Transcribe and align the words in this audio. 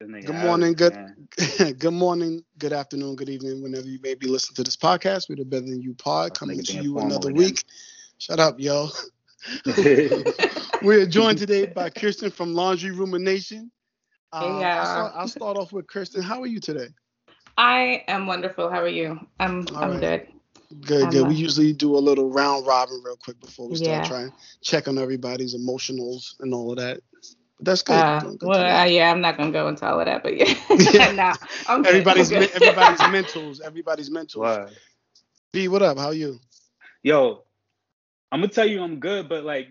Good 0.00 0.30
morning, 0.32 0.74
good 0.74 0.96
good 1.80 1.92
morning, 1.92 2.44
good 2.56 2.72
afternoon, 2.72 3.16
good 3.16 3.28
evening, 3.28 3.60
whenever 3.60 3.88
you 3.88 3.98
may 4.00 4.14
be 4.14 4.28
listening 4.28 4.54
to 4.54 4.62
this 4.62 4.76
podcast. 4.76 5.28
We're 5.28 5.34
the 5.34 5.44
Better 5.44 5.66
Than 5.66 5.82
You 5.82 5.92
Pod 5.94 6.38
coming 6.38 6.62
to 6.62 6.80
you 6.80 7.00
another 7.00 7.30
again. 7.30 7.42
week. 7.42 7.64
Shut 8.18 8.38
up, 8.38 8.60
yo. 8.60 8.90
We're 10.82 11.04
joined 11.04 11.38
today 11.38 11.66
by 11.66 11.90
Kirsten 11.90 12.30
from 12.30 12.54
Laundry 12.54 12.92
Rumination. 12.92 13.72
Uh, 14.32 14.58
yeah. 14.60 14.78
I'll 14.78 14.86
start, 14.86 15.12
I'll 15.16 15.28
start, 15.28 15.56
off 15.56 15.72
with 15.72 15.88
Kirsten. 15.88 16.22
How 16.22 16.40
are 16.42 16.46
you 16.46 16.60
today? 16.60 16.90
I 17.56 18.04
am 18.06 18.28
wonderful. 18.28 18.70
How 18.70 18.80
are 18.80 18.86
you? 18.86 19.18
I'm 19.40 19.66
All 19.74 19.82
I'm 19.82 19.90
right. 19.90 20.00
good. 20.00 20.28
Good, 20.82 21.02
I'm 21.06 21.10
good. 21.10 21.26
we 21.26 21.34
usually 21.34 21.72
do 21.72 21.96
a 21.96 21.98
little 21.98 22.30
round 22.30 22.68
robin 22.68 23.02
real 23.04 23.16
quick 23.16 23.40
before 23.40 23.68
we 23.68 23.74
start 23.74 24.04
yeah. 24.04 24.08
trying 24.08 24.32
check 24.62 24.86
on 24.86 24.96
everybody's 24.96 25.56
emotionals 25.56 26.34
and 26.38 26.54
all 26.54 26.70
of 26.70 26.76
that. 26.76 27.00
That's 27.60 27.82
good. 27.82 27.94
Uh, 27.94 28.20
good 28.20 28.42
well, 28.42 28.60
uh, 28.60 28.84
yeah, 28.84 29.10
I'm 29.10 29.20
not 29.20 29.36
gonna 29.36 29.50
go 29.50 29.68
into 29.68 29.86
all 29.86 29.98
of 29.98 30.06
that, 30.06 30.22
but 30.22 30.36
yeah, 30.36 30.54
yeah. 30.92 31.12
nah, 31.12 31.34
everybody's 31.68 32.30
everybody's 32.30 33.00
mentals, 33.00 33.60
everybody's 33.60 34.10
mentals. 34.10 34.36
Wow. 34.36 34.68
B, 35.52 35.68
what 35.68 35.82
up? 35.82 35.98
How 35.98 36.10
you? 36.10 36.38
Yo, 37.02 37.42
I'm 38.30 38.40
gonna 38.40 38.52
tell 38.52 38.66
you 38.66 38.82
I'm 38.82 39.00
good, 39.00 39.28
but 39.28 39.44
like, 39.44 39.68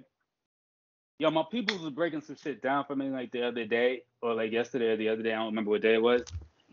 yo, 1.18 1.32
my 1.32 1.44
people 1.50 1.78
was 1.78 1.94
breaking 1.94 2.22
some 2.22 2.36
shit 2.36 2.62
down 2.62 2.84
for 2.86 2.96
me 2.96 3.10
like 3.10 3.32
the 3.32 3.48
other 3.48 3.66
day, 3.66 4.04
or 4.22 4.34
like 4.34 4.52
yesterday 4.52 4.88
or 4.88 4.98
the 4.98 5.10
other 5.10 5.24
day. 5.24 5.32
I 5.32 5.38
don't 5.38 5.48
remember 5.48 5.72
what 5.72 5.82
day 5.82 5.94
it 5.94 6.02
was, 6.02 6.24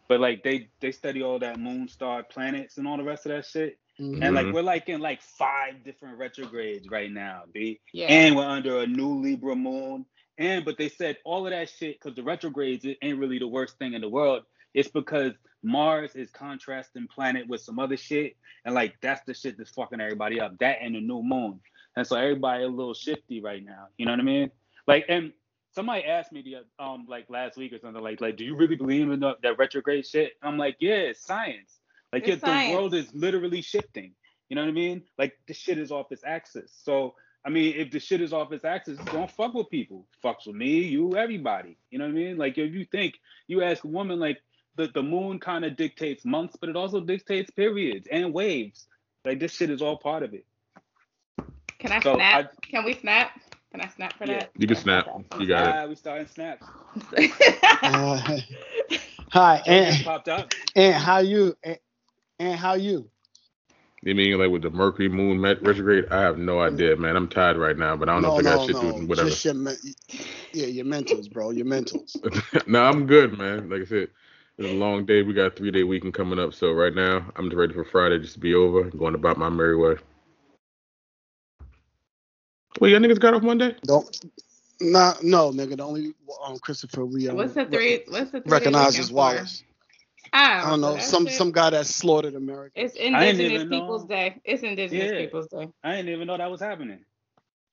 but 0.08 0.18
like 0.18 0.42
they 0.42 0.68
they 0.80 0.90
study 0.90 1.22
all 1.22 1.38
that 1.38 1.60
moon, 1.60 1.86
star, 1.86 2.24
planets, 2.24 2.78
and 2.78 2.88
all 2.88 2.96
the 2.96 3.04
rest 3.04 3.26
of 3.26 3.30
that 3.32 3.46
shit. 3.46 3.78
Mm-hmm. 4.00 4.24
And 4.24 4.34
like 4.34 4.52
we're 4.52 4.62
like 4.62 4.88
in 4.88 5.00
like 5.00 5.22
five 5.22 5.84
different 5.84 6.18
retrogrades 6.18 6.88
right 6.90 7.12
now, 7.12 7.42
B. 7.52 7.78
Yeah. 7.92 8.06
And 8.06 8.34
we're 8.34 8.44
under 8.44 8.80
a 8.80 8.86
new 8.88 9.20
Libra 9.20 9.54
moon 9.54 10.06
and 10.38 10.64
but 10.64 10.78
they 10.78 10.88
said 10.88 11.18
all 11.24 11.46
of 11.46 11.52
that 11.52 11.68
shit 11.68 12.00
because 12.00 12.16
the 12.16 12.22
retrogrades 12.22 12.84
it 12.84 12.98
ain't 13.02 13.18
really 13.18 13.38
the 13.38 13.48
worst 13.48 13.78
thing 13.78 13.94
in 13.94 14.00
the 14.00 14.08
world. 14.08 14.42
It's 14.72 14.88
because 14.88 15.32
Mars 15.62 16.16
is 16.16 16.30
contrasting 16.30 17.06
planet 17.06 17.46
with 17.48 17.60
some 17.60 17.78
other 17.78 17.96
shit, 17.96 18.36
and 18.64 18.74
like 18.74 18.96
that's 19.00 19.22
the 19.26 19.34
shit 19.34 19.56
that's 19.56 19.70
fucking 19.70 20.00
everybody 20.00 20.40
up. 20.40 20.58
That 20.58 20.78
and 20.82 20.94
the 20.94 21.00
new 21.00 21.22
moon, 21.22 21.60
and 21.96 22.06
so 22.06 22.16
everybody 22.16 22.64
a 22.64 22.68
little 22.68 22.94
shifty 22.94 23.40
right 23.40 23.64
now. 23.64 23.86
You 23.96 24.06
know 24.06 24.12
what 24.12 24.20
I 24.20 24.24
mean? 24.24 24.50
Like, 24.86 25.06
and 25.08 25.32
somebody 25.74 26.04
asked 26.04 26.32
me 26.32 26.42
the 26.42 26.84
um 26.84 27.06
like 27.08 27.26
last 27.30 27.56
week 27.56 27.72
or 27.72 27.78
something 27.78 28.02
like 28.02 28.20
like 28.20 28.36
do 28.36 28.44
you 28.44 28.56
really 28.56 28.76
believe 28.76 29.10
in 29.10 29.20
the, 29.20 29.36
that 29.42 29.58
retrograde 29.58 30.06
shit? 30.06 30.32
I'm 30.42 30.58
like, 30.58 30.76
yeah, 30.80 30.94
it's 30.94 31.24
science. 31.24 31.78
Like, 32.12 32.28
it's 32.28 32.42
yeah, 32.42 32.48
science. 32.48 32.70
the 32.70 32.76
world 32.76 32.94
is 32.94 33.14
literally 33.14 33.62
shifting. 33.62 34.12
You 34.48 34.56
know 34.56 34.62
what 34.62 34.68
I 34.68 34.72
mean? 34.72 35.02
Like, 35.18 35.32
the 35.48 35.54
shit 35.54 35.78
is 35.78 35.90
off 35.90 36.12
its 36.12 36.22
axis. 36.24 36.70
So 36.84 37.14
I 37.44 37.50
mean, 37.50 37.74
if 37.76 37.90
the 37.90 38.00
shit 38.00 38.22
is 38.22 38.32
off 38.32 38.52
its 38.52 38.64
axis, 38.64 38.98
don't 39.12 39.30
fuck 39.30 39.52
with 39.52 39.68
people. 39.68 40.06
Fucks 40.22 40.46
with 40.46 40.56
me, 40.56 40.80
you, 40.80 41.16
everybody. 41.16 41.76
You 41.90 41.98
know 41.98 42.06
what 42.06 42.12
I 42.12 42.14
mean? 42.14 42.38
Like 42.38 42.56
if 42.56 42.72
you 42.72 42.86
think 42.86 43.14
you 43.48 43.62
ask 43.62 43.84
a 43.84 43.88
woman, 43.88 44.18
like 44.18 44.38
the, 44.76 44.88
the 44.88 45.02
moon 45.02 45.38
kind 45.38 45.64
of 45.64 45.76
dictates 45.76 46.24
months, 46.24 46.56
but 46.58 46.70
it 46.70 46.76
also 46.76 47.00
dictates 47.00 47.50
periods 47.50 48.08
and 48.10 48.32
waves. 48.32 48.86
Like 49.24 49.40
this 49.40 49.52
shit 49.52 49.70
is 49.70 49.82
all 49.82 49.98
part 49.98 50.22
of 50.22 50.32
it. 50.32 50.46
Can 51.78 51.92
I 51.92 52.00
so 52.00 52.14
snap? 52.14 52.52
I, 52.52 52.66
can 52.66 52.84
we 52.84 52.94
snap? 52.94 53.38
Can 53.70 53.80
I 53.82 53.88
snap 53.88 54.16
for 54.16 54.24
yeah. 54.24 54.38
that? 54.38 54.50
You 54.56 54.66
can 54.66 54.76
snap. 54.76 55.06
You 55.38 55.46
got 55.46 55.68
it. 55.68 55.84
Uh, 55.84 55.88
we 55.88 55.94
starting 55.96 56.26
snaps. 56.28 56.66
uh, 57.82 58.38
hi, 59.30 59.62
and 59.66 60.04
popped 60.04 60.28
up. 60.28 60.52
And 60.76 60.94
how 60.94 61.18
you? 61.18 61.56
And, 61.62 61.78
and 62.38 62.58
how 62.58 62.74
you? 62.74 63.10
You 64.04 64.14
mean 64.14 64.38
like 64.38 64.50
with 64.50 64.60
the 64.60 64.70
Mercury 64.70 65.08
Moon 65.08 65.40
retrograde? 65.40 66.04
I 66.10 66.20
have 66.20 66.36
no 66.36 66.60
idea, 66.60 66.94
man. 66.94 67.16
I'm 67.16 67.26
tired 67.26 67.56
right 67.56 67.76
now, 67.76 67.96
but 67.96 68.10
I 68.10 68.12
don't 68.12 68.22
no, 68.22 68.28
know 68.28 68.38
if 68.38 68.46
I 68.46 68.50
got 68.50 68.66
shit 68.66 68.76
no. 68.76 68.92
to 68.92 69.06
whatever. 69.06 69.30
Just 69.30 69.44
your 69.46 69.54
me- 69.54 69.72
yeah, 70.52 70.66
your 70.66 70.84
mentals, 70.84 71.32
bro. 71.32 71.50
Your 71.50 71.64
mentals. 71.64 72.18
no, 72.66 72.84
I'm 72.84 73.06
good, 73.06 73.38
man. 73.38 73.70
Like 73.70 73.80
I 73.80 73.84
said, 73.86 74.08
it's 74.58 74.68
a 74.68 74.74
long 74.74 75.06
day. 75.06 75.22
We 75.22 75.32
got 75.32 75.46
a 75.46 75.50
three 75.50 75.70
day 75.70 75.84
weekend 75.84 76.12
coming 76.12 76.38
up, 76.38 76.52
so 76.52 76.72
right 76.72 76.94
now 76.94 77.24
I'm 77.36 77.46
just 77.46 77.56
ready 77.56 77.72
for 77.72 77.84
Friday 77.84 78.18
just 78.18 78.34
to 78.34 78.40
be 78.40 78.54
over, 78.54 78.82
and 78.82 78.98
going 78.98 79.14
about 79.14 79.38
my 79.38 79.48
merry 79.48 79.76
way. 79.76 79.96
Wait, 82.80 82.90
y'all 82.90 83.00
niggas 83.00 83.20
got 83.20 83.32
off 83.32 83.42
Monday? 83.42 83.74
Don't. 83.86 84.26
Nah, 84.82 85.14
no, 85.22 85.50
nigga. 85.50 85.78
The 85.78 85.82
only 85.82 86.12
um 86.44 86.58
Christopher 86.58 87.06
we 87.06 87.26
um, 87.30 87.36
what's 87.36 87.54
the 87.54 87.64
three? 87.64 88.02
What's 88.08 88.32
the 88.32 88.42
three 88.42 88.52
recognizes 88.52 89.10
Wallace. 89.10 89.62
I 90.34 90.70
don't 90.70 90.80
know. 90.80 90.98
Some 90.98 91.28
some 91.28 91.52
guy 91.52 91.70
that 91.70 91.86
slaughtered 91.86 92.34
America. 92.34 92.72
It's 92.74 92.94
Indigenous 92.96 93.64
Peoples 93.64 94.02
know. 94.02 94.08
Day. 94.08 94.40
It's 94.44 94.62
Indigenous 94.62 95.12
yeah. 95.12 95.18
Peoples 95.18 95.46
Day. 95.46 95.68
I 95.84 95.96
didn't 95.96 96.12
even 96.12 96.26
know 96.26 96.36
that 96.36 96.50
was 96.50 96.60
happening. 96.60 97.04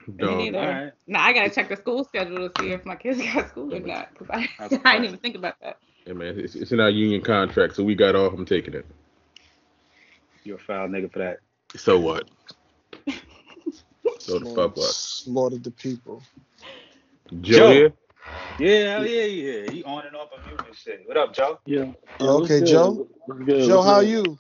No. 0.08 0.36
Me 0.36 0.50
neither. 0.50 0.60
Right. 0.60 0.92
Now 1.08 1.24
I 1.24 1.34
gotta 1.34 1.50
check 1.50 1.70
the 1.70 1.76
school 1.76 2.04
schedule 2.04 2.50
to 2.50 2.62
see 2.62 2.72
if 2.72 2.86
my 2.86 2.96
kids 2.96 3.20
got 3.34 3.50
school 3.50 3.74
or 3.74 3.80
not, 3.80 4.10
because 4.14 4.28
I, 4.30 4.48
I 4.86 4.94
didn't 4.94 5.06
even 5.06 5.20
think 5.20 5.36
about 5.36 5.56
that. 5.62 5.78
Yeah, 6.06 6.14
man, 6.14 6.40
it's, 6.40 6.56
it's 6.56 6.72
in 6.72 6.80
our 6.80 6.90
union 6.90 7.22
contract, 7.22 7.76
so 7.76 7.84
we 7.84 7.96
got 7.96 8.16
off. 8.16 8.34
I'm 8.34 8.46
taking 8.46 8.74
it. 8.74 8.86
You're 10.44 10.58
a 10.58 10.60
foul 10.60 10.88
nigga 10.88 11.12
for 11.12 11.20
that. 11.20 11.40
So 11.76 12.00
what? 12.00 12.30
so 14.20 14.40
the 14.40 14.54
fuck 14.56 14.78
what? 14.78 14.90
Slaughtered 14.90 15.64
the 15.64 15.72
people. 15.72 16.22
Joe, 17.42 17.90
Joe. 17.90 17.94
Here? 18.58 19.00
Yeah, 19.00 19.04
yeah, 19.04 19.24
yeah. 19.24 19.72
He 19.72 19.84
on 19.84 20.06
and 20.06 20.16
off 20.16 20.30
of 20.32 20.46
mute 20.46 20.62
and 20.66 20.76
shit. 20.76 21.04
What 21.08 21.18
up, 21.18 21.34
Joe? 21.34 21.60
Yeah. 21.66 21.92
okay, 22.20 22.64
Joe. 22.64 23.08
Joe, 23.48 23.82
how 23.82 23.96
are 23.96 24.04
you? 24.04 24.38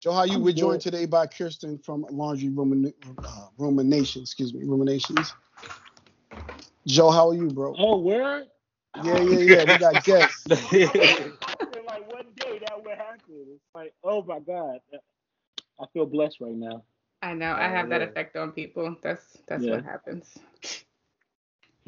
Joe, 0.00 0.12
how 0.12 0.24
you? 0.24 0.38
We're 0.38 0.52
joined 0.52 0.80
today 0.80 1.06
by 1.06 1.26
Kirsten 1.26 1.78
from 1.78 2.06
Laundry 2.10 2.50
Rumin- 2.50 2.94
uh, 3.24 3.46
Rumination. 3.58 4.22
Excuse 4.22 4.54
me, 4.54 4.64
Ruminations. 4.64 5.34
Joe, 6.86 7.10
how 7.10 7.30
are 7.30 7.34
you, 7.34 7.48
bro? 7.48 7.74
Oh, 7.78 7.98
where? 7.98 8.44
Yeah, 9.04 9.20
yeah, 9.20 9.38
yeah. 9.38 9.72
We 9.72 9.78
got 9.78 10.04
guests. 10.04 10.46
like 10.48 12.12
one 12.12 12.26
day 12.36 12.60
that 12.66 12.82
would 12.84 12.96
happen. 12.96 13.20
It's 13.28 13.64
like, 13.74 13.92
oh 14.04 14.22
my 14.22 14.38
god, 14.40 14.78
I 15.80 15.86
feel 15.92 16.06
blessed 16.06 16.40
right 16.40 16.54
now. 16.54 16.84
I 17.22 17.34
know. 17.34 17.52
I 17.52 17.68
have 17.68 17.88
that 17.88 18.02
effect 18.02 18.36
on 18.36 18.52
people. 18.52 18.96
That's 19.02 19.38
that's 19.48 19.64
yeah. 19.64 19.76
what 19.76 19.84
happens. 19.84 20.38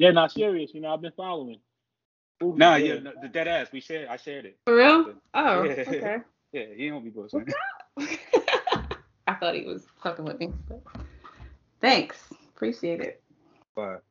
Yeah, 0.01 0.13
not 0.13 0.33
serious. 0.33 0.73
You 0.73 0.81
know, 0.81 0.95
I've 0.95 1.03
been 1.03 1.13
following. 1.15 1.61
Ooh, 2.43 2.55
nah, 2.57 2.77
yeah, 2.77 3.01
no, 3.01 3.13
the 3.21 3.29
dead 3.29 3.47
ass. 3.47 3.67
We 3.71 3.81
shared. 3.81 4.09
I 4.09 4.17
shared 4.17 4.47
it. 4.47 4.57
For 4.65 4.75
real? 4.75 5.13
Oh, 5.35 5.63
yeah. 5.63 5.73
okay. 5.73 6.17
Yeah, 6.53 6.65
he 6.75 6.89
don't 6.89 7.05
be 7.05 7.11
bullshitting. 7.13 7.53
I 9.29 9.35
thought 9.35 9.55
he 9.55 9.67
was 9.67 9.85
fucking 10.03 10.25
with 10.25 10.41
me. 10.41 10.53
But 10.69 10.83
thanks, 11.81 12.17
appreciate 12.57 13.01
it. 13.01 13.23
But 13.77 14.03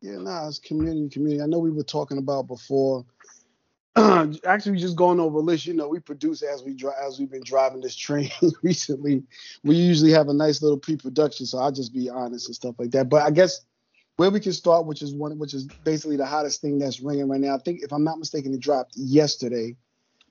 yeah, 0.00 0.16
nah, 0.16 0.48
it's 0.48 0.58
community, 0.58 1.10
community. 1.10 1.42
I 1.42 1.46
know 1.46 1.58
we 1.58 1.70
were 1.70 1.82
talking 1.82 2.16
about 2.16 2.46
before. 2.46 3.04
Actually, 3.96 4.72
we 4.72 4.78
just 4.78 4.96
going 4.96 5.20
over 5.20 5.38
a 5.38 5.42
list. 5.42 5.66
You 5.66 5.74
know, 5.74 5.88
we 5.88 5.98
produce 6.00 6.40
as 6.40 6.62
we 6.62 6.72
drive, 6.72 6.96
as 7.06 7.18
we've 7.18 7.30
been 7.30 7.42
driving 7.44 7.82
this 7.82 7.96
train 7.96 8.30
recently. 8.62 9.24
We 9.62 9.76
usually 9.76 10.12
have 10.12 10.28
a 10.28 10.34
nice 10.34 10.62
little 10.62 10.78
pre-production, 10.78 11.44
so 11.44 11.58
I'll 11.58 11.72
just 11.72 11.92
be 11.92 12.08
honest 12.08 12.46
and 12.46 12.56
stuff 12.56 12.76
like 12.78 12.92
that. 12.92 13.10
But 13.10 13.24
I 13.24 13.30
guess 13.30 13.60
where 14.18 14.30
we 14.30 14.40
can 14.40 14.52
start, 14.52 14.84
which 14.84 15.00
is 15.00 15.14
one, 15.14 15.38
which 15.38 15.54
is 15.54 15.64
basically 15.84 16.16
the 16.16 16.26
hottest 16.26 16.60
thing 16.60 16.80
that's 16.80 17.00
ringing 17.00 17.28
right 17.28 17.40
now. 17.40 17.54
I 17.54 17.58
think, 17.58 17.82
if 17.82 17.92
I'm 17.92 18.02
not 18.02 18.18
mistaken, 18.18 18.52
it 18.52 18.60
dropped 18.60 18.96
yesterday, 18.96 19.76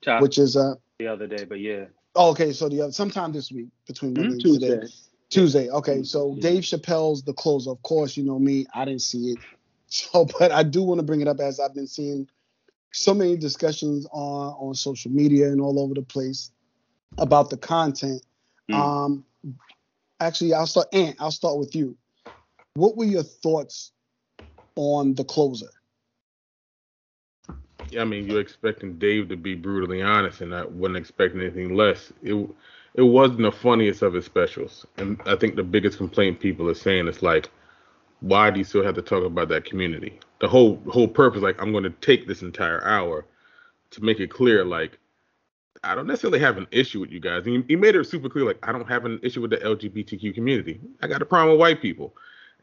Top 0.04 0.22
which 0.22 0.38
is 0.38 0.56
uh 0.56 0.76
the 1.00 1.08
other 1.08 1.26
day, 1.26 1.46
but 1.46 1.60
yeah. 1.60 1.86
Oh, 2.14 2.32
okay, 2.32 2.52
so 2.52 2.68
the 2.68 2.82
other, 2.82 2.92
sometime 2.92 3.32
this 3.32 3.52
week 3.52 3.70
between 3.88 4.14
mm-hmm. 4.14 4.38
Tuesday. 4.38 4.70
Today. 4.70 4.88
Tuesday. 5.30 5.70
Okay, 5.70 6.04
so 6.04 6.36
yeah. 6.36 6.42
Dave 6.42 6.64
Chappelle's 6.64 7.24
The 7.24 7.34
Closer. 7.34 7.72
Of 7.72 7.82
course, 7.82 8.18
you 8.18 8.24
know 8.24 8.40
me. 8.40 8.66
I 8.74 8.86
didn't 8.86 9.02
see 9.02 9.32
it, 9.32 9.38
so 9.88 10.28
but 10.38 10.52
I 10.52 10.64
do 10.64 10.84
want 10.84 11.00
to 11.00 11.04
bring 11.04 11.22
it 11.22 11.28
up 11.30 11.40
as 11.40 11.60
I've 11.60 11.74
been 11.74 11.88
seeing 11.88 12.28
so 12.92 13.14
many 13.14 13.38
discussions 13.38 14.06
on 14.12 14.54
on 14.60 14.76
social 14.76 15.12
media 15.12 15.48
and 15.48 15.62
all 15.62 15.80
over 15.80 15.94
the 15.94 16.02
place 16.02 16.52
about 17.18 17.50
the 17.50 17.58
content. 17.58 18.22
Mm. 18.70 18.76
Um, 18.76 19.26
actually, 20.20 20.54
I'll 20.54 20.68
start. 20.68 20.88
Ant, 20.92 21.16
I'll 21.22 21.32
start 21.32 21.58
with 21.58 21.74
you 21.74 21.96
what 22.78 22.96
were 22.96 23.06
your 23.06 23.24
thoughts 23.24 23.92
on 24.76 25.16
the 25.16 25.24
closer? 25.24 25.70
Yeah, 27.90 28.02
I 28.02 28.06
mean, 28.06 28.28
you're 28.28 28.42
expecting 28.42 29.00
Dave 29.00 29.30
to 29.30 29.38
be 29.38 29.56
brutally 29.56 30.02
honest, 30.02 30.42
and 30.42 30.54
I 30.54 30.66
wasn't 30.66 30.98
expecting 30.98 31.42
anything 31.42 31.76
less. 31.76 32.12
It 32.22 32.36
it 32.94 33.04
wasn't 33.04 33.42
the 33.42 33.52
funniest 33.52 34.02
of 34.02 34.14
his 34.14 34.26
specials, 34.26 34.86
and 34.98 35.20
I 35.26 35.36
think 35.36 35.56
the 35.56 35.64
biggest 35.64 35.98
complaint 35.98 36.40
people 36.40 36.70
are 36.70 36.76
saying 36.76 37.08
is 37.08 37.22
like, 37.22 37.50
why 38.22 38.52
do 38.52 38.60
you 38.60 38.64
still 38.64 38.84
have 38.84 38.96
to 38.96 39.02
talk 39.02 39.24
about 39.24 39.50
that 39.50 39.66
community? 39.66 40.20
The 40.40 40.48
whole 40.48 40.82
whole 40.90 41.08
purpose, 41.08 41.42
like, 41.42 41.62
I'm 41.62 41.72
going 41.72 41.84
to 41.84 41.90
take 42.02 42.28
this 42.28 42.42
entire 42.42 42.84
hour 42.84 43.26
to 43.92 44.04
make 44.04 44.20
it 44.20 44.30
clear, 44.30 44.66
like, 44.66 45.00
I 45.84 45.96
don't 45.96 46.08
necessarily 46.08 46.40
have 46.40 46.58
an 46.58 46.68
issue 46.72 47.00
with 47.00 47.12
you 47.12 47.20
guys. 47.20 47.46
And 47.46 47.64
he, 47.64 47.64
he 47.70 47.76
made 47.76 47.96
it 47.96 48.06
super 48.06 48.30
clear, 48.30 48.46
like, 48.46 48.60
I 48.68 48.72
don't 48.72 48.88
have 48.88 49.06
an 49.06 49.20
issue 49.24 49.42
with 49.42 49.52
the 49.52 49.58
LGBTQ 49.58 50.34
community. 50.34 50.82
I 51.02 51.08
got 51.08 51.22
a 51.22 51.26
problem 51.26 51.54
with 51.54 51.62
white 51.62 51.82
people 51.82 52.14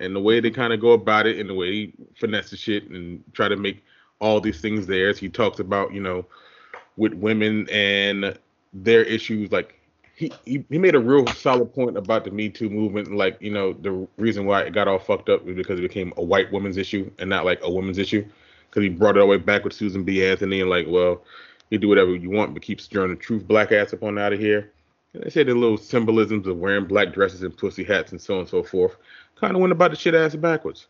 and 0.00 0.14
the 0.14 0.20
way 0.20 0.40
they 0.40 0.50
kind 0.50 0.72
of 0.72 0.80
go 0.80 0.92
about 0.92 1.26
it 1.26 1.38
and 1.38 1.48
the 1.48 1.54
way 1.54 1.72
he 1.72 1.92
finesse 2.16 2.50
the 2.50 2.56
shit 2.56 2.88
and 2.90 3.22
try 3.32 3.48
to 3.48 3.56
make 3.56 3.84
all 4.20 4.40
these 4.40 4.60
things 4.60 4.86
there. 4.86 5.08
As 5.08 5.18
he 5.18 5.28
talks 5.28 5.60
about, 5.60 5.92
you 5.92 6.00
know, 6.00 6.26
with 6.96 7.14
women 7.14 7.68
and 7.70 8.38
their 8.72 9.02
issues, 9.02 9.52
like 9.52 9.78
he, 10.16 10.32
he, 10.44 10.64
he 10.70 10.78
made 10.78 10.94
a 10.94 11.00
real 11.00 11.26
solid 11.28 11.74
point 11.74 11.96
about 11.96 12.24
the 12.24 12.30
Me 12.30 12.48
Too 12.48 12.70
movement. 12.70 13.14
Like, 13.14 13.36
you 13.40 13.50
know, 13.50 13.72
the 13.72 14.06
reason 14.16 14.46
why 14.46 14.62
it 14.62 14.72
got 14.72 14.88
all 14.88 14.98
fucked 14.98 15.28
up 15.28 15.44
was 15.44 15.56
because 15.56 15.78
it 15.78 15.82
became 15.82 16.12
a 16.16 16.22
white 16.22 16.52
woman's 16.52 16.76
issue 16.76 17.10
and 17.18 17.28
not 17.28 17.44
like 17.44 17.60
a 17.62 17.70
woman's 17.70 17.98
issue. 17.98 18.24
because 18.74 18.82
he 18.82 18.88
brought 18.88 19.16
it 19.16 19.20
all 19.20 19.26
the 19.26 19.30
way 19.30 19.36
back 19.36 19.62
with 19.62 19.72
Susan 19.72 20.02
B. 20.02 20.24
Anthony 20.26 20.60
and 20.60 20.68
like, 20.68 20.86
well, 20.88 21.22
you 21.70 21.78
do 21.78 21.88
whatever 21.88 22.14
you 22.14 22.30
want, 22.30 22.54
but 22.54 22.62
keep 22.62 22.80
stirring 22.80 23.10
the 23.10 23.16
truth 23.16 23.46
black 23.46 23.70
ass 23.70 23.92
up 23.92 24.02
on 24.02 24.18
out 24.18 24.32
of 24.32 24.40
here. 24.40 24.72
And 25.12 25.22
they 25.22 25.30
said 25.30 25.46
the 25.46 25.54
little 25.54 25.76
symbolisms 25.76 26.46
of 26.48 26.58
wearing 26.58 26.86
black 26.86 27.12
dresses 27.12 27.42
and 27.42 27.56
pussy 27.56 27.84
hats 27.84 28.10
and 28.10 28.20
so 28.20 28.34
on 28.34 28.40
and 28.40 28.48
so 28.48 28.64
forth. 28.64 28.96
Kind 29.48 29.56
of 29.56 29.60
went 29.60 29.72
about 29.72 29.90
the 29.90 29.96
shit 29.96 30.14
ass 30.14 30.34
backwards. 30.34 30.86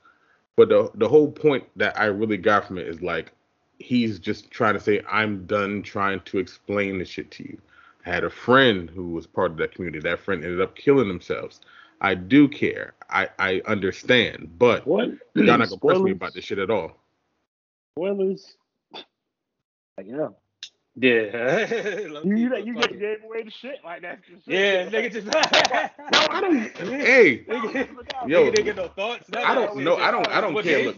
But 0.56 0.68
the 0.68 0.90
the 0.94 1.08
whole 1.08 1.30
point 1.30 1.64
that 1.76 1.98
I 1.98 2.06
really 2.06 2.36
got 2.36 2.66
from 2.66 2.78
it 2.78 2.86
is 2.86 3.02
like 3.02 3.32
he's 3.78 4.18
just 4.18 4.50
trying 4.50 4.74
to 4.74 4.80
say 4.80 5.02
I'm 5.10 5.46
done 5.46 5.82
trying 5.82 6.20
to 6.20 6.38
explain 6.38 6.98
the 6.98 7.04
shit 7.04 7.30
to 7.32 7.42
you. 7.44 7.58
I 8.06 8.10
had 8.10 8.24
a 8.24 8.30
friend 8.30 8.90
who 8.90 9.10
was 9.10 9.26
part 9.26 9.50
of 9.50 9.56
that 9.58 9.74
community. 9.74 10.00
That 10.00 10.20
friend 10.20 10.44
ended 10.44 10.60
up 10.60 10.76
killing 10.76 11.08
themselves. 11.08 11.60
I 12.00 12.14
do 12.14 12.48
care. 12.48 12.94
I, 13.08 13.28
I 13.38 13.62
understand, 13.66 14.58
but 14.58 14.86
what? 14.86 15.08
y'all 15.34 15.58
not 15.58 15.68
gonna 15.68 15.78
press 15.78 15.98
me 16.00 16.10
about 16.10 16.34
this 16.34 16.44
shit 16.44 16.58
at 16.58 16.70
all. 16.70 16.92
Spoilers. 17.96 18.56
Yeah. 20.04 20.28
Yeah. 20.96 21.66
you 22.24 22.36
you, 22.36 22.56
you 22.56 22.74
get 22.74 22.98
gave 23.00 23.24
away 23.24 23.42
the 23.42 23.50
shit 23.50 23.78
like 23.84 24.02
that. 24.02 24.20
Yeah, 24.46 24.88
nigga 24.88 25.12
just. 25.12 25.26
no, 25.26 25.40
I 26.30 26.40
don't. 26.40 26.54
Hey, 27.04 27.44
yo, 28.26 28.50
nigga, 28.50 28.64
get 28.64 28.76
no 28.76 28.88
thoughts. 28.88 29.28
No, 29.28 29.42
I 29.42 29.54
don't. 29.54 29.76
No, 29.78 29.96
I 29.96 30.10
don't. 30.12 30.28
I 30.28 30.40
don't 30.40 30.62
care. 30.62 30.84
Look, 30.84 30.96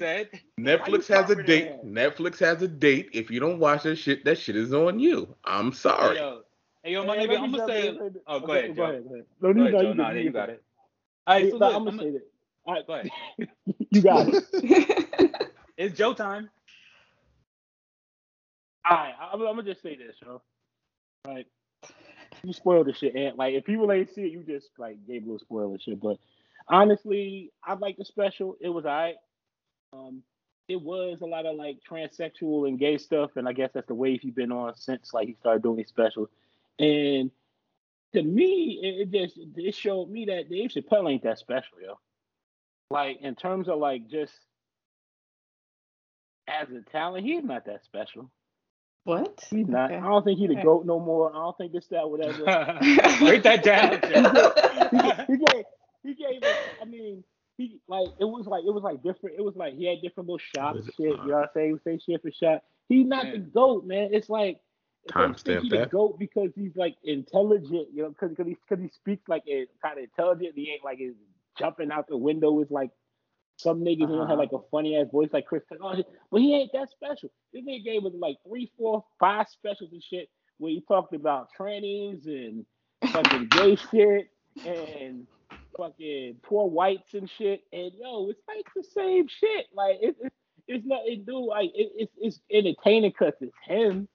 Netflix 0.60 1.08
has 1.08 1.30
a 1.30 1.42
date. 1.42 1.82
Netflix 1.82 2.38
has 2.40 2.60
a 2.60 2.68
date. 2.68 3.08
If 3.14 3.30
you 3.30 3.40
don't 3.40 3.58
watch 3.58 3.84
that 3.84 3.96
shit, 3.96 4.24
that 4.26 4.38
shit 4.38 4.56
is 4.56 4.74
on 4.74 4.98
you. 4.98 5.34
I'm 5.44 5.72
sorry. 5.72 6.16
Hey, 6.16 6.22
yo, 6.22 6.42
hey, 6.82 6.92
yo 6.92 7.04
my 7.04 7.16
nigga, 7.16 7.40
I'm 7.40 7.52
gonna 7.52 7.66
say. 7.66 7.98
Oh, 8.26 8.40
go 8.40 8.52
ahead, 8.52 8.76
Joe. 8.76 8.82
Go 8.82 9.14
ahead. 9.14 9.24
No, 9.40 9.54
go 9.54 9.60
ahead, 9.62 9.72
Joe. 9.72 9.92
No, 9.94 10.10
you 10.10 10.30
got 10.30 10.50
it. 10.50 10.62
All 11.26 11.34
right, 11.34 11.50
so 11.50 11.64
I'm 11.64 11.84
gonna 11.84 11.98
say 11.98 12.10
that. 12.10 12.22
All 12.66 12.74
right, 12.74 12.86
go 12.86 12.94
ahead. 12.94 13.10
you 13.90 14.02
got 14.02 14.28
it. 14.28 15.50
it's 15.78 15.96
Joe 15.96 16.12
time. 16.12 16.50
Right, 18.88 19.14
I'm, 19.20 19.40
I'm 19.40 19.56
gonna 19.56 19.62
just 19.64 19.82
say 19.82 19.96
this, 19.96 20.16
yo. 20.24 20.42
Like, 21.26 21.46
you 22.44 22.52
spoiled 22.52 22.86
the 22.86 22.94
shit, 22.94 23.14
and 23.14 23.36
like 23.36 23.54
if 23.54 23.64
people 23.64 23.90
ain't 23.90 24.14
see 24.14 24.22
it, 24.22 24.32
you 24.32 24.44
just 24.44 24.68
like 24.78 25.04
gave 25.06 25.22
a 25.22 25.26
little 25.26 25.38
spoiler 25.38 25.78
shit. 25.78 26.00
But 26.00 26.18
honestly, 26.68 27.52
I 27.64 27.74
like 27.74 27.96
the 27.96 28.04
special. 28.04 28.56
It 28.60 28.68
was 28.68 28.84
alright. 28.84 29.16
Um, 29.92 30.22
it 30.68 30.80
was 30.80 31.20
a 31.20 31.26
lot 31.26 31.46
of 31.46 31.56
like 31.56 31.78
transsexual 31.88 32.68
and 32.68 32.78
gay 32.78 32.98
stuff, 32.98 33.32
and 33.36 33.48
I 33.48 33.52
guess 33.52 33.70
that's 33.74 33.88
the 33.88 33.94
wave 33.94 34.20
he's 34.22 34.34
been 34.34 34.52
on 34.52 34.76
since 34.76 35.12
like 35.12 35.28
he 35.28 35.34
started 35.34 35.62
doing 35.62 35.76
these 35.76 35.88
specials. 35.88 36.28
And 36.78 37.30
to 38.14 38.22
me, 38.22 38.80
it, 38.82 39.08
it 39.08 39.26
just 39.26 39.38
it 39.56 39.74
showed 39.74 40.10
me 40.10 40.26
that 40.26 40.48
Dave 40.50 40.70
Chappelle 40.70 41.10
ain't 41.10 41.22
that 41.24 41.38
special, 41.38 41.80
yo. 41.82 41.98
Like 42.90 43.20
in 43.20 43.34
terms 43.34 43.68
of 43.68 43.78
like 43.78 44.08
just 44.08 44.32
as 46.48 46.68
a 46.70 46.82
talent, 46.90 47.26
he's 47.26 47.44
not 47.44 47.66
that 47.66 47.84
special. 47.84 48.30
What? 49.06 49.46
He's 49.48 49.68
not. 49.68 49.92
Okay. 49.92 50.00
I 50.00 50.08
don't 50.08 50.24
think 50.24 50.40
he's 50.40 50.48
the 50.48 50.56
goat 50.56 50.84
no 50.84 50.98
more. 50.98 51.30
I 51.30 51.36
don't 51.36 51.56
think 51.56 51.72
this, 51.72 51.86
that, 51.92 52.10
whatever. 52.10 52.42
Break 53.20 53.44
that 53.44 53.62
down. 53.62 54.00
he, 55.28 55.32
he, 55.32 55.38
gave, 55.38 55.64
he 56.02 56.14
gave 56.14 56.42
us, 56.42 56.56
I 56.82 56.84
mean, 56.86 57.22
he 57.56 57.78
like 57.86 58.08
it 58.18 58.24
was 58.24 58.46
like 58.46 58.64
it 58.66 58.74
was 58.74 58.82
like 58.82 59.04
different. 59.04 59.36
It 59.38 59.42
was 59.42 59.54
like 59.54 59.76
he 59.76 59.86
had 59.86 60.02
different 60.02 60.28
little 60.28 60.40
shots, 60.54 60.84
shit. 60.86 60.98
You 60.98 61.16
know 61.16 61.34
what 61.34 61.42
I'm 61.44 61.48
saying? 61.54 61.80
He 61.84 61.90
say 61.90 62.00
shit 62.04 62.20
for 62.20 62.32
shot. 62.32 62.64
He's 62.88 63.06
not 63.06 63.24
man. 63.24 63.32
the 63.32 63.38
goat, 63.38 63.86
man. 63.86 64.10
It's 64.12 64.28
like 64.28 64.60
timestamp 65.10 65.62
he's 65.62 65.70
that. 65.70 65.80
the 65.80 65.86
goat 65.86 66.18
because 66.18 66.50
he's 66.56 66.74
like 66.74 66.96
intelligent, 67.04 67.88
you 67.94 68.02
know, 68.02 68.08
because 68.08 68.30
because 68.30 68.46
he 68.46 68.56
because 68.68 68.82
he 68.82 68.90
speaks 68.90 69.28
like 69.28 69.44
it 69.46 69.68
kind 69.80 69.98
of 69.98 70.04
intelligent. 70.04 70.52
He 70.56 70.70
ain't 70.72 70.84
like 70.84 71.00
is 71.00 71.14
jumping 71.58 71.92
out 71.92 72.08
the 72.08 72.16
window 72.18 72.50
with 72.50 72.70
like 72.72 72.90
some 73.56 73.80
niggas 73.80 74.04
uh-huh. 74.04 74.16
don't 74.16 74.28
have 74.28 74.38
like 74.38 74.52
a 74.52 74.58
funny 74.70 74.96
ass 74.96 75.06
voice 75.10 75.30
like 75.32 75.46
Chris 75.46 75.62
Tucker, 75.68 76.02
but 76.30 76.40
he 76.40 76.54
ain't 76.54 76.70
that 76.72 76.90
special. 76.90 77.30
This 77.52 77.64
nigga 77.64 77.84
gave 77.84 78.04
us 78.04 78.12
like 78.18 78.36
three, 78.46 78.70
four, 78.78 79.04
five 79.18 79.48
specials 79.48 79.92
and 79.92 80.02
shit 80.02 80.28
where 80.58 80.70
he 80.70 80.82
talked 80.86 81.14
about 81.14 81.48
trannies 81.58 82.26
and 82.26 82.64
fucking 83.10 83.48
gay 83.48 83.76
shit 83.90 84.30
and 84.66 85.26
fucking 85.76 86.36
poor 86.42 86.68
whites 86.68 87.14
and 87.14 87.30
shit. 87.30 87.64
And 87.72 87.92
yo, 87.98 88.28
it's 88.30 88.40
like 88.48 88.66
the 88.74 88.84
same 88.84 89.26
shit. 89.28 89.66
Like 89.74 89.96
it's 90.00 90.18
it's, 90.20 90.36
it's 90.68 90.86
nothing 90.86 91.24
do. 91.26 91.48
Like 91.48 91.70
it, 91.74 91.92
it's 91.96 92.12
it's 92.18 92.40
entertaining 92.50 93.10
because 93.10 93.34
it's 93.40 93.56
him. 93.64 94.08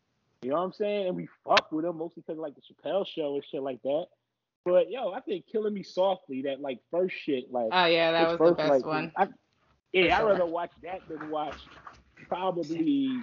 You 0.43 0.49
know 0.49 0.57
what 0.57 0.63
I'm 0.63 0.73
saying? 0.73 1.07
And 1.07 1.15
we 1.15 1.27
fuck 1.45 1.71
with 1.71 1.85
him 1.85 1.97
mostly 1.97 2.23
because 2.25 2.39
like 2.39 2.53
the 2.55 2.61
Chappelle 2.61 3.05
show 3.07 3.35
and 3.35 3.45
shit 3.51 3.61
like 3.61 3.81
that. 3.83 4.05
But 4.65 4.91
yo, 4.91 5.11
I 5.11 5.21
think 5.21 5.45
"Killing 5.51 5.73
Me 5.73 5.83
Softly" 5.83 6.43
that 6.43 6.61
like 6.61 6.79
first 6.91 7.15
shit, 7.15 7.51
like 7.51 7.69
oh 7.71 7.85
yeah, 7.85 8.11
that 8.11 8.27
was 8.29 8.37
first, 8.37 8.49
the 8.51 8.55
best 8.57 8.69
like, 8.69 8.85
one. 8.85 9.11
I, 9.17 9.27
yeah, 9.91 10.19
I'd 10.19 10.25
rather 10.25 10.45
watch 10.45 10.71
that 10.83 11.01
than 11.09 11.29
watch 11.29 11.57
probably 12.27 13.19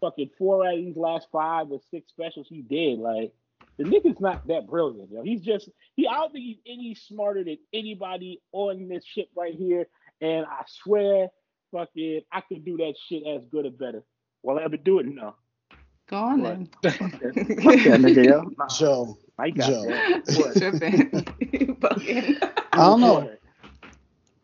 fucking 0.00 0.30
four 0.38 0.66
out 0.66 0.74
of 0.74 0.80
these 0.80 0.96
last 0.96 1.28
five 1.32 1.70
or 1.70 1.80
six 1.90 2.10
specials 2.10 2.46
he 2.48 2.62
did. 2.62 2.98
Like 2.98 3.32
the 3.78 3.84
nigga's 3.84 4.20
not 4.20 4.46
that 4.48 4.66
brilliant, 4.66 5.10
yo. 5.10 5.22
He's 5.22 5.40
just 5.40 5.70
he. 5.96 6.06
I 6.06 6.14
don't 6.14 6.32
think 6.32 6.44
he's 6.44 6.58
any 6.66 6.94
smarter 6.94 7.44
than 7.44 7.58
anybody 7.72 8.42
on 8.52 8.88
this 8.88 9.04
ship 9.04 9.28
right 9.36 9.54
here. 9.54 9.86
And 10.20 10.44
I 10.46 10.64
swear, 10.66 11.28
fucking, 11.72 12.22
I 12.32 12.40
could 12.40 12.64
do 12.64 12.76
that 12.78 12.94
shit 13.08 13.24
as 13.26 13.42
good 13.50 13.66
or 13.66 13.70
better. 13.70 14.02
Will 14.42 14.58
I 14.58 14.64
ever 14.64 14.76
do 14.76 14.98
it? 14.98 15.06
No. 15.06 15.36
Go 16.08 16.16
on 16.16 16.42
then. 16.42 16.68
Fuck 16.82 16.98
that 16.98 18.00
nigga, 18.00 18.24
yo. 18.24 18.42
Nah. 18.58 18.66
Joe. 18.66 19.18
I 19.38 19.50
got 19.50 19.68
Joe. 19.68 19.84
I 22.72 22.76
don't 22.76 23.00
know. 23.00 23.30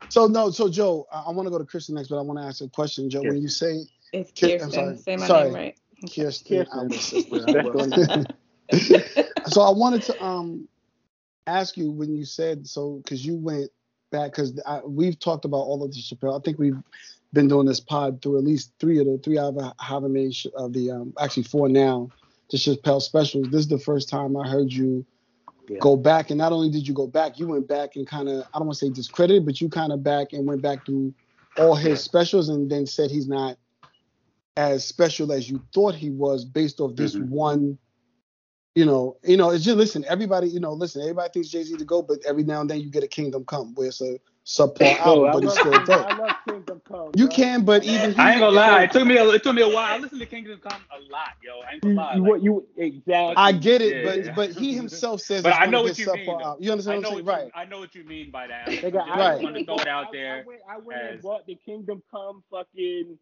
So 0.09 0.27
no, 0.27 0.51
so 0.51 0.69
Joe, 0.69 1.07
I, 1.13 1.25
I 1.27 1.31
want 1.31 1.47
to 1.47 1.51
go 1.51 1.59
to 1.59 1.65
Kristen 1.65 1.97
next, 1.97 2.09
but 2.09 2.19
I 2.19 2.23
want 2.23 2.39
to 2.39 2.45
ask 2.45 2.61
a 2.63 2.69
question, 2.69 3.11
Joe. 3.11 3.23
When 3.23 3.43
you 3.43 3.49
say 3.49 3.81
it's 4.13 4.31
Kirsten, 4.39 4.71
sorry, 4.71 4.97
say 4.97 5.17
my 5.17 5.27
sorry. 5.27 5.45
name 5.45 5.55
right. 5.55 5.77
Kirsten, 6.15 6.67
Kirsten. 6.67 8.27
so 9.47 9.63
I 9.63 9.71
wanted 9.71 10.03
to 10.03 10.25
um 10.25 10.69
ask 11.47 11.77
you 11.77 11.91
when 11.91 12.15
you 12.15 12.25
said 12.25 12.67
so 12.67 13.01
because 13.05 13.27
you 13.27 13.37
went 13.37 13.71
back 14.13 14.31
because 14.31 14.59
we've 14.87 15.19
talked 15.19 15.45
about 15.45 15.59
all 15.59 15.83
of 15.83 15.93
the 15.93 15.99
Chappelle. 15.99 16.39
I 16.39 16.43
think 16.45 16.59
we've 16.59 16.81
been 17.33 17.49
doing 17.49 17.67
this 17.67 17.81
pod 17.81 18.23
through 18.23 18.39
at 18.39 18.45
least 18.45 18.73
three 18.79 19.01
of 19.01 19.07
the 19.07 19.19
three 19.19 19.39
out 19.39 19.57
of 19.57 19.73
however 19.81 20.09
many 20.09 20.33
of 20.57 20.73
the 20.73 20.93
um, 20.93 21.13
actually 21.19 21.43
four 21.43 21.69
now 21.69 22.09
the 22.51 22.57
Chappelle 22.57 23.03
specials. 23.03 23.49
This 23.51 23.61
is 23.61 23.69
the 23.69 23.79
first 23.79 24.09
time 24.09 24.37
I 24.37 24.49
heard 24.49 24.73
you 24.73 25.05
yeah. 25.69 25.79
go 25.79 25.97
back, 25.97 26.31
and 26.31 26.39
not 26.39 26.53
only 26.53 26.71
did 26.71 26.87
you 26.87 26.95
go 26.95 27.07
back, 27.07 27.39
you 27.39 27.49
went 27.49 27.69
back 27.69 27.97
and 27.97 28.07
kind 28.07 28.29
of 28.29 28.45
I 28.55 28.59
don't 28.59 28.67
want 28.67 28.79
to 28.79 28.87
say 28.87 28.93
discredited, 28.93 29.47
but 29.47 29.61
you 29.61 29.69
kind 29.69 29.93
of 29.93 30.03
back 30.03 30.33
and 30.33 30.47
went 30.47 30.63
back 30.63 30.87
through 30.87 31.15
all 31.57 31.75
his 31.75 32.03
specials 32.03 32.49
and 32.49 32.71
then 32.71 32.87
said 32.87 33.11
he's 33.11 33.29
not 33.29 33.57
as 34.57 34.85
special 34.85 35.33
as 35.33 35.51
you 35.51 35.63
thought 35.73 35.95
he 35.95 36.11
was 36.11 36.45
based 36.45 36.81
off 36.81 36.95
this 36.97 37.15
mm-hmm. 37.15 37.31
one 37.31 37.79
you 38.75 38.85
know, 38.85 39.17
you 39.23 39.37
know, 39.37 39.51
it's 39.51 39.65
just 39.65 39.77
listen. 39.77 40.05
Everybody, 40.09 40.49
you 40.49 40.59
know, 40.59 40.73
listen. 40.73 41.03
Everybody 41.03 41.31
thinks 41.33 41.49
Jay 41.49 41.63
Z 41.63 41.77
to 41.77 41.85
go, 41.85 42.03
but 42.03 42.19
every 42.27 42.43
now 42.43 42.61
and 42.61 42.69
then 42.69 42.81
you 42.81 42.91
get 42.91 43.05
a 43.05 43.09
Kingdom 43.09 43.45
Come, 43.45 43.75
where 43.75 43.89
it's 43.89 44.01
a 44.01 44.19
subpar 44.45 44.99
oh, 45.05 45.27
album, 45.27 45.33
but 45.33 45.45
it's 45.45 45.59
still 45.59 45.73
dope. 45.85 46.07
I 46.07 46.19
love 46.19 46.37
Kingdom 46.47 46.83
Come. 46.87 47.11
You 47.17 47.29
can, 47.29 47.65
but 47.65 47.83
even 47.85 48.19
I 48.21 48.33
ain't 48.33 48.41
gonna 48.41 48.55
lie. 48.55 48.83
It 48.83 48.93
took 48.93 49.07
me 49.07 49.17
a, 49.17 49.27
it 49.31 49.43
took 49.43 49.55
me 49.55 49.63
a 49.63 49.69
while. 49.69 49.95
I 49.95 49.99
listened 49.99 50.21
to 50.21 50.27
Kingdom 50.27 50.61
Come 50.63 50.83
a 50.91 51.01
lot, 51.11 51.31
yo. 51.43 51.61
I 51.67 51.75
ain't 51.75 51.83
gonna 51.83 51.95
lie. 51.95 52.15
You, 52.15 52.33
like, 52.33 52.43
you 52.43 52.67
exactly. 52.77 53.35
I 53.37 53.53
get 53.53 53.81
it, 53.81 53.97
yeah, 53.97 54.05
but 54.05 54.25
yeah. 54.25 54.33
but 54.35 54.51
he 54.51 54.75
himself 54.75 55.23
says. 55.23 55.43
but 55.43 55.55
I 55.55 55.67
know 55.67 55.83
what 55.83 55.99
you 55.99 56.13
mean. 56.13 56.29
Album. 56.29 56.63
You 56.63 56.73
understand 56.73 57.03
what 57.03 57.09
I'm 57.09 57.15
saying, 57.15 57.27
right? 57.27 57.51
I 57.55 57.65
know 57.65 57.79
what 57.79 57.95
you 57.95 58.05
mean 58.05 58.31
by 58.31 58.47
that. 58.49 58.69
I, 58.69 58.91
got, 58.91 59.09
I 59.09 59.19
right. 59.19 59.43
want 59.43 59.57
to 59.57 59.65
throw 59.65 59.77
it 59.77 59.89
out 59.89 60.13
there. 60.13 60.43
I 60.43 60.47
went, 60.47 60.61
I 60.69 60.79
went 60.79 61.01
as, 61.01 61.13
and 61.13 61.23
bought 61.23 61.47
the 61.47 61.55
Kingdom 61.55 62.03
Come 62.11 62.43
fucking 62.51 63.19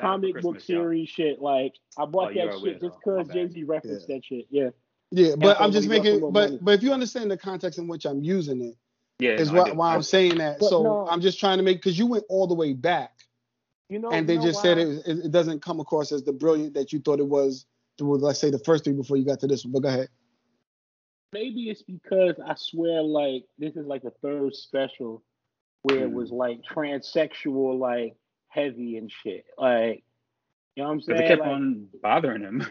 comic 0.00 0.40
book 0.40 0.60
series 0.60 1.08
shit. 1.08 1.40
Like 1.40 1.74
I 1.96 2.04
bought 2.04 2.36
oh, 2.36 2.46
that 2.46 2.60
shit 2.60 2.80
just 2.80 2.98
because 2.98 3.28
Jay 3.28 3.48
Z 3.48 3.62
referenced 3.62 4.08
that 4.08 4.24
shit. 4.24 4.46
Yeah. 4.50 4.70
Yeah, 5.10 5.36
but 5.36 5.60
I'm 5.60 5.70
just 5.70 5.88
making, 5.88 6.32
but 6.32 6.64
but 6.64 6.74
if 6.74 6.82
you 6.82 6.92
understand 6.92 7.30
the 7.30 7.36
context 7.36 7.78
in 7.78 7.86
which 7.86 8.04
I'm 8.04 8.24
using 8.24 8.60
it, 8.62 8.74
yeah, 9.24 9.32
is 9.32 9.50
no, 9.50 9.62
why, 9.62 9.72
why 9.72 9.94
I'm 9.94 10.02
saying 10.02 10.38
that. 10.38 10.58
But 10.58 10.68
so 10.68 10.82
no, 10.82 11.08
I'm 11.08 11.20
just 11.20 11.40
trying 11.40 11.58
to 11.58 11.64
make 11.64 11.78
because 11.78 11.98
you 11.98 12.06
went 12.06 12.24
all 12.28 12.46
the 12.46 12.54
way 12.54 12.72
back, 12.74 13.12
you 13.88 13.98
know, 13.98 14.10
and 14.10 14.28
they 14.28 14.34
you 14.34 14.38
know 14.40 14.46
just 14.46 14.62
said 14.62 14.78
it, 14.78 15.02
it 15.06 15.30
doesn't 15.30 15.62
come 15.62 15.80
across 15.80 16.12
as 16.12 16.22
the 16.22 16.32
brilliant 16.32 16.74
that 16.74 16.92
you 16.92 17.00
thought 17.00 17.20
it 17.20 17.26
was. 17.26 17.66
To, 17.98 18.04
let's 18.04 18.40
say 18.40 18.50
the 18.50 18.58
first 18.58 18.84
three 18.84 18.92
before 18.92 19.16
you 19.16 19.24
got 19.24 19.40
to 19.40 19.46
this 19.46 19.64
one. 19.64 19.72
But 19.72 19.82
go 19.82 19.88
ahead. 19.88 20.08
Maybe 21.32 21.70
it's 21.70 21.82
because 21.82 22.34
I 22.44 22.54
swear, 22.56 23.02
like 23.02 23.44
this 23.58 23.76
is 23.76 23.86
like 23.86 24.02
the 24.02 24.12
third 24.22 24.54
special 24.54 25.22
where 25.82 26.04
it 26.04 26.10
mm. 26.10 26.14
was 26.14 26.30
like 26.30 26.60
transsexual, 26.62 27.78
like 27.78 28.16
heavy 28.48 28.96
and 28.96 29.10
shit. 29.22 29.44
Like, 29.58 30.02
you 30.74 30.82
know 30.82 30.88
what 30.88 30.94
I'm 30.94 31.00
saying? 31.02 31.18
But 31.18 31.24
it 31.24 31.28
kept 31.28 31.40
like, 31.40 31.50
on 31.50 31.88
bothering 32.02 32.42
him. 32.42 32.66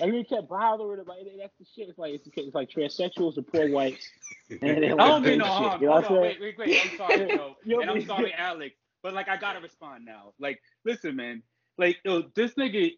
And 0.00 0.14
he 0.14 0.24
kept 0.24 0.48
bothering 0.48 1.00
him. 1.00 1.06
Like, 1.06 1.20
that's 1.38 1.54
the 1.58 1.66
shit. 1.74 1.88
It's 1.88 1.98
like 1.98 2.14
it's, 2.14 2.28
it's 2.36 2.54
like 2.54 2.70
transsexuals 2.70 3.36
and 3.36 3.46
poor 3.46 3.68
whites. 3.70 4.08
And 4.62 4.84
I 4.84 5.08
don't 5.08 5.24
mean 5.24 5.38
no 5.38 5.46
harm. 5.46 5.82
You 5.82 5.88
know 5.88 5.94
Hold 5.94 6.04
on, 6.04 6.20
wait, 6.20 6.40
wait, 6.40 6.56
wait. 6.56 6.78
I'm 6.80 6.96
sorry, 6.96 7.28
yo. 7.64 7.80
and 7.80 7.90
I'm 7.90 8.06
sorry, 8.06 8.32
Alex. 8.32 8.76
But 9.02 9.12
like, 9.12 9.28
I 9.28 9.36
gotta 9.36 9.58
respond 9.60 10.04
now. 10.04 10.34
Like, 10.38 10.60
listen, 10.84 11.16
man. 11.16 11.42
Like, 11.78 11.96
yo, 12.04 12.22
this 12.36 12.52
nigga, 12.54 12.92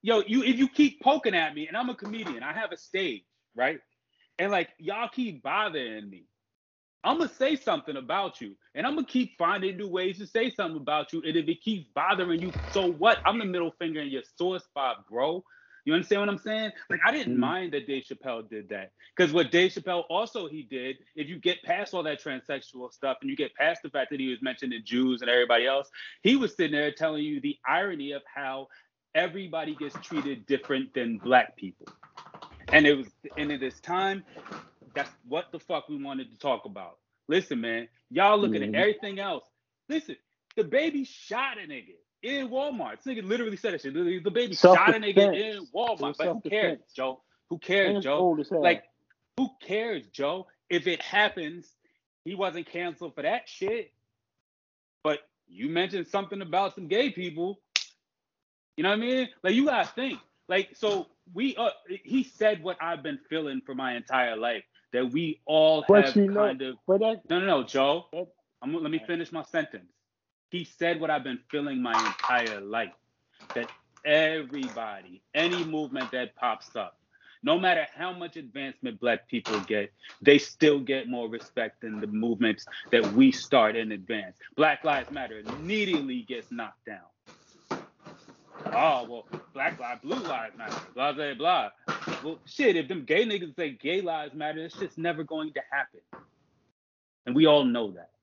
yo, 0.00 0.22
you 0.26 0.42
if 0.44 0.56
you 0.56 0.66
keep 0.66 1.02
poking 1.02 1.34
at 1.34 1.54
me, 1.54 1.68
and 1.68 1.76
I'm 1.76 1.90
a 1.90 1.94
comedian, 1.94 2.42
I 2.42 2.54
have 2.54 2.72
a 2.72 2.78
stage, 2.78 3.24
right? 3.54 3.80
And 4.38 4.50
like, 4.50 4.70
y'all 4.78 5.10
keep 5.12 5.42
bothering 5.42 6.08
me. 6.08 6.24
I'm 7.04 7.18
gonna 7.18 7.30
say 7.34 7.54
something 7.54 7.98
about 7.98 8.40
you, 8.40 8.54
and 8.74 8.86
I'm 8.86 8.94
gonna 8.94 9.06
keep 9.06 9.36
finding 9.36 9.76
new 9.76 9.88
ways 9.88 10.16
to 10.18 10.26
say 10.26 10.50
something 10.50 10.80
about 10.80 11.12
you. 11.12 11.22
And 11.26 11.36
if 11.36 11.46
it 11.48 11.62
keeps 11.62 11.86
bothering 11.94 12.40
you, 12.40 12.50
so 12.70 12.92
what? 12.92 13.18
I'm 13.26 13.38
the 13.38 13.44
middle 13.44 13.72
finger 13.78 14.00
in 14.00 14.08
your 14.08 14.22
sore 14.38 14.58
spot, 14.58 15.06
bro. 15.10 15.44
You 15.84 15.92
understand 15.92 16.22
what 16.22 16.28
I'm 16.28 16.38
saying? 16.38 16.72
Like 16.88 17.00
I 17.04 17.10
didn't 17.10 17.34
mm-hmm. 17.34 17.40
mind 17.40 17.72
that 17.72 17.86
Dave 17.86 18.04
Chappelle 18.04 18.48
did 18.48 18.68
that 18.70 18.92
because 19.14 19.32
what 19.32 19.50
Dave 19.50 19.72
Chappelle 19.72 20.04
also 20.08 20.48
he 20.48 20.62
did, 20.62 20.96
if 21.14 21.28
you 21.28 21.38
get 21.38 21.62
past 21.62 21.94
all 21.94 22.02
that 22.04 22.22
transsexual 22.22 22.92
stuff 22.92 23.18
and 23.20 23.30
you 23.30 23.36
get 23.36 23.54
past 23.54 23.82
the 23.82 23.90
fact 23.90 24.10
that 24.10 24.20
he 24.20 24.28
was 24.28 24.40
mentioning 24.40 24.80
Jews 24.84 25.20
and 25.20 25.30
everybody 25.30 25.66
else, 25.66 25.90
he 26.22 26.36
was 26.36 26.54
sitting 26.56 26.72
there 26.72 26.92
telling 26.92 27.22
you 27.22 27.40
the 27.40 27.56
irony 27.66 28.12
of 28.12 28.22
how 28.32 28.68
everybody 29.14 29.74
gets 29.74 29.94
treated 30.00 30.46
different 30.46 30.92
than 30.94 31.18
black 31.18 31.56
people. 31.56 31.86
And 32.68 32.86
it 32.86 32.96
was 32.96 33.08
and 33.36 33.52
it 33.52 33.62
is 33.62 33.80
time 33.80 34.24
that's 34.94 35.10
what 35.28 35.50
the 35.52 35.58
fuck 35.58 35.88
we 35.88 36.02
wanted 36.02 36.30
to 36.30 36.38
talk 36.38 36.64
about. 36.64 36.98
Listen, 37.28 37.60
man, 37.60 37.88
y'all 38.10 38.38
looking 38.38 38.62
mm-hmm. 38.62 38.74
at 38.74 38.80
everything 38.80 39.18
else. 39.18 39.44
Listen, 39.88 40.16
the 40.56 40.64
baby 40.64 41.04
shot 41.04 41.58
a 41.58 41.66
nigga 41.66 41.96
in 42.24 42.48
Walmart. 42.48 43.02
This 43.02 43.14
nigga 43.14 43.24
literally 43.24 43.56
said 43.56 43.74
that 43.74 43.82
shit. 43.82 43.94
The 43.94 44.30
baby 44.30 44.54
shot 44.54 44.94
a 44.94 44.98
nigga 44.98 45.36
in 45.38 45.66
Walmart. 45.74 46.16
But 46.16 46.28
who 46.28 46.40
cares, 46.40 46.78
Joe? 46.94 47.20
Who 47.50 47.58
cares, 47.58 48.02
Joe? 48.02 48.36
Like, 48.50 48.84
who 49.36 49.50
cares, 49.60 50.02
Joe? 50.12 50.46
If 50.70 50.86
it 50.86 51.02
happens, 51.02 51.68
he 52.24 52.34
wasn't 52.34 52.66
canceled 52.66 53.14
for 53.14 53.22
that 53.22 53.42
shit. 53.46 53.92
But 55.02 55.20
you 55.46 55.68
mentioned 55.68 56.06
something 56.06 56.40
about 56.40 56.74
some 56.74 56.88
gay 56.88 57.10
people. 57.10 57.60
You 58.76 58.82
know 58.82 58.90
what 58.90 58.98
I 58.98 59.00
mean? 59.00 59.28
Like 59.42 59.54
you 59.54 59.66
gotta 59.66 59.88
think. 59.88 60.18
Like 60.48 60.70
so, 60.74 61.06
we 61.32 61.56
uh, 61.56 61.70
he 61.86 62.24
said 62.24 62.62
what 62.62 62.78
I've 62.80 63.02
been 63.02 63.18
feeling 63.28 63.60
for 63.64 63.74
my 63.74 63.94
entire 63.96 64.36
life 64.36 64.64
that 64.92 65.10
we 65.10 65.40
all 65.46 65.84
but 65.86 66.06
have 66.06 66.14
kind 66.14 66.34
know, 66.34 66.44
of. 66.88 67.00
That, 67.00 67.20
no, 67.28 67.40
no, 67.40 67.46
no, 67.46 67.62
Joe. 67.64 68.06
That, 68.12 68.28
I'm, 68.62 68.74
let 68.74 68.90
me 68.90 69.00
finish 69.06 69.30
my 69.30 69.42
sentence. 69.44 69.92
He 70.54 70.62
said 70.62 71.00
what 71.00 71.10
I've 71.10 71.24
been 71.24 71.40
feeling 71.50 71.82
my 71.82 71.98
entire 72.06 72.60
life 72.60 72.92
that 73.56 73.68
everybody, 74.04 75.20
any 75.34 75.64
movement 75.64 76.12
that 76.12 76.36
pops 76.36 76.76
up, 76.76 76.96
no 77.42 77.58
matter 77.58 77.88
how 77.92 78.12
much 78.12 78.36
advancement 78.36 79.00
black 79.00 79.26
people 79.26 79.58
get, 79.62 79.92
they 80.22 80.38
still 80.38 80.78
get 80.78 81.08
more 81.08 81.28
respect 81.28 81.80
than 81.80 82.00
the 82.00 82.06
movements 82.06 82.64
that 82.92 83.04
we 83.14 83.32
start 83.32 83.74
in 83.74 83.90
advance. 83.90 84.36
Black 84.54 84.84
Lives 84.84 85.10
Matter 85.10 85.42
immediately 85.44 86.22
gets 86.22 86.52
knocked 86.52 86.86
down. 86.86 87.00
Oh, 88.66 89.06
well, 89.10 89.26
black 89.54 89.80
lives, 89.80 90.02
blue 90.02 90.20
lives 90.20 90.56
matter, 90.56 90.80
blah, 90.94 91.10
blah, 91.10 91.34
blah. 91.34 91.70
Well, 92.22 92.38
shit, 92.46 92.76
if 92.76 92.86
them 92.86 93.04
gay 93.04 93.26
niggas 93.26 93.56
say 93.56 93.70
gay 93.70 94.02
lives 94.02 94.34
matter, 94.34 94.64
it's 94.64 94.78
just 94.78 94.98
never 94.98 95.24
going 95.24 95.52
to 95.54 95.60
happen. 95.72 96.00
And 97.26 97.34
we 97.34 97.46
all 97.46 97.64
know 97.64 97.90
that. 97.90 98.13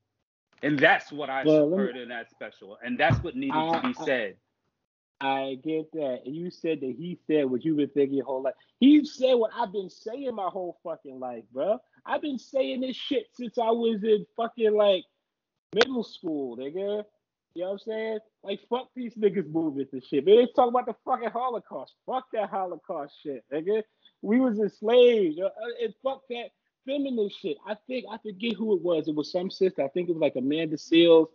And 0.62 0.78
that's 0.78 1.10
what 1.10 1.28
I 1.28 1.42
well, 1.44 1.70
heard 1.76 1.96
me, 1.96 2.02
in 2.02 2.08
that 2.10 2.30
special. 2.30 2.78
And 2.84 2.98
that's 2.98 3.22
what 3.22 3.34
needed 3.34 3.56
I, 3.56 3.80
to 3.80 3.88
be 3.88 3.94
said. 4.04 4.36
I, 5.20 5.58
get 5.62 5.90
that. 5.92 6.20
And 6.24 6.34
you 6.34 6.50
said 6.50 6.80
that 6.80 6.94
he 6.96 7.18
said 7.26 7.46
what 7.46 7.64
you've 7.64 7.76
been 7.76 7.88
thinking 7.88 8.16
your 8.16 8.26
whole 8.26 8.42
life. 8.42 8.54
He 8.80 9.04
said 9.04 9.34
what 9.34 9.50
I've 9.56 9.72
been 9.72 9.90
saying 9.90 10.34
my 10.34 10.48
whole 10.48 10.78
fucking 10.82 11.18
life, 11.18 11.44
bro. 11.52 11.78
I've 12.04 12.22
been 12.22 12.38
saying 12.38 12.80
this 12.80 12.96
shit 12.96 13.26
since 13.34 13.58
I 13.58 13.70
was 13.70 14.02
in 14.02 14.26
fucking 14.36 14.74
like 14.74 15.04
middle 15.74 16.04
school, 16.04 16.56
nigga. 16.56 17.04
You 17.54 17.62
know 17.62 17.66
what 17.66 17.72
I'm 17.72 17.78
saying? 17.78 18.18
Like 18.42 18.60
fuck 18.68 18.88
these 18.96 19.14
niggas 19.14 19.50
movements 19.50 19.92
and 19.92 20.04
shit. 20.04 20.24
Man, 20.24 20.36
they 20.36 20.46
talk 20.56 20.68
about 20.68 20.86
the 20.86 20.96
fucking 21.04 21.30
Holocaust. 21.30 21.94
Fuck 22.06 22.26
that 22.32 22.50
Holocaust 22.50 23.14
shit, 23.22 23.44
nigga. 23.52 23.82
We 24.22 24.40
was 24.40 24.58
enslaved. 24.58 25.40
Uh, 25.40 25.50
and 25.82 25.94
fuck 26.02 26.22
that 26.30 26.48
feminist 26.86 27.40
shit. 27.40 27.56
I 27.66 27.76
think 27.86 28.06
I 28.10 28.18
forget 28.18 28.54
who 28.54 28.74
it 28.76 28.82
was. 28.82 29.08
It 29.08 29.14
was 29.14 29.30
some 29.30 29.50
sister. 29.50 29.82
I 29.82 29.88
think 29.88 30.08
it 30.08 30.12
was 30.12 30.20
like 30.20 30.36
Amanda 30.36 30.76
Seales. 30.76 31.28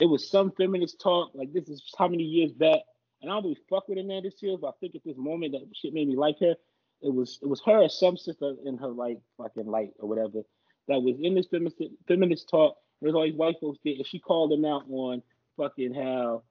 It 0.00 0.06
was 0.06 0.28
some 0.28 0.52
feminist 0.52 1.00
talk. 1.00 1.30
Like 1.34 1.52
this 1.52 1.68
is 1.68 1.82
how 1.96 2.08
many 2.08 2.24
years 2.24 2.52
back. 2.52 2.80
And 3.20 3.30
I 3.30 3.34
don't 3.34 3.44
really 3.44 3.58
fuck 3.70 3.88
with 3.88 3.98
Amanda 3.98 4.30
Seales, 4.30 4.60
but 4.60 4.68
I 4.68 4.72
think 4.80 4.94
at 4.94 5.04
this 5.04 5.16
moment 5.16 5.52
that 5.52 5.62
shit 5.74 5.94
made 5.94 6.08
me 6.08 6.16
like 6.16 6.38
her. 6.40 6.54
It 7.02 7.12
was 7.12 7.38
it 7.42 7.46
was 7.46 7.60
her 7.66 7.78
or 7.82 7.88
some 7.88 8.16
sister 8.16 8.54
in 8.64 8.76
her 8.78 8.88
like 8.88 9.18
fucking 9.36 9.66
light 9.66 9.90
or 9.98 10.08
whatever 10.08 10.42
that 10.88 11.02
was 11.02 11.16
in 11.20 11.34
this 11.34 11.46
feminist 11.46 11.76
feminist 12.06 12.48
talk. 12.48 12.76
There's 13.00 13.14
all 13.14 13.24
these 13.24 13.34
white 13.34 13.56
folks 13.60 13.78
there, 13.84 13.94
and 13.96 14.06
she 14.06 14.18
called 14.18 14.52
them 14.52 14.64
out 14.64 14.84
on 14.88 15.22
fucking 15.56 15.94
how 15.94 16.42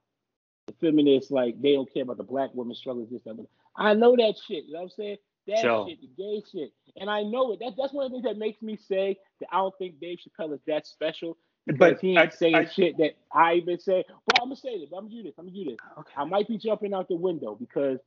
the 0.66 0.74
feminists 0.74 1.30
like 1.30 1.60
they 1.60 1.72
don't 1.72 1.92
care 1.92 2.02
about 2.02 2.18
the 2.18 2.24
black 2.24 2.54
woman 2.54 2.74
struggles 2.74 3.08
this 3.10 3.22
that. 3.24 3.46
I 3.76 3.94
know 3.94 4.16
that 4.16 4.34
shit. 4.46 4.64
You 4.66 4.74
know 4.74 4.80
what 4.80 4.84
I'm 4.84 4.90
saying? 4.90 5.16
That 5.48 5.58
shit, 5.58 6.00
the 6.00 6.10
gay 6.16 6.42
shit, 6.52 6.72
and 6.96 7.10
I 7.10 7.22
know 7.22 7.52
it. 7.52 7.58
That, 7.58 7.72
that's 7.76 7.92
one 7.92 8.06
of 8.06 8.12
the 8.12 8.16
things 8.16 8.24
that 8.24 8.38
makes 8.38 8.62
me 8.62 8.76
say 8.76 9.18
that 9.40 9.48
I 9.52 9.56
don't 9.56 9.76
think 9.76 9.98
Dave 10.00 10.18
Chappelle 10.18 10.54
is 10.54 10.60
that 10.66 10.86
special. 10.86 11.36
Because 11.66 11.78
but 11.78 12.00
he 12.00 12.10
ain't 12.10 12.18
I, 12.18 12.28
saying 12.28 12.54
I, 12.54 12.64
shit 12.64 12.96
that 12.98 13.16
I 13.32 13.54
even 13.54 13.78
say. 13.78 14.04
But 14.26 14.40
I'm 14.40 14.46
gonna 14.46 14.56
say 14.56 14.78
this. 14.78 14.90
I'm 14.92 15.04
gonna 15.04 15.10
do 15.10 15.22
this. 15.22 15.34
I'm 15.38 15.46
gonna 15.46 15.56
do 15.56 15.64
this. 15.64 15.78
Okay. 15.98 16.12
I 16.16 16.24
might 16.24 16.48
be 16.48 16.58
jumping 16.58 16.92
out 16.94 17.08
the 17.08 17.16
window 17.16 17.54
because, 17.54 17.98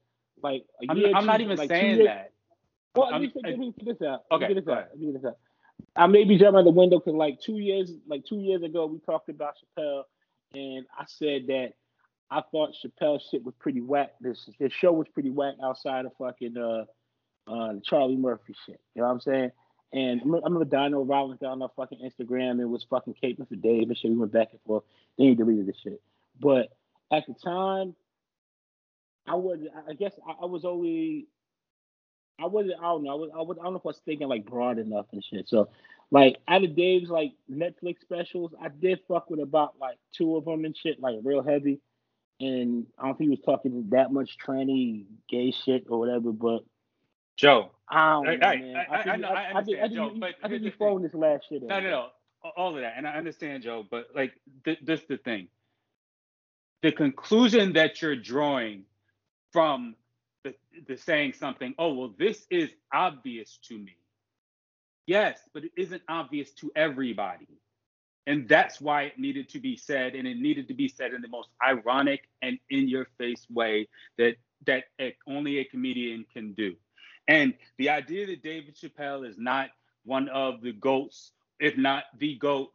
like, 0.41 0.65
a 0.81 0.85
I'm, 0.89 0.97
year, 0.97 1.11
I'm 1.13 1.23
two, 1.23 1.27
not 1.27 1.41
even 1.41 1.57
like 1.57 1.69
saying 1.69 1.97
years, 1.97 2.07
that. 2.07 2.31
Well, 2.95 3.11
let 3.11 3.21
me, 3.21 3.31
let 3.43 3.57
me 3.57 3.73
get 3.77 3.99
this 3.99 4.07
out. 4.07 4.23
Okay. 4.31 4.47
Let 4.47 4.49
me 4.49 4.55
get 4.55 4.65
this 4.65 4.71
out. 4.73 4.87
Let 4.91 4.99
me 4.99 5.05
get 5.11 5.21
this 5.21 5.29
out. 5.29 5.37
I 5.95 6.07
may 6.07 6.23
be 6.23 6.37
jumping 6.37 6.59
out 6.59 6.63
the 6.63 6.71
window 6.71 6.99
because, 6.99 7.13
like, 7.13 7.41
two 7.41 7.57
years, 7.57 7.91
like 8.07 8.25
two 8.25 8.39
years 8.39 8.61
ago, 8.63 8.85
we 8.85 8.99
talked 8.99 9.29
about 9.29 9.55
Chappelle, 9.77 10.03
and 10.53 10.85
I 10.97 11.05
said 11.07 11.47
that 11.47 11.73
I 12.29 12.41
thought 12.51 12.73
Chappelle's 12.73 13.27
shit 13.29 13.43
was 13.43 13.53
pretty 13.59 13.81
whack. 13.81 14.15
This 14.19 14.49
his 14.59 14.73
show 14.73 14.91
was 14.91 15.07
pretty 15.07 15.29
whack 15.29 15.55
outside 15.63 16.05
of 16.05 16.11
fucking 16.17 16.57
uh 16.57 16.85
uh, 17.47 17.73
the 17.73 17.81
Charlie 17.83 18.17
Murphy 18.17 18.55
shit. 18.65 18.79
You 18.95 19.01
know 19.01 19.07
what 19.07 19.13
I'm 19.13 19.21
saying? 19.21 19.51
And 19.93 20.21
I 20.21 20.25
remember 20.25 20.65
Dino 20.65 21.03
Rollins 21.03 21.39
got 21.39 21.51
on 21.51 21.61
our 21.61 21.71
fucking 21.75 21.99
Instagram 21.99 22.59
and 22.59 22.69
was 22.69 22.85
fucking 22.89 23.15
caping 23.23 23.47
for 23.47 23.55
Dave 23.55 23.87
and 23.87 23.97
shit. 23.97 24.11
We 24.11 24.17
went 24.17 24.33
back 24.33 24.49
and 24.51 24.59
forth. 24.65 24.83
Then 25.17 25.27
he 25.27 25.35
deleted 25.35 25.67
the 25.67 25.73
shit. 25.81 26.01
But 26.39 26.69
at 27.11 27.25
the 27.27 27.33
time, 27.33 27.95
I 29.27 29.35
was, 29.35 29.59
I 29.87 29.93
guess 29.93 30.13
I, 30.27 30.43
I 30.43 30.45
was 30.45 30.65
only, 30.65 31.27
I 32.39 32.47
wasn't, 32.47 32.75
I 32.79 32.83
don't 32.83 33.03
know, 33.03 33.11
I, 33.11 33.15
was, 33.15 33.29
I, 33.33 33.41
was, 33.41 33.57
I 33.59 33.63
don't 33.63 33.73
know 33.73 33.79
if 33.79 33.85
I 33.85 33.89
was 33.89 34.01
thinking 34.05 34.27
like 34.27 34.45
broad 34.45 34.79
enough 34.79 35.05
and 35.13 35.23
shit. 35.23 35.47
So, 35.47 35.69
like, 36.11 36.37
out 36.47 36.63
of 36.63 36.75
Dave's 36.75 37.09
like 37.09 37.31
Netflix 37.49 38.01
specials, 38.01 38.53
I 38.61 38.67
did 38.67 38.99
fuck 39.07 39.29
with 39.29 39.39
about 39.39 39.75
like 39.79 39.97
two 40.15 40.35
of 40.35 40.45
them 40.45 40.65
and 40.65 40.75
shit, 40.75 40.99
like 40.99 41.15
real 41.23 41.41
heavy. 41.41 41.79
And 42.39 42.85
I 42.99 43.05
don't 43.05 43.17
think 43.17 43.29
he 43.29 43.37
was 43.37 43.45
talking 43.45 43.87
that 43.91 44.11
much 44.11 44.37
tranny 44.45 45.05
gay 45.29 45.51
shit 45.51 45.85
or 45.89 45.97
whatever, 45.97 46.33
but 46.33 46.65
Joe. 47.37 47.71
I 47.89 48.13
don't 48.13 48.39
know, 48.39 48.47
I, 48.47 48.55
man. 48.57 48.75
I, 48.75 48.95
I, 48.95 49.13
I, 49.13 49.15
know, 49.17 49.27
I, 49.27 49.43
I 49.43 49.53
understand, 49.53 49.93
Joe, 49.93 50.11
but 50.19 50.29
I 50.43 50.47
think 50.47 50.63
you 50.63 50.71
throwing 50.77 51.03
this 51.03 51.13
last 51.13 51.45
shit. 51.49 51.61
No, 51.63 51.79
no, 51.79 51.89
no, 51.89 52.07
all 52.57 52.75
of 52.75 52.81
that, 52.81 52.93
and 52.97 53.07
I 53.07 53.11
understand, 53.11 53.63
Joe. 53.63 53.85
But 53.89 54.07
like, 54.15 54.33
th- 54.63 54.79
this 54.83 55.01
the 55.07 55.17
thing. 55.17 55.47
The 56.81 56.91
conclusion 56.91 57.73
that 57.73 58.01
you're 58.01 58.15
drawing 58.15 58.83
from 59.51 59.95
the, 60.43 60.55
the 60.87 60.97
saying 60.97 61.33
something, 61.33 61.75
oh 61.77 61.93
well, 61.93 62.13
this 62.17 62.45
is 62.49 62.69
obvious 62.93 63.59
to 63.69 63.77
me. 63.77 63.95
Yes, 65.07 65.39
but 65.53 65.63
it 65.63 65.71
isn't 65.77 66.01
obvious 66.09 66.51
to 66.53 66.71
everybody. 66.75 67.47
And 68.27 68.49
that's 68.49 68.81
why 68.81 69.03
it 69.03 69.19
needed 69.19 69.49
to 69.49 69.59
be 69.59 69.77
said, 69.77 70.15
and 70.15 70.27
it 70.27 70.37
needed 70.37 70.67
to 70.69 70.73
be 70.73 70.87
said 70.87 71.13
in 71.13 71.21
the 71.21 71.27
most 71.27 71.49
ironic 71.63 72.21
and 72.41 72.57
in-your-face 72.71 73.45
way 73.51 73.87
that 74.17 74.35
that 74.65 74.85
only 75.27 75.59
a 75.59 75.63
comedian 75.65 76.25
can 76.33 76.53
do. 76.53 76.75
And 77.27 77.53
the 77.77 77.89
idea 77.89 78.27
that 78.27 78.43
David 78.43 78.75
Chappelle 78.75 79.27
is 79.27 79.37
not 79.37 79.69
one 80.03 80.29
of 80.29 80.61
the 80.61 80.73
GOATs, 80.73 81.31
if 81.59 81.77
not 81.77 82.03
the 82.19 82.35
GOAT, 82.35 82.71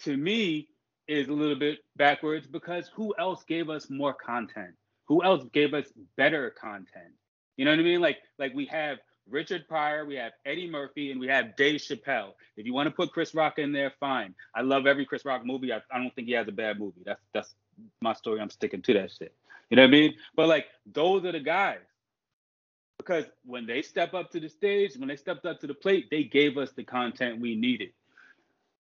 to 0.00 0.16
me 0.16 0.68
is 1.08 1.28
a 1.28 1.32
little 1.32 1.56
bit 1.56 1.78
backwards 1.96 2.46
because 2.46 2.90
who 2.94 3.14
else 3.18 3.44
gave 3.44 3.70
us 3.70 3.88
more 3.88 4.12
content? 4.12 4.74
Who 5.06 5.22
else 5.22 5.44
gave 5.52 5.72
us 5.72 5.86
better 6.16 6.50
content? 6.50 7.14
You 7.56 7.64
know 7.64 7.70
what 7.70 7.80
I 7.80 7.84
mean? 7.84 8.00
Like, 8.00 8.18
like 8.38 8.54
we 8.54 8.66
have 8.66 8.98
Richard 9.28 9.66
Pryor, 9.68 10.04
we 10.04 10.16
have 10.16 10.32
Eddie 10.44 10.68
Murphy, 10.68 11.10
and 11.10 11.20
we 11.20 11.28
have 11.28 11.56
Dave 11.56 11.80
Chappelle. 11.80 12.32
If 12.56 12.66
you 12.66 12.74
want 12.74 12.88
to 12.88 12.90
put 12.90 13.12
Chris 13.12 13.34
Rock 13.34 13.58
in 13.58 13.72
there, 13.72 13.92
fine. 13.98 14.34
I 14.54 14.62
love 14.62 14.86
every 14.86 15.06
Chris 15.06 15.24
Rock 15.24 15.44
movie. 15.44 15.72
I, 15.72 15.80
I 15.90 15.98
don't 15.98 16.14
think 16.14 16.28
he 16.28 16.34
has 16.34 16.48
a 16.48 16.52
bad 16.52 16.78
movie. 16.78 17.02
That's 17.04 17.20
that's 17.32 17.54
my 18.00 18.12
story. 18.14 18.40
I'm 18.40 18.50
sticking 18.50 18.82
to 18.82 18.94
that 18.94 19.12
shit. 19.12 19.34
You 19.70 19.76
know 19.76 19.82
what 19.82 19.88
I 19.88 19.92
mean? 19.92 20.14
But 20.34 20.48
like 20.48 20.66
those 20.92 21.24
are 21.24 21.32
the 21.32 21.40
guys 21.40 21.80
because 23.06 23.24
when 23.44 23.66
they 23.66 23.82
step 23.82 24.14
up 24.14 24.30
to 24.32 24.40
the 24.40 24.48
stage, 24.48 24.96
when 24.96 25.08
they 25.08 25.16
stepped 25.16 25.46
up 25.46 25.60
to 25.60 25.66
the 25.66 25.74
plate, 25.74 26.08
they 26.10 26.24
gave 26.24 26.58
us 26.58 26.72
the 26.72 26.84
content 26.84 27.40
we 27.40 27.54
needed. 27.54 27.90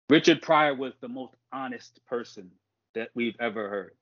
Richard 0.09 0.43
Pryor 0.43 0.75
was 0.75 0.93
the 1.01 1.09
most 1.09 1.35
honest 1.53 2.01
person 2.07 2.51
that 2.95 3.11
we've 3.15 3.37
ever 3.41 3.69
heard. 3.69 3.93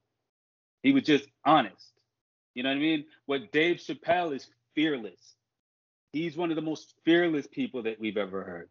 He 0.82 0.92
was 0.92 1.04
just 1.04 1.26
honest. 1.44 1.92
You 2.54 2.62
know 2.62 2.70
what 2.70 2.76
I 2.76 2.80
mean? 2.80 3.04
What 3.26 3.52
Dave 3.52 3.76
Chappelle 3.76 4.34
is 4.34 4.48
fearless. 4.74 5.34
He's 6.12 6.36
one 6.36 6.50
of 6.50 6.56
the 6.56 6.62
most 6.62 6.94
fearless 7.04 7.46
people 7.46 7.84
that 7.84 7.98
we've 7.98 8.16
ever 8.16 8.42
heard. 8.42 8.68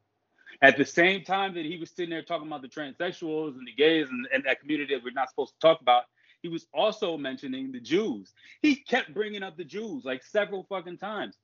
At 0.61 0.77
the 0.77 0.85
same 0.85 1.23
time 1.23 1.55
that 1.55 1.65
he 1.65 1.77
was 1.77 1.89
sitting 1.89 2.09
there 2.09 2.21
talking 2.21 2.47
about 2.47 2.61
the 2.61 2.67
transsexuals 2.67 3.57
and 3.57 3.65
the 3.65 3.73
gays 3.73 4.07
and, 4.09 4.27
and 4.33 4.43
that 4.43 4.59
community 4.59 4.93
that 4.93 5.03
we're 5.03 5.11
not 5.11 5.29
supposed 5.29 5.53
to 5.53 5.59
talk 5.59 5.81
about, 5.81 6.03
he 6.41 6.49
was 6.49 6.65
also 6.73 7.17
mentioning 7.17 7.71
the 7.71 7.79
Jews. 7.79 8.33
He 8.61 8.75
kept 8.75 9.13
bringing 9.13 9.43
up 9.43 9.57
the 9.57 9.63
Jews 9.63 10.03
like 10.05 10.23
several 10.23 10.63
fucking 10.63 10.97
times. 10.97 11.35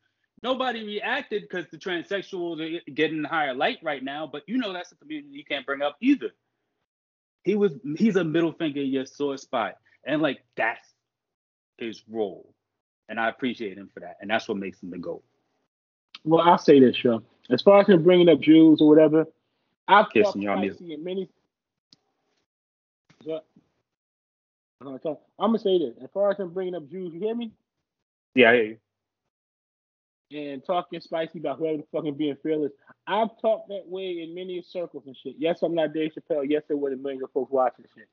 nobody 0.44 0.86
reacted 0.86 1.44
because 1.44 1.66
the 1.72 1.78
transsexuals 1.78 2.62
are 2.62 2.92
getting 2.92 3.24
higher 3.24 3.54
light 3.54 3.80
right 3.84 4.04
now. 4.04 4.28
But 4.28 4.44
you 4.48 4.58
know 4.58 4.74
that's 4.74 4.92
a 4.92 4.96
community 4.96 5.36
you 5.36 5.46
can't 5.46 5.66
bring 5.66 5.82
up 5.82 5.98
either. 6.02 6.32
He 7.44 7.56
was 7.56 7.74
he's 7.98 8.16
a 8.16 8.24
middle 8.24 8.52
finger 8.52 8.82
in 8.82 8.88
your 8.88 9.06
sore 9.06 9.38
spot, 9.38 9.76
and 10.06 10.22
like 10.22 10.44
that's 10.56 10.88
his 11.78 12.04
role, 12.10 12.54
and 13.08 13.20
I 13.20 13.30
appreciate 13.30 13.78
him 13.78 13.90
for 13.94 14.02
that, 14.02 14.18
and 14.20 14.30
that's 14.30 14.48
what 14.48 14.58
makes 14.58 14.82
him 14.82 14.90
the 14.90 14.98
goat. 14.98 15.24
Well, 16.24 16.42
I'll 16.42 16.58
say 16.58 16.80
this, 16.80 16.96
show. 16.96 17.24
As 17.50 17.62
far 17.62 17.80
as 17.80 17.88
him 17.88 18.04
bringing 18.04 18.28
up 18.28 18.42
Jews 18.42 18.82
or 18.82 18.90
whatever, 18.90 19.26
I've 19.88 20.10
kissing 20.10 20.42
y'all 20.42 20.60
music. 20.60 21.00
many. 21.00 21.30
I'm 24.82 25.00
gonna 25.40 25.60
say 25.60 25.80
this. 25.80 25.96
As 26.04 26.10
far 26.14 26.32
as 26.32 26.38
him 26.38 26.54
bringing 26.54 26.76
up 26.76 26.90
Jews, 26.90 27.14
you 27.14 27.20
hear 27.20 27.36
me? 27.36 27.52
Yeah, 28.36 28.52
I 28.52 28.54
hear 28.54 28.64
you 28.66 28.78
and 30.32 30.64
talking 30.66 31.00
spicy 31.00 31.40
about 31.40 31.58
whoever 31.58 31.78
the 31.78 31.84
fucking 31.92 32.16
being 32.16 32.36
fearless. 32.44 32.72
I've 33.08 33.30
talked 33.42 33.70
that 33.70 33.88
way 33.88 34.22
in 34.22 34.36
many 34.36 34.62
circles 34.62 35.04
and 35.08 35.16
shit. 35.16 35.36
Yes, 35.38 35.60
I'm 35.64 35.74
not 35.74 35.94
Dave 35.94 36.12
Chappelle. 36.12 36.46
Yes, 36.48 36.64
there 36.68 36.78
were 36.78 36.92
a 36.92 36.98
million 36.98 37.22
folks 37.34 37.52
watching 37.52 37.86
shit. 37.96 38.08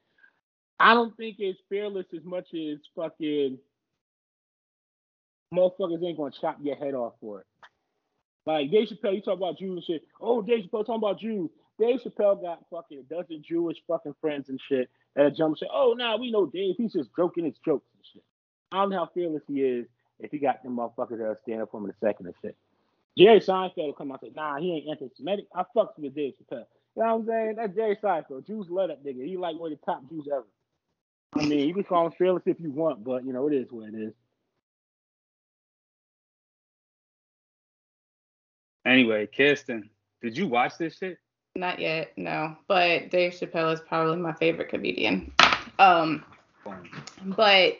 I 0.78 0.94
don't 0.94 1.16
think 1.16 1.36
it's 1.38 1.58
fearless 1.68 2.06
as 2.16 2.24
much 2.24 2.48
as 2.54 2.78
fucking 2.94 3.58
motherfuckers 5.52 6.04
ain't 6.04 6.18
gonna 6.18 6.30
chop 6.40 6.58
your 6.62 6.76
head 6.76 6.94
off 6.94 7.14
for 7.20 7.40
it. 7.40 7.46
Like 8.46 8.70
Dave 8.70 8.88
Chappelle, 8.88 9.14
you 9.14 9.22
talk 9.22 9.38
about 9.38 9.58
Jews 9.58 9.76
and 9.76 9.84
shit. 9.84 10.02
Oh, 10.20 10.42
Dave 10.42 10.64
Chappelle 10.64 10.86
talking 10.86 10.94
about 10.96 11.20
Jews. 11.20 11.50
Dave 11.78 12.00
Chappelle 12.00 12.40
got 12.40 12.64
fucking 12.70 12.98
a 12.98 13.02
dozen 13.02 13.42
Jewish 13.46 13.78
fucking 13.88 14.14
friends 14.20 14.48
and 14.48 14.60
shit 14.68 14.88
that 15.16 15.36
jump 15.36 15.50
and 15.50 15.58
say, 15.58 15.66
oh, 15.72 15.94
nah, 15.96 16.16
we 16.16 16.30
know 16.30 16.46
Dave. 16.46 16.76
He's 16.78 16.92
just 16.92 17.10
joking 17.16 17.44
his 17.44 17.58
jokes 17.64 17.86
and 17.96 18.04
shit. 18.12 18.22
I 18.70 18.78
don't 18.78 18.90
know 18.90 18.98
how 18.98 19.10
fearless 19.12 19.42
he 19.48 19.62
is 19.62 19.86
if 20.20 20.30
he 20.30 20.38
got 20.38 20.62
them 20.62 20.76
motherfuckers 20.76 21.18
that'll 21.18 21.36
stand 21.42 21.62
up 21.62 21.70
for 21.70 21.78
him 21.78 21.84
in 21.84 21.90
a 21.90 22.06
second 22.06 22.26
and 22.26 22.34
shit. 22.42 22.56
Jerry 23.16 23.40
Seinfeld 23.40 23.76
will 23.76 23.92
come 23.92 24.12
out 24.12 24.22
and 24.22 24.32
say, 24.32 24.34
nah, 24.36 24.58
he 24.58 24.72
ain't 24.72 24.88
anti-Semitic. 24.88 25.46
I 25.54 25.64
fucks 25.76 25.98
with 25.98 26.14
Dave 26.14 26.34
Chappelle. 26.34 26.64
You 26.96 27.02
know 27.02 27.16
what 27.16 27.20
I'm 27.20 27.26
saying? 27.26 27.54
That's 27.56 27.74
Jerry 27.74 27.96
Seinfeld. 27.96 28.46
Jews 28.46 28.66
love 28.68 28.88
that 28.88 29.04
nigga. 29.04 29.24
He 29.24 29.36
like 29.36 29.58
one 29.58 29.72
of 29.72 29.78
the 29.78 29.84
top 29.84 30.08
Jews 30.08 30.28
ever. 30.32 30.46
I 31.36 31.46
mean, 31.46 31.66
you 31.66 31.74
can 31.74 31.84
call 31.84 32.06
him 32.06 32.12
fearless 32.12 32.44
if 32.46 32.60
you 32.60 32.70
want, 32.70 33.02
but 33.02 33.24
you 33.24 33.32
know, 33.32 33.48
it 33.48 33.54
is 33.54 33.66
what 33.70 33.88
it 33.88 33.94
is. 33.94 34.12
Anyway, 38.86 39.26
Kirsten, 39.26 39.90
did 40.22 40.36
you 40.36 40.46
watch 40.46 40.76
this 40.78 40.98
shit? 40.98 41.18
Not 41.56 41.78
yet, 41.78 42.12
no. 42.16 42.56
But 42.66 43.10
Dave 43.10 43.32
Chappelle 43.32 43.72
is 43.72 43.80
probably 43.80 44.16
my 44.16 44.32
favorite 44.32 44.68
comedian. 44.68 45.32
Um, 45.78 46.24
but 47.24 47.78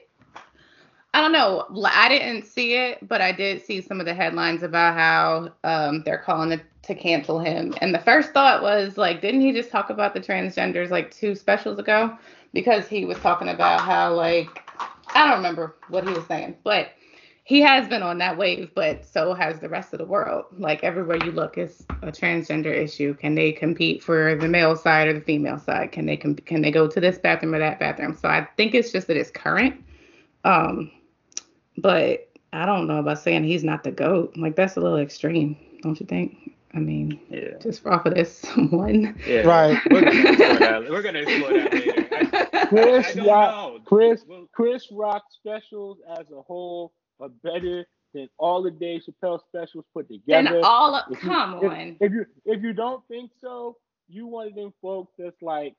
I 1.14 1.20
don't 1.20 1.32
know. 1.32 1.66
I 1.84 2.08
didn't 2.08 2.46
see 2.46 2.74
it, 2.74 3.06
but 3.08 3.20
I 3.20 3.32
did 3.32 3.64
see 3.64 3.80
some 3.80 3.98
of 3.98 4.06
the 4.06 4.14
headlines 4.14 4.62
about 4.62 4.94
how 4.94 5.52
um, 5.64 6.02
they're 6.04 6.18
calling 6.18 6.52
it 6.52 6.62
to 6.82 6.94
cancel 6.94 7.40
him. 7.40 7.74
And 7.80 7.94
the 7.94 7.98
first 7.98 8.32
thought 8.32 8.62
was 8.62 8.96
like, 8.96 9.20
didn't 9.20 9.40
he 9.40 9.52
just 9.52 9.70
talk 9.70 9.90
about 9.90 10.14
the 10.14 10.20
transgenders 10.20 10.90
like 10.90 11.12
two 11.12 11.34
specials 11.34 11.78
ago? 11.78 12.16
Because 12.52 12.86
he 12.86 13.04
was 13.04 13.18
talking 13.18 13.48
about 13.48 13.80
how 13.80 14.14
like 14.14 14.70
I 15.14 15.26
don't 15.26 15.36
remember 15.36 15.76
what 15.88 16.06
he 16.06 16.12
was 16.12 16.26
saying, 16.26 16.56
but 16.62 16.88
he 17.44 17.60
has 17.60 17.86
been 17.88 18.02
on 18.02 18.16
that 18.18 18.38
wave, 18.38 18.70
but 18.74 19.04
so 19.04 19.34
has 19.34 19.60
the 19.60 19.68
rest 19.68 19.92
of 19.92 19.98
the 19.98 20.06
world. 20.06 20.46
Like 20.58 20.82
everywhere 20.82 21.18
you 21.22 21.30
look 21.30 21.58
is 21.58 21.84
a 22.00 22.10
transgender 22.10 22.74
issue. 22.74 23.12
Can 23.14 23.34
they 23.34 23.52
compete 23.52 24.02
for 24.02 24.34
the 24.34 24.48
male 24.48 24.74
side 24.74 25.08
or 25.08 25.12
the 25.12 25.20
female 25.20 25.58
side? 25.58 25.92
Can 25.92 26.06
they 26.06 26.16
com- 26.16 26.36
can 26.36 26.62
they 26.62 26.70
go 26.70 26.88
to 26.88 27.00
this 27.00 27.18
bathroom 27.18 27.54
or 27.54 27.58
that 27.58 27.78
bathroom? 27.78 28.16
So 28.16 28.28
I 28.30 28.48
think 28.56 28.74
it's 28.74 28.90
just 28.90 29.08
that 29.08 29.18
it's 29.18 29.30
current. 29.30 29.76
Um, 30.44 30.90
but 31.76 32.30
I 32.54 32.64
don't 32.64 32.86
know 32.86 32.96
about 32.96 33.18
saying 33.18 33.44
he's 33.44 33.62
not 33.62 33.84
the 33.84 33.92
goat. 33.92 34.34
Like 34.38 34.56
that's 34.56 34.76
a 34.76 34.80
little 34.80 34.98
extreme, 34.98 35.54
don't 35.82 36.00
you 36.00 36.06
think? 36.06 36.52
I 36.72 36.78
mean, 36.78 37.20
yeah. 37.28 37.58
just 37.60 37.86
off 37.86 38.06
of 38.06 38.14
this 38.14 38.42
one. 38.70 39.20
Yeah. 39.26 39.40
Right. 39.40 39.78
We're 39.90 41.02
gonna 41.02 41.18
explore 41.18 41.52
that, 41.52 41.72
later. 41.74 42.48
I, 42.54 42.66
Chris 42.68 43.16
I, 43.18 43.26
Rock, 43.26 43.84
Chris, 43.84 44.24
Chris 44.52 44.88
Rock 44.90 45.24
specials 45.30 45.98
as 46.18 46.30
a 46.30 46.40
whole 46.40 46.92
are 47.20 47.28
better 47.42 47.86
than 48.12 48.28
all 48.38 48.62
the 48.62 48.70
Dave 48.70 49.02
Chappelle 49.02 49.40
specials 49.48 49.84
put 49.92 50.08
together. 50.08 50.56
And 50.56 50.64
all 50.64 50.94
of, 50.94 51.18
come 51.18 51.58
you, 51.60 51.70
on. 51.70 51.78
If, 51.78 51.96
if 52.00 52.12
you 52.12 52.26
if 52.44 52.62
you 52.62 52.72
don't 52.72 53.02
think 53.08 53.30
so, 53.40 53.76
you 54.08 54.26
one 54.26 54.48
of 54.48 54.54
them 54.54 54.72
folks 54.80 55.12
that's 55.18 55.40
like 55.42 55.74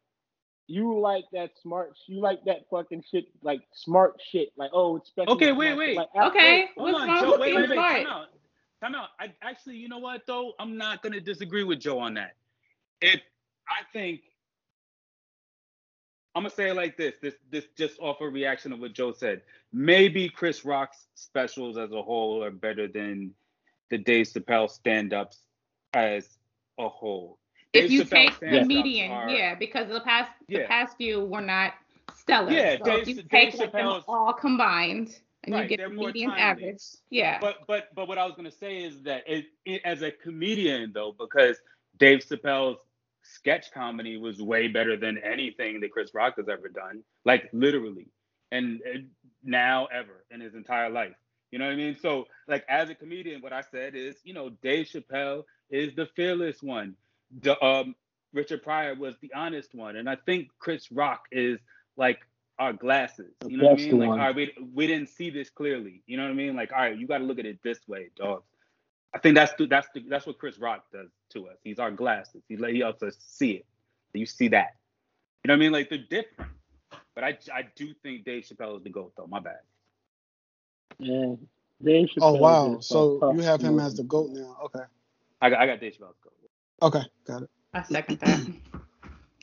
you 0.68 1.00
like 1.00 1.26
that 1.32 1.52
smart 1.62 1.94
you 2.08 2.20
like 2.20 2.44
that 2.46 2.62
fucking 2.72 3.04
shit 3.12 3.26
like 3.44 3.62
smart 3.72 4.20
shit 4.32 4.50
like 4.58 4.72
oh 4.74 4.96
it's 4.98 5.10
special 5.10 5.34
okay 5.34 5.52
wait 5.52 5.76
wait. 5.76 5.96
Like, 5.96 6.10
okay 6.16 6.70
hold 6.76 6.94
what's 6.94 7.10
on 7.10 7.20
Joe, 7.20 7.38
wait, 7.40 7.56
wait, 7.56 7.70
wait, 7.70 7.76
time 7.76 8.08
out. 8.08 8.28
Time 8.82 8.96
out. 8.96 9.10
I 9.20 9.32
actually 9.42 9.76
you 9.76 9.88
know 9.88 10.00
what 10.00 10.22
though? 10.26 10.54
I'm 10.60 10.78
not 10.78 11.02
gonna 11.04 11.22
disagree 11.22 11.64
with 11.64 11.80
Joe 11.80 12.00
on 12.00 12.16
that. 12.16 12.36
If 13.02 13.22
I 13.70 13.84
think 13.94 14.22
I'm 16.36 16.44
gonna 16.44 16.50
say 16.50 16.70
it 16.70 16.76
like 16.76 16.98
this 16.98 17.16
this 17.22 17.36
this 17.50 17.66
just 17.78 18.00
off 18.00 18.22
a 18.22 18.28
reaction 18.28 18.74
of 18.74 18.80
what 18.80 18.94
Joe 18.94 19.14
said 19.14 19.42
maybe 19.72 20.30
Chris 20.30 20.66
Rock's 20.66 21.08
specials 21.16 21.78
as 21.78 21.92
a 21.92 22.02
whole 22.02 22.44
are 22.44 22.52
better 22.52 22.88
than 22.88 23.34
the 23.90 23.98
Dave 23.98 24.28
Chappelle 24.28 24.70
stand-ups 24.70 25.40
as 25.94 26.38
a 26.78 26.90
whole 26.90 27.40
if 27.76 27.92
you 27.92 28.04
take 28.04 28.40
the 28.40 28.64
median, 28.64 29.12
are, 29.12 29.30
yeah, 29.30 29.56
because 29.56 29.90
the 29.90 30.02
past 30.02 30.32
yeah. 30.48 30.60
the 30.60 30.66
past 30.66 30.98
few 30.98 31.26
were 31.26 31.42
not 31.42 31.74
stellar. 32.16 32.52
Yeah, 32.52 32.78
so 32.78 32.86
Dave, 32.86 33.02
if 33.02 33.08
you 33.08 33.24
take 33.24 33.58
like 33.58 33.72
them 33.72 34.02
all 34.08 34.34
combined 34.34 35.20
and 35.44 35.54
right, 35.54 35.70
you 35.70 35.78
get 35.78 35.90
the 35.90 35.94
median 35.94 36.32
average, 36.32 36.84
yeah. 37.10 37.40
But 37.40 37.68
but 37.68 37.94
but 37.96 38.08
what 38.08 38.18
I 38.18 38.26
was 38.26 38.36
gonna 38.36 38.52
say 38.52 38.84
is 38.84 39.02
that 39.04 39.24
it, 39.28 39.46
it, 39.66 39.82
as 39.86 40.02
a 40.02 40.12
comedian 40.12 40.92
though, 40.94 41.16
because 41.18 41.58
Dave 41.98 42.20
Chappelle's 42.20 42.80
sketch 43.34 43.72
comedy 43.74 44.18
was 44.18 44.42
way 44.42 44.68
better 44.68 44.98
than 44.98 45.18
anything 45.18 45.80
that 45.82 45.92
Chris 45.92 46.14
Rock 46.14 46.36
has 46.38 46.48
ever 46.50 46.70
done, 46.70 47.04
like 47.24 47.50
literally, 47.54 48.08
and, 48.52 48.82
now 49.44 49.86
ever 49.94 50.26
in 50.32 50.42
his 50.42 50.56
entire 50.56 50.90
life. 50.90 51.14
You 51.52 51.60
know 51.60 51.66
what 51.66 51.74
I 51.74 51.76
mean? 51.76 51.96
So 52.02 52.26
like 52.48 52.66
as 52.68 52.90
a 52.90 52.96
comedian, 52.96 53.42
what 53.42 53.54
I 53.54 53.62
said 53.62 53.94
is, 53.96 54.16
you 54.24 54.34
know, 54.34 54.50
Dave 54.64 54.88
Chappelle 54.88 55.44
is 55.70 55.94
the 55.96 56.08
fearless 56.16 56.64
one 56.64 56.96
the, 57.42 57.64
um, 57.64 57.96
Richard 58.34 58.64
Pryor 58.64 58.96
was 58.96 59.16
the 59.22 59.32
honest 59.34 59.74
one, 59.74 59.96
and 59.96 60.10
I 60.10 60.16
think 60.16 60.50
Chris 60.60 60.92
Rock 60.92 61.26
is 61.32 61.60
like 61.96 62.20
our 62.60 62.74
glasses. 62.74 63.34
You 63.48 63.58
know 63.58 63.70
what 63.70 63.80
I 63.80 63.84
mean? 63.84 64.00
Like, 64.00 64.10
all 64.10 64.18
right, 64.18 64.36
we 64.36 64.54
we 64.74 64.88
didn't 64.88 65.10
see 65.10 65.30
this 65.30 65.50
clearly. 65.50 66.04
You 66.06 66.18
know 66.18 66.24
what 66.24 66.32
I 66.32 66.36
mean? 66.36 66.56
Like, 66.56 66.72
all 66.74 66.80
right, 66.80 66.98
you 66.98 67.08
got 67.08 67.20
to 67.20 67.24
look 67.24 67.40
at 67.40 67.46
it 67.46 67.60
this 67.64 67.80
way, 67.88 68.10
dog. 68.16 68.44
I 69.14 69.20
think 69.20 69.36
that's 69.36 69.54
the, 69.58 69.66
that's 69.66 69.88
the, 69.94 70.04
that's 70.10 70.28
what 70.28 70.38
Chris 70.38 70.60
Rock 70.60 70.84
does 70.92 71.10
to 71.32 71.48
us. 71.48 71.58
He's 71.64 71.80
our 71.80 71.92
glasses. 71.92 72.44
He 72.48 72.56
he 72.56 72.80
helps 72.80 73.04
us 73.04 73.16
see 73.20 73.52
it. 73.52 73.66
You 74.14 74.26
see 74.26 74.48
that. 74.50 74.76
You 75.44 75.50
know 75.50 75.54
what 75.54 75.58
I 75.58 75.60
mean? 75.60 75.72
Like 75.72 75.90
they're 75.90 76.00
different. 76.00 76.52
But 77.14 77.24
I 77.24 77.38
I 77.54 77.64
do 77.76 77.94
think 78.04 78.26
Dave 78.26 78.44
Chappelle 78.44 78.78
is 78.78 78.84
the 78.84 78.90
goat 78.90 79.14
though. 79.18 79.28
My 79.28 79.40
bad. 79.40 79.60
Yeah. 81.00 81.36
Dave 81.84 82.10
oh, 82.22 82.34
Chappelle 82.34 82.38
oh 82.38 82.42
wow! 82.42 82.80
So 82.80 83.34
you 83.34 83.42
have 83.42 83.62
him 83.62 83.80
as 83.80 83.96
the 83.96 84.04
goat 84.04 84.32
now. 84.32 84.58
Okay. 84.66 84.86
I 85.42 85.50
got 85.50 85.60
I 85.60 85.66
got 85.66 85.80
Dave 85.80 85.94
Chappelle 85.94 86.14
goat. 86.24 86.34
Okay, 86.82 87.02
got 87.26 87.44
it. 87.44 87.50
I 87.74 87.84
second 87.84 88.20
that. 88.20 88.40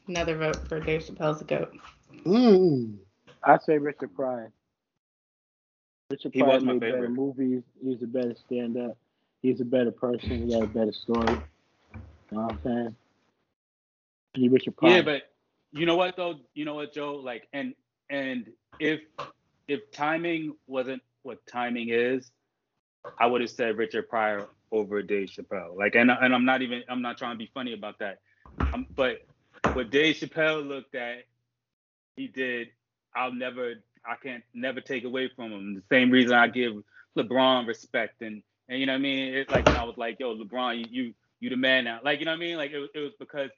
Another 0.09 0.37
vote 0.37 0.69
for 0.69 0.81
Dave 0.81 1.03
Chappelle's 1.03 1.41
a 1.41 1.45
goat. 1.45 1.73
Mm. 2.25 2.97
I 3.45 3.59
say 3.59 3.79
Richard 3.79 4.15
Pryor. 4.15 4.53
Richard 6.11 6.33
Pryor 6.33 6.61
made 6.61 6.81
better 6.81 7.09
movies. 7.09 7.63
He's 7.83 8.03
a 8.03 8.07
better 8.07 8.35
stand-up. 8.47 8.97
He's 9.41 9.61
a 9.61 9.65
better 9.65 9.91
person. 9.91 10.47
He 10.47 10.53
got 10.53 10.63
a 10.63 10.67
better 10.67 10.93
story. 10.93 11.39
You 12.33 12.39
know 12.39 12.45
what 12.45 12.53
I'm 12.53 12.61
saying? 12.65 12.97
He 14.33 14.49
Richard 14.49 14.75
Pryor. 14.79 14.97
Yeah, 14.97 15.03
but 15.03 15.23
you 15.71 15.85
know 15.85 15.97
what 15.97 16.17
though? 16.17 16.37
You 16.55 16.65
know 16.65 16.77
what, 16.77 16.95
Joe? 16.95 17.17
Like, 17.17 17.47
and 17.53 17.75
and 18.09 18.49
if 18.79 19.01
if 19.69 19.91
timing 19.93 20.57
wasn't 20.67 21.03
what 21.25 21.47
timing 21.47 21.91
is, 21.91 22.31
I 23.21 23.27
would 23.27 23.43
have 23.43 23.51
said 23.51 23.77
Richard 23.77 24.09
Pryor 24.09 24.49
over 24.71 25.03
Dave 25.03 25.29
Chappelle. 25.29 25.77
Like, 25.77 25.95
and 25.95 26.11
and 26.11 26.35
I'm 26.35 26.47
not 26.47 26.63
even 26.63 26.85
I'm 26.89 27.03
not 27.03 27.19
trying 27.19 27.35
to 27.35 27.39
be 27.39 27.51
funny 27.53 27.75
about 27.75 27.99
that. 27.99 28.21
Um, 28.73 28.87
but 28.97 29.19
what 29.75 29.91
Dave 29.91 30.17
Chappelle 30.17 30.67
looked 30.67 30.95
at, 30.95 31.25
he 32.17 32.29
did. 32.29 32.69
I'll 33.15 33.35
never 33.35 33.75
I 34.07 34.15
can't 34.23 34.43
never 34.55 34.81
take 34.81 35.05
away 35.05 35.31
from 35.37 35.53
him. 35.53 35.75
The 35.75 35.83
same 35.95 36.11
reason 36.11 36.33
I 36.33 36.49
give 36.49 36.73
LeBron 37.15 37.67
respect 37.67 38.23
and 38.23 38.43
and 38.71 38.81
you 38.81 38.87
know 38.87 38.93
what 38.93 39.01
I 39.01 39.03
mean. 39.03 39.35
It's 39.35 39.51
like 39.51 39.69
I 39.75 39.85
was 39.85 39.99
like, 39.99 40.19
yo, 40.19 40.35
LeBron, 40.35 40.79
you 40.79 40.87
you, 40.91 41.15
you 41.43 41.51
the 41.51 41.57
man 41.57 41.85
now. 41.85 41.99
Like 42.03 42.21
you 42.21 42.25
know 42.25 42.31
what 42.31 42.37
I 42.37 42.41
mean. 42.41 42.57
Like 42.57 42.71
it, 42.71 42.91
it 42.95 43.01
was 43.01 43.13
because 43.19 43.51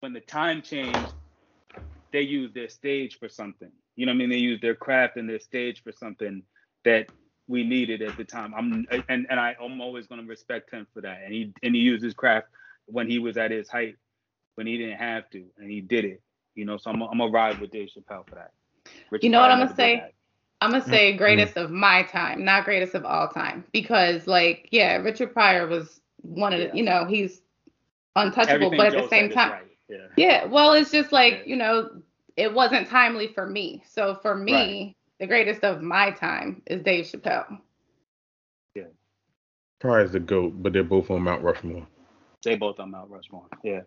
when 0.00 0.12
the 0.12 0.20
time 0.20 0.62
changed, 0.62 1.12
they 2.12 2.20
used 2.20 2.54
their 2.54 2.68
stage 2.68 3.18
for 3.18 3.28
something. 3.28 3.70
You 3.96 4.06
know 4.06 4.12
what 4.12 4.16
I 4.16 4.18
mean? 4.18 4.30
They 4.30 4.36
used 4.36 4.62
their 4.62 4.76
craft 4.76 5.16
and 5.16 5.28
their 5.28 5.40
stage 5.40 5.82
for 5.82 5.90
something 5.90 6.42
that 6.84 7.08
we 7.48 7.64
needed 7.64 8.00
at 8.00 8.16
the 8.16 8.24
time. 8.24 8.54
I'm 8.56 8.86
and 9.08 9.26
and 9.28 9.40
I, 9.40 9.56
I'm 9.60 9.80
always 9.80 10.06
going 10.06 10.20
to 10.20 10.26
respect 10.26 10.70
him 10.70 10.86
for 10.94 11.00
that. 11.02 11.22
And 11.24 11.34
he 11.34 11.52
and 11.64 11.74
he 11.74 11.80
used 11.80 12.04
his 12.04 12.14
craft 12.14 12.46
when 12.86 13.10
he 13.10 13.18
was 13.18 13.36
at 13.36 13.50
his 13.50 13.68
height, 13.68 13.96
when 14.54 14.68
he 14.68 14.78
didn't 14.78 14.98
have 14.98 15.28
to, 15.30 15.44
and 15.58 15.68
he 15.68 15.80
did 15.80 16.04
it. 16.04 16.22
You 16.54 16.64
know, 16.64 16.76
so 16.76 16.90
I'm 16.92 17.02
I'm 17.02 17.18
gonna 17.18 17.30
ride 17.30 17.60
with 17.60 17.72
Dave 17.72 17.88
Chappelle 17.88 18.28
for 18.28 18.36
that. 18.36 18.52
Richard 19.10 19.24
you 19.24 19.30
know 19.30 19.40
what 19.40 19.50
I'm 19.50 19.58
gonna 19.58 19.74
say? 19.74 20.12
I'm 20.60 20.70
gonna 20.70 20.84
say 20.84 21.16
greatest 21.16 21.56
of 21.56 21.70
my 21.72 22.04
time, 22.04 22.44
not 22.44 22.64
greatest 22.64 22.94
of 22.94 23.04
all 23.04 23.28
time, 23.28 23.64
because 23.72 24.28
like 24.28 24.68
yeah, 24.70 24.96
Richard 24.96 25.32
Pryor 25.32 25.66
was 25.66 26.00
one 26.28 26.52
of 26.52 26.60
the, 26.60 26.76
you 26.76 26.82
know, 26.82 27.06
he's 27.06 27.40
untouchable, 28.16 28.66
Everything 28.66 28.78
but 28.78 28.86
at 28.88 28.92
Joe 28.92 29.02
the 29.02 29.08
same 29.08 29.30
time, 29.30 29.52
right. 29.52 29.66
yeah. 29.88 29.96
yeah. 30.16 30.44
Well, 30.44 30.72
it's 30.72 30.90
just 30.90 31.12
like 31.12 31.32
yeah. 31.34 31.42
you 31.46 31.56
know, 31.56 31.90
it 32.36 32.52
wasn't 32.52 32.88
timely 32.88 33.28
for 33.28 33.46
me. 33.46 33.82
So 33.88 34.18
for 34.22 34.34
me, 34.34 34.52
right. 34.52 34.96
the 35.20 35.26
greatest 35.26 35.64
of 35.64 35.82
my 35.82 36.10
time 36.10 36.62
is 36.66 36.82
Dave 36.82 37.06
Chappelle. 37.06 37.58
Yeah. 38.74 38.84
Pryor's 39.80 40.12
the 40.12 40.20
goat, 40.20 40.54
but 40.56 40.72
they're 40.72 40.84
both 40.84 41.10
on 41.10 41.22
Mount 41.22 41.42
Rushmore. 41.42 41.86
They 42.42 42.56
both 42.56 42.78
on 42.78 42.90
Mount 42.90 43.10
Rushmore. 43.10 43.46
Yeah. 43.64 43.80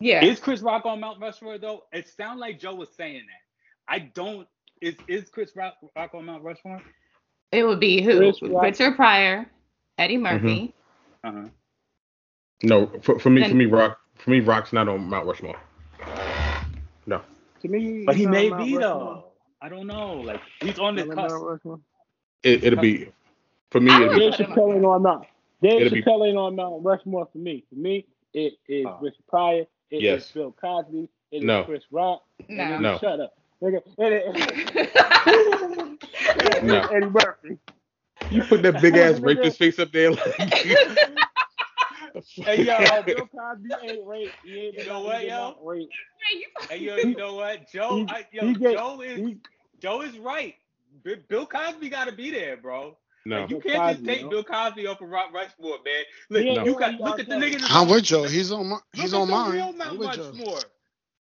Yeah. 0.00 0.24
Is 0.24 0.40
Chris 0.40 0.60
Rock 0.60 0.86
on 0.86 1.00
Mount 1.00 1.20
Rushmore 1.20 1.58
though? 1.58 1.84
It 1.92 2.08
sounds 2.08 2.40
like 2.40 2.60
Joe 2.60 2.74
was 2.74 2.90
saying 2.96 3.22
that. 3.26 3.92
I 3.92 3.98
don't. 4.00 4.46
Is 4.82 4.94
is 5.08 5.30
Chris 5.30 5.52
Rock, 5.56 5.74
Rock 5.96 6.10
on 6.14 6.26
Mount 6.26 6.42
Rushmore? 6.42 6.82
It 7.52 7.64
would 7.64 7.80
be 7.80 8.02
who? 8.02 8.32
Richard 8.42 8.96
Pryor, 8.96 9.46
Eddie 9.96 10.18
Murphy. 10.18 10.74
Mm-hmm. 11.24 11.38
Uh 11.38 11.42
huh. 11.42 11.48
No, 12.62 12.90
for, 13.02 13.18
for 13.18 13.30
me, 13.30 13.42
and, 13.42 13.50
for 13.50 13.56
me, 13.56 13.66
Rock, 13.66 14.00
for 14.16 14.30
me, 14.30 14.40
Rock's 14.40 14.72
not 14.72 14.88
on 14.88 15.08
Mount 15.08 15.26
Rushmore. 15.26 15.60
No. 17.06 17.20
To 17.62 17.68
me, 17.68 18.04
but 18.04 18.16
he 18.16 18.26
may 18.26 18.50
be 18.50 18.76
though. 18.76 19.24
I 19.60 19.68
don't 19.68 19.86
know. 19.86 20.14
Like 20.14 20.40
he's 20.60 20.78
on 20.78 20.96
the 20.96 21.06
cusp. 21.06 21.80
It, 22.42 22.64
it'll 22.64 22.80
be 22.80 23.08
for 23.70 23.80
me. 23.80 23.94
It'll 23.94 24.18
Dave 24.18 24.34
Chappelle 24.34 24.74
ain't 24.74 24.84
on 24.84 25.02
Mount. 25.02 25.26
Dave 25.62 25.92
Chappelle 25.92 26.28
ain't 26.28 26.36
on 26.36 26.56
Mount 26.56 26.84
Rushmore 26.84 27.28
for 27.32 27.38
me. 27.38 27.64
For 27.68 27.76
me, 27.76 28.06
it 28.32 28.54
is 28.68 28.86
uh, 28.86 28.96
Richard 29.00 29.26
Pryor. 29.28 29.66
It 29.90 30.02
yes. 30.02 30.26
is 30.26 30.32
Bill 30.32 30.54
Cosby. 30.60 31.08
It 31.30 31.42
no. 31.42 31.60
is 31.60 31.66
Chris 31.66 31.84
Rock. 31.90 32.24
No. 32.48 32.78
no. 32.78 32.98
Shut 32.98 33.20
up. 33.20 33.38
Nigga. 33.62 33.82
no. 36.62 36.80
Eddie 36.80 37.06
Murphy. 37.06 37.58
You 38.30 38.42
put 38.44 38.62
that 38.62 38.80
big 38.82 38.96
ass 38.96 39.20
rapist 39.20 39.58
face 39.58 39.78
up 39.78 39.92
there 39.92 40.10
like. 40.10 40.38
hey 42.34 42.64
yo, 42.64 43.02
Bill 43.06 43.28
Cosby 43.28 43.70
ain't 43.82 44.06
rape. 44.06 44.32
He 44.44 44.66
ain't 44.66 44.74
you 44.74 44.86
know 44.86 45.00
what, 45.00 45.24
yo? 45.24 45.56
Rape. 45.62 45.88
Hey 46.68 46.78
yo, 46.78 46.96
you 46.96 47.16
know 47.16 47.34
what, 47.34 47.70
Joe? 47.70 47.96
He, 47.96 48.06
I, 48.08 48.26
yo, 48.32 48.54
get, 48.54 48.76
Joe 48.76 49.00
is 49.00 49.16
he, 49.18 49.38
Joe 49.80 50.02
is 50.02 50.18
right. 50.18 50.54
Bill 51.28 51.46
Cosby 51.46 51.88
got 51.88 52.06
to 52.06 52.12
be 52.12 52.30
there, 52.30 52.56
bro. 52.56 52.96
No, 53.24 53.40
like, 53.40 53.50
you 53.50 53.60
can't 53.60 53.76
Cosby, 53.76 53.94
just 53.94 54.06
take 54.06 54.22
no. 54.22 54.30
Bill 54.30 54.44
Cosby 54.44 54.86
off 54.86 55.00
of 55.00 55.08
Rock 55.08 55.32
Rushmore, 55.32 55.78
man. 55.84 56.04
Look, 56.30 56.44
no. 56.44 56.64
you 56.64 56.78
got 56.78 57.00
look 57.00 57.20
at 57.20 57.28
the 57.28 57.34
niggas. 57.34 57.64
I'm 57.68 57.88
with 57.88 58.04
Joe. 58.04 58.24
He's 58.24 58.52
on 58.52 58.68
my. 58.68 58.78
He's 58.92 59.12
on 59.12 59.28
mine. 59.28 59.52
Real 59.52 59.72
Mount 59.72 59.98
Rushmore. 59.98 60.60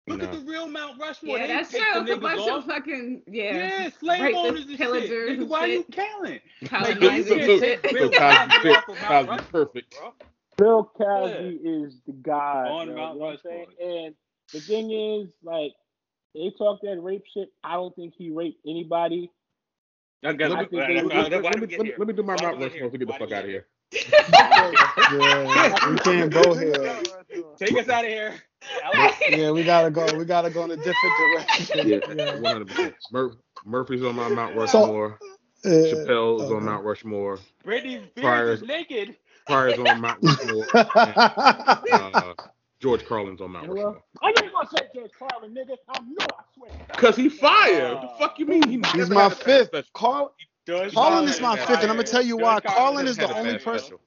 Look 0.07 0.19
no. 0.19 0.25
at 0.25 0.31
the 0.31 0.39
real 0.39 0.67
Mount 0.67 0.99
Rushmore. 0.99 1.37
Yeah, 1.37 1.47
they 1.47 1.53
that's 1.53 1.69
true. 1.69 1.79
It's 2.01 2.11
a 2.11 2.17
bunch 2.17 2.41
off. 2.41 2.63
of 2.63 2.65
fucking 2.65 3.21
yeah. 3.27 3.53
Yeah, 3.53 3.89
slave 3.99 4.35
owners 4.35 4.65
and 4.65 4.77
pillagers 4.77 5.09
shit. 5.09 5.39
Nigga, 5.39 5.47
why 5.47 5.59
are 5.59 5.67
you 5.67 5.83
killing? 5.91 6.39
Colonizing 6.65 7.37
like, 7.37 7.45
shit. 7.45 7.83
Bill 7.83 8.09
Cosby, 8.09 8.95
Cosby 8.95 9.43
perfect. 9.51 9.95
Bill 10.57 10.91
Cosby 10.97 11.59
yeah. 11.61 11.85
is 11.85 11.95
the 12.05 12.13
guy. 12.13 12.67
On 12.69 12.87
you 12.87 12.95
know, 12.95 13.01
Mount 13.01 13.19
Rushmore. 13.19 13.65
And 13.81 14.15
the 14.53 14.59
thing 14.59 14.91
is, 14.91 15.27
like, 15.43 15.73
they 16.33 16.51
talk 16.57 16.79
that 16.83 16.99
rape 17.01 17.23
shit. 17.33 17.49
I 17.63 17.73
don't 17.73 17.95
think 17.95 18.13
he 18.17 18.31
raped 18.31 18.59
anybody. 18.65 19.31
Let 20.23 20.37
me, 20.37 20.45
let, 20.47 22.07
me, 22.07 22.13
do 22.13 22.23
my 22.23 22.35
Mount 22.41 22.59
Rushmore 22.59 22.89
to 22.91 22.97
get 22.97 23.07
the 23.07 23.13
fuck 23.13 23.31
out 23.31 23.43
of 23.43 23.49
here. 23.49 23.65
yeah, 23.91 25.89
we 25.89 25.97
can't 25.97 26.31
go 26.31 26.53
here. 26.53 27.01
Take 27.57 27.77
us 27.77 27.89
out 27.89 28.05
of 28.05 28.09
here. 28.11 28.35
yeah, 29.29 29.51
we 29.51 29.63
gotta 29.63 29.89
go. 29.89 30.05
We 30.15 30.25
gotta 30.25 30.49
go 30.49 30.63
in 30.65 30.71
a 30.71 30.77
different 30.77 30.95
direction. 31.17 31.87
Yeah, 31.87 32.35
one 32.35 32.45
hundred 32.45 32.67
percent. 32.67 32.95
Murphy's 33.65 34.03
on 34.03 34.15
my 34.15 34.29
Mount 34.29 34.55
Rushmore. 34.55 35.19
So, 35.63 35.69
uh, 35.69 35.73
Chappelle's 35.73 36.43
okay. 36.43 36.55
on 36.55 36.65
Mount 36.65 36.85
Rushmore. 36.85 37.39
Britney 37.65 38.07
Spears 38.17 38.61
is 38.61 38.67
naked. 38.67 39.17
Pryor's 39.47 39.79
on 39.79 39.99
Mount 40.01 40.19
Rushmore. 40.21 40.67
and, 40.73 42.15
uh, 42.15 42.33
George 42.81 43.05
Carlin's 43.05 43.41
on 43.41 43.51
Mount 43.51 43.69
Rushmore. 43.69 44.01
I 44.21 44.29
ain't 44.29 44.51
gonna 44.51 44.67
say 44.75 44.87
George 44.93 45.11
Carlin, 45.17 45.53
nigga. 45.53 45.75
I 45.87 45.99
know 46.01 46.25
I 46.31 46.43
swear. 46.55 46.71
Cause 46.97 47.15
he 47.15 47.29
fired. 47.29 47.97
Uh, 47.97 48.01
the 48.01 48.07
fuck 48.19 48.39
you 48.39 48.45
mean? 48.45 48.63
He 48.67 48.81
he's 48.91 49.09
my 49.09 49.29
fifth. 49.29 49.71
Carl, 49.93 50.33
Carlin 50.93 51.27
is 51.27 51.39
my 51.41 51.57
fifth, 51.57 51.81
and 51.81 51.91
I'm 51.91 51.97
gonna 51.97 52.03
tell 52.03 52.23
you 52.23 52.37
why. 52.37 52.59
Carlin 52.59 53.07
is 53.07 53.17
the 53.17 53.35
only 53.35 53.57
person. 53.59 53.97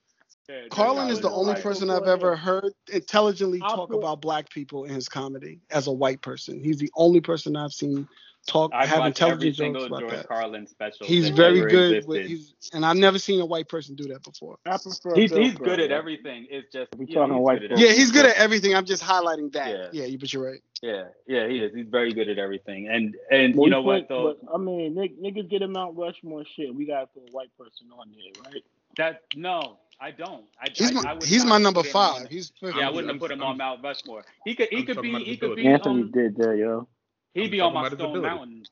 Carlin 0.70 1.08
is 1.08 1.20
the 1.20 1.30
only 1.30 1.54
person 1.54 1.90
I've 1.90 2.06
ever 2.06 2.36
heard 2.36 2.72
intelligently 2.92 3.60
talk 3.60 3.92
about 3.92 4.20
black 4.20 4.50
people 4.50 4.84
in 4.84 4.94
his 4.94 5.08
comedy 5.08 5.60
as 5.70 5.86
a 5.86 5.92
white 5.92 6.20
person. 6.22 6.62
He's 6.62 6.78
the 6.78 6.90
only 6.96 7.20
person 7.20 7.56
I've 7.56 7.72
seen 7.72 8.08
talk 8.46 8.72
I've 8.74 8.88
have 8.88 9.06
intelligent 9.06 9.56
jokes 9.56 9.86
about 9.86 10.00
George 10.00 10.12
that. 10.12 10.28
Carlin 10.28 10.66
special. 10.66 11.06
He's 11.06 11.30
very 11.30 11.60
good 11.60 12.06
with 12.06 12.26
he's 12.26 12.54
and 12.72 12.84
I've 12.84 12.96
never 12.96 13.18
seen 13.18 13.40
a 13.40 13.46
white 13.46 13.68
person 13.68 13.94
do 13.94 14.08
that 14.08 14.22
before. 14.22 14.58
I 14.66 14.76
prefer 14.78 15.14
he's, 15.14 15.32
he's 15.32 15.54
good 15.54 15.80
at 15.80 15.90
everything. 15.90 16.46
It's 16.50 16.72
just 16.72 16.94
we 16.96 17.06
talking 17.06 17.36
white. 17.38 17.62
Yeah, 17.76 17.92
he's 17.92 18.10
good 18.10 18.26
at 18.26 18.36
everything. 18.36 18.74
I'm 18.74 18.84
just 18.84 19.02
highlighting 19.02 19.52
that. 19.52 19.92
Yeah, 19.92 20.06
yeah 20.06 20.16
but 20.18 20.32
you're 20.32 20.44
right. 20.44 20.62
Yeah, 20.82 21.04
yeah, 21.26 21.48
he 21.48 21.58
is. 21.58 21.74
He's 21.74 21.88
very 21.88 22.12
good 22.12 22.28
at 22.28 22.38
everything. 22.38 22.88
And 22.88 23.16
and 23.30 23.56
well, 23.56 23.66
you 23.66 23.70
know 23.70 23.82
what 23.82 24.08
though? 24.08 24.36
I 24.52 24.58
mean, 24.58 24.94
niggas 24.94 25.48
get 25.48 25.62
a 25.62 25.68
Mount 25.68 25.96
Rushmore 25.96 26.44
shit. 26.56 26.74
We 26.74 26.86
gotta 26.86 27.06
put 27.06 27.28
a 27.28 27.32
white 27.32 27.50
person 27.58 27.88
on 27.98 28.10
there, 28.10 28.44
right? 28.44 28.62
That 28.96 29.22
no, 29.34 29.78
I 30.00 30.10
don't. 30.10 30.44
I, 30.60 30.68
he's 30.72 30.92
my, 30.92 31.00
I 31.02 31.24
he's 31.24 31.44
my 31.44 31.58
number 31.58 31.82
five. 31.82 32.28
He's 32.28 32.52
yeah, 32.60 32.86
I 32.86 32.90
wouldn't 32.90 33.12
have 33.12 33.20
put 33.20 33.30
him 33.30 33.42
on 33.42 33.56
Mount 33.56 33.82
Rushmore. 33.82 34.24
He 34.44 34.54
could 34.54 34.68
he 34.70 34.78
I'm 34.78 34.86
could 34.86 35.02
be 35.02 35.24
he 35.24 35.36
could 35.36 35.56
be 35.56 35.66
Anthony 35.66 36.02
on, 36.02 36.10
did 36.10 36.36
that, 36.36 36.56
yo. 36.56 36.88
He'd 37.34 37.50
be 37.50 37.60
on 37.60 37.74
my 37.74 37.88
Stone 37.88 38.22
Mountain. 38.22 38.64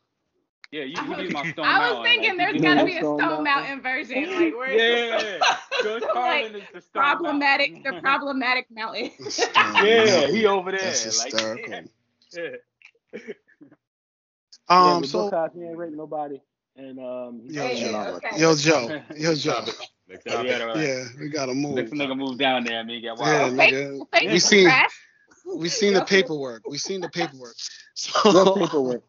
Yeah, 0.70 0.84
you, 0.84 0.94
you 1.02 1.16
be 1.16 1.28
my 1.28 1.50
Stone 1.50 1.66
mountain. 1.66 1.66
I 1.66 1.92
was 1.92 2.02
thinking 2.06 2.36
there's 2.38 2.60
gotta 2.62 2.84
be 2.84 2.96
a 2.96 3.00
Stone 3.00 3.18
Mountain, 3.18 3.44
Mountain 3.44 3.82
version. 3.82 4.24
Like 4.32 4.56
where 4.56 4.72
yeah, 4.72 5.38
George 5.82 6.02
Carlin 6.12 6.52
like, 6.52 6.62
is 6.62 6.68
the 6.72 6.80
Stone 6.80 7.02
problematic, 7.02 7.72
mountain. 7.72 7.94
the 7.94 8.00
problematic 8.00 8.66
mountain. 8.70 9.10
yeah, 9.84 10.28
he 10.28 10.46
over 10.46 10.70
there. 10.70 10.80
That's 10.80 11.02
hysterical. 11.02 11.72
Like, 11.72 11.90
yeah. 12.32 12.40
yeah. 13.12 13.20
Um, 14.68 15.02
yeah, 15.02 15.08
so 15.08 15.28
Cosby 15.28 15.64
ain't 15.64 15.76
raping 15.76 15.96
nobody. 15.96 16.40
And 16.76 16.98
um, 16.98 17.42
yo, 17.44 17.74
Joe, 17.74 18.20
okay. 18.24 18.40
yo, 18.40 18.56
Joe, 18.56 19.02
yo, 19.14 19.34
Joe. 19.34 19.64
Yeah, 20.24 21.04
we 21.20 21.28
gotta 21.28 21.52
move. 21.52 21.74
Next 21.74 21.90
nigga 21.90 22.16
move 22.16 22.38
down 22.38 22.64
there, 22.64 22.82
me 22.84 23.00
get. 23.00 23.18
Yeah, 23.18 23.50
nigga. 23.50 24.06
we 24.30 24.38
seen, 24.38 24.70
we 25.44 25.68
seen 25.68 25.94
the 25.94 26.04
paperwork. 26.04 26.62
We've 26.68 26.80
seen 26.80 27.00
the 27.00 27.08
paperwork. 27.08 27.54
So 27.94 28.32
what 28.32 28.56
paperwork? 28.56 29.02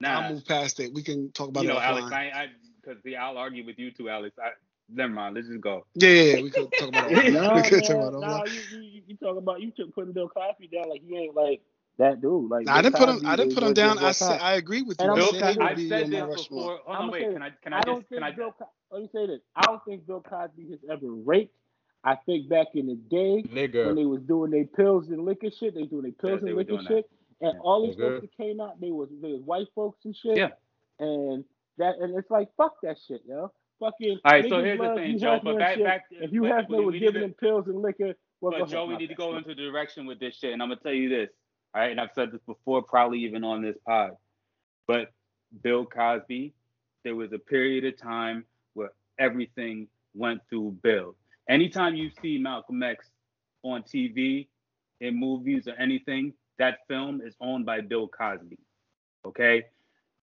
Nah, 0.00 0.20
I'll 0.20 0.32
move 0.32 0.44
past 0.44 0.80
it. 0.80 0.92
We 0.92 1.04
can 1.04 1.30
talk 1.30 1.48
about 1.48 1.62
you 1.62 1.68
know, 1.68 1.78
it. 1.78 1.82
Alex, 1.82 2.12
I, 2.12 2.30
I, 2.34 2.46
because 2.82 3.00
I'll 3.18 3.38
argue 3.38 3.64
with 3.64 3.78
you 3.78 3.92
too, 3.92 4.08
Alex. 4.08 4.36
I, 4.42 4.50
never 4.92 5.12
mind. 5.12 5.36
Let's 5.36 5.48
just 5.48 5.60
go. 5.60 5.86
Yeah, 5.94 6.08
yeah, 6.08 6.22
yeah. 6.22 6.42
we 6.42 6.50
could 6.50 6.72
talk 6.78 6.88
about 6.88 7.12
it. 7.12 7.32
no, 7.32 7.54
we 7.54 7.62
could 7.62 7.84
talk 7.84 7.96
about 7.96 8.14
it. 8.14 8.20
No, 8.20 8.44
you, 8.44 8.80
you, 8.80 9.02
you 9.06 9.16
talk 9.16 9.36
about 9.36 9.60
you 9.60 9.70
took 9.70 9.94
putting 9.94 10.12
Bill 10.12 10.28
Cosby 10.28 10.68
down 10.68 10.90
like 10.90 11.02
he 11.06 11.16
ain't 11.16 11.34
like 11.34 11.62
that 11.98 12.20
dude. 12.20 12.50
Like 12.50 12.68
I 12.68 12.82
didn't 12.82 12.96
put 12.96 13.08
him. 13.08 13.20
I 13.24 13.36
didn't 13.36 13.54
put 13.54 13.62
him 13.62 13.74
down. 13.74 13.98
I 13.98 14.12
said 14.12 14.40
I 14.40 14.54
agree 14.54 14.82
with 14.82 15.00
you. 15.00 15.14
Bill, 15.14 15.32
said 15.32 15.58
I've 15.58 15.80
said 15.80 16.10
this 16.10 16.48
before. 16.48 16.80
Hold 16.84 16.96
on, 16.96 17.10
wait. 17.10 17.32
Can 17.32 17.42
I? 17.42 17.50
Can 17.62 17.72
I, 17.72 17.78
I 17.78 17.80
don't 17.82 18.00
just? 18.00 18.08
Can 18.10 18.22
I? 18.22 18.32
Bill, 18.32 18.54
let 18.90 19.02
me 19.02 19.08
say 19.14 19.26
this. 19.26 19.40
I 19.56 19.62
don't 19.62 19.84
think 19.84 20.06
Bill 20.06 20.20
Cosby 20.20 20.70
has 20.70 20.80
ever 20.90 21.10
raped. 21.10 21.54
I 22.04 22.16
think 22.26 22.48
back 22.48 22.68
in 22.74 22.86
the 22.86 22.94
day 22.94 23.42
Nigga. 23.42 23.86
when 23.86 23.96
they 23.96 24.04
was 24.04 24.20
doing 24.22 24.50
their 24.50 24.66
pills 24.66 25.08
and 25.08 25.24
liquor 25.24 25.50
shit, 25.50 25.74
they 25.74 25.84
doing 25.84 26.02
their 26.02 26.12
pills 26.12 26.40
yeah, 26.42 26.48
and 26.48 26.56
liquor 26.58 26.78
shit, 26.86 27.10
that. 27.40 27.48
and 27.48 27.60
all 27.60 27.86
these 27.86 27.96
folks 27.96 28.20
that 28.20 28.36
came 28.36 28.60
out, 28.60 28.80
they 28.80 28.90
was 28.90 29.08
they 29.22 29.32
was 29.32 29.40
white 29.42 29.68
folks 29.74 30.04
and 30.04 30.14
shit. 30.14 30.36
Yeah. 30.36 30.50
And 31.00 31.44
that 31.78 31.96
and 31.98 32.16
it's 32.16 32.30
like 32.30 32.48
fuck 32.56 32.74
that 32.82 32.98
shit, 33.08 33.22
yo. 33.26 33.50
Fucking. 33.80 34.18
All 34.24 34.32
right, 34.32 34.48
so 34.48 34.62
here's 34.62 34.78
the 34.78 34.94
thing, 34.94 35.18
Joe. 35.18 35.40
But 35.42 35.58
back, 35.58 35.82
back, 35.82 36.04
if 36.10 36.32
you 36.32 36.44
have 36.44 36.68
was 36.68 36.94
giving 36.98 37.22
them 37.22 37.34
pills 37.34 37.66
and 37.66 37.80
liquor, 37.82 38.14
well, 38.40 38.52
but 38.58 38.68
Joe, 38.68 38.86
we 38.86 38.96
need 38.96 39.08
to 39.08 39.14
go 39.14 39.36
into 39.36 39.48
the 39.48 39.54
direction 39.54 40.06
with 40.06 40.20
this 40.20 40.36
shit, 40.36 40.52
and 40.52 40.62
I'm 40.62 40.68
gonna 40.68 40.80
tell 40.80 40.92
you 40.92 41.08
this. 41.08 41.30
All 41.74 41.80
right, 41.80 41.90
and 41.90 42.00
I've 42.00 42.10
said 42.14 42.30
this 42.30 42.42
before, 42.46 42.82
probably 42.82 43.20
even 43.20 43.42
on 43.42 43.62
this 43.62 43.76
pod. 43.86 44.12
But 44.86 45.10
Bill 45.62 45.86
Cosby, 45.86 46.54
there 47.02 47.16
was 47.16 47.32
a 47.32 47.38
period 47.38 47.84
of 47.84 48.00
time 48.00 48.44
where 48.74 48.90
everything 49.18 49.88
went 50.14 50.42
through 50.48 50.78
Bill. 50.82 51.16
Anytime 51.48 51.94
you 51.94 52.10
see 52.22 52.38
Malcolm 52.38 52.82
X 52.82 53.06
on 53.62 53.82
TV, 53.82 54.48
in 55.00 55.18
movies 55.18 55.66
or 55.66 55.74
anything, 55.74 56.32
that 56.58 56.78
film 56.88 57.20
is 57.24 57.34
owned 57.40 57.66
by 57.66 57.80
Bill 57.80 58.08
Cosby. 58.08 58.58
Okay? 59.24 59.64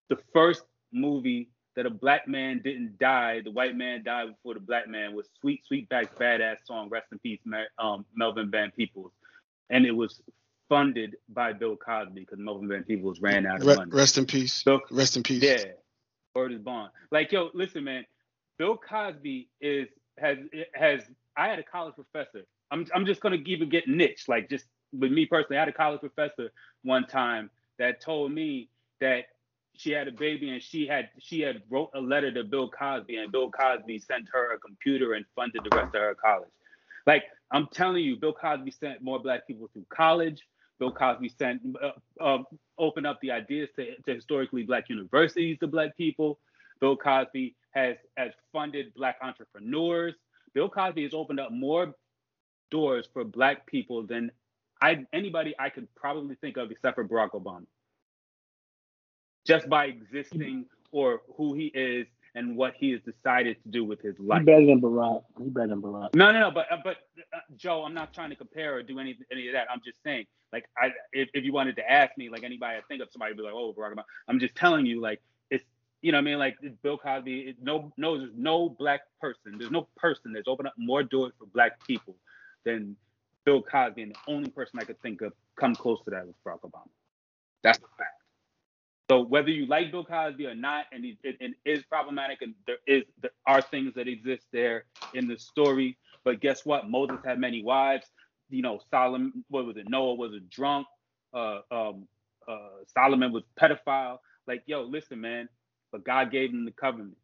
The 0.09 0.17
first 0.33 0.63
movie 0.91 1.49
that 1.75 1.85
a 1.85 1.89
black 1.89 2.27
man 2.27 2.61
didn't 2.63 2.97
die, 2.99 3.41
the 3.43 3.51
white 3.51 3.75
man 3.75 4.03
died 4.03 4.27
before 4.27 4.55
the 4.55 4.59
black 4.59 4.87
man 4.87 5.15
was 5.15 5.29
Sweet 5.39 5.61
Sweetback's 5.71 6.15
Baadasssss 6.19 6.65
Song, 6.65 6.89
Rest 6.89 7.07
in 7.11 7.19
Peace, 7.19 7.39
um, 7.77 8.05
Melvin 8.15 8.51
Van 8.51 8.71
Peebles. 8.75 9.11
And 9.69 9.85
it 9.85 9.91
was 9.91 10.21
funded 10.67 11.15
by 11.29 11.53
Bill 11.53 11.77
Cosby 11.77 12.21
because 12.21 12.39
Melvin 12.39 12.67
Van 12.67 12.83
Peebles 12.83 13.21
ran 13.21 13.45
out 13.45 13.61
of 13.61 13.67
Re- 13.67 13.75
money. 13.75 13.91
Rest 13.91 14.17
in 14.17 14.25
peace. 14.25 14.53
So, 14.53 14.81
rest 14.91 15.15
in 15.15 15.23
peace. 15.23 15.41
Yeah. 15.41 15.63
Word 16.35 16.53
is 16.53 16.59
bond. 16.59 16.91
Like 17.09 17.31
yo, 17.31 17.49
listen, 17.53 17.83
man. 17.83 18.05
Bill 18.57 18.77
Cosby 18.77 19.49
is 19.59 19.87
has 20.17 20.37
has. 20.73 21.01
I 21.37 21.47
had 21.47 21.59
a 21.59 21.63
college 21.63 21.95
professor. 21.95 22.45
I'm 22.71 22.85
I'm 22.93 23.05
just 23.05 23.21
gonna 23.21 23.37
even 23.45 23.69
get 23.69 23.87
niche. 23.87 24.25
Like 24.27 24.49
just 24.49 24.65
with 24.93 25.11
me 25.11 25.25
personally, 25.25 25.57
I 25.57 25.61
had 25.61 25.69
a 25.69 25.73
college 25.73 26.01
professor 26.01 26.51
one 26.83 27.07
time 27.07 27.49
that 27.79 28.01
told 28.01 28.31
me 28.31 28.69
that 28.99 29.25
she 29.75 29.91
had 29.91 30.07
a 30.07 30.11
baby 30.11 30.49
and 30.49 30.61
she 30.61 30.85
had 30.85 31.09
she 31.19 31.41
had 31.41 31.61
wrote 31.69 31.89
a 31.95 32.01
letter 32.01 32.31
to 32.31 32.43
Bill 32.43 32.69
Cosby 32.69 33.15
and 33.17 33.31
Bill 33.31 33.49
Cosby 33.49 33.99
sent 33.99 34.27
her 34.31 34.53
a 34.53 34.59
computer 34.59 35.13
and 35.13 35.25
funded 35.35 35.61
the 35.63 35.75
rest 35.75 35.95
of 35.95 36.01
her 36.01 36.15
college. 36.15 36.49
Like 37.07 37.23
I'm 37.51 37.67
telling 37.71 38.03
you, 38.03 38.15
Bill 38.17 38.33
Cosby 38.33 38.71
sent 38.71 39.01
more 39.01 39.19
black 39.19 39.47
people 39.47 39.69
through 39.73 39.85
college. 39.89 40.41
Bill 40.79 40.91
Cosby 40.91 41.29
sent 41.29 41.61
uh, 41.81 42.23
uh, 42.23 42.43
opened 42.77 43.07
up 43.07 43.19
the 43.21 43.31
ideas 43.31 43.69
to, 43.75 43.95
to 44.05 44.15
historically 44.15 44.63
black 44.63 44.89
universities 44.89 45.57
to 45.59 45.67
black 45.67 45.95
people. 45.97 46.39
Bill 46.79 46.97
Cosby 46.97 47.55
has 47.71 47.95
has 48.17 48.31
funded 48.51 48.93
black 48.93 49.17
entrepreneurs. 49.21 50.13
Bill 50.53 50.69
Cosby 50.69 51.03
has 51.03 51.13
opened 51.13 51.39
up 51.39 51.51
more 51.51 51.93
doors 52.69 53.07
for 53.13 53.23
black 53.23 53.65
people 53.65 54.03
than 54.05 54.31
I 54.81 55.05
anybody 55.13 55.53
I 55.59 55.69
could 55.69 55.93
probably 55.95 56.35
think 56.35 56.57
of 56.57 56.71
except 56.71 56.95
for 56.95 57.05
Barack 57.05 57.31
Obama. 57.31 57.65
Just 59.45 59.69
by 59.69 59.85
existing 59.85 60.65
or 60.91 61.21
who 61.37 61.53
he 61.53 61.65
is 61.67 62.07
and 62.35 62.55
what 62.55 62.73
he 62.77 62.91
has 62.91 63.01
decided 63.01 63.61
to 63.63 63.69
do 63.69 63.83
with 63.83 64.01
his 64.01 64.17
life. 64.19 64.39
He 64.39 64.45
better 64.45 64.65
than 64.65 64.81
Barack. 64.81 65.23
He 65.37 65.49
better 65.49 65.67
than 65.67 65.81
Barack. 65.81 66.15
No, 66.15 66.31
no, 66.31 66.39
no. 66.39 66.51
But 66.51 66.71
uh, 66.71 66.77
but 66.83 66.97
uh, 67.33 67.39
Joe, 67.55 67.83
I'm 67.83 67.93
not 67.93 68.13
trying 68.13 68.29
to 68.29 68.35
compare 68.35 68.75
or 68.75 68.83
do 68.83 68.99
any 68.99 69.17
any 69.31 69.47
of 69.47 69.53
that. 69.53 69.67
I'm 69.71 69.81
just 69.83 69.97
saying, 70.03 70.25
like, 70.53 70.65
I 70.77 70.91
if, 71.11 71.29
if 71.33 71.43
you 71.43 71.53
wanted 71.53 71.75
to 71.77 71.91
ask 71.91 72.17
me, 72.17 72.29
like 72.29 72.43
anybody, 72.43 72.77
I 72.77 72.81
think 72.87 73.01
of 73.01 73.09
somebody 73.11 73.33
would 73.33 73.37
be 73.37 73.43
like, 73.43 73.53
oh, 73.53 73.73
Barack 73.77 73.93
Obama. 73.95 74.03
I'm 74.27 74.39
just 74.39 74.55
telling 74.55 74.85
you, 74.85 75.01
like, 75.01 75.21
you 76.01 76.11
know, 76.11 76.17
what 76.17 76.21
I 76.21 76.25
mean, 76.25 76.39
like 76.39 76.57
Bill 76.81 76.97
Cosby. 76.97 77.55
No, 77.61 77.91
no, 77.97 78.17
there's 78.17 78.31
no 78.35 78.69
black 78.69 79.01
person. 79.19 79.57
There's 79.57 79.71
no 79.71 79.87
person 79.95 80.33
that's 80.33 80.47
opened 80.47 80.67
up 80.67 80.73
more 80.77 81.03
doors 81.03 81.33
for 81.37 81.45
black 81.45 81.85
people 81.85 82.15
than 82.65 82.95
Bill 83.45 83.61
Cosby. 83.61 84.01
And 84.01 84.11
the 84.13 84.31
only 84.31 84.49
person 84.49 84.79
I 84.79 84.83
could 84.83 84.99
think 85.01 85.21
of 85.21 85.33
come 85.59 85.75
close 85.75 85.99
to 86.05 86.11
that 86.11 86.25
was 86.25 86.35
Barack 86.45 86.61
Obama. 86.61 86.89
That's 87.63 87.77
the 87.77 87.87
fact. 87.97 88.21
So 89.09 89.21
whether 89.21 89.49
you 89.49 89.65
like 89.65 89.91
Bill 89.91 90.05
Cosby 90.05 90.45
or 90.45 90.55
not, 90.55 90.85
and 90.91 91.05
it, 91.05 91.17
it 91.23 91.51
is 91.65 91.83
problematic, 91.83 92.41
and 92.41 92.55
there 92.65 92.77
is 92.87 93.03
there 93.21 93.31
are 93.45 93.61
things 93.61 93.93
that 93.95 94.07
exist 94.07 94.45
there 94.51 94.85
in 95.13 95.27
the 95.27 95.37
story. 95.37 95.97
But 96.23 96.39
guess 96.39 96.65
what? 96.65 96.89
Moses 96.89 97.17
had 97.25 97.39
many 97.39 97.61
wives. 97.61 98.07
You 98.49 98.61
know, 98.61 98.79
Solomon, 98.89 99.43
what 99.49 99.65
was 99.65 99.77
it? 99.77 99.89
Noah 99.89 100.15
was 100.15 100.33
a 100.33 100.39
drunk. 100.39 100.87
Uh, 101.33 101.59
um, 101.71 102.07
uh, 102.47 102.83
Solomon 102.87 103.31
was 103.31 103.43
pedophile. 103.59 104.17
Like, 104.47 104.63
yo, 104.65 104.81
listen, 104.83 105.21
man. 105.21 105.47
But 105.91 106.03
God 106.03 106.31
gave 106.31 106.51
him 106.51 106.65
the 106.65 106.71
covenant 106.71 107.17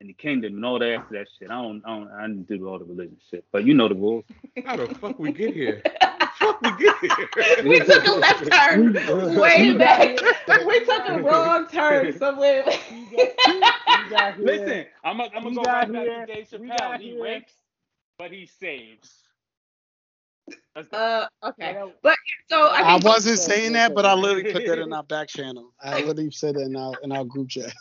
and 0.00 0.08
the 0.08 0.14
kingdom 0.14 0.54
and 0.54 0.64
all 0.64 0.78
that 0.78 0.94
after 0.94 1.18
that 1.18 1.28
shit. 1.38 1.50
I 1.50 1.62
don't, 1.62 1.82
I 1.84 1.88
don't, 1.96 2.10
I 2.10 2.26
didn't 2.26 2.48
do 2.48 2.68
all 2.68 2.78
the 2.78 2.84
religion 2.84 3.18
shit, 3.30 3.44
but 3.52 3.64
you 3.64 3.74
know 3.74 3.88
the 3.88 3.94
rules. 3.94 4.24
How 4.64 4.76
the 4.76 4.86
fuck 4.94 5.18
we 5.18 5.32
get 5.32 5.54
here? 5.54 5.82
fuck 6.40 6.60
we 6.62 6.70
get 6.72 6.96
here? 6.98 7.28
we 7.64 7.80
took 7.80 8.06
a 8.06 8.12
left 8.12 8.50
turn 8.50 8.94
way 9.38 9.74
back. 9.76 10.18
we 10.66 10.84
took 10.84 11.08
a 11.08 11.22
wrong 11.22 11.66
turn 11.68 12.16
somewhere. 12.18 12.64
Listen, 14.38 14.86
I'm 15.04 15.18
gonna, 15.18 15.30
I'm 15.34 15.42
gonna 15.42 15.54
go 15.54 15.62
right 15.62 15.92
back 15.92 16.26
to 16.26 16.26
Dave 16.26 16.48
Chappelle. 16.48 16.98
He 16.98 17.20
rapes, 17.20 17.52
but 18.18 18.32
he 18.32 18.46
saves. 18.46 19.29
Uh, 20.92 21.26
okay, 21.42 21.82
but 22.02 22.16
so 22.48 22.68
I, 22.70 22.78
mean, 22.78 22.86
I 22.86 23.08
wasn't 23.08 23.38
saying 23.38 23.72
that, 23.74 23.94
but 23.94 24.06
I 24.06 24.14
literally 24.14 24.52
put 24.52 24.64
that 24.66 24.78
in 24.78 24.92
our 24.92 25.02
back 25.02 25.28
channel. 25.28 25.72
I 25.82 26.00
literally 26.04 26.30
said 26.30 26.54
that 26.56 26.62
in 26.62 26.76
our 26.76 26.94
in 27.02 27.12
our 27.12 27.24
group 27.24 27.48
chat. 27.48 27.72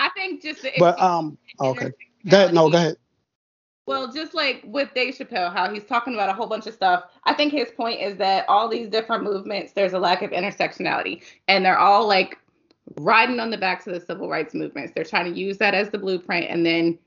I 0.00 0.10
think 0.10 0.42
just 0.42 0.62
the 0.62 0.72
but 0.78 1.00
um 1.00 1.38
okay, 1.60 1.90
go 2.28 2.38
ahead. 2.38 2.54
No, 2.54 2.70
go 2.70 2.76
ahead. 2.76 2.96
Well, 3.86 4.12
just 4.12 4.34
like 4.34 4.64
with 4.66 4.92
Dave 4.94 5.14
Chappelle, 5.14 5.52
how 5.52 5.72
he's 5.72 5.84
talking 5.84 6.14
about 6.14 6.28
a 6.28 6.32
whole 6.32 6.48
bunch 6.48 6.66
of 6.66 6.74
stuff. 6.74 7.04
I 7.24 7.34
think 7.34 7.52
his 7.52 7.70
point 7.70 8.00
is 8.00 8.16
that 8.18 8.44
all 8.48 8.68
these 8.68 8.88
different 8.88 9.22
movements, 9.22 9.72
there's 9.72 9.92
a 9.92 9.98
lack 9.98 10.22
of 10.22 10.32
intersectionality, 10.32 11.22
and 11.46 11.64
they're 11.64 11.78
all 11.78 12.06
like 12.06 12.36
riding 12.96 13.38
on 13.38 13.50
the 13.50 13.58
backs 13.58 13.86
of 13.86 13.94
the 13.94 14.00
civil 14.00 14.28
rights 14.28 14.54
movements. 14.54 14.92
They're 14.94 15.04
trying 15.04 15.32
to 15.32 15.38
use 15.38 15.58
that 15.58 15.74
as 15.74 15.90
the 15.90 15.98
blueprint 15.98 16.46
and 16.50 16.66
then 16.66 16.98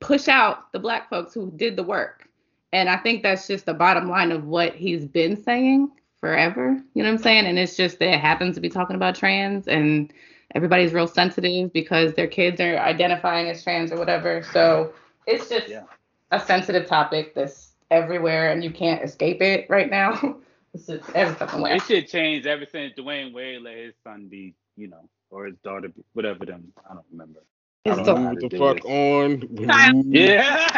push 0.00 0.28
out 0.28 0.72
the 0.72 0.78
black 0.78 1.10
folks 1.10 1.34
who 1.34 1.50
did 1.56 1.76
the 1.76 1.82
work. 1.82 2.27
And 2.72 2.88
I 2.88 2.96
think 2.98 3.22
that's 3.22 3.46
just 3.46 3.66
the 3.66 3.74
bottom 3.74 4.08
line 4.08 4.32
of 4.32 4.44
what 4.44 4.74
he's 4.74 5.06
been 5.06 5.42
saying 5.42 5.90
forever. 6.20 6.80
You 6.94 7.02
know 7.02 7.08
what 7.08 7.16
I'm 7.16 7.22
saying? 7.22 7.46
And 7.46 7.58
it's 7.58 7.76
just 7.76 7.98
that 8.00 8.14
it 8.14 8.20
happens 8.20 8.54
to 8.56 8.60
be 8.60 8.68
talking 8.68 8.96
about 8.96 9.14
trans 9.14 9.68
and 9.68 10.12
everybody's 10.54 10.92
real 10.92 11.06
sensitive 11.06 11.72
because 11.72 12.14
their 12.14 12.26
kids 12.26 12.60
are 12.60 12.78
identifying 12.78 13.48
as 13.48 13.62
trans 13.62 13.92
or 13.92 13.96
whatever. 13.96 14.42
So 14.52 14.92
it's 15.26 15.48
just 15.48 15.68
yeah 15.68 15.84
a 16.30 16.40
sensitive 16.40 16.86
topic 16.86 17.34
that's 17.34 17.72
everywhere 17.90 18.50
and 18.50 18.62
you 18.62 18.70
can't 18.70 19.02
escape 19.02 19.40
it 19.40 19.66
right 19.68 19.90
now. 19.90 20.36
it's 20.74 20.86
just 20.86 21.08
every 21.14 21.34
fucking 21.34 21.60
way. 21.60 21.76
It 21.76 21.82
should 21.82 22.08
change 22.08 22.46
ever 22.46 22.66
since 22.66 22.92
Dwyane 22.94 23.32
Wade 23.32 23.62
let 23.62 23.76
his 23.76 23.94
son 24.04 24.28
be, 24.28 24.54
you 24.76 24.88
know, 24.88 25.08
or 25.30 25.46
his 25.46 25.56
daughter, 25.64 25.88
be, 25.88 26.02
whatever 26.12 26.44
them. 26.44 26.72
I 26.88 26.94
don't 26.94 27.06
remember. 27.10 27.40
Move 27.86 28.04
the 28.04 28.56
fuck 28.58 28.84
on. 28.84 29.42
Yeah. 30.12 30.68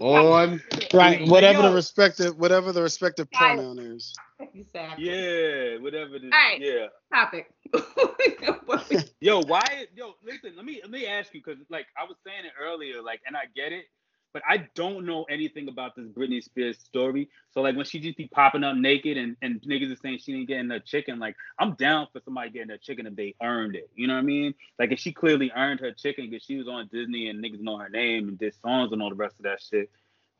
on. 0.00 0.62
Right. 0.92 1.28
Whatever 1.28 1.62
the 1.62 1.72
respective 1.74 2.36
whatever 2.38 2.72
the 2.72 2.82
respective 2.82 3.30
pronoun 3.30 3.78
is. 3.78 4.14
Exactly. 4.54 5.06
Yeah. 5.06 5.78
Whatever 5.78 6.18
the 6.18 6.30
right. 6.30 6.60
yeah. 6.60 6.86
Topic. 7.12 7.50
yo, 9.20 9.42
why 9.42 9.86
yo, 9.94 10.14
listen, 10.24 10.52
let 10.56 10.64
me 10.64 10.80
let 10.82 10.90
me 10.90 11.06
ask 11.06 11.34
you, 11.34 11.42
because 11.44 11.60
like 11.70 11.86
I 11.98 12.04
was 12.04 12.16
saying 12.26 12.44
it 12.44 12.52
earlier, 12.60 13.02
like, 13.02 13.20
and 13.26 13.36
I 13.36 13.44
get 13.54 13.72
it 13.72 13.86
but 14.34 14.42
I 14.46 14.68
don't 14.74 15.06
know 15.06 15.22
anything 15.30 15.68
about 15.68 15.94
this 15.94 16.08
Britney 16.08 16.42
Spears 16.42 16.76
story. 16.80 17.30
So 17.52 17.62
like 17.62 17.76
when 17.76 17.86
she 17.86 18.00
just 18.00 18.18
be 18.18 18.26
popping 18.26 18.64
up 18.64 18.76
naked 18.76 19.16
and, 19.16 19.36
and 19.40 19.62
niggas 19.62 19.92
are 19.92 19.96
saying 19.96 20.18
she 20.18 20.32
didn't 20.32 20.48
get 20.48 20.76
a 20.76 20.80
chicken, 20.80 21.20
like 21.20 21.36
I'm 21.58 21.74
down 21.74 22.08
for 22.12 22.20
somebody 22.24 22.50
getting 22.50 22.72
a 22.72 22.78
chicken 22.78 23.06
if 23.06 23.14
they 23.14 23.36
earned 23.40 23.76
it. 23.76 23.88
You 23.94 24.08
know 24.08 24.14
what 24.14 24.20
I 24.20 24.24
mean? 24.24 24.54
Like 24.76 24.90
if 24.90 24.98
she 24.98 25.12
clearly 25.12 25.52
earned 25.54 25.78
her 25.80 25.92
chicken 25.92 26.28
because 26.28 26.44
she 26.44 26.56
was 26.56 26.66
on 26.66 26.90
Disney 26.92 27.28
and 27.28 27.42
niggas 27.42 27.60
know 27.60 27.78
her 27.78 27.88
name 27.88 28.28
and 28.28 28.36
did 28.36 28.54
songs 28.60 28.90
and 28.92 29.00
all 29.00 29.08
the 29.08 29.14
rest 29.14 29.36
of 29.38 29.44
that 29.44 29.62
shit. 29.62 29.88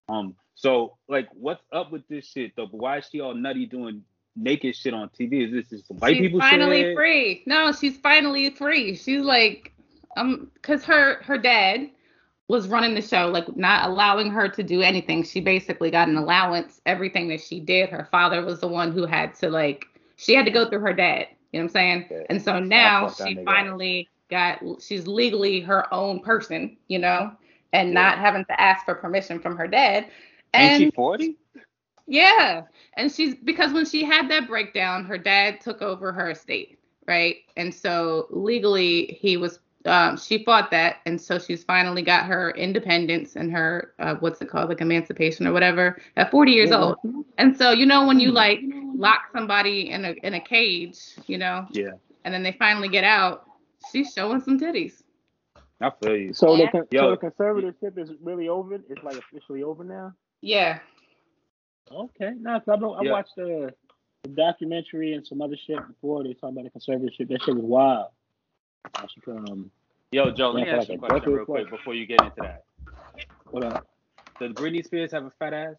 Um, 0.08 0.34
so 0.56 0.96
like 1.08 1.28
what's 1.32 1.62
up 1.72 1.92
with 1.92 2.06
this 2.08 2.26
shit 2.26 2.56
though? 2.56 2.66
But 2.66 2.78
why 2.78 2.98
is 2.98 3.08
she 3.10 3.20
all 3.20 3.32
nutty 3.32 3.66
doing 3.66 4.02
naked 4.34 4.74
shit 4.74 4.92
on 4.92 5.08
TV? 5.08 5.46
Is 5.46 5.52
this 5.52 5.68
just 5.68 5.90
white 6.00 6.16
she's 6.16 6.22
people? 6.22 6.40
Finally 6.40 6.82
shit? 6.82 6.96
free. 6.96 7.42
No, 7.46 7.70
she's 7.70 7.96
finally 7.98 8.50
free. 8.50 8.96
She's 8.96 9.22
like, 9.22 9.72
um, 10.16 10.50
cause 10.62 10.82
her 10.84 11.22
her 11.22 11.38
dad 11.38 11.90
was 12.48 12.68
running 12.68 12.94
the 12.94 13.02
show, 13.02 13.28
like 13.28 13.56
not 13.56 13.88
allowing 13.88 14.30
her 14.30 14.48
to 14.48 14.62
do 14.62 14.82
anything. 14.82 15.24
She 15.24 15.40
basically 15.40 15.90
got 15.90 16.08
an 16.08 16.16
allowance. 16.16 16.80
Everything 16.84 17.28
that 17.28 17.40
she 17.40 17.60
did, 17.60 17.88
her 17.88 18.08
father 18.10 18.44
was 18.44 18.60
the 18.60 18.68
one 18.68 18.92
who 18.92 19.06
had 19.06 19.34
to 19.36 19.48
like 19.50 19.86
she 20.16 20.34
had 20.34 20.44
to 20.44 20.50
go 20.50 20.68
through 20.68 20.80
her 20.80 20.92
dad. 20.92 21.28
You 21.52 21.60
know 21.60 21.64
what 21.64 21.70
I'm 21.70 21.72
saying? 21.72 22.04
Okay. 22.06 22.26
And 22.28 22.42
so 22.42 22.58
now 22.58 23.08
she 23.08 23.42
finally 23.44 24.08
got 24.30 24.60
she's 24.80 25.06
legally 25.06 25.60
her 25.60 25.92
own 25.92 26.20
person, 26.20 26.76
you 26.88 26.98
know, 26.98 27.32
and 27.72 27.88
yeah. 27.88 27.94
not 27.94 28.18
having 28.18 28.44
to 28.46 28.60
ask 28.60 28.84
for 28.84 28.94
permission 28.94 29.38
from 29.40 29.56
her 29.56 29.66
dad. 29.66 30.08
And 30.52 30.82
Ain't 30.82 30.92
she 30.92 30.96
40? 30.96 31.36
Yeah. 32.06 32.62
And 32.94 33.10
she's 33.10 33.34
because 33.34 33.72
when 33.72 33.86
she 33.86 34.04
had 34.04 34.30
that 34.30 34.46
breakdown, 34.46 35.04
her 35.04 35.18
dad 35.18 35.60
took 35.60 35.80
over 35.80 36.12
her 36.12 36.30
estate, 36.30 36.78
right? 37.06 37.36
And 37.56 37.74
so 37.74 38.26
legally 38.30 39.18
he 39.20 39.36
was 39.36 39.60
um, 39.86 40.16
she 40.16 40.44
fought 40.44 40.70
that, 40.70 40.96
and 41.06 41.20
so 41.20 41.38
she's 41.38 41.62
finally 41.64 42.02
got 42.02 42.26
her 42.26 42.50
independence 42.52 43.36
and 43.36 43.52
her 43.52 43.92
uh, 43.98 44.14
what's 44.16 44.40
it 44.40 44.48
called, 44.48 44.68
like 44.68 44.80
emancipation 44.80 45.46
or 45.46 45.52
whatever, 45.52 46.00
at 46.16 46.30
40 46.30 46.52
years 46.52 46.70
yeah. 46.70 46.80
old. 46.80 46.96
And 47.38 47.56
so 47.56 47.70
you 47.70 47.86
know 47.86 48.06
when 48.06 48.20
you 48.20 48.32
like 48.32 48.60
lock 48.94 49.22
somebody 49.32 49.90
in 49.90 50.04
a 50.04 50.12
in 50.22 50.34
a 50.34 50.40
cage, 50.40 50.98
you 51.26 51.38
know, 51.38 51.66
yeah, 51.70 51.92
and 52.24 52.32
then 52.32 52.42
they 52.42 52.52
finally 52.52 52.88
get 52.88 53.04
out, 53.04 53.44
she's 53.92 54.12
showing 54.12 54.40
some 54.40 54.58
titties. 54.58 55.02
I 55.80 55.90
feel 56.02 56.16
you. 56.16 56.32
So 56.32 56.54
yeah. 56.56 56.70
the 56.72 56.86
so 56.96 57.10
the 57.10 57.16
conservatorship 57.16 57.98
is 57.98 58.10
really 58.22 58.48
over. 58.48 58.74
It's 58.74 59.02
like 59.02 59.16
officially 59.16 59.62
over 59.62 59.84
now. 59.84 60.14
Yeah. 60.40 60.78
Okay. 61.90 62.30
Now, 62.38 62.62
I, 62.66 62.72
I 62.72 63.02
yeah. 63.02 63.12
watched 63.12 63.36
the, 63.36 63.74
the 64.22 64.28
documentary 64.30 65.14
and 65.14 65.26
some 65.26 65.42
other 65.42 65.56
shit 65.56 65.78
before. 65.86 66.22
They 66.22 66.34
talk 66.34 66.52
about 66.52 66.64
the 66.64 66.70
conservatorship. 66.70 67.28
That 67.28 67.42
shit 67.42 67.54
was 67.54 67.64
wild. 67.64 68.06
I 68.94 69.06
should 69.06 69.36
um. 69.36 69.70
Yo, 70.12 70.30
Joe, 70.30 70.50
let 70.52 70.64
me 70.64 70.70
ask 70.70 70.88
you 70.88 70.94
a 70.94 70.98
question 70.98 71.32
real 71.32 71.44
quick 71.44 71.70
before 71.70 71.94
you 71.94 72.06
get 72.06 72.22
into 72.22 72.36
that. 72.38 72.64
What 73.50 73.64
up? 73.64 73.86
Does 74.38 74.52
Britney 74.52 74.84
Spears 74.84 75.12
have 75.12 75.24
a 75.24 75.30
fat 75.38 75.52
ass? 75.52 75.74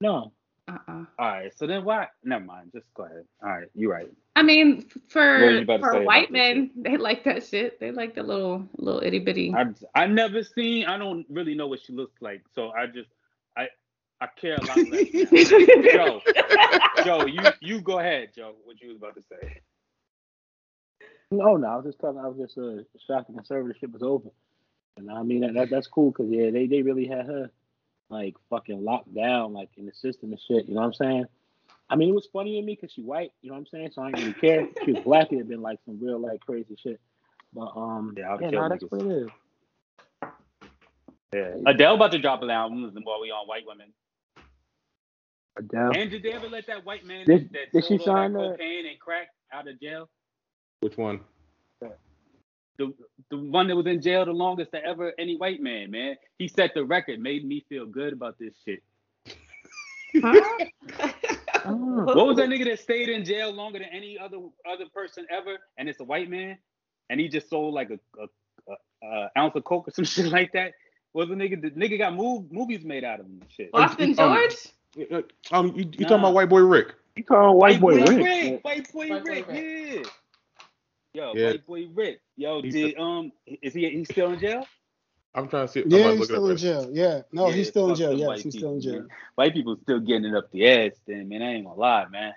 No. 0.00 0.32
Uh-uh. 0.66 1.04
All 1.18 1.28
right, 1.28 1.52
so 1.56 1.66
then 1.66 1.84
why? 1.84 2.08
Never 2.22 2.44
mind. 2.44 2.72
Just 2.72 2.86
go 2.94 3.04
ahead. 3.04 3.24
All 3.42 3.50
right, 3.50 3.68
you're 3.74 3.92
right. 3.92 4.10
I 4.34 4.42
mean, 4.42 4.88
for 5.08 5.64
for 5.66 6.02
white 6.02 6.30
men, 6.30 6.70
they 6.76 6.96
like 6.96 7.24
that 7.24 7.46
shit. 7.46 7.78
They 7.80 7.90
like 7.90 8.14
the 8.14 8.22
little 8.22 8.66
little 8.78 9.02
itty 9.02 9.18
bitty. 9.18 9.54
I 9.54 9.66
I 9.94 10.06
never 10.06 10.42
seen. 10.42 10.86
I 10.86 10.96
don't 10.96 11.26
really 11.28 11.54
know 11.54 11.66
what 11.66 11.80
she 11.80 11.92
looks 11.92 12.20
like, 12.22 12.42
so 12.54 12.70
I 12.70 12.86
just 12.86 13.10
I 13.56 13.68
I 14.22 14.28
care 14.40 14.56
a 14.56 14.64
lot 14.64 14.76
less. 14.88 15.10
Joe, 15.92 16.20
Joe, 17.04 17.26
you 17.26 17.42
you 17.60 17.80
go 17.82 17.98
ahead, 17.98 18.30
Joe. 18.34 18.54
What 18.64 18.80
you 18.80 18.88
was 18.88 18.96
about 18.96 19.16
to 19.16 19.22
say? 19.22 19.60
No, 21.30 21.56
no, 21.56 21.66
I 21.66 21.76
was 21.76 21.86
just 21.86 22.00
talking. 22.00 22.20
I 22.20 22.28
was 22.28 22.38
just 22.38 22.58
uh, 22.58 22.82
shocked 23.06 23.34
the 23.34 23.40
conservatorship 23.40 23.92
was 23.92 24.02
over, 24.02 24.28
and 24.96 25.10
I 25.10 25.22
mean 25.22 25.40
that, 25.40 25.54
that 25.54 25.70
that's 25.70 25.86
cool 25.86 26.10
because 26.10 26.30
yeah, 26.30 26.50
they 26.50 26.66
they 26.66 26.82
really 26.82 27.06
had 27.06 27.26
her 27.26 27.50
like 28.10 28.36
fucking 28.50 28.84
locked 28.84 29.12
down 29.14 29.52
like 29.52 29.70
in 29.76 29.86
the 29.86 29.92
system 29.92 30.30
and 30.30 30.40
shit. 30.40 30.68
You 30.68 30.74
know 30.74 30.80
what 30.80 30.86
I'm 30.86 30.94
saying? 30.94 31.24
I 31.90 31.96
mean, 31.96 32.10
it 32.10 32.14
was 32.14 32.28
funny 32.32 32.60
to 32.60 32.66
me 32.66 32.76
because 32.80 32.92
she 32.92 33.02
white. 33.02 33.32
You 33.42 33.50
know 33.50 33.54
what 33.54 33.60
I'm 33.60 33.66
saying? 33.66 33.90
So 33.94 34.02
I 34.02 34.10
didn't 34.10 34.20
really 34.20 34.40
care. 34.40 34.68
She 34.84 34.92
was 34.92 35.04
black, 35.04 35.26
it'd 35.26 35.38
have 35.38 35.48
been 35.48 35.62
like 35.62 35.80
some 35.84 35.98
real 36.00 36.18
like 36.18 36.40
crazy 36.40 36.76
shit. 36.82 37.00
But 37.52 37.72
um, 37.76 38.14
yeah, 38.16 38.36
yeah 38.40 38.50
no, 38.50 38.68
that's 38.68 38.84
what 38.88 39.02
it 39.02 39.10
is. 39.10 39.28
Yeah, 41.32 41.56
Adele 41.66 41.96
about 41.96 42.12
to 42.12 42.18
drop 42.18 42.42
an 42.42 42.50
album 42.50 42.92
while 43.02 43.20
we 43.20 43.30
on 43.30 43.46
white 43.46 43.64
women. 43.66 43.92
Adele. 45.56 45.92
And 45.96 46.10
did 46.10 46.22
they 46.22 46.32
ever 46.32 46.48
let 46.48 46.66
that 46.66 46.84
white 46.84 47.04
man 47.04 47.26
did, 47.26 47.50
that 47.52 47.72
did 47.72 47.84
she 47.84 47.98
sign 47.98 48.34
cocaine 48.34 48.86
and 48.86 48.98
crack 48.98 49.28
out 49.52 49.68
of 49.68 49.80
jail? 49.80 50.08
Which 50.84 50.98
one? 50.98 51.20
The 52.76 52.92
the 53.30 53.38
one 53.38 53.68
that 53.68 53.74
was 53.74 53.86
in 53.86 54.02
jail 54.02 54.26
the 54.26 54.32
longest 54.32 54.72
to 54.72 54.84
ever 54.84 55.14
any 55.18 55.34
white 55.38 55.62
man, 55.62 55.90
man. 55.90 56.16
He 56.38 56.46
set 56.46 56.74
the 56.74 56.84
record, 56.84 57.20
made 57.20 57.42
me 57.42 57.64
feel 57.70 57.86
good 57.86 58.12
about 58.12 58.38
this 58.38 58.52
shit. 58.66 58.82
Huh? 60.14 60.42
what 61.64 62.26
was 62.26 62.36
that 62.36 62.50
nigga 62.50 62.66
that 62.66 62.80
stayed 62.80 63.08
in 63.08 63.24
jail 63.24 63.50
longer 63.50 63.78
than 63.78 63.88
any 63.94 64.18
other 64.18 64.36
other 64.70 64.84
person 64.92 65.24
ever? 65.30 65.56
And 65.78 65.88
it's 65.88 66.00
a 66.00 66.04
white 66.04 66.28
man, 66.28 66.58
and 67.08 67.18
he 67.18 67.28
just 67.28 67.48
sold 67.48 67.72
like 67.72 67.88
a, 67.88 67.98
a, 68.20 68.26
a, 68.70 69.06
a 69.08 69.30
ounce 69.38 69.56
of 69.56 69.64
coke 69.64 69.88
or 69.88 69.90
some 69.90 70.04
shit 70.14 70.26
like 70.26 70.52
that. 70.52 70.74
Was 71.14 71.30
the 71.30 71.34
nigga 71.34 71.62
the 71.62 71.70
nigga 71.70 71.96
got 71.96 72.14
moved, 72.14 72.52
movies 72.52 72.84
made 72.84 73.04
out 73.04 73.20
of 73.20 73.24
him 73.26 73.40
shit. 73.48 73.70
Austin 73.72 74.14
George. 74.14 74.68
Um, 75.10 75.24
um 75.50 75.66
you, 75.68 75.84
you 75.92 76.00
nah. 76.00 76.08
talking 76.08 76.18
about 76.18 76.34
white 76.34 76.50
boy 76.50 76.60
Rick? 76.60 76.92
You 77.16 77.24
talking 77.24 77.56
white, 77.56 77.80
white 77.80 77.80
boy, 77.80 78.04
boy 78.04 78.16
Rick? 78.16 78.26
Rick? 78.26 78.64
White 78.64 78.92
boy 78.92 79.08
white 79.08 79.24
Rick, 79.24 79.46
boy 79.46 79.54
Rick. 79.54 80.04
yeah. 80.04 80.10
Yo, 81.14 81.32
yeah. 81.34 81.46
white 81.46 81.66
boy 81.66 81.86
Rick. 81.94 82.20
Yo, 82.36 82.60
did 82.60 82.98
um 82.98 83.30
is 83.46 83.72
he 83.72 83.88
he's 83.88 84.08
still 84.08 84.32
in 84.32 84.40
jail? 84.40 84.66
I'm 85.32 85.48
trying 85.48 85.66
to 85.66 85.72
see. 85.72 85.84
Yeah, 85.86 86.12
he's 86.12 86.24
still 86.24 86.50
in 86.50 86.56
jail. 86.56 86.90
Yeah, 86.92 87.22
no, 87.32 87.48
yeah, 87.48 87.54
he's 87.54 87.68
still 87.68 87.90
in 87.90 87.94
jail. 87.94 88.12
Yes, 88.12 88.42
he's 88.42 88.56
still 88.56 88.74
in 88.74 88.80
jail. 88.80 88.94
Man. 88.94 89.08
White 89.36 89.52
people 89.52 89.76
still 89.82 90.00
getting 90.00 90.24
it 90.24 90.34
up 90.34 90.50
the 90.50 90.68
ass. 90.68 90.92
Then, 91.06 91.28
man, 91.28 91.42
I 91.42 91.54
ain't 91.54 91.66
gonna 91.66 91.78
lie, 91.78 92.06
man. 92.08 92.34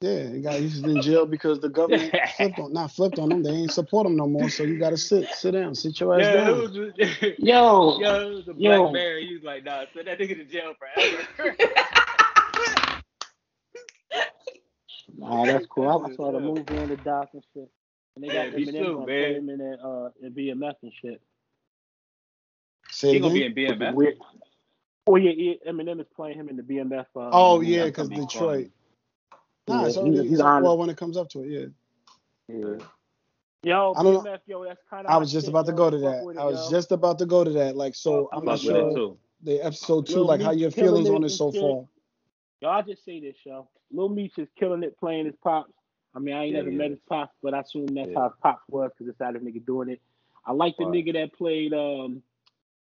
Yeah, 0.00 0.28
he 0.28 0.40
got 0.42 0.54
he's 0.54 0.80
in 0.80 1.00
jail 1.00 1.24
because 1.24 1.60
the 1.60 1.68
government 1.68 2.14
flipped 2.36 2.58
on, 2.58 2.72
not 2.72 2.90
flipped 2.90 3.18
on 3.20 3.30
him. 3.30 3.42
They 3.44 3.50
ain't 3.50 3.72
support 3.72 4.06
him 4.06 4.16
no 4.16 4.26
more. 4.26 4.48
So 4.50 4.64
you 4.64 4.78
got 4.78 4.90
to 4.90 4.96
sit, 4.96 5.28
sit 5.30 5.52
down, 5.52 5.74
sit 5.74 5.98
your 5.98 6.20
ass 6.20 6.26
yeah, 6.26 6.44
down. 6.44 6.60
Was, 6.60 6.74
yo, 7.38 8.00
yo, 8.00 8.42
the 8.42 8.54
yo. 8.56 8.82
black 8.82 8.92
bear. 8.92 9.20
He 9.20 9.34
was 9.34 9.44
like, 9.44 9.64
nah, 9.64 9.84
send 9.94 10.08
that 10.08 10.18
nigga 10.18 10.36
to 10.36 10.44
jail 10.44 10.74
forever. 10.78 11.56
nah, 15.16 15.44
that's 15.44 15.66
cool. 15.70 16.06
I 16.08 16.14
saw 16.14 16.32
the 16.32 16.40
movie 16.40 16.76
and 16.76 16.90
the 16.90 16.96
doc 16.96 17.30
and 17.32 17.42
shit. 17.54 17.70
And 18.14 18.24
they 18.24 18.28
got 18.28 18.58
yeah, 18.58 18.66
Eminem 18.66 19.02
on 19.02 19.08
him 19.08 19.50
in 19.50 19.58
that 19.58 19.78
uh 19.82 20.10
in 20.22 20.32
BMF 20.32 20.74
and 20.82 20.92
shit. 21.02 21.20
Say 22.90 23.14
he 23.14 23.20
gonna 23.20 23.34
be 23.34 23.44
in 23.44 23.54
BMF. 23.54 24.16
Oh 25.06 25.16
yeah, 25.16 25.32
yeah, 25.36 25.54
Eminem 25.68 26.00
is 26.00 26.06
playing 26.14 26.38
him 26.38 26.48
in 26.48 26.56
the 26.56 26.62
BMF. 26.62 27.06
Uh, 27.14 27.30
oh 27.32 27.60
yeah, 27.60 27.84
because 27.84 28.08
Detroit. 28.08 28.70
Nah, 29.68 29.84
yeah, 29.84 29.90
so 29.90 30.04
he's, 30.04 30.20
he's 30.22 30.38
well 30.38 30.78
when 30.78 30.90
it 30.90 30.96
comes 30.96 31.16
up 31.16 31.28
to 31.30 31.42
it, 31.42 31.48
yeah. 31.48 31.66
Yeah. 32.48 32.76
Yo, 33.62 33.94
I 33.96 34.02
don't 34.02 34.24
BMF, 34.24 34.24
know. 34.24 34.38
yo, 34.46 34.64
that's 34.64 34.80
kind 34.88 35.06
of. 35.06 35.12
I 35.12 35.16
was 35.16 35.32
just 35.32 35.48
about 35.48 35.66
to 35.66 35.72
go 35.72 35.90
to 35.90 35.98
that. 35.98 36.22
It, 36.22 36.38
I 36.38 36.44
was 36.44 36.70
yo. 36.70 36.78
just 36.78 36.92
about 36.92 37.18
to 37.18 37.26
go 37.26 37.44
to 37.44 37.50
that. 37.50 37.76
Like, 37.76 37.94
so 37.94 38.28
I'm 38.32 38.44
not 38.44 38.60
sure 38.60 39.16
the 39.42 39.64
episode 39.64 40.06
two, 40.06 40.14
yo, 40.14 40.22
like 40.22 40.40
how 40.40 40.52
your 40.52 40.70
feelings 40.70 41.08
on 41.08 41.24
it 41.24 41.30
so 41.30 41.52
far. 41.52 41.84
Yo, 42.60 42.68
I'll 42.68 42.82
just 42.82 43.04
say 43.04 43.20
this, 43.20 43.36
yo. 43.44 43.68
Lil 43.92 44.08
Meech 44.08 44.38
is 44.38 44.48
killing 44.58 44.82
it 44.82 44.98
playing 44.98 45.26
his 45.26 45.34
pops. 45.42 45.72
I 46.14 46.18
mean, 46.18 46.34
I 46.34 46.44
ain't 46.44 46.52
yeah, 46.52 46.58
never 46.60 46.70
yeah. 46.70 46.78
met 46.78 46.90
his 46.90 47.00
pops, 47.08 47.34
but 47.42 47.54
I 47.54 47.60
assume 47.60 47.86
that's 47.88 48.08
yeah. 48.08 48.18
how 48.18 48.24
his 48.24 48.38
pops 48.42 48.62
was 48.68 48.90
because 48.96 49.10
it's 49.10 49.18
how 49.20 49.32
the 49.32 49.38
nigga 49.38 49.64
doing 49.64 49.90
it. 49.90 50.00
I 50.46 50.52
like 50.52 50.76
the 50.78 50.84
nigga 50.84 51.12
that 51.14 51.34
played 51.34 51.74
um 51.74 52.22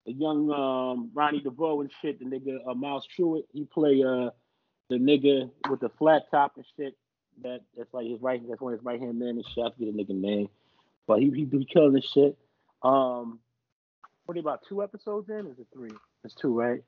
the 0.06 0.14
young 0.14 0.52
um 0.52 1.12
Ronnie 1.14 1.42
DeVoe 1.42 1.82
and 1.82 1.92
shit. 2.02 2.20
The 2.20 2.26
nigga 2.26 2.58
uh, 2.66 2.74
Myles 2.74 3.08
Truitt. 3.18 3.44
He 3.52 3.66
play 3.66 4.04
uh 4.04 4.30
the 4.90 4.98
nigga 4.98 5.50
with 5.70 5.82
the 5.82 5.90
flat 5.98 6.24
top 6.32 6.54
and 6.56 6.66
shit. 6.78 6.96
That 7.44 7.62
that's 7.76 7.94
like 7.94 8.08
his 8.08 8.22
right. 8.22 8.42
That's 8.48 8.62
one 8.62 8.74
of 8.74 8.80
his 8.80 8.86
right 8.86 9.00
hand 9.00 9.20
man 9.20 9.30
and 9.30 9.46
shit. 9.54 9.66
I 9.66 9.72
forget 9.72 9.94
the 9.94 10.04
nigga 10.04 10.16
name, 10.16 10.48
but 11.08 11.20
he 11.20 11.30
he 11.32 11.44
be 11.44 11.66
killing 11.66 11.94
this 11.94 12.10
shit. 12.14 12.38
Um, 12.82 13.40
what 14.26 14.38
are 14.38 14.40
about 14.40 14.62
two 14.70 14.82
episodes 14.84 15.30
in? 15.30 15.48
Is 15.48 15.60
it 15.60 15.68
three? 15.74 15.92
It's 16.24 16.36
two, 16.36 16.58
right? 16.58 16.84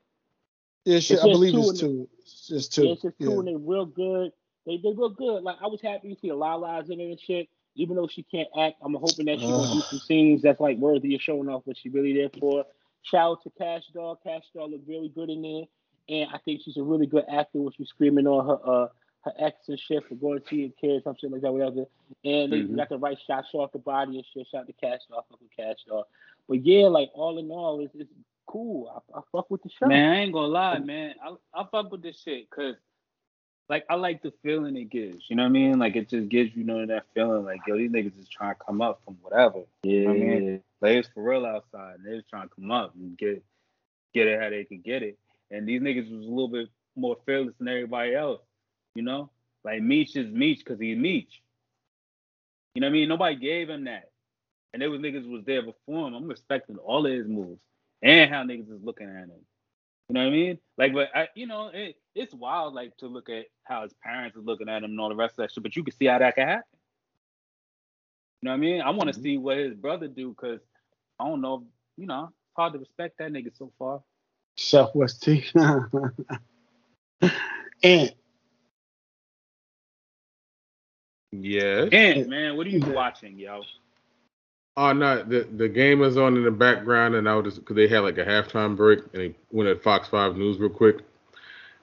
Yeah, 0.88 1.00
shit, 1.00 1.18
I 1.18 1.24
believe 1.24 1.54
it's 1.54 1.80
two. 1.80 2.08
It's 2.20 2.48
just 2.48 2.72
two. 2.72 2.86
Yeah, 2.86 2.92
it's 2.92 3.02
just 3.02 3.18
two, 3.18 3.30
yeah. 3.30 3.38
and 3.38 3.46
they're 3.46 3.58
real 3.58 3.84
good. 3.84 4.32
They 4.64 4.78
they 4.78 4.88
real 4.96 5.10
good. 5.10 5.42
Like 5.42 5.56
I 5.62 5.66
was 5.66 5.82
happy 5.82 6.14
to 6.14 6.18
see 6.18 6.30
a 6.30 6.34
lot 6.34 6.54
of 6.54 6.62
lives 6.62 6.88
in 6.88 6.98
it 6.98 7.10
and 7.10 7.20
shit. 7.20 7.50
Even 7.74 7.94
though 7.94 8.08
she 8.08 8.22
can't 8.22 8.48
act, 8.58 8.76
I'm 8.82 8.94
hoping 8.94 9.26
that 9.26 9.38
she 9.38 9.46
gonna 9.46 9.70
do 9.70 9.82
some 9.82 9.98
scenes 9.98 10.40
that's 10.40 10.60
like 10.60 10.78
worthy 10.78 11.14
of 11.14 11.20
showing 11.20 11.50
off 11.50 11.60
what 11.66 11.76
she 11.76 11.90
really 11.90 12.14
there 12.14 12.30
for. 12.40 12.64
Shout 13.02 13.32
out 13.32 13.42
to 13.42 13.50
Kash 13.58 13.82
Doll. 13.92 14.18
Kash 14.24 14.44
Doll 14.54 14.70
looked 14.70 14.88
really 14.88 15.10
good 15.10 15.28
in 15.28 15.42
there, 15.42 15.64
and 16.08 16.30
I 16.32 16.38
think 16.38 16.62
she's 16.64 16.78
a 16.78 16.82
really 16.82 17.06
good 17.06 17.24
actor 17.30 17.60
when 17.60 17.72
she's 17.76 17.88
screaming 17.88 18.26
on 18.26 18.46
her 18.46 18.58
uh 18.64 18.88
her 19.26 19.32
ex 19.38 19.68
and 19.68 19.78
shit 19.78 20.08
for 20.08 20.14
going 20.14 20.40
to 20.40 20.48
see 20.48 20.68
her 20.68 20.72
kids, 20.80 21.04
some 21.04 21.16
shit 21.20 21.30
like 21.30 21.42
that, 21.42 21.52
whatever. 21.52 21.84
And 22.24 22.50
they 22.50 22.60
mm-hmm. 22.60 22.76
got 22.76 22.88
the 22.88 22.96
right 22.96 23.18
shots 23.26 23.48
off 23.52 23.72
the 23.72 23.78
body 23.78 24.16
and 24.16 24.24
shit. 24.32 24.46
Shout 24.50 24.62
out 24.62 24.66
to 24.68 24.72
Kash 24.72 25.00
Doll, 25.10 25.26
fuck 25.28 25.38
with 25.38 25.50
Kash 25.54 25.84
Doll. 25.86 26.08
But 26.48 26.64
yeah, 26.64 26.86
like 26.86 27.10
all 27.12 27.38
in 27.38 27.50
all, 27.50 27.80
it's, 27.80 27.94
it's 27.94 28.10
cool. 28.48 29.02
I, 29.14 29.18
I 29.18 29.22
fuck 29.30 29.50
with 29.50 29.62
the 29.62 29.70
show. 29.70 29.86
Man, 29.86 30.12
I 30.12 30.20
ain't 30.20 30.32
gonna 30.32 30.48
lie, 30.48 30.78
man. 30.78 31.14
I 31.22 31.34
I 31.54 31.64
fuck 31.70 31.92
with 31.92 32.02
this 32.02 32.20
shit 32.20 32.48
because 32.50 32.76
like 33.68 33.84
I 33.88 33.94
like 33.94 34.22
the 34.22 34.32
feeling 34.42 34.76
it 34.76 34.90
gives. 34.90 35.28
You 35.28 35.36
know 35.36 35.42
what 35.42 35.50
I 35.50 35.52
mean? 35.52 35.78
Like 35.78 35.94
it 35.94 36.08
just 36.08 36.28
gives 36.28 36.56
you, 36.56 36.64
know 36.64 36.84
that 36.86 37.04
feeling 37.14 37.44
like 37.44 37.60
yo, 37.66 37.76
these 37.76 37.90
niggas 37.90 38.18
is 38.18 38.28
trying 38.28 38.54
to 38.54 38.60
come 38.64 38.80
up 38.80 39.00
from 39.04 39.18
whatever. 39.22 39.60
Yeah. 39.82 39.92
You 39.92 40.02
know 40.02 40.08
what 40.08 40.16
I 40.16 40.40
mean? 40.40 40.62
Like 40.80 40.96
it's 40.96 41.08
for 41.14 41.22
real 41.22 41.46
outside. 41.46 41.96
And 41.96 42.06
They 42.06 42.14
was 42.14 42.24
trying 42.28 42.48
to 42.48 42.54
come 42.54 42.70
up 42.70 42.94
and 42.94 43.16
get 43.16 43.44
get 44.14 44.26
it 44.26 44.40
how 44.40 44.50
they 44.50 44.64
could 44.64 44.82
get 44.82 45.02
it. 45.02 45.18
And 45.50 45.68
these 45.68 45.80
niggas 45.80 46.10
was 46.10 46.26
a 46.26 46.30
little 46.30 46.48
bit 46.48 46.68
more 46.96 47.16
fearless 47.26 47.54
than 47.58 47.68
everybody 47.68 48.14
else. 48.14 48.40
You 48.94 49.02
know? 49.02 49.30
Like 49.64 49.82
Meech 49.82 50.16
is 50.16 50.32
Meech 50.32 50.60
because 50.60 50.80
he's 50.80 50.96
Meech. 50.96 51.42
You 52.74 52.80
know 52.80 52.86
what 52.86 52.92
I 52.92 52.94
mean? 52.94 53.08
Nobody 53.08 53.36
gave 53.36 53.68
him 53.68 53.84
that. 53.84 54.10
And 54.72 54.80
there 54.80 54.90
was 54.90 55.00
niggas 55.00 55.28
was 55.28 55.44
there 55.44 55.62
before 55.62 56.08
him. 56.08 56.14
I'm 56.14 56.28
respecting 56.28 56.76
all 56.78 57.06
of 57.06 57.12
his 57.12 57.26
moves 57.26 57.60
and 58.02 58.30
how 58.30 58.42
niggas 58.42 58.72
is 58.72 58.82
looking 58.82 59.08
at 59.08 59.24
him. 59.24 59.30
You 60.08 60.14
know 60.14 60.20
what 60.20 60.28
I 60.28 60.30
mean? 60.30 60.58
Like, 60.78 60.94
but 60.94 61.08
I, 61.14 61.28
you 61.34 61.46
know, 61.46 61.70
it, 61.72 61.96
it's 62.14 62.34
wild, 62.34 62.74
like 62.74 62.96
to 62.98 63.08
look 63.08 63.28
at 63.28 63.46
how 63.64 63.82
his 63.82 63.92
parents 64.02 64.36
are 64.36 64.42
looking 64.42 64.68
at 64.68 64.82
him 64.82 64.90
and 64.90 65.00
all 65.00 65.10
the 65.10 65.16
rest 65.16 65.32
of 65.32 65.36
that 65.38 65.52
shit. 65.52 65.62
But 65.62 65.76
you 65.76 65.84
can 65.84 65.94
see 65.94 66.06
how 66.06 66.18
that 66.18 66.34
can 66.34 66.48
happen. 66.48 66.64
You 68.40 68.46
know 68.46 68.52
what 68.52 68.56
I 68.56 68.60
mean? 68.60 68.80
I 68.80 68.90
want 68.90 69.08
to 69.08 69.14
mm-hmm. 69.14 69.22
see 69.22 69.36
what 69.36 69.58
his 69.58 69.74
brother 69.74 70.08
do 70.08 70.30
because 70.30 70.60
I 71.18 71.28
don't 71.28 71.40
know. 71.40 71.64
You 71.96 72.06
know, 72.06 72.24
it's 72.24 72.56
hard 72.56 72.72
to 72.72 72.78
respect 72.78 73.18
that 73.18 73.32
nigga 73.32 73.56
so 73.56 73.72
far. 73.78 74.02
Southwest 74.56 75.22
T. 75.22 75.44
and 75.54 76.12
yes, 81.32 81.88
and 81.92 82.28
man, 82.28 82.56
what 82.56 82.66
are 82.66 82.70
you 82.70 82.80
watching, 82.92 83.38
yo? 83.38 83.62
Oh 84.78 84.92
no, 84.92 85.24
the 85.24 85.40
the 85.56 85.68
game 85.68 86.04
is 86.04 86.16
on 86.16 86.36
in 86.36 86.44
the 86.44 86.52
background, 86.52 87.16
and 87.16 87.28
I 87.28 87.34
was 87.34 87.46
just 87.46 87.58
because 87.58 87.74
they 87.74 87.88
had 87.88 87.98
like 88.04 88.16
a 88.16 88.24
halftime 88.24 88.76
break, 88.76 89.00
and 89.12 89.20
they 89.20 89.34
went 89.50 89.68
at 89.68 89.82
Fox 89.82 90.06
Five 90.06 90.36
News 90.36 90.56
real 90.58 90.70
quick, 90.70 90.98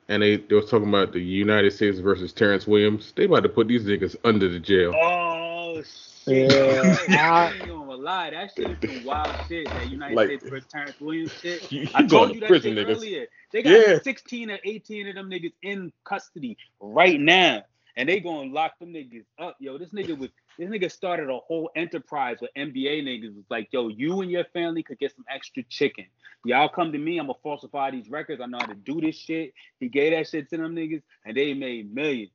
and 0.07 0.23
they 0.23 0.37
they 0.37 0.55
was 0.55 0.69
talking 0.69 0.87
about 0.87 1.11
the 1.11 1.19
United 1.19 1.73
States 1.73 1.99
versus 1.99 2.31
Terrence 2.31 2.65
Williams. 2.65 3.11
They 3.17 3.25
about 3.25 3.43
to 3.43 3.49
put 3.49 3.67
these 3.67 3.83
niggas 3.83 4.15
under 4.23 4.47
the 4.47 4.59
jail. 4.59 4.93
Oh 4.95 5.83
shit! 5.83 6.49
Yeah. 6.49 6.95
I 7.09 7.51
ain't 7.51 7.67
gonna 7.67 7.95
lie, 7.95 8.29
that 8.29 8.51
shit 8.55 8.81
is 8.81 8.95
some 8.95 9.03
wild 9.03 9.35
shit. 9.45 9.73
That 9.73 9.89
United 9.89 10.15
like, 10.15 10.27
States 10.27 10.49
versus 10.49 10.69
Terrence 10.71 11.01
Williams 11.01 11.33
shit. 11.33 11.69
You, 11.69 11.81
you 11.81 11.89
I 11.95 12.05
told 12.05 12.33
you 12.33 12.39
that 12.39 12.47
prison, 12.47 12.75
shit 12.75 12.87
niggas. 12.87 12.95
earlier. 12.95 13.25
They 13.51 13.61
got 13.61 13.71
yeah. 13.71 13.99
16 14.01 14.51
or 14.51 14.59
18 14.63 15.09
of 15.09 15.15
them 15.15 15.29
niggas 15.29 15.53
in 15.63 15.91
custody 16.05 16.55
right 16.79 17.19
now 17.19 17.65
and 17.97 18.09
they 18.09 18.19
gonna 18.19 18.51
lock 18.51 18.77
them 18.79 18.93
niggas 18.93 19.25
up, 19.39 19.55
yo. 19.59 19.77
This 19.77 19.91
nigga 19.91 20.17
was 20.17 20.29
this 20.57 20.69
nigga 20.69 20.91
started 20.91 21.29
a 21.29 21.37
whole 21.37 21.69
enterprise 21.75 22.37
with 22.41 22.51
NBA 22.55 23.03
niggas. 23.03 23.35
Was 23.35 23.45
like, 23.49 23.69
yo, 23.71 23.89
you 23.89 24.21
and 24.21 24.31
your 24.31 24.45
family 24.45 24.83
could 24.83 24.99
get 24.99 25.15
some 25.15 25.25
extra 25.29 25.63
chicken. 25.63 26.05
Y'all 26.45 26.69
come 26.69 26.91
to 26.91 26.97
me, 26.97 27.17
I'm 27.17 27.27
gonna 27.27 27.39
falsify 27.41 27.91
these 27.91 28.09
records. 28.09 28.41
I 28.41 28.45
know 28.45 28.59
how 28.59 28.67
to 28.67 28.75
do 28.75 29.01
this 29.01 29.15
shit. 29.15 29.53
He 29.79 29.89
gave 29.89 30.13
that 30.13 30.27
shit 30.27 30.49
to 30.49 30.57
them 30.57 30.75
niggas, 30.75 31.01
and 31.25 31.35
they 31.35 31.53
made 31.53 31.93
millions. 31.93 32.31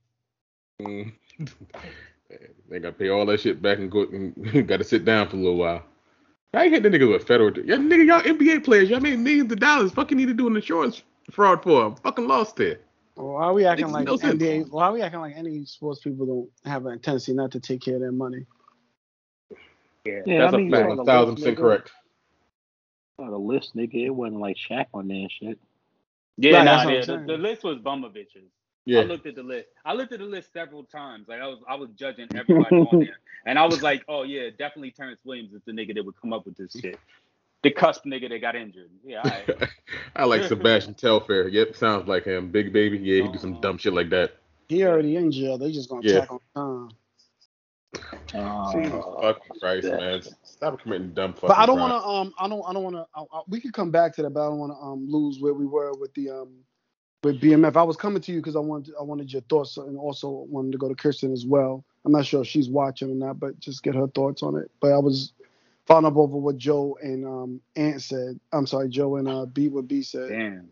Mm. 0.81 1.13
they 2.69 2.81
gotta 2.81 2.93
pay 2.93 3.09
all 3.09 3.27
that 3.27 3.41
shit 3.41 3.63
back 3.63 3.79
and 3.79 3.91
go 3.91 4.03
and 4.03 4.67
gotta 4.69 4.85
sit 4.85 5.05
down 5.05 5.29
for 5.29 5.37
a 5.37 5.41
little 5.41 5.57
while. 5.57 5.85
I 6.53 6.69
hit 6.69 6.83
the 6.83 6.91
niggas 6.91 7.11
with 7.11 7.27
federal. 7.27 7.57
Yeah, 7.57 7.77
nigga, 7.77 8.07
y'all 8.07 8.23
NBA 8.23 8.65
players, 8.65 8.91
y'all 8.91 9.01
made 9.01 9.19
millions 9.21 9.53
of 9.53 9.61
dollars. 9.61 9.93
Fucking 9.93 10.17
need 10.19 10.27
to 10.27 10.35
do 10.35 10.49
an 10.49 10.57
insurance 10.57 11.03
fraud 11.31 11.63
for 11.63 11.85
them. 11.85 11.95
Fucking 11.97 12.27
lost 12.27 12.59
it. 12.59 12.85
Why 13.15 13.45
are 13.45 13.53
we 13.53 13.67
acting 13.67 13.89
like 13.89 14.07
no 14.07 14.17
NBA? 14.17 14.71
Why 14.71 14.87
are 14.87 14.93
we 14.93 15.03
acting 15.03 15.21
like 15.21 15.37
any 15.37 15.65
sports 15.65 16.01
people 16.01 16.27
don't 16.27 16.71
have 16.71 16.87
a 16.87 16.97
tendency 16.97 17.33
not 17.33 17.53
to 17.53 17.61
take 17.61 17.83
care 17.83 17.97
of 17.97 18.01
their 18.01 18.13
money? 18.13 18.47
Yeah, 20.05 20.21
yeah 20.25 20.39
that's 20.41 20.55
I 20.55 20.57
mean, 20.57 20.73
a 20.73 20.79
fact. 20.79 21.01
A 21.01 21.05
thousand 21.05 21.35
percent 21.37 21.57
correct. 21.59 21.91
On 23.19 23.31
the 23.31 23.39
list, 23.39 23.77
nigga, 23.77 24.07
it 24.07 24.11
wasn't 24.11 24.41
like 24.41 24.57
Shaq 24.57 24.87
on 24.95 25.09
that 25.09 25.29
shit. 25.39 25.59
Yeah, 26.39 26.57
right, 26.57 26.65
nah, 26.65 26.89
yeah, 26.89 27.05
the, 27.05 27.25
the, 27.27 27.37
list 27.37 27.65
was 27.65 27.79
bummer 27.79 28.09
bitches. 28.09 28.49
Yeah. 28.87 29.01
I 29.01 29.03
looked 29.03 29.27
at 29.27 29.35
the 29.35 29.43
list. 29.43 29.69
I 29.85 29.93
looked 29.93 30.13
at 30.13 30.21
the 30.21 30.25
list 30.25 30.55
several 30.55 30.85
times. 30.85 31.29
Like 31.29 31.41
I 31.41 31.47
was, 31.47 31.59
I 31.69 31.75
was 31.75 31.91
judging 31.97 32.29
everybody 32.35 32.77
on 32.77 32.89
there, 33.01 33.19
and 33.45 33.59
I 33.59 33.67
was 33.67 33.83
like, 33.83 34.05
oh 34.09 34.23
yeah, 34.23 34.49
definitely 34.49 34.93
Terrence 34.93 35.21
Williams 35.25 35.53
is 35.53 35.61
the 35.67 35.73
nigga 35.73 35.95
that 35.95 36.05
would 36.05 36.19
come 36.19 36.33
up 36.33 36.47
with 36.47 36.57
this 36.57 36.73
shit. 36.81 36.99
The 37.63 37.71
cusp 37.71 38.05
nigga 38.05 38.29
that 38.29 38.41
got 38.41 38.57
injured. 38.57 38.91
Yeah, 39.05 39.23
I, 39.23 39.45
I 40.17 40.25
like 40.25 40.45
Sebastian 40.45 40.95
Telfair. 40.95 41.49
Yep, 41.49 41.77
sounds 41.77 42.09
like 42.09 42.25
him. 42.25 42.51
Big 42.51 42.73
baby. 42.73 42.99
Yeah, 42.99 43.23
he 43.25 43.33
do 43.33 43.39
some 43.39 43.61
dumb 43.61 43.79
shit 43.79 43.93
like 43.93 44.11
that. 44.11 44.37
He 44.69 44.85
already 44.85 45.17
in 45.17 45.31
jail. 45.33 45.59
They 45.59 45.73
just 45.73 45.91
gonna 45.91 46.03
Yeah. 46.05 46.21
tack 46.21 46.31
on 46.33 46.41
time. 46.55 46.97
Jesus 48.73 49.05
fucking 49.21 49.59
Christ, 49.61 49.85
man. 49.93 50.23
Stop 50.43 50.81
committing 50.81 51.13
dumb 51.13 51.33
fucking 51.33 51.49
But 51.49 51.59
I 51.59 51.67
don't 51.67 51.81
want 51.81 51.93
to. 51.93 52.09
Um, 52.09 52.35
I 52.39 52.49
don't. 52.49 52.63
I 52.67 52.73
don't 52.73 52.85
want 52.85 52.97
to. 52.97 53.07
I, 53.15 53.23
I, 53.33 53.43
we 53.49 53.61
could 53.61 53.73
come 53.73 53.91
back 53.91 54.15
to 54.17 54.23
that, 54.23 54.31
but 54.31 54.47
I 54.47 54.49
don't 54.49 54.59
want 54.59 54.73
to 54.73 54.79
um 54.79 55.07
lose 55.11 55.41
where 55.41 55.55
we 55.55 55.67
were 55.67 55.93
with 55.95 56.15
the 56.15 56.31
um 56.31 56.51
with 57.25 57.41
BMF. 57.41 57.77
I 57.77 57.83
was 57.83 57.97
coming 57.97 58.23
to 58.23 58.33
you 58.33 58.39
because 58.39 58.57
I 58.57 58.61
wanted 58.61 58.95
I 58.99 59.03
wanted 59.03 59.33
your 59.33 59.43
thoughts 59.43 59.77
and 59.77 59.99
also 59.99 60.47
wanted 60.49 60.73
to 60.73 60.79
go 60.79 60.89
to 60.89 60.95
Kirsten 60.95 61.33
as 61.33 61.45
well. 61.45 61.85
I'm 62.05 62.13
not 62.13 62.25
sure 62.27 62.43
if 62.43 62.47
she's 62.49 62.69
watching 62.69 63.11
or 63.11 63.15
not, 63.15 63.41
but 63.41 63.59
just 63.59 63.83
get 63.83 63.95
her 63.95 64.07
thoughts 64.09 64.43
on 64.43 64.57
it. 64.57 64.71
But 64.81 64.93
I 64.93 64.99
was 64.99 65.33
following 65.87 66.07
up 66.07 66.17
over 66.17 66.37
what 66.37 66.57
Joe 66.57 66.99
and 67.03 67.27
um 67.27 67.61
Ant 67.77 68.03
said. 68.03 68.39
I'm 68.53 68.67
sorry, 68.67 68.89
Joe 68.89 69.17
and 69.17 69.29
uh 69.29 69.47
B 69.47 69.69
what 69.69 69.89
B 69.89 70.03
said. 70.03 70.29
damn. 70.29 70.69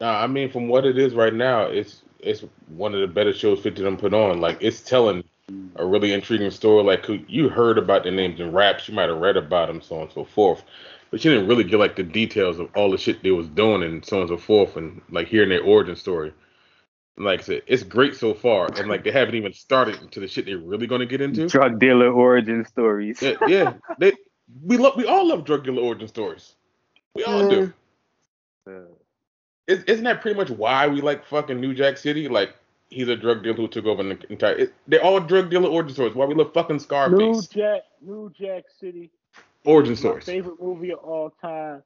Nah, 0.00 0.20
I 0.20 0.26
mean, 0.26 0.50
from 0.50 0.66
what 0.66 0.84
it 0.84 0.98
is 0.98 1.14
right 1.14 1.32
now, 1.32 1.66
it's 1.66 2.02
it's 2.18 2.44
one 2.68 2.94
of 2.94 3.00
the 3.00 3.06
better 3.06 3.32
shows 3.32 3.60
50 3.60 3.82
them 3.82 3.96
put 3.96 4.14
on. 4.14 4.40
Like, 4.40 4.58
it's 4.60 4.80
telling 4.80 5.22
a 5.76 5.86
really 5.86 6.12
intriguing 6.12 6.50
story. 6.50 6.82
Like, 6.82 7.06
you 7.28 7.48
heard 7.48 7.78
about 7.78 8.04
the 8.04 8.10
names 8.10 8.40
and 8.40 8.54
raps, 8.54 8.88
you 8.88 8.94
might 8.94 9.08
have 9.08 9.18
read 9.18 9.36
about 9.36 9.68
them, 9.68 9.80
so 9.80 9.96
on 9.96 10.02
and 10.02 10.12
so 10.12 10.24
forth, 10.24 10.64
but 11.10 11.24
you 11.24 11.30
didn't 11.30 11.48
really 11.48 11.64
get 11.64 11.78
like 11.78 11.96
the 11.96 12.02
details 12.02 12.58
of 12.58 12.68
all 12.74 12.90
the 12.90 12.98
shit 12.98 13.22
they 13.22 13.30
was 13.30 13.48
doing 13.48 13.82
and 13.82 14.04
so 14.04 14.16
on 14.16 14.22
and 14.22 14.30
so 14.30 14.36
forth, 14.36 14.76
and 14.76 15.00
like 15.10 15.28
hearing 15.28 15.50
their 15.50 15.62
origin 15.62 15.94
story. 15.94 16.32
Like 17.18 17.40
I 17.40 17.42
said, 17.44 17.62
it's 17.66 17.82
great 17.82 18.16
so 18.16 18.34
far, 18.34 18.68
and 18.76 18.88
like 18.88 19.04
they 19.04 19.12
haven't 19.12 19.34
even 19.34 19.52
started 19.52 20.00
into 20.00 20.18
the 20.18 20.26
shit 20.26 20.46
they're 20.46 20.58
really 20.58 20.86
gonna 20.86 21.06
get 21.06 21.20
into. 21.20 21.46
Drug 21.46 21.78
dealer 21.78 22.10
origin 22.10 22.64
stories. 22.64 23.20
Yeah, 23.22 23.34
yeah. 23.46 23.74
They 23.98 24.14
we 24.62 24.76
love 24.76 24.96
we 24.96 25.06
all 25.06 25.26
love 25.26 25.44
drug 25.44 25.64
dealer 25.64 25.82
origin 25.82 26.08
stories. 26.08 26.54
We 27.14 27.24
all 27.24 27.48
do. 27.48 27.72
Is, 29.66 29.84
isn't 29.84 30.04
that 30.04 30.20
pretty 30.20 30.36
much 30.36 30.50
why 30.50 30.88
we 30.88 31.00
like 31.00 31.24
fucking 31.24 31.60
New 31.60 31.74
Jack 31.74 31.96
City? 31.96 32.28
Like 32.28 32.54
he's 32.90 33.08
a 33.08 33.16
drug 33.16 33.42
dealer 33.42 33.56
who 33.56 33.68
took 33.68 33.86
over 33.86 34.02
the 34.02 34.18
entire. 34.28 34.54
It, 34.54 34.74
they're 34.86 35.02
all 35.02 35.20
drug 35.20 35.50
dealer 35.50 35.68
origin 35.68 35.94
stories. 35.94 36.14
Why 36.14 36.26
we 36.26 36.34
love 36.34 36.52
fucking 36.52 36.80
Scarface? 36.80 37.18
New 37.18 37.42
Scarface 37.42 37.48
Jack, 37.48 37.82
New 38.00 38.32
Jack 38.38 38.64
City, 38.80 39.10
origin 39.64 39.96
stories. 39.96 40.24
favorite 40.24 40.60
movie 40.60 40.92
of 40.92 40.98
all 40.98 41.30
time, 41.40 41.82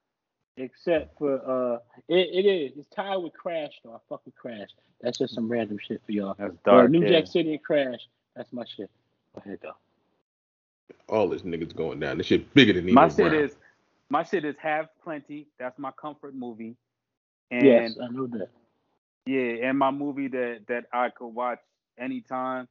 except 0.57 1.19
for 1.19 1.75
uh, 1.75 1.79
it, 2.09 2.45
it 2.45 2.49
is. 2.49 2.73
It's 2.77 2.89
tied 2.95 3.17
with 3.17 3.35
Crash 3.35 3.73
though. 3.85 3.93
I 3.93 3.99
fucking 4.09 4.21
with 4.27 4.37
Crash. 4.37 4.69
That's 5.03 5.19
just 5.19 5.35
some 5.35 5.49
random 5.49 5.79
shit 5.79 6.01
for 6.07 6.12
y'all. 6.12 6.35
that's 6.39 6.57
dark. 6.64 6.91
New 6.91 7.03
yeah. 7.03 7.21
Jack 7.21 7.27
City 7.27 7.53
and 7.53 7.62
Crash. 7.62 8.01
That's 8.35 8.53
my 8.53 8.64
shit. 8.77 8.91
Go 9.35 9.43
ahead 9.45 9.59
though. 9.62 9.77
All 11.09 11.28
this 11.28 11.43
niggas 11.43 11.74
going 11.74 12.01
down. 12.01 12.18
This 12.18 12.26
shit 12.26 12.53
bigger 12.55 12.72
than 12.72 12.84
My 12.93 13.05
Nino 13.07 13.09
shit 13.09 13.16
Brown. 13.30 13.34
is 13.45 13.57
my 14.11 14.22
shit 14.22 14.45
is 14.45 14.57
Hav 14.61 14.87
Plenty. 15.03 15.49
That's 15.59 15.78
my 15.78 15.91
comfort 15.93 16.34
movie. 16.34 16.76
And 17.51 17.64
yes, 17.64 17.97
I 18.03 18.09
know 18.09 18.26
that. 18.28 18.49
yeah, 19.24 19.68
and 19.68 19.78
my 19.78 19.91
movie 19.91 20.28
that 20.28 20.61
that 20.68 20.84
I 20.93 21.11
could 21.11 21.28
watch 21.28 21.61
anytime. 21.99 22.68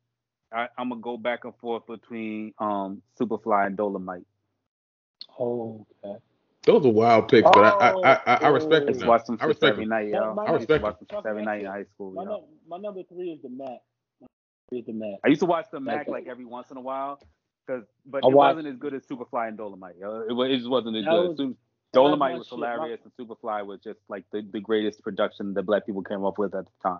I, 0.54 0.68
I'm 0.78 0.90
gonna 0.90 1.02
go 1.02 1.18
back 1.18 1.44
and 1.46 1.56
forth 1.58 1.86
between 1.88 2.54
um 2.60 3.02
Superfly 3.20 3.68
and 3.68 3.78
Dolomite. 3.78 4.26
Oh, 5.40 5.86
okay. 6.04 6.20
Those 6.64 6.86
are 6.86 6.90
wild 6.92 7.28
picks, 7.30 7.50
but 7.54 7.58
I 7.64 7.70
I, 7.70 7.92
I, 8.14 8.20
I, 8.26 8.36
I 8.44 8.48
respect 8.50 8.90
Oh, 8.90 8.94
them. 8.94 9.08
Watch 9.08 9.26
some 9.26 9.38
I 9.42 9.46
respect 9.46 9.72
every 9.74 9.84
them. 9.84 9.90
night, 9.90 10.08
yo. 10.10 10.34
My- 10.34 10.44
I 10.44 10.46
my- 10.48 10.52
used 10.54 10.62
respect 10.70 10.84
watch 10.84 10.98
some 11.00 11.08
shit 11.10 11.26
every 11.26 11.46
night 11.46 11.62
in 11.62 11.66
high 11.68 11.84
school, 11.94 12.12
My, 12.12 12.24
yo. 12.24 12.30
num- 12.30 12.42
my 12.68 12.78
number 12.78 13.02
three 13.04 13.32
is 13.32 13.42
the 13.42 13.50
Mack. 13.50 13.80
My 14.22 14.28
three 14.70 14.80
is 14.80 14.86
the 14.86 14.94
Mack. 14.94 15.20
I 15.24 15.28
used 15.30 15.42
to 15.42 15.46
watch 15.46 15.66
the 15.72 15.80
Mack 15.80 16.04
Okay. 16.04 16.12
like 16.12 16.28
every 16.28 16.46
once 16.46 16.72
in 16.72 16.78
a 16.78 16.82
while, 16.82 17.20
cause 17.68 17.84
but 18.06 18.24
I 18.24 18.28
it 18.28 18.34
watched- 18.34 18.56
wasn't 18.58 18.74
as 18.74 18.80
good 18.80 18.94
as 18.94 19.04
Superfly 19.06 19.48
and 19.50 19.58
Dolomite. 19.58 19.96
It, 20.00 20.34
it 20.52 20.58
just 20.58 20.70
wasn't 20.70 20.98
as 20.98 21.06
That 21.06 21.12
good. 21.12 21.28
was- 21.30 21.38
Su- 21.38 21.58
that 21.94 22.02
was 22.02 22.10
Dolomite 22.10 22.38
was 22.38 22.48
shit. 22.48 22.56
Hilarious, 22.58 23.00
and 23.04 23.14
Superfly 23.16 23.66
was 23.66 23.80
just 23.82 24.00
like 24.10 24.26
the, 24.32 24.42
the 24.52 24.60
greatest 24.60 25.02
production 25.02 25.54
that 25.54 25.64
black 25.64 25.86
people 25.86 26.02
came 26.04 26.26
up 26.26 26.38
with 26.38 26.54
at 26.54 26.66
the 26.66 26.72
time. 26.84 27.00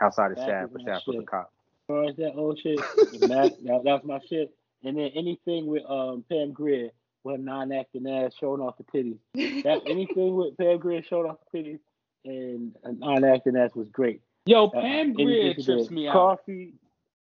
Outside 0.00 0.32
of 0.32 0.38
Shaft, 0.38 0.66
is 0.66 0.72
but 0.72 0.82
Shaft 0.82 1.06
was 1.06 1.16
a 1.18 1.22
cop. 1.22 1.52
As 1.82 1.86
far 1.86 2.04
as 2.04 2.16
that 2.16 2.32
old 2.34 2.58
shit, 2.58 2.78
that, 3.28 3.56
that 3.64 3.82
was 3.84 4.02
my 4.04 4.18
shit. 4.28 4.52
And 4.84 4.98
then 4.98 5.10
anything 5.14 5.66
with 5.66 5.84
um 5.88 6.24
Pam 6.28 6.52
Grier, 6.52 6.90
with 7.24 7.40
non-acting 7.40 8.06
ass 8.08 8.32
showing 8.38 8.60
off 8.60 8.76
the 8.76 8.84
titties. 8.84 9.62
That 9.62 9.82
anything 9.86 10.34
with 10.36 10.56
Pam 10.58 10.78
Grier 10.78 11.02
showing 11.02 11.30
off 11.30 11.36
the 11.52 11.58
titties 11.58 11.78
and 12.24 12.74
a 12.84 12.92
non-acting 12.92 13.56
ass 13.56 13.70
was 13.74 13.88
great. 13.88 14.20
Yo, 14.46 14.66
Uh, 14.66 14.80
Pam 14.80 14.84
anything 14.84 15.26
Grier 15.26 15.54
trips 15.54 15.90
me 15.90 16.08
out. 16.08 16.12
Coffy. 16.12 16.74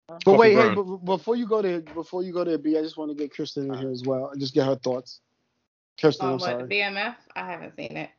But 0.07 0.33
Coffy 0.33 0.37
wait, 0.37 0.53
hey, 0.55 0.69
Brown. 0.69 0.75
but, 0.75 0.83
but 0.83 1.17
before 1.17 1.35
you 1.35 1.47
go 1.47 1.61
there, 1.61 1.81
before 1.81 2.23
you 2.23 2.33
go 2.33 2.43
there, 2.43 2.57
B, 2.57 2.77
I 2.77 2.81
just 2.81 2.97
want 2.97 3.11
to 3.11 3.15
get 3.15 3.33
Kristen 3.33 3.73
in 3.73 3.77
here 3.79 3.91
as 3.91 4.03
well. 4.03 4.31
Just 4.37 4.53
get 4.53 4.65
her 4.65 4.75
thoughts. 4.75 5.19
Kirsten, 5.99 6.27
On 6.27 6.33
I'm 6.33 6.39
what 6.39 6.59
sorry. 6.59 6.69
BMF? 6.69 7.15
I 7.35 7.45
haven't 7.51 7.75
seen 7.75 7.97
it. 7.97 8.09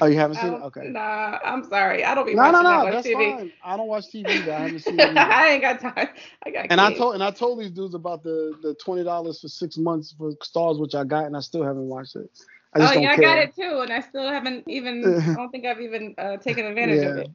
Oh, 0.00 0.06
you 0.06 0.16
haven't 0.16 0.36
I 0.36 0.40
seen 0.42 0.52
it? 0.54 0.60
Okay. 0.62 0.90
Nah, 0.90 1.38
I'm 1.44 1.64
sorry. 1.64 2.04
I 2.04 2.14
don't 2.14 2.26
be 2.26 2.34
No, 2.34 2.50
no, 2.50 2.60
watching 2.60 2.68
that 2.68 2.78
no. 2.78 2.84
much 2.84 2.94
That's 2.94 3.08
TV. 3.08 3.36
fine. 3.36 3.52
I 3.64 3.76
don't 3.76 3.88
watch 3.88 4.04
TV 4.06 4.28
either. 4.28 4.52
I 4.52 4.62
haven't 4.62 4.80
seen 4.80 5.00
it. 5.00 5.10
either. 5.12 5.18
I 5.20 5.48
ain't 5.48 5.62
got 5.62 5.80
time. 5.80 6.08
I 6.44 6.50
got 6.50 6.70
And 6.70 6.80
I 6.80 6.90
told 6.98 7.14
and 7.14 7.22
I 7.24 7.30
told 7.30 7.60
these 7.60 7.70
dudes 7.70 7.94
about 7.94 8.22
the 8.22 8.54
the 8.62 8.74
twenty 8.74 9.04
dollars 9.04 9.40
for 9.40 9.48
six 9.48 9.78
months 9.78 10.14
for 10.16 10.32
Starz, 10.34 10.78
which 10.80 10.94
I 10.94 11.04
got, 11.04 11.24
and 11.26 11.36
I 11.36 11.40
still 11.40 11.64
haven't 11.64 11.86
watched 11.88 12.16
it. 12.16 12.28
I 12.74 12.80
just 12.80 12.90
oh 12.90 12.94
don't 12.94 13.02
yeah, 13.04 13.10
I 13.12 13.16
got 13.16 13.38
it 13.38 13.54
too, 13.56 13.80
and 13.80 13.92
I 13.92 14.00
still 14.00 14.28
haven't 14.28 14.64
even. 14.68 15.18
I 15.34 15.38
don't 15.40 15.50
think 15.50 15.64
I've 15.66 15.80
even 15.80 16.14
uh, 16.18 16.36
taken 16.38 16.66
advantage 16.66 17.02
of 17.02 17.16
it. 17.16 17.30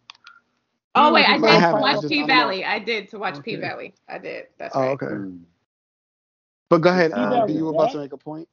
Oh 0.95 1.13
wait, 1.13 1.25
I 1.27 1.33
I 1.35 1.37
did 1.39 1.45
haven't. 1.49 1.81
Watch 1.81 1.93
just- 2.01 2.05
I 2.05 2.07
P 2.09 2.15
don't 2.19 2.27
know. 2.27 2.33
Valley. 2.35 2.65
I 2.65 2.79
did 2.79 3.09
to 3.09 3.19
watch 3.19 3.41
P 3.43 3.55
Valley. 3.55 3.93
I 4.07 4.17
did. 4.19 4.47
That's 4.59 4.75
Oh, 4.75 4.81
right. 4.81 4.89
okay. 4.91 5.05
Mm. 5.07 5.41
But 6.69 6.81
go 6.81 6.89
ahead, 6.89 7.11
Uh, 7.13 7.45
you 7.47 7.65
were 7.65 7.71
about 7.71 7.91
to 7.91 7.97
make 7.99 8.13
a 8.13 8.17
point. 8.17 8.47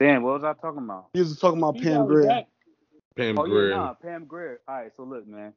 Damn, 0.00 0.22
what 0.22 0.34
was 0.34 0.44
I 0.44 0.52
talking 0.54 0.84
about? 0.84 1.06
You 1.14 1.22
was 1.22 1.38
talking 1.38 1.58
about 1.58 1.76
He 1.76 1.82
Pam 1.82 1.98
got 2.00 2.08
Grier. 2.08 2.26
back. 2.26 2.46
Pam 3.16 3.38
Oh 3.38 3.44
yeah, 3.46 3.76
nah, 3.76 3.94
Pam 3.94 4.24
Grier. 4.26 4.60
All 4.68 4.74
right, 4.76 4.92
so 4.96 5.02
look, 5.02 5.26
man. 5.26 5.52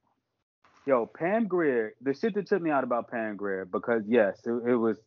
Yo, 0.88 1.06
Pam 1.06 1.48
Grier. 1.48 1.94
The 2.02 2.14
shit 2.14 2.34
that 2.36 2.48
took 2.48 2.62
me 2.62 2.72
out 2.72 2.84
about 2.84 3.10
Pam 3.10 3.36
Grier 3.38 3.66
because 3.66 4.04
yes, 4.08 4.40
it, 4.46 4.52
it 4.68 4.76
was 4.76 4.98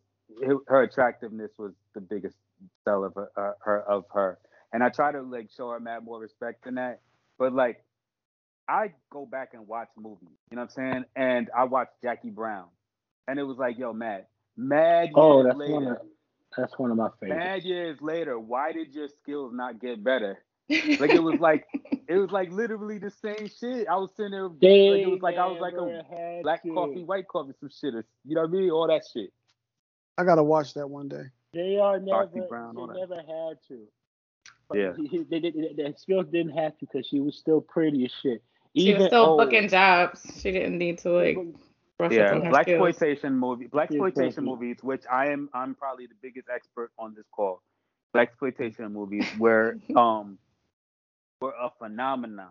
it, 0.40 0.57
her 0.68 0.82
attractiveness 0.82 1.50
was 1.59 1.72
the 1.94 2.00
biggest 2.00 2.36
sell 2.84 3.05
of 3.05 3.14
her, 3.14 3.30
uh, 3.36 3.52
her 3.61 3.80
of 3.82 4.05
her, 4.12 4.38
and 4.72 4.82
I 4.84 4.88
try 4.90 5.11
to 5.11 5.22
like 5.22 5.50
show 5.57 5.70
her 5.70 5.80
mad 5.80 6.05
more 6.05 6.20
respect 6.20 6.64
than 6.64 6.76
that. 6.76 7.00
But 7.38 7.52
like, 7.52 7.84
I 8.68 8.92
go 9.10 9.26
back 9.26 9.50
and 9.54 9.66
watch 9.68 9.88
movies. 9.96 10.28
You 10.50 10.56
know 10.56 10.62
what 10.62 10.70
I'm 10.78 10.92
saying? 10.92 11.04
And 11.16 11.50
I 11.56 11.64
watched 11.64 11.92
Jackie 12.02 12.30
Brown, 12.30 12.66
and 13.28 13.38
it 13.38 13.42
was 13.42 13.58
like, 13.58 13.78
yo, 13.78 13.92
Matt, 13.92 14.28
mad 14.56 15.04
years 15.08 15.12
Oh, 15.16 15.42
that's 15.42 15.56
later. 15.56 15.72
one 15.72 15.86
of 15.88 15.98
that's 16.56 16.78
one 16.78 16.90
of 16.92 16.96
my 16.96 17.08
favorites. 17.20 17.44
Mad 17.44 17.62
years 17.64 17.98
later, 18.00 18.38
why 18.38 18.72
did 18.72 18.94
your 18.94 19.08
skills 19.08 19.52
not 19.52 19.80
get 19.80 20.02
better? 20.04 20.38
Like 20.70 21.10
it 21.10 21.22
was 21.22 21.38
like 21.40 21.66
it 22.08 22.16
was 22.16 22.30
like 22.30 22.50
literally 22.50 22.96
the 22.98 23.10
same 23.10 23.48
shit. 23.48 23.86
I 23.88 23.96
was 23.96 24.10
sitting 24.16 24.30
there 24.30 24.44
like 24.48 24.62
it 24.62 25.10
was 25.10 25.20
like 25.20 25.36
I 25.36 25.46
was 25.46 25.60
like 25.60 25.74
never 25.74 25.98
a 25.98 26.04
had 26.04 26.42
black 26.42 26.62
to. 26.62 26.72
coffee, 26.72 27.02
white 27.04 27.28
coffee, 27.28 27.52
some 27.60 27.68
shit. 27.68 27.94
or- 27.94 28.06
You 28.24 28.34
know 28.36 28.42
what 28.42 28.48
I 28.50 28.52
mean? 28.52 28.70
All 28.70 28.86
that 28.88 29.02
shit. 29.12 29.30
I 30.16 30.24
gotta 30.24 30.42
watch 30.42 30.72
that 30.74 30.88
one 30.88 31.08
day. 31.08 31.24
They 31.52 31.76
are 31.76 31.98
never. 32.00 32.26
Brown, 32.48 32.76
they 32.76 33.00
never 33.00 33.16
had 33.16 33.58
to. 33.68 33.80
But 34.68 34.78
Yeah. 34.78 34.92
he- 34.96 35.06
he- 35.08 35.22
they, 35.24 35.40
they, 35.40 35.50
they, 35.50 35.74
they 35.76 35.94
still 35.98 36.22
didn't 36.22 36.56
have 36.56 36.78
to 36.78 36.86
because 36.86 37.06
she 37.06 37.20
was 37.20 37.36
still 37.36 37.60
pretty 37.60 38.04
as 38.06 38.12
shit. 38.22 38.42
She 38.77 38.91
Even 38.91 39.03
was 39.03 39.07
still 39.07 39.27
old. 39.27 39.39
booking 39.39 39.68
jobs. 39.68 40.20
She 40.41 40.51
didn't 40.53 40.79
need 40.79 40.99
to 40.99 41.11
like 41.11 41.37
brush 41.99 42.18
up 42.18 42.18
Yeah, 42.18 42.33
on 42.33 42.43
her 42.43 42.51
black 42.51 42.68
exploitation 42.68 43.39
movie, 43.39 43.66
black 43.66 43.91
exploitation 43.91 44.45
exactly. 44.45 44.45
movies, 44.45 44.79
which 44.83 45.05
I 45.11 45.29
am 45.29 45.49
I'm 45.55 45.75
probably 45.75 46.07
the 46.07 46.14
biggest 46.22 46.49
expert 46.53 46.91
on 46.99 47.14
this 47.14 47.27
call. 47.33 47.62
Black 48.12 48.29
exploitation 48.29 48.93
movies 48.93 49.27
were 49.39 49.79
um 49.97 50.39
were 51.41 51.55
a 51.61 51.70
phenomenon, 51.79 52.51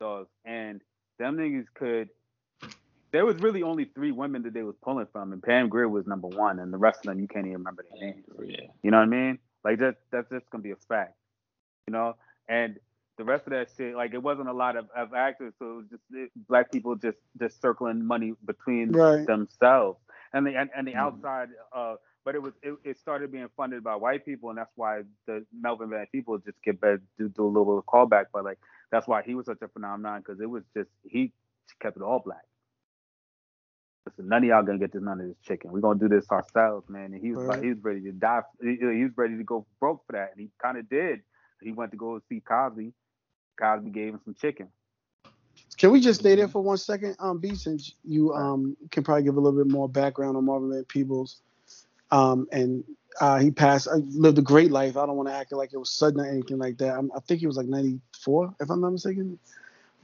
dog. 0.00 0.28
And 0.44 0.80
them 1.18 1.36
niggas 1.36 1.66
could. 1.74 2.10
There 3.12 3.24
was 3.24 3.36
really 3.38 3.62
only 3.62 3.86
three 3.86 4.12
women 4.12 4.42
that 4.42 4.52
they 4.52 4.62
was 4.62 4.76
pulling 4.82 5.06
from, 5.12 5.32
and 5.32 5.42
Pam 5.42 5.68
Grier 5.68 5.88
was 5.88 6.06
number 6.06 6.28
one, 6.28 6.58
and 6.58 6.72
the 6.72 6.76
rest 6.78 7.00
of 7.00 7.10
them 7.10 7.20
you 7.20 7.28
can't 7.28 7.46
even 7.46 7.58
remember 7.58 7.84
their 7.90 8.08
names. 8.08 8.24
Yeah. 8.44 8.66
You 8.82 8.90
know 8.90 8.98
what 8.98 9.04
I 9.04 9.06
mean? 9.06 9.38
Like 9.64 9.78
that 9.78 9.96
that's 10.12 10.28
just 10.30 10.48
gonna 10.50 10.62
be 10.62 10.72
a 10.72 10.76
fact. 10.88 11.14
You 11.88 11.92
know? 11.92 12.14
And 12.48 12.78
the 13.18 13.24
rest 13.24 13.46
of 13.46 13.52
that 13.52 13.68
shit, 13.76 13.94
like 13.96 14.14
it 14.14 14.22
wasn't 14.22 14.48
a 14.48 14.52
lot 14.52 14.76
of, 14.76 14.86
of 14.96 15.14
actors, 15.14 15.54
so 15.58 15.66
it 15.72 15.76
was 15.76 15.86
just 15.90 16.02
it, 16.12 16.30
black 16.48 16.72
people 16.72 16.96
just 16.96 17.18
just 17.40 17.60
circling 17.62 18.04
money 18.06 18.34
between 18.46 18.92
Right. 18.92 19.26
themselves. 19.26 20.00
And 20.32 20.46
the 20.46 20.56
and, 20.56 20.70
and 20.76 20.86
the 20.86 20.92
Mhm. 20.92 20.98
outside 20.98 21.48
uh 21.72 21.96
but 22.24 22.34
it 22.34 22.42
was 22.42 22.54
it, 22.62 22.76
it 22.84 22.98
started 22.98 23.32
being 23.32 23.48
funded 23.56 23.84
by 23.84 23.96
white 23.96 24.24
people 24.24 24.50
and 24.50 24.58
that's 24.58 24.72
why 24.76 25.02
the 25.26 25.46
Melvin 25.58 25.90
Van 25.90 26.06
Peebles 26.12 26.42
just 26.44 26.60
get 26.62 26.80
better 26.80 27.02
do, 27.18 27.28
do 27.28 27.44
a 27.44 27.48
little 27.48 27.64
bit 27.64 27.78
of 27.78 27.86
callback, 27.86 28.26
but 28.32 28.44
like 28.44 28.58
that's 28.90 29.08
why 29.08 29.22
he 29.22 29.34
was 29.34 29.46
such 29.46 29.62
a 29.62 29.68
phenomenon 29.68 30.20
because 30.20 30.40
it 30.40 30.50
was 30.50 30.64
just 30.76 30.90
he 31.04 31.32
kept 31.80 31.96
it 31.96 32.02
all 32.02 32.20
black. 32.24 32.42
Listen, 34.06 34.28
none 34.28 34.42
of 34.44 34.48
y'all 34.48 34.62
gonna 34.62 34.78
get 34.78 34.92
this 34.92 35.02
none 35.02 35.20
of 35.20 35.26
this 35.28 35.38
chicken. 35.42 35.72
We're 35.72 35.80
gonna 35.80 35.98
do 35.98 36.08
this 36.08 36.30
ourselves, 36.30 36.88
man. 36.88 37.12
And 37.14 37.20
he 37.22 37.32
was 37.32 37.40
like, 37.46 37.58
Right. 37.58 37.64
he 37.64 37.68
was 37.70 37.78
ready 37.82 38.00
to 38.02 38.12
die. 38.12 38.42
He, 38.62 38.76
he 38.80 39.04
was 39.04 39.12
ready 39.16 39.36
to 39.36 39.44
go 39.44 39.66
broke 39.80 40.04
for 40.06 40.12
that, 40.12 40.32
and 40.32 40.40
he 40.40 40.50
kind 40.62 40.78
of 40.78 40.88
did. 40.88 41.22
He 41.62 41.72
went 41.72 41.92
to 41.92 41.96
go 41.96 42.20
see 42.28 42.40
Cosby. 42.40 42.92
Cosby 43.56 43.90
gave 43.90 44.14
him 44.14 44.20
some 44.24 44.34
chicken. 44.34 44.68
Can 45.76 45.90
we 45.92 46.00
just 46.00 46.20
stay 46.20 46.34
there 46.34 46.48
for 46.48 46.62
one 46.62 46.78
second, 46.78 47.16
um, 47.18 47.38
B, 47.38 47.54
since 47.54 47.94
you 48.04 48.32
um 48.34 48.76
can 48.90 49.02
probably 49.04 49.24
give 49.24 49.36
a 49.36 49.40
little 49.40 49.58
bit 49.58 49.70
more 49.70 49.88
background 49.88 50.36
on 50.36 50.44
Marvin 50.44 50.70
Van 50.70 50.84
Peebles, 50.84 51.40
um, 52.10 52.46
and 52.52 52.84
uh, 53.20 53.38
he 53.38 53.50
passed. 53.50 53.88
Uh, 53.88 53.98
lived 54.10 54.38
a 54.38 54.42
great 54.42 54.70
life. 54.70 54.96
I 54.96 55.06
don't 55.06 55.16
want 55.16 55.28
to 55.28 55.34
act 55.34 55.52
like 55.52 55.72
it 55.72 55.78
was 55.78 55.90
sudden 55.90 56.20
or 56.20 56.26
anything 56.26 56.58
like 56.58 56.78
that. 56.78 56.96
I'm, 56.96 57.10
i 57.16 57.20
think 57.20 57.40
he 57.40 57.46
was 57.46 57.56
like 57.56 57.66
94, 57.66 58.54
if 58.60 58.70
I'm 58.70 58.80
not 58.80 58.90
mistaken. 58.90 59.38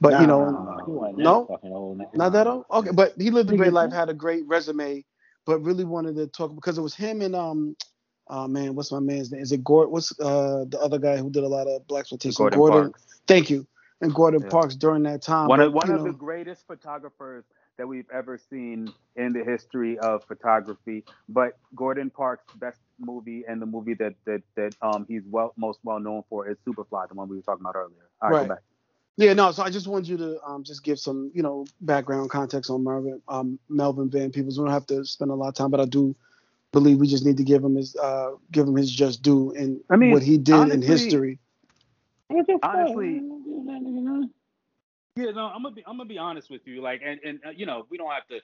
But 0.01 0.11
nah, 0.11 0.21
you 0.21 0.27
know, 0.27 0.45
no, 0.87 1.13
no 1.17 1.51
not 2.15 2.31
that 2.33 2.47
old. 2.47 2.65
Okay, 2.71 2.91
but 2.91 3.13
he 3.17 3.31
lived 3.31 3.49
a 3.49 3.53
great 3.53 3.73
life, 3.73 3.91
had 3.91 4.09
a 4.09 4.13
great 4.13 4.45
resume, 4.47 5.03
but 5.45 5.59
really 5.59 5.85
wanted 5.85 6.15
to 6.17 6.27
talk 6.27 6.53
because 6.55 6.77
it 6.77 6.81
was 6.81 6.95
him 6.95 7.21
and 7.21 7.35
um, 7.35 7.75
oh 8.27 8.47
man, 8.47 8.75
what's 8.75 8.91
my 8.91 8.99
man's 8.99 9.31
name? 9.31 9.41
Is 9.41 9.51
it 9.51 9.63
Gordon? 9.63 9.91
What's 9.91 10.17
uh 10.19 10.65
the 10.67 10.79
other 10.79 10.99
guy 10.99 11.17
who 11.17 11.29
did 11.29 11.43
a 11.43 11.47
lot 11.47 11.67
of 11.67 11.87
black 11.87 12.01
exploitation? 12.01 12.35
Gordon. 12.37 12.59
Gordon 12.59 12.93
Thank 13.27 13.49
you. 13.49 13.65
And 14.01 14.13
Gordon 14.13 14.41
yeah. 14.41 14.49
Parks 14.49 14.75
during 14.75 15.03
that 15.03 15.21
time. 15.21 15.47
One 15.47 15.61
of 15.61 15.71
one 15.71 15.89
of 15.89 15.97
know, 15.97 16.11
the 16.11 16.17
greatest 16.17 16.67
photographers 16.67 17.45
that 17.77 17.87
we've 17.87 18.09
ever 18.13 18.37
seen 18.37 18.91
in 19.15 19.33
the 19.33 19.43
history 19.43 19.97
of 19.99 20.23
photography. 20.25 21.03
But 21.29 21.57
Gordon 21.75 22.09
Parks' 22.09 22.43
best 22.55 22.81
movie 22.99 23.43
and 23.47 23.61
the 23.61 23.65
movie 23.65 23.93
that 23.95 24.15
that 24.25 24.41
that 24.55 24.75
um 24.81 25.05
he's 25.07 25.23
well 25.29 25.53
most 25.57 25.79
well 25.83 25.99
known 25.99 26.23
for 26.29 26.49
is 26.49 26.57
Superfly, 26.67 27.07
the 27.07 27.15
one 27.15 27.29
we 27.29 27.37
were 27.37 27.41
talking 27.41 27.61
about 27.61 27.75
earlier. 27.75 28.09
All 28.21 28.29
right, 28.29 28.49
right. 28.49 28.59
Yeah, 29.15 29.33
no. 29.33 29.51
So 29.51 29.63
I 29.63 29.69
just 29.69 29.87
wanted 29.87 30.07
you 30.07 30.17
to 30.17 30.43
um, 30.43 30.63
just 30.63 30.83
give 30.83 30.99
some, 30.99 31.31
you 31.35 31.43
know, 31.43 31.65
background 31.81 32.31
context 32.31 32.71
on 32.71 32.83
Marvin, 32.83 33.21
um, 33.27 33.59
Melvin 33.69 34.09
Van 34.09 34.31
Peebles. 34.31 34.57
We 34.57 34.65
don't 34.65 34.73
have 34.73 34.87
to 34.87 35.05
spend 35.05 35.29
a 35.29 35.35
lot 35.35 35.49
of 35.49 35.53
time, 35.53 35.69
but 35.69 35.79
I 35.79 35.85
do 35.85 36.15
believe 36.73 36.97
we 36.97 37.07
just 37.07 37.25
need 37.25 37.37
to 37.37 37.43
give 37.43 37.63
him 37.63 37.75
his, 37.75 37.95
uh, 37.95 38.31
give 38.51 38.67
him 38.67 38.75
his 38.75 38.91
just 38.91 39.21
due 39.21 39.53
and 39.55 39.79
I 39.89 39.95
mean, 39.95 40.11
what 40.11 40.23
he 40.23 40.37
did 40.37 40.53
honestly, 40.53 40.75
in 40.75 40.81
history. 40.81 41.39
Honestly, 42.61 43.21
yeah, 45.15 45.31
no, 45.31 45.45
I'm 45.45 45.61
gonna 45.61 45.75
be 45.75 45.83
I'm 45.85 45.97
gonna 45.97 46.09
be 46.09 46.17
honest 46.17 46.49
with 46.49 46.65
you. 46.65 46.81
Like, 46.81 47.01
and 47.05 47.19
and 47.23 47.39
uh, 47.45 47.49
you 47.51 47.65
know, 47.65 47.85
we 47.89 47.97
don't 47.97 48.11
have 48.11 48.27
to. 48.27 48.39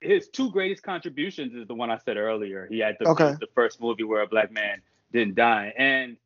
His 0.00 0.28
two 0.28 0.50
greatest 0.50 0.82
contributions 0.82 1.54
is 1.54 1.66
the 1.68 1.74
one 1.74 1.90
I 1.90 1.98
said 1.98 2.16
earlier. 2.16 2.66
He 2.70 2.78
had 2.78 2.96
the 2.98 3.08
okay. 3.10 3.34
the 3.38 3.46
first 3.54 3.80
movie 3.80 4.02
where 4.04 4.22
a 4.22 4.26
black 4.26 4.50
man 4.50 4.80
didn't 5.12 5.34
die, 5.34 5.72
and 5.76 6.16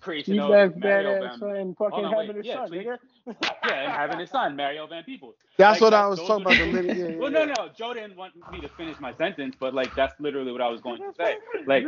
creation 0.00 0.34
he 0.34 0.40
of 0.40 0.76
Mario 0.76 1.20
Van. 1.38 1.56
And 1.56 1.76
fucking 1.76 1.98
oh, 1.98 2.02
no, 2.02 2.10
having 2.10 2.28
wait. 2.28 2.36
his 2.36 2.46
yeah, 2.46 2.54
son, 2.54 2.70
nigga. 2.70 2.98
Uh, 3.26 3.32
yeah, 3.42 3.82
and 3.82 3.92
having 3.92 4.18
his 4.18 4.30
son, 4.30 4.56
Mario 4.56 4.86
Van 4.86 5.04
Peebles. 5.04 5.34
That's 5.56 5.80
like, 5.80 5.80
what 5.80 5.90
that, 5.90 6.04
I 6.04 6.06
was 6.06 6.18
talking 6.20 6.42
about. 6.42 6.58
The 6.58 6.72
lineage. 6.72 6.96
Yeah, 6.96 7.16
well, 7.18 7.30
no, 7.30 7.44
no, 7.44 7.68
Joe 7.76 7.94
didn't 7.94 8.16
want 8.16 8.34
me 8.52 8.60
to 8.60 8.68
finish 8.68 8.98
my 9.00 9.14
sentence, 9.14 9.56
but 9.58 9.74
like 9.74 9.94
that's 9.94 10.18
literally 10.20 10.52
what 10.52 10.60
I 10.60 10.68
was 10.68 10.80
going 10.80 11.00
to 11.00 11.12
say. 11.16 11.36
Like, 11.66 11.84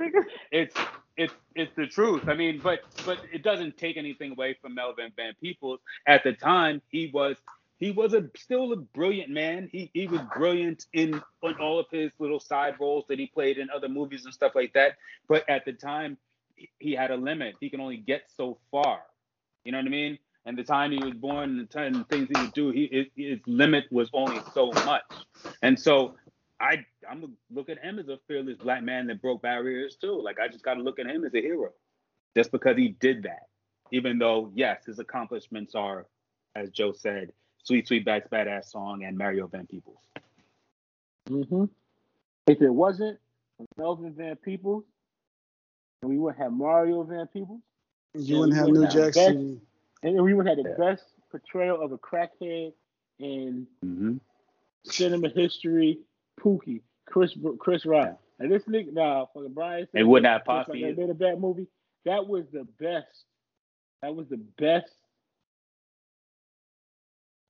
it's 0.51 0.75
it's 1.17 1.35
it's 1.55 1.75
the 1.77 1.87
truth. 1.87 2.29
I 2.29 2.35
mean, 2.35 2.61
but 2.63 2.81
but 3.07 3.19
it 3.33 3.43
doesn't 3.43 3.79
take 3.79 3.97
anything 3.97 4.33
away 4.33 4.57
from 4.61 4.75
Melvin 4.75 5.13
Van 5.17 5.35
Peebles. 5.41 5.81
At 6.07 6.25
the 6.25 6.33
time, 6.33 6.83
he 6.89 7.11
was 7.13 7.37
he 7.81 7.91
was 7.91 8.13
a 8.13 8.29
still 8.37 8.73
a 8.73 8.77
brilliant 8.77 9.31
man. 9.31 9.69
He 9.73 9.91
he 9.95 10.07
was 10.07 10.21
brilliant 10.37 10.87
in, 10.93 11.21
on 11.43 11.55
all 11.61 11.79
of 11.79 11.87
his 11.91 12.13
little 12.19 12.39
side 12.39 12.75
roles 12.79 13.05
that 13.09 13.19
he 13.19 13.27
played 13.27 13.57
in 13.57 13.69
other 13.71 13.89
movies 13.89 14.27
and 14.27 14.35
stuff 14.35 14.55
like 14.55 14.75
that. 14.75 14.97
But 15.29 15.49
at 15.49 15.65
the 15.65 15.73
time, 15.73 16.19
he 16.79 16.93
had 16.93 17.11
a 17.11 17.17
limit. 17.17 17.55
He 17.61 17.71
can 17.71 17.81
only 17.81 17.97
get 17.97 18.23
so 18.37 18.59
far. 18.71 19.01
You 19.65 19.73
know 19.73 19.79
what 19.79 19.87
I 19.87 19.91
mean? 19.91 20.19
And 20.47 20.57
the 20.57 20.65
time 20.65 20.91
he 20.91 20.99
was 20.99 21.15
born 21.15 21.59
and 21.59 21.69
the 21.69 22.05
things 22.05 22.29
he 22.35 22.41
would 22.41 22.53
do, 22.53 22.71
he 22.71 23.09
his, 23.15 23.39
limit 23.47 23.85
was 23.91 24.09
only 24.13 24.41
so 24.55 24.73
much. 24.73 25.03
And 25.63 25.79
so 25.79 26.15
I 26.59 26.85
I'm 27.09 27.21
gonna 27.21 27.33
look 27.51 27.69
at 27.69 27.79
him 27.79 27.99
as 27.99 28.09
a 28.09 28.19
fearless 28.27 28.57
black 28.57 28.83
man 28.83 29.07
that 29.09 29.21
broke 29.21 29.43
barriers 29.43 29.97
too. 29.97 30.21
Like 30.21 30.39
I 30.41 30.49
just 30.49 30.65
gotta 30.65 30.83
look 30.83 30.99
at 30.99 31.07
him 31.07 31.25
as 31.25 31.35
a 31.35 31.41
hero, 31.41 31.71
just 32.37 32.53
because 32.53 32.77
he 32.77 32.89
did 33.01 33.25
that. 33.25 33.49
Even 33.93 34.19
though 34.19 34.51
yes, 34.55 34.87
his 34.87 34.99
accomplishments 34.99 35.75
are, 35.75 36.07
as 36.55 36.71
Joe 36.71 36.93
said, 36.93 37.33
"Sweet 37.65 37.87
Sweetback's 37.87 38.29
Baadasssss 38.29 38.71
Song" 38.71 39.05
and 39.05 39.19
Mario 39.19 39.47
Van 39.47 39.67
Peebles. 39.67 40.01
Mm-hmm. 41.29 41.65
If 42.47 42.63
it 42.63 42.71
wasn't 42.71 43.19
Melvin 43.77 44.15
Van 44.15 44.37
Peebles, 44.37 44.85
we 46.03 46.19
wouldn't 46.19 46.43
have 46.43 46.53
Mario 46.53 47.03
Van 47.03 47.27
Peebles. 47.27 47.61
You 48.15 48.39
wouldn't 48.39 48.57
have 48.57 48.69
New 48.69 48.87
Jack 48.89 49.15
City. 49.15 49.61
And 50.03 50.23
we 50.23 50.35
would 50.35 50.47
have 50.47 50.57
the 50.57 50.75
yeah. 50.79 50.93
best 50.93 51.05
portrayal 51.31 51.81
of 51.81 51.93
a 51.93 51.99
crackhead 51.99 52.73
in 53.19 53.67
mm-hmm. 53.85 54.17
cinema 54.85 55.29
history. 55.29 56.01
Pookie, 56.41 56.81
Chris 57.07 57.35
Chris 57.59 57.85
Rock. 57.85 58.19
And 58.39 58.51
this 58.51 58.63
nigga, 58.65 58.95
nah, 58.95 59.27
fucking 59.35 59.53
Brian. 59.53 59.87
It 59.93 60.05
would 60.05 60.23
not 60.23 60.47
possibly. 60.47 60.83
Like 60.83 60.97
made 60.97 61.11
a 61.11 61.15
bad 61.15 61.39
movie. 61.39 61.67
That 62.07 62.27
was 62.27 62.47
the 62.51 62.67
best. 62.79 63.25
That 64.01 64.15
was 64.15 64.29
the 64.29 64.41
best 64.59 64.91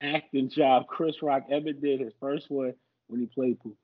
acting 0.01 0.49
job 0.49 0.87
Chris 0.87 1.21
Rock 1.21 1.43
ever 1.49 1.71
did. 1.71 2.01
His 2.01 2.13
first 2.19 2.51
one 2.51 2.73
when 3.07 3.21
he 3.21 3.27
played 3.27 3.59
Pookie. 3.59 3.75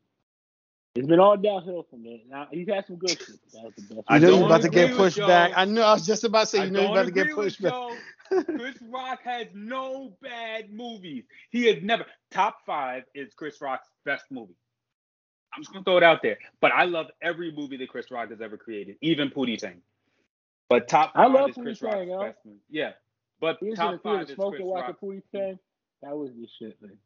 It's 0.98 1.08
been 1.08 1.20
all 1.20 1.38
downhill 1.38 1.86
from 1.88 2.04
there. 2.04 2.18
Now 2.28 2.48
he's 2.50 2.68
had 2.68 2.88
some 2.88 2.96
good 2.96 3.12
shit. 3.12 3.40
That 3.54 3.66
was 3.66 3.74
the 3.76 3.96
best. 3.96 4.08
I 4.08 4.18
know 4.18 4.30
you're 4.30 4.46
about 4.48 4.64
to 4.64 4.70
get 4.70 4.96
pushed 4.96 5.20
back. 5.20 5.52
I 5.56 5.64
knew 5.66 5.82
I 5.82 5.94
was 5.94 6.08
just 6.08 6.24
about 6.24 6.42
to 6.42 6.46
say 6.48 6.66
you 6.66 6.72
know 6.72 6.82
you're 6.82 6.92
about 6.92 7.06
to 7.06 7.12
get 7.12 7.36
pushed 7.36 7.62
back. 7.62 7.74
Chris 8.46 8.76
Rock 8.92 9.20
has 9.24 9.46
no 9.54 10.18
bad 10.24 10.74
movies. 10.74 11.26
He 11.52 11.66
has 11.68 11.84
never 11.84 12.04
top 12.32 12.58
five 12.66 13.04
is 13.14 13.32
Chris 13.36 13.62
Rock's 13.62 13.88
best 14.06 14.26
movie. 14.32 14.56
I'm 15.56 15.62
just 15.62 15.72
gonna 15.72 15.84
throw 15.84 15.98
it 15.98 16.04
out 16.04 16.24
there. 16.24 16.40
But 16.62 16.72
I 16.72 16.86
love 16.86 17.08
every 17.22 17.52
movie 17.52 17.78
that 17.78 17.90
Chris 17.90 18.10
Rock 18.10 18.32
has 18.32 18.42
ever 18.42 18.58
created, 18.58 18.96
even 19.02 19.30
Pootie 19.30 19.60
Tang. 19.60 19.82
But 20.68 20.88
top 20.88 21.14
five 21.14 21.30
I 21.30 21.32
love 21.32 21.52
is 21.52 21.58
Chris 21.58 21.82
Rock's 21.84 21.96
Tang, 21.96 22.20
best 22.20 22.40
movie. 22.44 22.58
Yeah. 22.72 22.94
But 23.40 23.58
He's 23.60 23.78
top 23.78 24.02
five 24.02 24.22
is 24.28 24.36
Chris 24.36 24.62
Rock. 24.64 25.00
Pootie 25.00 25.22
Tang. 25.32 25.60
That 26.02 26.18
was 26.18 26.32
the 26.32 26.48
shit, 26.58 26.82
man. 26.82 26.98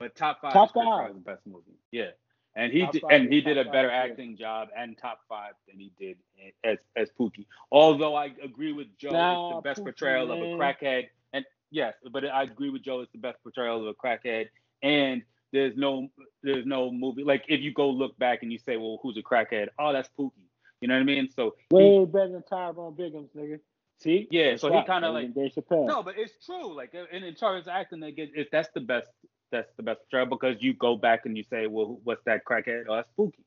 But 0.00 0.16
top 0.16 0.40
five 0.42 0.52
top 0.52 0.68
is 0.68 0.72
Chris 0.72 0.84
five. 0.84 1.10
Rock's 1.10 1.18
best 1.24 1.46
movie. 1.46 1.78
Yeah 1.92 2.10
and 2.56 2.72
he 2.72 2.86
did, 2.92 3.02
and 3.10 3.32
he 3.32 3.40
did 3.40 3.58
a 3.58 3.64
better 3.64 3.90
acting 3.90 4.36
job 4.36 4.68
and 4.76 4.96
top 4.96 5.20
five 5.28 5.54
than 5.68 5.78
he 5.78 5.92
did 5.98 6.16
as 6.62 6.78
as 6.96 7.10
Pookie. 7.18 7.46
Although 7.70 8.14
I 8.14 8.32
agree 8.42 8.72
with 8.72 8.88
Joe, 8.98 9.10
nah, 9.10 9.48
it's 9.48 9.56
the 9.56 9.62
best 9.62 9.80
Pookie, 9.80 9.84
portrayal 9.84 10.26
man. 10.28 10.38
of 10.38 10.42
a 10.42 10.46
crackhead, 10.52 11.08
and 11.32 11.44
yes, 11.70 11.94
but 12.12 12.24
I 12.24 12.42
agree 12.42 12.70
with 12.70 12.82
Joe, 12.82 13.00
it's 13.00 13.12
the 13.12 13.18
best 13.18 13.42
portrayal 13.42 13.80
of 13.80 13.86
a 13.86 13.94
crackhead, 13.94 14.48
and 14.82 15.22
there's 15.52 15.76
no 15.76 16.08
there's 16.42 16.66
no 16.66 16.90
movie 16.90 17.24
like 17.24 17.44
if 17.48 17.60
you 17.60 17.72
go 17.72 17.88
look 17.88 18.18
back 18.18 18.42
and 18.42 18.52
you 18.52 18.58
say, 18.58 18.76
well, 18.76 18.98
who's 19.02 19.16
a 19.16 19.22
crackhead? 19.22 19.68
Oh, 19.78 19.92
that's 19.92 20.08
Pookie. 20.18 20.32
You 20.80 20.88
know 20.88 20.94
what 20.94 21.00
I 21.00 21.04
mean? 21.04 21.30
So 21.34 21.54
way 21.70 22.00
he, 22.00 22.04
better 22.04 22.32
than 22.32 22.42
Tyrone 22.42 22.94
Biggums, 22.94 23.30
nigga. 23.36 23.58
See, 24.00 24.28
yeah. 24.30 24.56
So 24.56 24.72
he 24.72 24.84
kind 24.84 25.04
of 25.04 25.14
like 25.14 25.34
no, 25.34 26.02
but 26.02 26.18
it's 26.18 26.44
true. 26.44 26.76
Like, 26.76 26.94
and 26.94 27.24
in 27.24 27.34
terms 27.34 27.66
of 27.66 27.68
acting, 27.68 28.00
like, 28.00 28.18
it, 28.18 28.48
that's 28.52 28.68
the 28.74 28.80
best 28.80 29.08
that's 29.54 29.70
the 29.76 29.82
best 29.82 30.00
portrayal 30.00 30.26
because 30.26 30.56
you 30.60 30.74
go 30.74 30.96
back 30.96 31.26
and 31.26 31.36
you 31.36 31.44
say, 31.44 31.66
well, 31.68 32.00
what's 32.02 32.22
that 32.24 32.44
crackhead? 32.44 32.84
Oh, 32.88 32.96
that's 32.96 33.08
Pookie. 33.16 33.44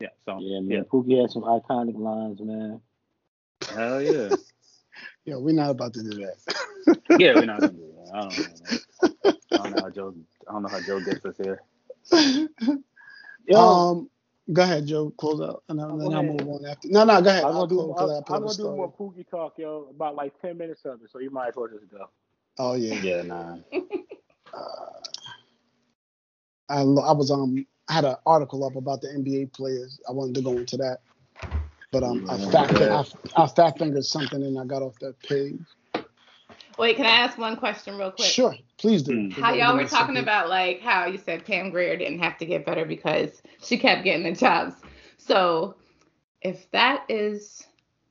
Yeah. 0.00 0.08
So 0.24 0.38
yeah, 0.40 0.60
man. 0.60 0.70
Yeah. 0.70 0.80
Pookie 0.82 1.20
has 1.20 1.32
some 1.32 1.42
iconic 1.42 1.98
lines, 1.98 2.40
man. 2.40 2.80
Hell 3.68 4.00
yeah. 4.00 4.30
yeah, 5.24 5.36
we're 5.36 5.54
not 5.54 5.70
about 5.70 5.92
to 5.94 6.02
do 6.02 6.10
that. 6.24 7.00
yeah, 7.18 7.34
we're 7.34 7.46
not 7.46 7.60
gonna 7.60 7.72
do 7.72 7.92
that. 7.96 8.14
I 8.14 8.20
don't 8.20 8.38
know. 8.38 9.32
I 9.50 9.56
don't 9.56 9.70
know 9.70 9.82
how 9.82 9.90
Joe. 9.90 10.14
I 10.48 10.52
don't 10.52 10.62
know 10.62 10.68
how 10.68 10.80
Joe 10.80 11.00
gets 11.00 11.24
us 11.24 11.36
here. 11.36 11.62
Yo, 13.46 13.58
um, 13.58 14.10
go 14.52 14.62
ahead, 14.62 14.86
Joe. 14.86 15.10
Close 15.10 15.40
out, 15.40 15.64
and 15.68 15.78
then, 15.78 15.98
then 15.98 16.14
I'll 16.14 16.22
move 16.22 16.48
on 16.48 16.64
after. 16.66 16.88
No, 16.88 17.04
no, 17.04 17.20
go 17.20 17.28
ahead. 17.30 17.44
I'm 17.44 17.52
gonna, 17.52 17.68
do, 17.68 17.92
i 17.92 18.04
I'm 18.28 18.42
gonna 18.42 18.54
do 18.54 18.76
more 18.76 18.92
Pookie 18.92 19.28
talk, 19.28 19.54
yo. 19.58 19.88
About 19.90 20.14
like 20.14 20.40
ten 20.40 20.56
minutes 20.58 20.84
of 20.84 21.02
it, 21.02 21.10
so 21.10 21.18
you 21.18 21.30
might 21.30 21.48
as 21.48 21.56
well 21.56 21.68
just 21.68 21.90
go. 21.90 22.08
Oh 22.58 22.74
yeah. 22.74 22.94
Yeah, 22.94 23.22
nah. 23.22 23.56
uh, 24.54 24.94
I 26.68 26.80
I 26.80 27.12
was 27.12 27.30
um 27.30 27.66
I 27.88 27.94
had 27.94 28.04
an 28.04 28.16
article 28.26 28.64
up 28.64 28.76
about 28.76 29.00
the 29.00 29.08
NBA 29.08 29.52
players. 29.52 30.00
I 30.08 30.12
wanted 30.12 30.34
to 30.36 30.42
go 30.42 30.52
into 30.52 30.76
that, 30.78 30.98
but 31.90 32.02
um 32.02 32.28
I 32.30 32.38
fat 32.50 32.72
I, 32.76 33.04
I 33.36 33.46
fat 33.46 33.78
fingered 33.78 34.04
something 34.04 34.42
and 34.42 34.58
I 34.58 34.64
got 34.64 34.82
off 34.82 34.98
that 35.00 35.20
page. 35.22 35.58
Wait, 36.78 36.96
can 36.96 37.06
I 37.06 37.10
ask 37.10 37.38
one 37.38 37.56
question 37.56 37.96
real 37.96 38.10
quick? 38.10 38.26
Sure, 38.26 38.54
please 38.78 39.02
do. 39.02 39.30
How 39.32 39.52
y'all 39.54 39.76
were 39.76 39.84
talking 39.84 40.16
about 40.16 40.48
like 40.48 40.80
how 40.80 41.06
you 41.06 41.18
said 41.18 41.44
Pam 41.44 41.70
Grier 41.70 41.96
didn't 41.96 42.20
have 42.20 42.38
to 42.38 42.46
get 42.46 42.66
better 42.66 42.84
because 42.84 43.42
she 43.62 43.78
kept 43.78 44.04
getting 44.04 44.24
the 44.24 44.32
jobs. 44.32 44.74
So 45.18 45.76
if 46.42 46.70
that 46.72 47.04
is 47.08 47.66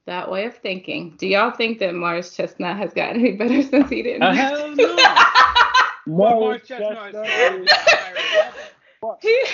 that 0.05 0.29
way 0.29 0.45
of 0.45 0.55
thinking. 0.57 1.15
Do 1.17 1.27
y'all 1.27 1.51
think 1.51 1.79
that 1.79 1.95
Morris 1.95 2.35
Chestnut 2.35 2.77
has 2.77 2.93
gotten 2.93 3.21
any 3.21 3.33
better 3.33 3.61
since 3.69 3.89
he 3.89 4.03
didn't? 4.03 4.23
Uh, 4.23 4.33
hell 4.33 4.75
no. 4.75 4.97
Morris 6.05 6.67
Chestnut 6.67 7.15
is 7.15 7.69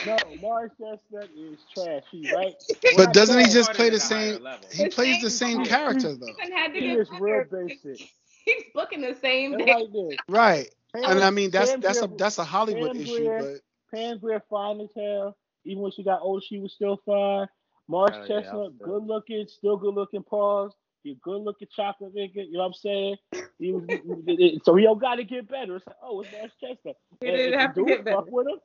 no, 0.05 0.17
Morris 0.41 0.71
Chestnut 0.79 1.29
is 1.35 1.59
trashy, 1.73 2.29
right? 2.33 2.53
But 2.95 3.13
doesn't 3.13 3.39
he 3.39 3.51
just 3.51 3.73
play 3.73 3.89
the 3.89 3.99
same? 3.99 4.39
He 4.71 4.85
the 4.85 4.89
plays 4.89 5.15
same 5.15 5.23
the 5.23 5.29
same 5.29 5.65
character 5.65 6.15
though. 6.15 6.27
He, 6.73 6.79
he 6.79 6.91
is 6.91 7.09
real 7.19 7.43
basic. 7.51 8.09
He's 8.45 8.63
booking 8.73 9.01
the 9.01 9.15
same 9.21 9.57
day. 9.57 9.73
Like 9.73 10.19
right. 10.27 10.69
Pam, 10.93 11.03
and 11.03 11.23
I 11.23 11.29
mean 11.29 11.51
that's 11.51 11.71
Pam 11.71 11.81
that's 11.81 11.99
Grier, 11.99 12.13
a 12.13 12.17
that's 12.17 12.37
a 12.39 12.43
Hollywood 12.43 12.93
Pam 12.93 13.01
issue, 13.01 13.25
Grier, 13.25 13.39
but 13.41 13.97
Pam 13.97 14.17
Grier 14.19 14.43
fine 14.49 14.81
as 14.81 14.89
hell. 14.95 15.37
Even 15.65 15.83
when 15.83 15.91
she 15.91 16.03
got 16.03 16.21
old, 16.21 16.43
she 16.43 16.59
was 16.59 16.73
still 16.73 16.99
fine. 17.05 17.47
Mars 17.89 18.11
oh, 18.15 18.27
Chestnut, 18.27 18.71
yeah, 18.79 18.85
good 18.85 19.03
looking, 19.03 19.47
still 19.49 19.77
good 19.77 19.95
looking 19.95 20.23
paws. 20.23 20.71
You 21.03 21.15
good 21.23 21.41
looking 21.41 21.67
chocolate 21.75 22.15
nigga, 22.15 22.35
you 22.35 22.53
know 22.53 22.59
what 22.59 22.65
I'm 22.67 22.73
saying? 22.73 23.15
He 23.57 23.71
was, 23.73 24.61
so 24.63 24.75
he 24.75 24.83
don't 24.83 24.99
got 25.01 25.15
to 25.15 25.23
get 25.25 25.49
better. 25.49 25.77
It's 25.77 25.87
like, 25.87 25.95
oh, 26.03 26.21
it's 26.21 26.31
Mars 26.31 26.51
Chestnut. 26.61 26.95
He 27.21 27.31
didn't 27.31 27.59
have 27.59 27.75
to 27.75 27.85
get 27.85 28.05
better. 28.05 28.21
with 28.29 28.47
him. 28.47 28.59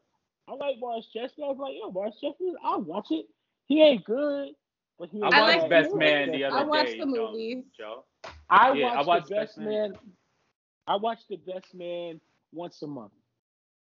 I 0.49 0.53
like 0.55 0.77
Morris 0.79 1.07
Chestnut. 1.13 1.49
I 1.49 1.53
was 1.53 1.59
like, 1.59 1.75
yo, 1.81 1.91
Morris 1.91 2.15
Chestnut, 2.21 2.57
I'll 2.63 2.83
watch 2.83 3.07
it. 3.11 3.27
He 3.67 3.83
ain't 3.83 4.05
good, 4.05 4.51
but 4.99 5.09
he. 5.11 5.23
I 5.23 5.29
I 5.29 5.41
watched 5.41 5.61
like 5.63 5.71
Best 5.71 5.91
the 5.93 5.97
Man 5.97 6.27
movies. 6.27 6.41
the 6.41 6.45
other 6.45 6.57
I 6.59 6.63
watched 6.65 6.93
day. 6.93 6.99
the 6.99 7.07
Joe- 7.07 7.33
movies. 7.33 7.65
Joe. 7.79 8.05
I 8.51 8.73
Yeah, 8.73 8.87
I 8.89 9.03
watched 9.03 9.29
the 9.29 9.35
best 9.37 9.57
Best 9.57 9.59
man. 9.59 9.91
Man. 9.93 9.99
I 10.87 10.97
watch 10.97 11.19
the 11.31 11.37
best 11.37 11.75
man 11.75 12.21
once 12.53 12.83
a 12.83 12.87
month. 12.87 13.13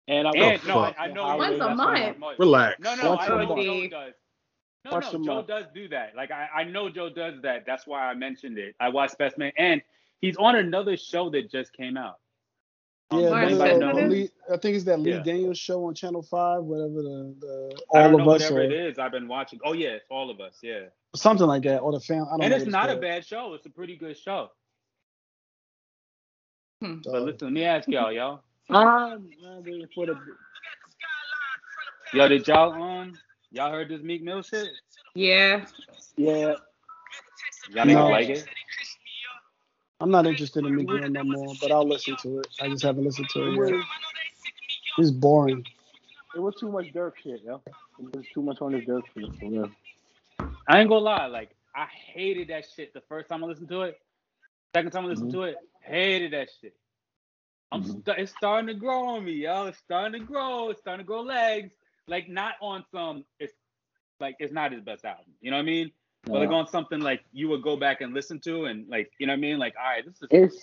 And 0.07 0.27
I 0.27 0.31
And 0.31 0.39
watch 0.41 0.65
no, 0.65 0.79
I. 0.79 0.95
I 0.97 1.07
know 1.07 1.35
Once 1.37 1.55
a 1.61 1.69
do 1.69 1.75
month? 1.75 2.17
Relax. 2.39 2.79
No, 2.79 2.95
no, 2.95 3.09
Once 3.09 3.21
I 3.21 3.25
a 3.25 3.29
know 3.29 3.45
month. 3.55 3.65
Joe 3.65 3.87
does. 3.89 4.13
No, 4.85 4.91
Once 4.91 5.05
no, 5.13 5.23
Joe 5.23 5.35
month. 5.35 5.47
does 5.47 5.65
do 5.73 5.87
that. 5.89 6.13
Like 6.15 6.29
I, 6.31 6.47
I 6.53 6.63
know 6.65 6.89
Joe 6.89 7.09
does 7.09 7.35
that. 7.43 7.65
That's 7.65 7.87
why 7.87 8.01
I 8.09 8.13
mentioned 8.13 8.57
it. 8.57 8.75
I 8.81 8.89
watched 8.89 9.17
Best 9.17 9.37
Man, 9.37 9.51
and 9.57 9.81
he's 10.19 10.35
on 10.37 10.55
another 10.57 10.97
show 10.97 11.29
that 11.29 11.49
just 11.49 11.71
came 11.73 11.95
out. 11.95 12.15
Um, 13.11 13.19
Yeah, 13.21 13.29
Where 13.29 13.43
one 13.43 13.43
is 13.45 13.51
of 13.53 13.57
that? 13.59 13.79
the- 13.79 13.85
What 13.85 13.95
the 13.95 14.01
is- 14.05 14.11
Lee- 14.11 14.29
I 14.51 14.57
think 14.57 14.75
it's 14.75 14.85
that 14.85 14.99
Lee 14.99 15.11
Yeah. 15.11 15.23
Daniels 15.23 15.57
show 15.57 15.85
on 15.85 15.93
Channel 15.95 16.21
Five, 16.23 16.63
whatever 16.63 17.01
the, 17.01 17.35
the 17.39 17.81
I 17.95 17.99
All 17.99 18.11
don't 18.11 18.19
of 18.21 18.27
know 18.27 18.33
Us 18.33 18.41
whatever 18.41 18.59
or 18.59 18.63
it 18.63 18.73
is. 18.73 18.99
I've 18.99 19.11
been 19.11 19.27
watching. 19.29 19.59
Oh 19.63 19.71
yeah, 19.73 19.89
it's 19.91 20.05
all 20.09 20.29
of 20.29 20.41
us. 20.41 20.59
Yeah, 20.61 20.81
something 21.15 21.47
like 21.47 21.63
that, 21.63 21.79
or 21.79 21.93
the 21.93 22.01
family. 22.01 22.27
And 22.31 22.41
know. 22.49 22.55
it's 22.55 22.65
what 22.65 22.71
not 22.71 22.89
a 22.89 22.97
bad 22.97 23.25
show. 23.25 23.53
It's 23.53 23.65
a 23.65 23.69
pretty 23.69 23.95
good 23.95 24.17
show. 24.17 24.51
Hmm. 26.81 26.95
But 27.05 27.21
listen, 27.21 27.47
let 27.47 27.53
me 27.53 27.63
ask 27.63 27.87
y'all, 27.87 28.11
y'all. 28.11 28.41
I'm, 28.69 29.29
I'm 29.47 29.63
waiting 29.63 29.87
for 29.95 30.07
the. 30.07 30.19
Yo, 32.13 32.27
did 32.27 32.45
y'all 32.47 32.73
um 32.73 33.13
y'all 33.53 33.71
heard 33.71 33.89
this 33.89 34.01
Meek 34.01 34.23
Mill 34.23 34.41
shit? 34.41 34.69
Yeah. 35.15 35.65
Yeah, 36.17 36.55
Y'all 37.69 37.85
No. 37.85 38.09
like 38.09 38.29
it? 38.29 38.47
I'm 39.99 40.11
not 40.11 40.25
interested 40.27 40.65
in 40.65 40.75
Meek 40.75 40.89
Mill 40.89 41.09
no 41.09 41.23
more, 41.23 41.53
but 41.61 41.71
I'll 41.71 41.87
listen 41.87 42.17
to 42.17 42.39
it. 42.39 42.47
I 42.59 42.67
just 42.67 42.83
haven't 42.83 43.05
listened 43.05 43.29
to 43.29 43.43
it 43.47 43.53
it 43.57 43.75
yet. 43.75 43.85
It's 44.97 45.11
boring. 45.11 45.65
it 46.35 46.39
was 46.39 46.55
too 46.55 46.69
much 46.69 46.87
Durk 46.93 47.13
shit, 47.23 47.41
yo. 47.43 47.61
It 47.99 48.15
was 48.17 48.25
too 48.33 48.41
much 48.41 48.59
on 48.61 48.73
this 48.73 48.83
Durk 48.85 49.03
shit. 49.13 49.33
For 49.39 49.49
real. 49.49 49.71
I 50.67 50.79
ain't 50.79 50.89
gonna 50.89 51.01
lie, 51.05 51.27
like 51.27 51.51
I 51.75 51.85
hated 51.85 52.49
that 52.49 52.65
shit 52.75 52.93
the 52.93 53.01
first 53.01 53.29
time 53.29 53.43
I 53.43 53.47
listened 53.47 53.69
to 53.69 53.83
it. 53.83 53.99
Second 54.75 54.91
time 54.91 55.05
I 55.05 55.09
listened 55.09 55.29
Mhm. 55.29 55.33
to 55.33 55.43
it, 55.43 55.57
hated 55.81 56.33
that 56.33 56.49
shit. 56.59 56.75
I'm 57.71 57.83
Mhm. 57.83 58.01
sta- 58.01 58.15
it's 58.17 58.31
starting 58.33 58.67
to 58.67 58.73
grow 58.73 59.07
on 59.09 59.25
me, 59.25 59.33
yo. 59.33 59.67
It's 59.67 59.77
starting 59.79 60.19
to 60.19 60.25
grow. 60.25 60.69
It's 60.69 60.79
starting 60.81 61.03
to 61.05 61.07
grow 61.07 61.21
legs. 61.21 61.73
Like 62.07 62.29
not 62.29 62.55
on 62.61 62.83
some. 62.91 63.23
It's 63.39 63.53
like 64.19 64.35
it's 64.39 64.53
not 64.53 64.71
his 64.71 64.81
best 64.81 65.05
album. 65.05 65.25
You 65.41 65.51
know 65.51 65.57
what 65.57 65.63
I 65.63 65.65
mean? 65.65 65.91
But 66.25 66.33
like 66.39 66.49
on 66.49 66.67
something 66.67 66.99
like 66.99 67.21
you 67.33 67.47
would 67.49 67.61
go 67.61 67.75
back 67.77 68.01
and 68.01 68.13
listen 68.13 68.39
to, 68.41 68.65
and 68.65 68.87
like 68.89 69.11
you 69.19 69.27
know 69.27 69.33
what 69.33 69.37
I 69.37 69.41
mean? 69.41 69.59
Like 69.59 69.73
all 69.79 69.85
right, 69.89 70.05
this 70.05 70.15
is 70.21 70.27
It's 70.31 70.55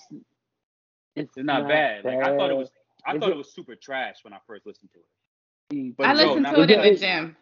it's 1.17 1.37
it's 1.37 1.45
not, 1.45 1.69
bad. 1.69 2.05
Like 2.05 2.23
I 2.23 2.37
thought 2.37 2.51
it 2.51 2.57
was. 2.57 2.71
I 3.07 3.15
Is 3.15 3.21
thought 3.21 3.31
it- 3.31 3.33
it 3.33 3.39
was 3.39 3.53
super 3.53 3.75
trash 3.75 4.17
when 4.25 4.33
I 4.35 4.39
first 4.47 4.67
listened 4.67 4.91
to 4.93 4.99
it. 4.99 5.97
But 5.97 6.07
I 6.07 6.13
listened 6.15 6.43
not 6.43 6.55
to 6.55 6.63
it 6.63 6.71
in 6.71 6.79
Okay. 6.81 6.91
the 6.93 6.99
gym. 6.99 7.37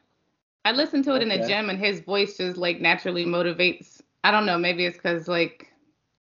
I 0.64 0.72
listened 0.72 1.05
to 1.05 1.14
it 1.14 1.22
in 1.22 1.28
the 1.28 1.38
gym, 1.38 1.70
and 1.70 1.78
his 1.78 2.01
voice 2.01 2.36
just 2.36 2.57
like 2.57 2.80
naturally 2.80 3.24
motivates. 3.24 4.01
I 4.22 4.30
don't 4.30 4.46
know. 4.46 4.59
Maybe 4.59 4.84
it's 4.84 4.96
because 4.96 5.26
like 5.28 5.72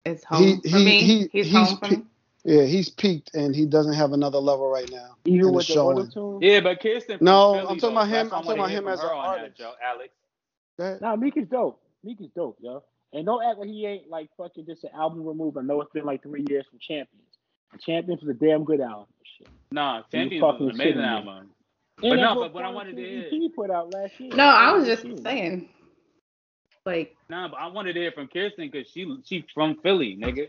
it's 0.04 0.24
home 0.24 0.60
He- 0.64 0.70
for 0.70 0.78
he- 0.78 0.84
me. 0.84 1.00
he- 1.02 1.28
he's, 1.32 1.46
he's 1.46 1.52
home 1.52 1.76
for 1.76 1.88
me. 1.88 2.02
Yeah, 2.44 2.62
he's 2.64 2.88
peaked 2.88 3.34
and 3.34 3.54
he 3.54 3.66
doesn't 3.66 3.92
have 3.94 4.12
another 4.12 4.38
level 4.38 4.68
right 4.70 4.90
now. 4.90 5.16
Even 5.26 5.46
and 5.48 5.54
with 5.56 5.66
the 5.66 5.74
showing. 5.74 5.98
auto. 5.98 6.38
Yeah, 6.40 6.60
but 6.60 6.80
Kirsten. 6.80 7.18
No, 7.20 7.52
Philly, 7.54 7.60
I'm 7.60 7.66
talking 7.66 7.80
though, 7.80 7.88
about 8.00 8.08
him- 8.08 8.14
I 8.14 8.20
I'm 8.20 8.28
talking 8.30 8.52
about 8.52 8.70
him 8.70 8.88
as 8.88 9.00
her 9.00 9.06
an 9.08 9.12
on 9.12 9.22
that, 9.32 9.38
artist. 9.40 9.58
Joe, 9.58 9.72
Alex. 9.84 10.08
Go 10.78 10.84
ahead. 10.84 11.00
Nah, 11.02 11.16
Meek 11.16 11.36
is 11.36 11.48
dope. 11.48 11.82
Meek 12.02 12.20
is 12.20 12.28
dope, 12.34 12.56
yo. 12.60 12.82
And 13.12 13.26
don't 13.26 13.44
act 13.44 13.58
like 13.58 13.68
he 13.68 13.84
ain't 13.86 14.08
like 14.08 14.30
fucking 14.38 14.64
just 14.66 14.84
an 14.84 14.90
album 14.94 15.24
removed. 15.26 15.58
I 15.58 15.62
know 15.62 15.80
it's 15.82 15.92
been 15.92 16.04
like 16.06 16.22
three 16.22 16.44
years 16.48 16.64
from 16.70 16.78
Champions. 16.78 17.26
Champions 17.80 18.22
was 18.22 18.30
a 18.30 18.34
damn 18.38 18.64
good 18.64 18.80
album. 18.80 19.06
Shit. 19.36 19.48
Nah, 19.72 20.02
Champions 20.10 20.42
was 20.42 20.52
fucking 20.52 20.68
an 20.70 20.74
amazing 20.76 20.92
shitting 20.94 20.96
me. 21.02 21.04
album. 21.04 21.50
But 22.00 22.12
And 22.12 22.20
no, 22.22 22.34
but 22.36 22.54
what 22.54 22.64
I 22.64 22.70
wanted 22.70 22.96
to 22.96 23.02
EP 23.26 23.30
hear- 23.30 23.50
put 23.50 23.70
out 23.70 23.92
last 23.92 24.18
year. 24.18 24.30
No, 24.34 24.44
I 24.44 24.72
was 24.72 24.86
just 24.86 25.02
saying. 25.22 25.68
Like 26.86 27.14
Nah, 27.28 27.48
but 27.48 27.58
I 27.58 27.66
wanted 27.66 27.92
to 27.92 28.00
hear 28.00 28.12
from 28.12 28.26
Kirsten 28.28 28.70
because 28.70 28.88
she 28.90 29.18
she 29.26 29.44
from 29.52 29.76
Philly, 29.82 30.16
nigga. 30.16 30.48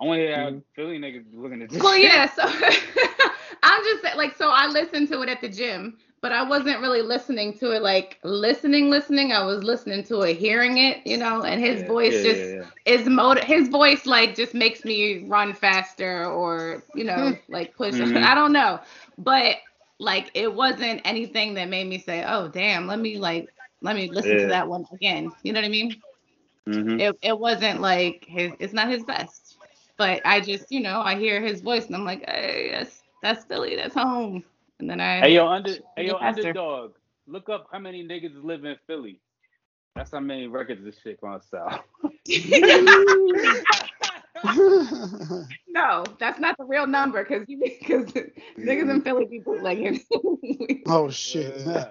I 0.00 0.04
want 0.04 0.18
to 0.18 0.22
hear 0.22 0.36
how 0.36 0.50
Mhm. 0.50 0.62
Philly 0.74 0.98
niggas 0.98 1.24
looking 1.32 1.62
at 1.62 1.72
this. 1.72 1.82
Well, 1.82 1.96
shit. 2.00 2.12
yeah. 2.12 2.26
So 2.26 2.42
I'm 3.62 3.84
just 3.84 4.16
like, 4.16 4.34
so 4.36 4.50
I 4.50 4.66
listened 4.66 5.08
to 5.08 5.22
it 5.22 5.28
at 5.28 5.40
the 5.40 5.48
gym, 5.48 5.98
but 6.20 6.32
I 6.32 6.42
wasn't 6.42 6.80
really 6.80 7.02
listening 7.02 7.54
to 7.58 7.72
it 7.72 7.82
like 7.82 8.18
listening, 8.24 8.90
listening. 8.90 9.32
I 9.32 9.44
was 9.44 9.62
listening 9.64 10.04
to 10.04 10.22
it, 10.22 10.36
hearing 10.36 10.78
it, 10.78 11.06
you 11.06 11.16
know. 11.16 11.42
And 11.42 11.60
his 11.60 11.82
Yeah, 11.82 11.82
voice 11.82 12.20
yeah, 12.22 12.22
just 12.22 12.56
yeah, 12.56 12.64
is 12.84 13.06
motiv- 13.08 13.44
His 13.44 13.68
voice 13.68 14.06
like 14.06 14.34
just 14.34 14.54
makes 14.54 14.84
me 14.84 15.26
run 15.28 15.52
faster, 15.54 16.26
or 16.26 16.84
you 16.94 17.04
know, 17.04 17.36
like 17.48 17.74
push. 17.74 18.00
Mhm. 18.00 18.16
I 18.22 18.34
don't 18.34 18.52
know, 18.52 18.80
but 19.18 19.56
like 19.98 20.30
it 20.34 20.52
wasn't 20.54 21.00
anything 21.04 21.54
that 21.54 21.68
made 21.68 21.86
me 21.88 21.98
say, 21.98 22.24
oh 22.26 22.48
damn, 22.48 22.86
let 22.86 22.98
me 22.98 23.18
like 23.18 23.48
let 23.82 23.96
me 23.96 24.10
listen 24.12 24.38
Yeah. 24.38 24.40
to 24.40 24.48
that 24.48 24.68
one 24.68 24.84
again. 24.94 25.32
You 25.42 25.52
know 25.52 25.60
what 25.60 25.66
I 25.66 25.70
mean? 25.70 26.02
Mhm. 26.66 26.98
it, 26.98 27.16
it 27.22 27.38
wasn't 27.38 27.80
like 27.80 28.24
his 28.28 28.52
it's 28.58 28.72
not 28.72 28.88
his 28.88 29.04
best 29.04 29.43
but 29.96 30.20
i 30.24 30.40
just 30.40 30.70
you 30.70 30.80
know 30.80 31.00
i 31.00 31.14
hear 31.16 31.40
his 31.40 31.60
voice 31.60 31.86
and 31.86 31.94
i'm 31.96 32.04
like 32.04 32.24
hey 32.28 32.70
that's 32.72 33.02
that's 33.22 33.44
philly 33.44 33.76
that's 33.76 33.94
home 33.94 34.42
and 34.80 34.90
then 34.90 35.00
i 35.00 35.20
Hey 35.20 35.34
yo, 35.34 35.46
under 35.48 35.70
hey 35.96 36.04
Get 36.04 36.06
yo, 36.06 36.18
faster. 36.18 36.40
underdog. 36.48 36.92
Look 37.26 37.48
up 37.48 37.68
how 37.72 37.78
many 37.78 38.06
niggas 38.06 38.44
live 38.44 38.66
in 38.66 38.76
Philly. 38.86 39.18
That's 39.96 40.10
how 40.10 40.20
many 40.20 40.46
records 40.46 40.84
this 40.84 40.96
shit 41.02 41.18
gonna 41.22 41.40
sell. 41.40 41.82
no 45.68 46.04
that's 46.18 46.38
not 46.38 46.56
the 46.58 46.64
real 46.64 46.86
number 46.86 47.24
because 47.24 47.48
you 47.48 47.58
because 47.58 48.12
niggas 48.58 48.90
in 48.90 49.00
philly 49.02 49.24
be 49.26 49.38
bootlegging 49.38 50.00
oh 50.86 51.08
shit. 51.10 51.54
Yeah. 51.66 51.88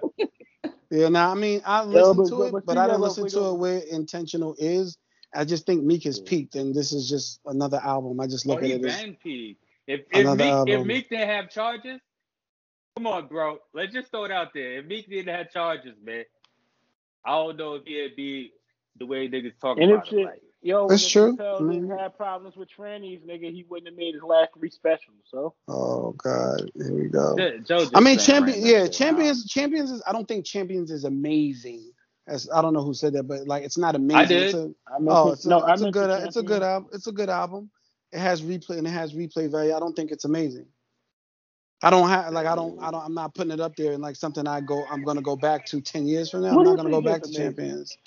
Yeah, 0.90 1.08
now 1.08 1.32
I 1.32 1.34
mean 1.34 1.60
I 1.64 1.82
listened 1.82 2.16
but- 2.18 2.28
to 2.28 2.42
it, 2.44 2.52
but 2.52 2.66
but 2.66 2.72
see, 2.74 2.78
I 2.78 2.82
yeah, 2.82 2.86
didn't 2.88 3.00
listen 3.00 3.26
to 3.28 3.44
it 3.48 3.54
where 3.54 3.78
intentional 3.90 4.54
is. 4.58 4.96
I 5.34 5.44
just 5.44 5.66
think 5.66 5.82
Meek 5.82 6.04
has 6.04 6.20
peaked, 6.20 6.54
and 6.54 6.74
this 6.74 6.92
is 6.92 7.08
just 7.08 7.40
another 7.46 7.80
album. 7.82 8.20
I 8.20 8.26
just 8.26 8.46
Oh, 8.46 8.50
look 8.50 8.58
at 8.62 8.66
he 8.66 8.72
it 8.72 8.84
as 8.84 8.94
bang 8.94 9.16
P. 9.22 9.56
If 9.86 10.00
if 10.12 10.26
Another 10.26 10.64
Meek, 10.66 10.80
if. 10.80 10.86
Meek 10.86 11.08
didn't 11.10 11.28
have 11.28 11.50
charges, 11.50 12.00
come 12.96 13.06
on, 13.06 13.26
bro. 13.26 13.58
Let's 13.74 13.92
just 13.92 14.10
throw 14.10 14.24
it 14.24 14.30
out 14.30 14.54
there. 14.54 14.78
If 14.78 14.86
Meek 14.86 15.08
didn't 15.08 15.34
have 15.34 15.50
charges, 15.50 15.94
man, 16.02 16.24
I 17.24 17.32
don't 17.32 17.56
know 17.56 17.74
if 17.74 17.84
he'd 17.84 18.16
be 18.16 18.52
the 18.98 19.06
way 19.06 19.28
niggas 19.28 19.58
talking 19.60 19.82
And 19.82 19.92
if 19.92 19.96
about 19.96 20.08
shit, 20.08 20.18
him. 20.20 20.24
Like, 20.26 20.42
yo, 20.62 20.88
That's 20.88 21.02
when 21.02 21.10
true. 21.10 21.36
Chappelle 21.36 21.58
didn't 21.70 21.88
Mhm. 21.88 21.98
have 22.00 22.16
problems 22.16 22.56
with 22.56 22.68
trannies, 22.70 23.20
nigga, 23.26 23.52
he 23.52 23.64
wouldn't 23.68 23.88
have 23.88 23.96
made 23.98 24.14
his 24.14 24.22
last 24.22 24.50
three 24.56 24.70
specials. 24.70 25.16
So 25.26 25.54
oh 25.68 26.12
god, 26.12 26.70
here 26.76 26.92
we 26.94 27.08
go. 27.08 27.36
Joe- 27.36 27.58
Joe 27.58 27.90
I 27.94 28.00
mean, 28.00 28.18
saying 28.18 28.44
champion, 28.44 28.58
random 28.60 28.70
yeah, 28.70 28.84
shit. 28.84 28.92
champions, 28.92 29.44
champions 29.46 29.90
is. 29.90 30.02
I 30.06 30.12
don't 30.12 30.26
think 30.28 30.44
champions 30.46 30.90
is 30.90 31.04
amazing. 31.04 31.90
As 32.28 32.48
I 32.54 32.62
don't 32.62 32.74
know 32.74 32.82
who 32.84 32.94
said 32.94 33.14
that, 33.14 33.24
but 33.24 33.46
like 33.48 33.64
it's 33.64 33.78
not 33.78 33.96
amazing. 33.96 34.18
I 34.18 34.24
did. 34.26 34.42
It's 34.42 34.54
a, 34.54 34.74
I 34.88 34.98
oh, 35.08 35.32
it's 35.32 35.46
a, 35.46 35.50
no, 35.50 35.66
it's 35.66 35.82
a 35.82 35.86
good, 35.86 36.10
to 36.10 36.24
it's 36.24 36.36
a 36.36 36.42
good 36.42 36.62
album. 36.62 36.90
It's 36.94 37.06
a 37.08 37.12
good 37.12 37.30
album. 37.30 37.70
It 38.12 38.20
has 38.20 38.42
replay 38.42 38.78
and 38.78 38.86
it 38.86 38.90
has 38.90 39.14
replay 39.14 39.50
value. 39.50 39.74
I 39.74 39.80
don't 39.80 39.94
think 39.94 40.12
it's 40.12 40.24
amazing. 40.24 40.66
I 41.82 41.90
don't 41.90 42.08
have 42.10 42.32
like 42.32 42.46
I 42.46 42.56
don't 42.56 42.76
I 42.82 42.90
don't 42.92 43.04
I'm 43.04 43.14
not 43.14 43.34
putting 43.34 43.52
it 43.52 43.60
up 43.60 43.76
there 43.76 43.92
and 43.92 44.02
like 44.02 44.16
something 44.16 44.46
I 44.48 44.60
go 44.62 44.86
I'm 44.90 45.04
gonna 45.04 45.22
go 45.22 45.36
back 45.36 45.66
to 45.66 45.80
ten 45.82 46.06
years 46.06 46.30
from 46.30 46.42
now. 46.42 46.54
What 46.54 46.64
I'm 46.64 46.64
not 46.64 46.76
gonna 46.76 46.90
go 46.90 47.02
back 47.02 47.22
to 47.24 47.30
amazing? 47.30 47.56
champions. 47.56 47.98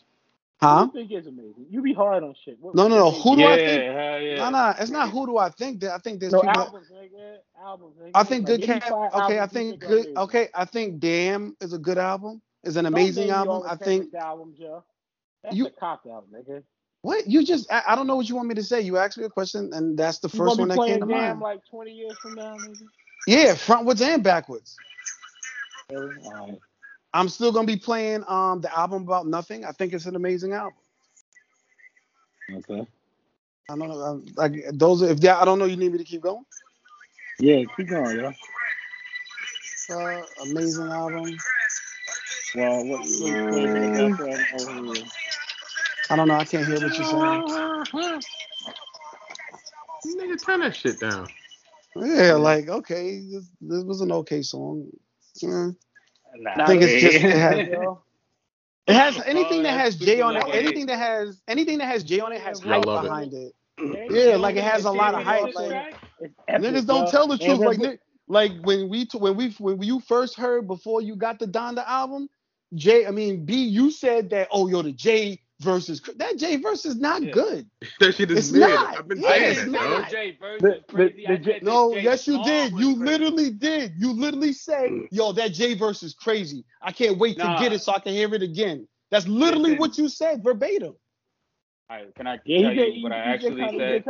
Who 0.61 0.75
Huh? 0.75 0.79
do 0.79 0.99
you 0.99 1.07
think 1.07 1.11
is 1.11 1.27
amazing? 1.27 1.67
You 1.69 1.81
be 1.83 1.93
hard 1.93 2.23
on 2.23 2.35
shit. 2.45 2.57
What, 2.61 2.75
No, 2.75 2.87
no, 2.87 2.97
no. 2.97 3.11
Who 3.11 3.37
do 3.37 3.43
yeah, 3.43 3.47
I 3.47 3.57
think? 3.57 3.85
hell 3.93 4.21
yeah. 4.21 4.37
No, 4.37 4.49
no, 4.51 4.73
it's 4.79 4.91
not 4.91 5.09
who 5.11 5.27
do 5.27 5.37
I 5.37 5.49
think 5.49 5.81
that 5.81 5.91
I 5.93 5.99
think 5.99 6.19
there's 6.21 6.33
No 6.33 6.39
people. 6.41 6.67
albums, 6.67 6.87
nigga. 6.93 7.37
Albums, 7.63 7.95
nigga. 8.01 8.13
I 8.13 8.23
think 8.23 8.45
Like, 8.45 8.47
good 8.47 8.61
give 8.61 8.69
me 8.69 8.75
cat. 8.81 8.93
Okay, 9.13 9.39
I 9.39 9.47
think 9.47 9.79
good. 9.87 10.07
Okay, 10.17 10.49
I 10.55 10.65
think 10.65 10.99
Damn 10.99 11.55
is 11.61 11.73
a 11.73 11.79
good 11.79 11.97
album. 11.97 12.41
Is 12.63 12.75
an 12.77 12.85
amazing 12.85 13.29
album. 13.29 13.63
I 13.67 13.75
think. 13.75 14.13
Albums, 14.13 14.57
yo. 14.59 14.83
That's 15.43 15.55
You- 15.55 15.67
a 15.67 15.71
cop 15.71 16.05
out, 16.11 16.25
nigga. 16.31 16.63
What 17.03 17.27
you 17.27 17.43
just? 17.43 17.71
I, 17.71 17.83
I 17.89 17.95
don't 17.95 18.07
know 18.07 18.15
what 18.15 18.27
you 18.27 18.35
want 18.35 18.47
me 18.49 18.55
to 18.55 18.63
say. 18.63 18.81
You 18.81 18.97
asked 18.97 19.17
me 19.17 19.23
a 19.23 19.29
question, 19.29 19.71
and 19.73 19.97
that's 19.97 20.19
the 20.19 20.27
You 20.33 20.37
first 20.39 20.59
one 20.59 20.67
that 20.69 20.77
came 20.77 20.99
to 20.99 21.05
mind. 21.05 21.39
like 21.39 21.61
20 21.69 21.91
years 21.91 22.17
from 22.21 22.33
now, 22.35 22.55
maybe. 22.57 22.85
Yeah, 23.27 23.53
frontwards 23.53 24.01
and 24.01 24.23
backwards. 24.23 24.75
Really? 25.89 26.15
Right. 26.27 26.57
I'm 27.13 27.29
still 27.29 27.51
gonna 27.51 27.67
be 27.67 27.77
playing 27.77 28.23
um 28.27 28.59
the 28.61 28.77
album 28.77 29.03
about 29.03 29.27
nothing. 29.27 29.63
I 29.63 29.71
think 29.71 29.93
it's 29.93 30.05
an 30.07 30.15
amazing 30.15 30.53
album. 30.53 30.73
Okay. 32.51 32.85
I 33.69 33.75
don't 33.77 33.87
know. 33.89 34.01
um, 34.01 34.25
Like 34.35 34.65
those. 34.73 35.01
If 35.01 35.19
that, 35.21 35.37
I 35.41 35.45
don't 35.45 35.59
know. 35.59 35.65
You 35.65 35.77
need 35.77 35.91
me 35.91 35.97
to 35.99 36.03
keep 36.03 36.21
going. 36.21 36.43
Yeah, 37.39 37.63
keep 37.77 37.87
going, 37.89 38.17
yo. 38.19 38.31
Uh, 39.89 40.21
amazing 40.43 40.87
album. 40.87 41.37
Well, 42.55 42.85
what, 42.85 43.01
what, 43.07 43.39
what, 43.49 43.69
what, 43.71 43.91
what, 43.95 44.13
what, 44.17 44.39
over 44.51 44.73
here? 44.73 45.05
I 46.09 46.15
don't 46.17 46.27
know. 46.29 46.35
I 46.35 46.45
can't 46.45 46.67
hear 46.67 46.79
what 46.81 46.97
you're 46.97 47.05
saying. 47.05 47.43
Nigga, 50.07 50.43
turn 50.43 50.61
that 50.61 50.75
shit 50.75 50.99
down. 50.99 51.27
Yeah, 51.95 52.33
like 52.35 52.69
okay, 52.69 53.21
this, 53.31 53.49
this 53.61 53.83
was 53.83 54.01
an 54.01 54.11
okay 54.13 54.41
song. 54.43 54.89
Yeah. 55.41 55.69
Nah, 56.35 56.51
I 56.55 56.61
think 56.61 56.83
it's 56.83 56.95
just 56.95 57.23
it 57.23 57.37
has, 57.37 57.61
it 58.87 58.93
has 58.95 59.19
anything 59.25 59.63
Oh, 59.63 59.63
that 59.63 59.73
has 59.73 59.95
J 59.97 60.21
on 60.21 60.35
it. 60.37 60.47
Anything 60.53 60.87
that 60.87 60.99
has 60.99 61.41
anything 61.47 61.79
that 61.79 61.87
has 61.87 62.03
J 62.03 62.19
on 62.21 62.33
it 62.33 62.41
has 62.41 62.61
hype 62.61 62.81
love 62.85 63.05
it. 63.05 63.15
behind 63.15 63.33
it. 63.33 63.53
Jay- 63.91 64.09
Yeah, 64.09 64.37
like 64.37 64.55
it 64.57 64.63
has 64.63 64.85
a 64.85 64.91
lot 64.91 65.15
of 65.15 65.23
hype. 65.23 65.51
Jay- 65.51 65.53
Like, 65.55 65.77
niggas 66.57 66.87
don't 66.87 67.07
tell 67.07 67.27
the 67.27 67.37
truth. 67.37 67.63
Like 67.63 67.79
like 68.27 68.53
when 68.63 68.89
we 68.89 69.07
when 69.13 69.35
we 69.37 69.49
when 69.59 69.83
you 69.83 70.01
first 70.01 70.35
heard 70.37 70.67
before 70.67 71.01
you 71.01 71.15
got 71.15 71.39
the 71.39 71.47
Donda 71.47 71.85
album, 71.87 72.29
Jay. 72.75 73.05
I 73.05 73.11
mean, 73.11 73.45
B. 73.45 73.65
You 73.65 73.91
said 73.91 74.29
that. 74.31 74.49
Oh, 74.51 74.67
yo, 74.67 74.81
the 74.81 74.91
Jay 74.93 75.41
versus 75.61 76.01
that 76.17 76.37
Jay 76.37 76.57
versus 76.57 76.95
not 76.97 77.23
Yeah. 77.23 77.31
good. 77.31 77.69
that 77.99 78.15
shit 78.15 78.31
is 78.31 78.37
It's 78.39 78.51
mid. 78.51 78.61
not. 78.61 78.97
I've 78.97 79.07
been 79.07 79.21
Yeah, 79.21 79.29
saying 79.29 79.43
it's 79.51 79.59
didn't 79.59 79.73
that, 79.73 79.89
not. 79.89 80.09
Jay 80.09 80.37
verse 80.39 80.61
The- 80.61 80.69
was 80.69 80.83
crazy. 80.89 81.25
the- 81.25 81.37
the 81.37 81.43
the 81.53 81.61
No, 81.61 81.89
Jay 81.93 82.03
yes, 82.03 82.27
you 82.27 82.37
did. 82.43 82.73
You 82.73 82.95
crazy. 82.95 83.03
literally 83.05 83.49
did. 83.51 83.93
You 83.97 84.13
literally 84.13 84.53
say, 84.53 84.89
mm. 84.91 85.07
"Yo, 85.11 85.31
that 85.33 85.53
Jay 85.53 85.73
verse 85.75 86.03
is 86.03 86.13
crazy. 86.13 86.65
I 86.81 86.91
can't 86.91 87.17
wait 87.17 87.37
to 87.37 87.49
get 87.49 87.73
it 87.73 87.81
so 87.81 87.93
I 87.93 87.99
can 87.99 88.13
hear 88.13 88.33
it 88.33 88.43
again." 88.43 88.87
That's 89.11 89.27
literally 89.27 89.73
what 89.73 89.97
you 89.97 90.09
said 90.09 90.43
verbatim. 90.43 90.95
All 91.89 91.97
right, 91.97 92.15
can 92.15 92.27
I 92.27 92.37
Yeah, 92.45 92.61
tell 92.61 92.73
did. 92.75 92.95
you 92.95 93.03
what 93.03 93.11
you, 93.11 93.17
I 93.17 93.17
actually 93.33 93.55
did 93.61 93.71
kinda, 93.71 93.77
said? 93.77 94.05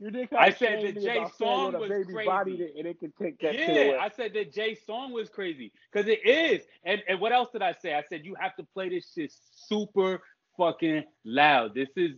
You 0.00 0.10
did 0.10 0.30
kinda, 0.30 0.30
you 0.30 0.30
did 0.30 0.30
kinda 0.30 0.40
I 0.40 0.50
said 0.50 0.82
the 0.82 1.00
Jay 1.00 1.14
song 1.38 1.72
was 1.80 1.88
crazy. 2.06 2.12
that- 2.58 2.76
and 2.78 2.86
it 2.88 3.00
could 3.00 3.16
take 3.16 3.38
that 3.40 3.54
Yeah. 3.54 3.98
I 4.00 4.08
said 4.10 4.32
that 4.34 4.52
Jay 4.52 4.74
song 4.74 5.12
was 5.12 5.28
crazy 5.28 5.72
because 5.92 6.08
it 6.08 6.24
is. 6.26 6.66
And 6.84 7.02
and 7.08 7.20
what 7.20 7.32
else 7.32 7.50
did 7.52 7.62
I 7.62 7.72
say? 7.72 7.94
I 7.94 8.02
said 8.02 8.24
you 8.24 8.34
have 8.36 8.54
to 8.56 8.64
play 8.64 8.88
this 8.88 9.12
shit 9.14 9.32
super 9.54 10.22
fucking 10.56 11.04
loud. 11.24 11.74
This 11.74 11.88
is 11.96 12.12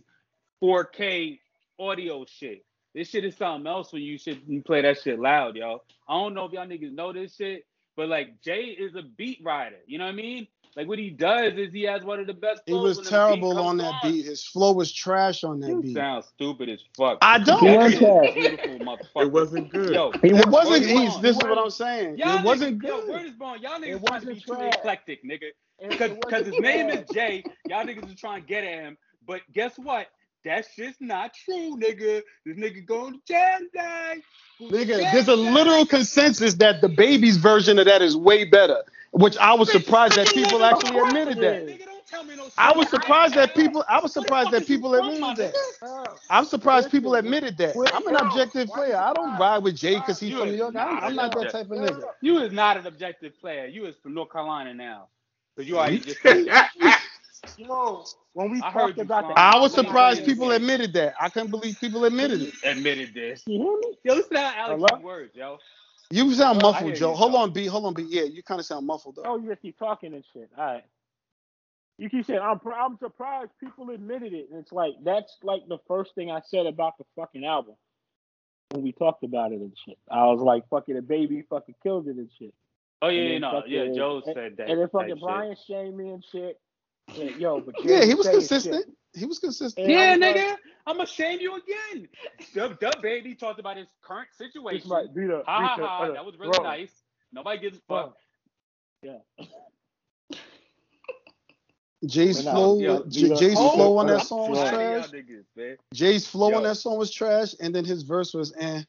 4K 0.61 1.39
audio 1.79 2.25
shit. 2.25 2.65
This 2.93 3.09
shit 3.09 3.25
is 3.25 3.35
something 3.35 3.67
else 3.67 3.93
when 3.93 4.01
you 4.01 4.17
should 4.17 4.41
you 4.47 4.61
play 4.63 4.81
that 4.81 4.99
shit 4.99 5.19
loud, 5.19 5.55
yo. 5.55 5.83
I 6.07 6.13
don't 6.13 6.33
know 6.33 6.45
if 6.45 6.51
y'all 6.53 6.65
niggas 6.65 6.93
know 6.93 7.13
this 7.13 7.35
shit, 7.35 7.65
but 7.95 8.09
like 8.09 8.41
Jay 8.41 8.65
is 8.65 8.95
a 8.95 9.03
beat 9.03 9.39
writer. 9.43 9.77
You 9.85 9.99
know 9.99 10.05
what 10.05 10.11
I 10.13 10.15
mean? 10.15 10.47
Like 10.77 10.87
what 10.87 10.99
he 10.99 11.09
does 11.09 11.53
is 11.55 11.73
he 11.73 11.81
has 11.85 12.03
one 12.03 12.19
of 12.19 12.27
the 12.27 12.35
best. 12.35 12.61
He 12.67 12.71
flows 12.71 12.83
was 12.83 12.97
when 12.97 13.05
the 13.05 13.09
beat 13.09 13.15
terrible 13.15 13.59
on 13.59 13.77
that 13.77 13.99
beat. 14.03 14.25
His 14.25 14.43
flow 14.43 14.73
was 14.73 14.91
trash 14.93 15.43
on 15.43 15.59
that 15.61 15.69
You 15.69 15.81
beat. 15.81 15.95
sound 15.95 16.23
stupid 16.23 16.69
as 16.69 16.79
fuck. 16.95 17.17
I 17.23 17.39
don't. 17.39 17.59
He 17.61 17.67
That 17.67 17.77
was 17.79 17.93
shit 17.93 18.37
is 18.37 18.57
beautiful. 18.59 18.97
It 19.23 19.31
wasn't 19.31 19.69
good. 19.71 19.93
Yo, 19.95 20.11
He 20.21 20.27
It 20.29 20.33
was- 20.35 20.45
wasn't. 20.45 20.85
He's, 20.85 21.19
this 21.19 21.35
is 21.35 21.43
what 21.43 21.57
I'm 21.57 21.71
saying. 21.71 22.19
Y'all 22.19 22.37
It 22.37 22.45
wasn't 22.45 22.79
niggas, 22.79 22.87
yo, 22.87 23.01
good. 23.01 23.09
word 23.09 23.25
is 23.25 23.31
born. 23.33 23.59
Y'all 23.59 23.81
It 23.81 23.87
niggas 23.87 24.05
trying 24.05 24.21
to 24.21 24.27
wasn't 24.27 24.35
be 24.35 24.39
too 24.41 24.53
eclectic, 24.53 25.23
nigga. 25.23 25.49
Because 25.89 26.11
because 26.11 26.45
his 26.45 26.59
name 26.59 26.89
is 26.91 27.09
Jay. 27.09 27.43
Y'all 27.67 27.83
niggas 27.83 28.07
is 28.13 28.19
trying 28.19 28.43
to 28.43 28.47
get 28.47 28.63
at 28.63 28.83
him. 28.83 28.97
But 29.25 29.41
guess 29.53 29.79
what? 29.79 30.07
That 30.47 30.65
just 30.77 31.01
not 31.01 31.33
true, 31.33 31.77
nigga. 31.77 32.23
This 32.45 32.57
nigga 32.57 32.85
going 32.85 33.13
to 33.15 33.19
jail 33.27 33.59
day. 33.73 34.21
Nigga, 34.61 35.11
there's 35.11 35.27
a 35.27 35.35
literal 35.35 35.85
consensus 35.85 36.53
that 36.55 36.81
DaBaby's 36.81 37.35
version 37.37 37.77
of 37.79 37.85
that 37.85 38.01
is 38.01 38.15
way 38.15 38.45
better, 38.45 38.81
which 39.11 39.37
I 39.37 39.53
was 39.53 39.69
surprised 39.69 40.15
that 40.15 40.29
people 40.29 40.63
actually 40.63 40.97
admitted 40.99 41.37
that. 41.39 41.67
Nigga, 41.67 41.85
don't 41.85 42.07
tell 42.07 42.23
me 42.23 42.37
no. 42.37 42.47
I 42.57 42.71
was 42.75 42.89
surprised 42.89 43.35
that 43.35 43.55
people. 43.55 43.83
I 43.89 43.99
was 43.99 44.13
surprised 44.13 44.45
fuck 44.45 44.53
that 44.53 44.61
is 44.63 44.69
you 44.69 44.77
people 44.77 44.95
admitted 44.95 45.35
that. 45.35 46.17
I'm 46.29 46.45
surprised 46.45 46.91
people 46.91 47.15
admitted 47.15 47.57
that. 47.57 47.75
I'm 47.93 48.07
an 48.07 48.15
objective 48.15 48.69
player. 48.69 48.95
I 48.95 49.13
don't 49.13 49.37
ride 49.37 49.63
with 49.63 49.75
Jay 49.75 49.95
because 49.95 50.19
he's 50.19 50.31
You 50.31 50.39
from 50.39 50.47
is 50.47 50.53
New 50.53 50.57
York. 50.59 50.75
I'm, 50.77 50.95
not 50.95 51.03
I'm 51.03 51.15
not 51.15 51.35
that 51.35 51.51
type 51.51 51.65
of 51.69 51.77
nigga. 51.77 52.03
You 52.21 52.39
is 52.39 52.53
not 52.53 52.77
an 52.77 52.87
objective 52.87 53.37
player. 53.41 53.65
You 53.65 53.85
is 53.85 53.95
from 54.01 54.13
North 54.13 54.31
Carolina 54.31 54.73
now. 54.73 55.09
Because 55.55 55.67
you 55.69 55.77
already 55.77 55.99
just 55.99 56.21
said 56.21 56.45
that. 56.47 56.71
Yo, 57.57 58.03
when 58.33 58.51
we 58.51 58.61
I 58.61 58.71
heard 58.71 58.95
talked 58.95 58.99
about 58.99 59.23
Sean. 59.25 59.33
the, 59.35 59.39
I 59.39 59.57
was 59.59 59.73
surprised 59.73 60.25
people 60.25 60.51
admitted 60.51 60.93
that. 60.93 61.15
I 61.19 61.29
couldn't 61.29 61.51
believe 61.51 61.79
people 61.79 62.05
admitted 62.05 62.41
it. 62.41 62.53
Admitted 62.63 63.13
this. 63.13 63.43
You 63.47 63.59
hear 63.59 63.77
me? 63.77 63.97
Yo, 64.03 64.15
listen 64.15 64.33
to 64.35 64.39
how 64.41 64.53
Alex 64.71 64.83
Hello? 64.89 65.01
words, 65.01 65.35
yo. 65.35 65.57
You 66.09 66.33
sound 66.33 66.61
Well, 66.61 66.71
muffled, 66.73 66.89
hear 66.91 66.95
Joe. 66.95 67.13
Hold 67.15 67.33
Joe. 67.33 67.37
on, 67.39 67.51
B. 67.53 67.65
Hold 67.67 67.85
on, 67.85 67.93
B. 67.93 68.05
Yeah, 68.07 68.23
you 68.23 68.43
kind 68.43 68.59
of 68.59 68.65
sound 68.65 68.85
muffled 68.87 69.15
though. 69.15 69.23
Oh, 69.25 69.37
you 69.37 69.49
just 69.49 69.61
keep 69.61 69.77
talking 69.77 70.13
and 70.13 70.23
shit. 70.33 70.49
All 70.57 70.65
right. 70.65 70.83
You 71.97 72.09
keep 72.09 72.25
saying 72.25 72.39
I'm. 72.41 72.59
I'm 72.75 72.97
surprised 72.99 73.51
people 73.59 73.89
admitted 73.89 74.33
it. 74.33 74.47
And 74.51 74.59
it's 74.59 74.71
like 74.71 74.93
that's 75.03 75.35
like 75.43 75.61
the 75.67 75.79
first 75.87 76.13
thing 76.15 76.31
I 76.31 76.41
said 76.45 76.65
about 76.65 76.97
the 76.97 77.05
fucking 77.15 77.43
album 77.43 77.75
when 78.71 78.83
we 78.83 78.91
talked 78.91 79.23
about 79.23 79.51
it 79.51 79.59
and 79.61 79.73
shit. 79.85 79.97
I 80.11 80.25
was 80.27 80.39
like, 80.39 80.67
fucking 80.69 80.95
DaBaby 80.95 81.47
fucking 81.49 81.75
killed 81.83 82.07
it 82.07 82.17
and 82.17 82.29
shit. 82.37 82.53
Oh 83.01 83.09
yeah, 83.09 83.21
And 83.21 83.31
yeah, 83.33 83.39
no, 83.39 83.63
yeah. 83.67 83.93
Joe 83.95 84.21
and- 84.25 84.35
said 84.35 84.57
that. 84.57 84.69
And 84.69 84.79
then 84.79 84.89
type 84.89 84.91
fucking 84.91 85.15
shit. 85.15 85.21
Brian 85.21 85.55
shamed 85.67 85.97
me 85.97 86.09
and 86.11 86.23
shit. 86.31 86.59
Yeah, 87.13 87.23
yo, 87.37 87.61
but 87.61 87.75
Yeah, 87.83 88.03
he 88.05 88.13
was 88.13 88.27
consistent. 88.27 88.85
shit. 88.85 88.95
He 89.13 89.25
was 89.25 89.39
consistent. 89.39 89.87
And 89.87 89.97
I 89.97 90.03
Yeah, 90.03 90.11
was 90.11 90.19
like- 90.21 90.35
nigga, 90.35 90.55
I'm 90.85 90.95
gonna 90.97 91.07
shame 91.07 91.39
you 91.39 91.55
again. 91.55 92.07
Dub, 92.53 92.79
Dub 92.79 93.01
Baby 93.01 93.33
talked 93.35 93.59
about 93.59 93.77
his 93.77 93.87
current 94.01 94.27
It's 94.29 94.37
situation. 94.37 94.89
like 94.89 95.13
beat 95.13 95.31
up. 95.31 95.45
ha 95.45 95.67
ha 95.67 95.75
beat 95.77 95.83
up, 95.83 95.89
ha, 95.89 96.03
uh, 96.03 96.11
that 96.13 96.25
was 96.25 96.37
really 96.37 96.51
bro, 96.57 96.63
nice. 96.63 96.91
Nobody 97.31 97.59
gives 97.59 97.77
a 97.77 97.81
bro. 97.87 97.97
fuck. 98.03 98.17
Yeah. 99.01 99.19
Jay's 102.05 102.45
nah, 102.45 102.51
flow, 102.53 102.79
yo, 102.79 103.03
J- 103.07 103.35
Jay's 103.35 103.57
up- 103.57 103.73
flow 103.73 103.97
on 103.97 104.07
that 104.07 104.21
song 104.21 104.51
was 104.51 104.59
Yeah. 104.59 104.71
Tired 104.71 105.03
of 105.05 105.09
trash. 105.11 105.23
niggas. 105.55 105.77
Jay's 105.93 106.27
flow 106.27 106.49
Yo. 106.51 106.57
on 106.57 106.63
that 106.63 106.75
song 106.75 106.97
was 106.97 107.11
trash, 107.11 107.55
and 107.59 107.73
then 107.73 107.85
his 107.85 108.03
verse 108.03 108.33
was 108.33 108.53
eh. 108.57 108.83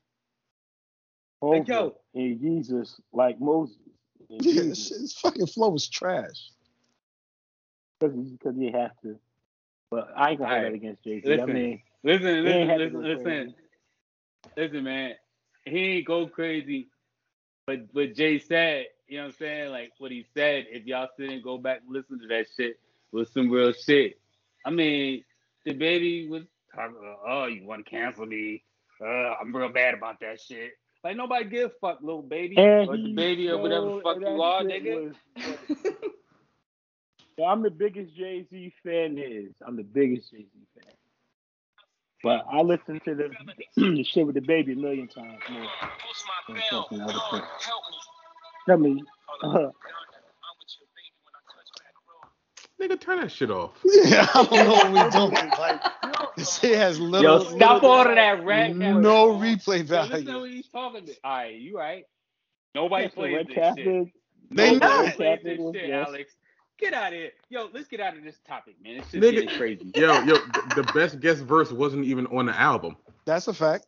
Over 1.40 1.62
yo. 1.66 1.96
in 2.14 2.38
Jesus 2.38 3.00
like 3.12 3.40
Moses. 3.40 3.76
Yeah, 4.28 4.62
his 4.62 5.16
fucking 5.22 5.46
flow 5.46 5.70
was 5.70 5.88
trash. 5.88 6.50
Because 8.00 8.56
you 8.56 8.72
have 8.72 8.92
to. 9.02 9.18
But 9.90 10.10
I 10.16 10.30
ain't 10.30 10.38
gonna 10.38 10.50
hold 10.50 10.58
Alright. 10.58 10.72
that 10.72 10.76
against 10.76 11.04
Jay 11.04 11.20
Z. 11.20 11.26
I 11.26 11.36
Listen. 11.36 11.52
mean, 11.54 11.82
Listen, 12.04 12.44
listen, 12.44 12.68
listen, 12.78 13.02
listen, 13.02 13.54
listen, 14.56 14.84
man. 14.84 15.14
He 15.64 15.78
ain't 15.78 16.06
go 16.06 16.26
crazy, 16.28 16.88
but 17.66 17.80
what 17.92 18.14
Jay 18.14 18.38
said, 18.38 18.86
you 19.08 19.16
know 19.18 19.24
what 19.24 19.28
I'm 19.30 19.36
saying? 19.38 19.70
Like 19.72 19.92
what 19.98 20.12
he 20.12 20.24
said, 20.34 20.66
if 20.70 20.86
y'all 20.86 21.08
sit 21.18 21.30
and 21.30 21.42
go 21.42 21.58
back 21.58 21.80
and 21.84 21.94
listen 21.94 22.20
to 22.20 22.26
that 22.28 22.46
shit, 22.56 22.78
was 23.10 23.30
some 23.32 23.50
real 23.50 23.72
shit. 23.72 24.18
I 24.64 24.70
mean, 24.70 25.24
DaBaby 25.66 26.28
was 26.28 26.44
talking, 26.74 26.96
about, 26.98 27.18
oh, 27.26 27.46
you 27.46 27.66
want 27.66 27.84
to 27.84 27.90
cancel 27.90 28.26
me? 28.26 28.62
Uh, 29.00 29.34
I'm 29.40 29.54
real 29.54 29.68
bad 29.70 29.94
about 29.94 30.20
that 30.20 30.40
shit. 30.40 30.72
Like 31.02 31.16
nobody 31.16 31.44
give 31.46 31.70
a 31.70 31.72
fuck, 31.80 31.98
little 32.00 32.22
baby, 32.22 32.56
and 32.58 32.88
or 32.88 32.96
DaBaby, 32.96 33.50
or 33.50 33.58
whatever 33.58 33.86
the 33.86 34.00
fuck 34.02 34.20
you 34.20 34.42
are, 34.42 34.62
nigga. 34.62 35.12
was- 35.36 35.94
So 37.38 37.44
I'm 37.44 37.62
the 37.62 37.70
biggest 37.70 38.16
Jay 38.16 38.44
Z 38.50 38.74
fan 38.84 39.14
there 39.14 39.30
is. 39.30 39.52
I'm 39.66 39.76
the 39.76 39.84
biggest 39.84 40.30
Jay 40.32 40.38
Z 40.38 40.48
fan. 40.74 40.92
But 42.24 42.44
I 42.52 42.62
listen 42.62 43.00
to 43.04 43.14
the, 43.14 43.30
the 43.76 44.02
shit 44.12 44.26
with 44.26 44.34
DaBaby 44.34 44.72
a 44.72 44.76
million 44.76 45.06
times 45.06 45.38
more. 45.50 45.60
than 46.48 46.56
fucking 46.70 47.00
other 47.00 47.12
shit. 47.30 47.42
I 48.68 48.76
mean, 48.76 49.04
uh, 49.44 49.68
Nigga, 52.80 53.00
turn 53.00 53.20
that 53.20 53.32
shit 53.32 53.50
off. 53.50 53.72
Yeah, 53.84 54.26
I 54.34 54.44
don't 54.44 54.52
know 54.52 54.72
what 54.72 54.92
we're 54.92 55.10
doing. 55.10 55.50
Like 55.58 55.82
this 56.36 56.58
shit 56.58 56.76
has 56.78 57.00
little. 57.00 57.22
Yo, 57.44 57.56
stop 57.56 57.82
little- 57.82 57.90
all 57.90 58.08
of 58.08 58.14
that 58.14 58.44
rat. 58.44 58.74
No 58.76 59.34
replay 59.36 59.88
Yo, 59.88 60.02
listen 60.02 60.10
to 60.10 60.22
value. 60.24 60.40
what 60.40 60.50
he's 60.50 60.68
talking 60.68 61.02
about. 61.04 61.14
All 61.24 61.32
right, 61.36 61.54
you 61.54 61.76
right. 61.78 62.04
Nobody 62.74 63.04
that's 63.04 63.14
the 63.14 63.20
plays 63.20 63.46
this 63.48 63.76
shit. 63.76 63.86
is. 63.86 64.06
They 64.50 64.72
Nobody 64.74 65.06
not. 65.06 65.14
plays 65.16 65.40
this 65.42 65.58
shit, 65.74 65.88
yes. 65.88 66.06
Alex. 66.08 66.34
Get 66.78 66.94
out 66.94 67.08
of 67.12 67.18
here. 67.18 67.30
Yo, 67.48 67.68
let's 67.72 67.88
get 67.88 68.00
out 68.00 68.16
of 68.16 68.22
this 68.22 68.38
topic, 68.46 68.76
man. 68.82 68.98
This 68.98 69.10
shit's 69.10 69.26
Nigga. 69.26 69.56
crazy. 69.58 69.90
Yo, 69.96 70.22
yo, 70.22 70.34
the 70.76 70.88
best 70.94 71.18
guest 71.20 71.42
verse 71.42 71.72
wasn't 71.72 72.04
even 72.04 72.26
on 72.28 72.46
the 72.46 72.58
album. 72.58 72.96
That's 73.24 73.48
a 73.48 73.54
fact. 73.54 73.86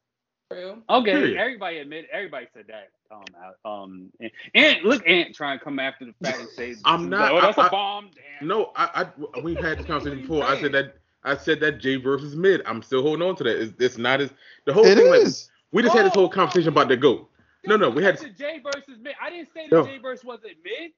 True. 0.50 0.82
Okay, 0.90 1.12
Period. 1.12 1.36
everybody 1.36 1.78
admit 1.78 2.08
everybody 2.12 2.48
said 2.52 2.64
that. 2.68 2.88
Um, 3.12 3.24
um, 3.64 4.10
and, 4.20 4.30
and 4.54 4.82
look, 4.84 5.06
Ant 5.08 5.34
trying 5.34 5.58
to 5.58 5.64
come 5.64 5.78
after 5.78 6.04
the 6.04 6.14
fact 6.22 6.40
and 6.40 6.48
say 6.48 6.74
I'm 6.84 7.08
not- 7.08 7.30
Oh, 7.32 7.40
that's 7.40 7.56
a 7.58 7.62
I- 7.62 7.66
I- 7.66 7.70
bomb. 7.70 8.10
Damn. 8.40 8.48
No, 8.48 8.72
I, 8.74 9.06
I 9.34 9.40
we 9.40 9.54
had 9.54 9.78
this 9.78 9.86
conversation 9.86 10.22
before. 10.22 10.42
I 10.44 10.60
said 10.60 10.72
that 10.72 10.96
I 11.22 11.36
said 11.36 11.60
that 11.60 11.78
Jay 11.78 11.96
versus 11.96 12.34
mid. 12.34 12.62
I'm 12.66 12.82
still 12.82 13.02
holding 13.02 13.26
on 13.26 13.36
to 13.36 13.44
that. 13.44 13.60
It's, 13.62 13.72
it's 13.78 13.98
not 13.98 14.20
as 14.20 14.30
the 14.64 14.72
whole 14.72 14.84
It 14.86 14.96
thing. 14.96 15.08
Like, 15.10 15.26
we 15.72 15.82
just 15.82 15.94
had 15.94 16.06
this 16.06 16.12
Oh, 16.16 16.20
whole 16.20 16.28
conversation 16.28 16.68
about 16.70 16.88
the 16.88 16.96
goat. 16.96 17.30
No, 17.66 17.76
no, 17.76 17.88
we 17.90 18.02
had 18.02 18.16
the 18.18 18.30
J 18.30 18.60
versus 18.64 18.98
mid. 19.00 19.14
I 19.22 19.30
didn't 19.30 19.50
say 19.54 19.68
No. 19.70 19.82
the 19.84 19.90
J 19.90 19.98
versus 19.98 20.24
wasn't 20.24 20.54
mid. 20.64 20.90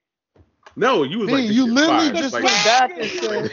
No. 0.76 1.02
You 1.04 1.18
was 1.20 1.30
B, 1.30 1.32
like, 1.32 1.46
you 1.46 1.66
literally 1.66 2.10
fire. 2.10 2.12
just 2.12 2.32
like, 2.32 2.42
went 2.42 2.62
back 2.64 2.96
and 2.98 3.10
said, 3.12 3.52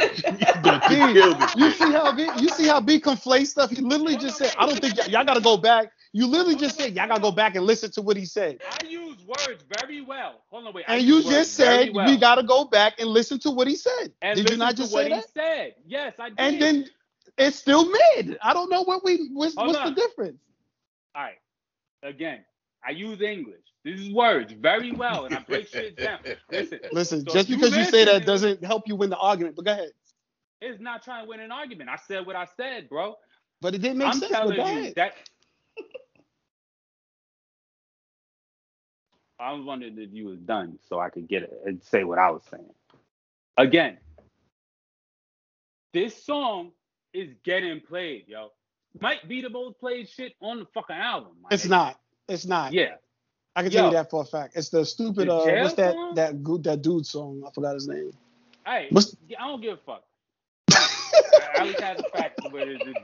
you 0.64 0.80
killed 0.82 1.50
You 1.54 1.72
see 1.72 1.92
how 1.92 2.12
B, 2.12 2.32
you 2.36 2.50
see 2.50 2.68
how 2.68 2.82
B 2.82 3.00
conflates 3.00 3.48
stuff. 3.48 3.72
He 3.72 3.78
literally 3.82 4.18
just 4.18 4.38
said, 4.38 4.54
"I 4.58 4.66
don't 4.66 4.80
think 4.82 4.98
y- 4.98 5.06
y'all 5.08 5.26
got 5.26 5.36
to 5.36 5.42
go 5.42 5.58
back." 5.58 5.92
You 6.14 6.28
literally 6.28 6.56
just 6.56 6.78
said, 6.78 6.96
"Y'all 6.96 7.08
got 7.08 7.16
to 7.18 7.22
go 7.22 7.32
back 7.32 7.56
and 7.56 7.66
listen 7.66 7.92
to 7.92 8.02
what 8.02 8.18
he 8.18 8.26
said." 8.26 8.60
I 8.66 8.86
use 8.88 9.18
words 9.26 9.64
very 9.80 10.02
well. 10.02 10.42
Hold 10.50 10.68
on, 10.68 10.74
wait. 10.74 10.86
I 10.88 10.96
And 10.96 11.04
you 11.04 11.24
just 11.24 11.54
said 11.56 11.94
well. 11.94 12.06
we 12.06 12.18
got 12.18 12.36
to 12.36 12.44
go 12.44 12.66
back 12.66 13.00
and 13.00 13.10
listen 13.10 13.40
to 13.40 13.52
what 13.52 13.68
he 13.68 13.76
said. 13.76 14.14
And 14.22 14.38
Did 14.38 14.50
you 14.50 14.58
listen 14.58 14.60
not 14.60 14.76
to 14.76 14.84
just 14.84 14.92
what 14.92 15.06
say 15.06 15.10
he 15.10 15.16
that? 15.16 15.26
said? 15.34 15.76
Yes, 15.86 16.16
I 16.20 16.30
did. 16.30 16.38
And 16.38 16.62
then 16.62 16.86
it's 17.38 17.58
still 17.58 17.90
mid. 17.90 18.38
I 18.42 18.54
don't 18.54 18.70
know 18.70 18.84
what 18.84 19.04
we 19.04 19.30
what's, 19.34 19.56
what's 19.56 19.80
the 19.80 19.92
difference. 19.92 20.40
all 21.16 21.24
right. 21.24 21.38
Again, 22.04 22.46
I 22.86 22.92
use 22.92 23.22
English. 23.22 23.64
This 23.86 24.00
is 24.00 24.12
words 24.12 24.54
very 24.54 24.92
well, 24.92 25.26
and 25.26 25.36
I 25.36 25.40
break 25.40 25.68
shit 25.68 25.96
down. 25.98 26.20
Listen, 26.52 26.80
Listen, 26.92 27.26
So 27.26 27.34
just 27.34 27.50
because 27.50 27.76
you 27.76 27.86
say 27.86 28.06
that 28.06 28.26
doesn't 28.26 28.64
help 28.64 28.88
you 28.88 28.96
win 28.96 29.10
the 29.10 29.18
argument. 29.18 29.56
But 29.56 29.66
go 29.66 29.72
ahead. 29.72 29.92
it's 30.62 30.82
not 30.82 31.04
trying 31.04 31.24
to 31.24 31.30
win 31.30 31.40
an 31.40 31.52
argument. 31.52 31.90
I 31.90 31.96
said 31.96 32.26
what 32.26 32.36
I 32.36 32.46
said, 32.58 32.90
bro. 32.90 33.16
But 33.62 33.76
it 33.76 33.80
didn't 33.80 33.98
make 33.98 34.08
I'm 34.08 34.20
sense. 34.20 34.32
But 34.32 34.56
telling 34.56 34.84
you 34.84 34.94
that. 34.96 35.14
I 39.40 39.54
was 39.54 39.64
wondering 39.64 39.98
if 39.98 40.10
you 40.12 40.26
was 40.26 40.40
done 40.40 40.78
so 40.90 41.00
I 41.00 41.10
could 41.10 41.30
get 41.30 41.44
it 41.44 41.62
and 41.66 41.82
say 41.82 42.04
what 42.04 42.20
I 42.20 42.30
was 42.30 42.42
saying. 42.52 42.74
Again, 43.56 43.98
this 45.94 46.22
song 46.24 46.72
is 47.14 47.30
getting 47.44 47.80
played, 47.80 48.26
yo. 48.28 48.50
Might 49.00 49.28
be 49.30 49.42
the 49.42 49.50
most 49.50 49.80
played 49.80 50.10
shit 50.10 50.34
on 50.42 50.60
the 50.60 50.66
fucking 50.74 50.96
album. 50.96 51.38
It's 51.52 51.66
not. 51.66 51.98
It's 52.28 52.46
not. 52.46 52.74
Yeah. 52.74 52.96
I 53.60 53.64
can 53.64 53.72
tell 53.72 53.86
you 53.88 53.92
that 53.94 54.10
for 54.10 54.22
a 54.22 54.26
fact. 54.26 54.56
It's 54.56 54.70
the 54.70 54.86
stupid. 54.86 55.28
The 55.28 55.34
uh, 55.34 55.64
what's 55.64 55.74
that 55.76 55.94
song? 55.94 56.16
that 56.16 56.44
good 56.44 56.64
that 56.64 56.82
dude 56.82 57.06
song? 57.06 57.44
I 57.46 57.52
forgot 57.52 57.74
his 57.74 57.88
name. 57.88 58.12
Hey, 58.66 58.88
What's- 58.92 59.16
I 59.40 59.48
don't 59.48 59.62
give 59.62 59.74
a 59.74 59.78
fuck. 59.78 60.04
Alex 61.58 61.80
has 61.82 62.00
a 62.00 62.04
fact. 62.18 62.40
But 62.52 62.62
it, 62.68 62.82
it, 62.82 62.98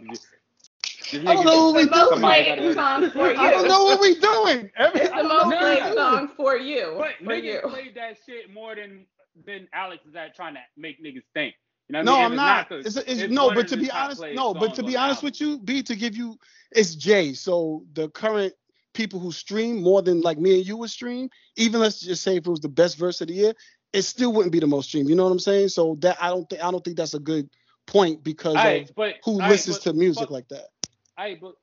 it, 1.13 1.27
I 1.27 1.33
don't 1.33 1.45
know 1.45 1.65
what 1.71 1.75
we 1.75 1.83
The 1.85 1.91
most 1.91 2.09
doing. 2.09 2.21
played 2.21 2.73
song 2.73 3.11
for 3.11 3.31
you. 3.33 3.37
I 3.37 3.51
don't 3.51 3.67
know 3.67 3.83
what 3.83 3.99
we 3.99 4.15
doing. 4.19 4.71
Every, 4.77 5.01
It's 5.01 5.09
the 5.09 5.23
most 5.23 5.49
Nah. 5.49 5.59
played 5.59 5.93
song 5.93 6.29
for 6.37 6.57
you. 6.57 6.95
But 6.97 7.09
For 7.23 7.31
niggas 7.33 7.43
you. 7.43 7.59
played 7.69 7.95
that 7.95 8.17
shit 8.25 8.53
more 8.53 8.75
than 8.75 9.05
than 9.45 9.67
Alex 9.73 10.05
is 10.07 10.15
at 10.15 10.35
trying 10.35 10.53
to 10.53 10.61
make 10.77 11.03
niggas 11.03 11.23
think. 11.33 11.55
You 11.89 11.93
know 11.93 11.99
what 11.99 12.05
No, 12.05 12.13
I 12.13 12.15
mean? 12.15 12.25
I'm 12.25 12.31
If 12.31 12.37
not. 12.37 12.69
the- 12.69 12.77
It's, 12.79 12.95
it's, 12.95 13.21
it's 13.23 13.33
no, 13.33 13.53
but 13.53 13.67
to 13.67 13.77
be 13.77 13.91
honest, 13.91 14.23
no, 14.33 14.53
but 14.53 14.73
to 14.75 14.83
be 14.83 14.95
honest 14.95 15.17
album. 15.23 15.27
with 15.27 15.41
you, 15.41 15.59
B, 15.59 15.83
to 15.83 15.95
give 15.95 16.15
you, 16.15 16.37
it's 16.71 16.95
Jay. 16.95 17.33
So 17.33 17.83
the 17.93 18.09
current 18.09 18.53
people 18.95 19.19
who 19.19 19.31
stream 19.31 19.83
more 19.83 20.01
than 20.01 20.21
like 20.21 20.39
me 20.39 20.55
and 20.55 20.65
you 20.65 20.77
would 20.77 20.89
stream, 20.89 21.29
even 21.55 21.81
let's 21.81 21.99
just 21.99 22.23
say 22.23 22.37
if 22.37 22.47
it 22.47 22.49
was 22.49 22.61
the 22.61 22.69
best 22.69 22.97
verse 22.97 23.21
of 23.21 23.27
the 23.27 23.35
year, 23.35 23.53
it 23.93 24.01
still 24.01 24.33
wouldn't 24.33 24.51
be 24.51 24.59
the 24.59 24.67
most 24.67 24.87
streamed. 24.87 25.09
You 25.09 25.15
know 25.15 25.25
what 25.25 25.31
I'm 25.31 25.39
saying? 25.39 25.69
So 25.69 25.97
that 25.99 26.17
I 26.19 26.29
don't 26.29 26.49
think 26.49 26.63
I 26.63 26.71
don't 26.71 26.83
think 26.83 26.97
that's 26.97 27.13
a 27.13 27.19
good 27.19 27.49
point 27.85 28.23
because 28.23 28.55
Aight, 28.55 28.89
of 28.89 28.95
but 28.95 29.15
who 29.23 29.39
aight, 29.39 29.49
listens 29.49 29.77
but 29.77 29.91
to 29.91 29.93
music 29.93 30.23
fuck- 30.23 30.31
like 30.31 30.47
that. 30.49 30.69
Hey, 31.17 31.37
but 31.39 31.53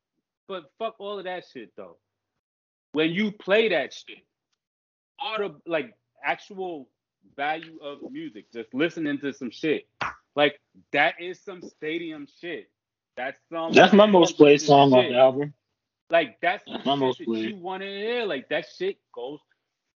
but 0.46 0.70
fuck 0.78 0.94
all 0.98 1.18
of 1.18 1.24
that 1.24 1.44
shit 1.52 1.72
though. 1.76 1.96
When 2.92 3.10
you 3.10 3.32
play 3.32 3.70
that 3.70 3.92
shit, 3.92 4.18
all 5.18 5.38
the 5.38 5.54
like 5.66 5.94
actual 6.24 6.88
value 7.36 7.78
of 7.82 7.98
music, 8.10 8.52
just 8.52 8.72
listening 8.72 9.18
to 9.20 9.32
some 9.32 9.50
shit, 9.50 9.88
like 10.36 10.60
that 10.92 11.14
is 11.20 11.40
some 11.42 11.62
stadium 11.62 12.26
shit. 12.40 12.70
That's 13.16 13.38
some. 13.50 13.72
That's 13.72 13.92
my 13.92 14.06
most 14.06 14.36
played 14.36 14.60
shit. 14.60 14.68
song 14.68 14.92
off 14.92 15.08
the 15.08 15.18
album. 15.18 15.54
Like 16.12 16.38
that's 16.42 16.64
That's 16.66 16.84
the 16.84 16.96
shit 16.98 16.98
most 16.98 17.18
that 17.18 17.30
played. 17.30 17.46
you 17.46 17.56
want 17.56 17.82
to 17.82 17.88
hear. 17.88 18.26
Like 18.26 18.50
that 18.50 18.66
shit 18.78 18.98
goes 19.14 19.40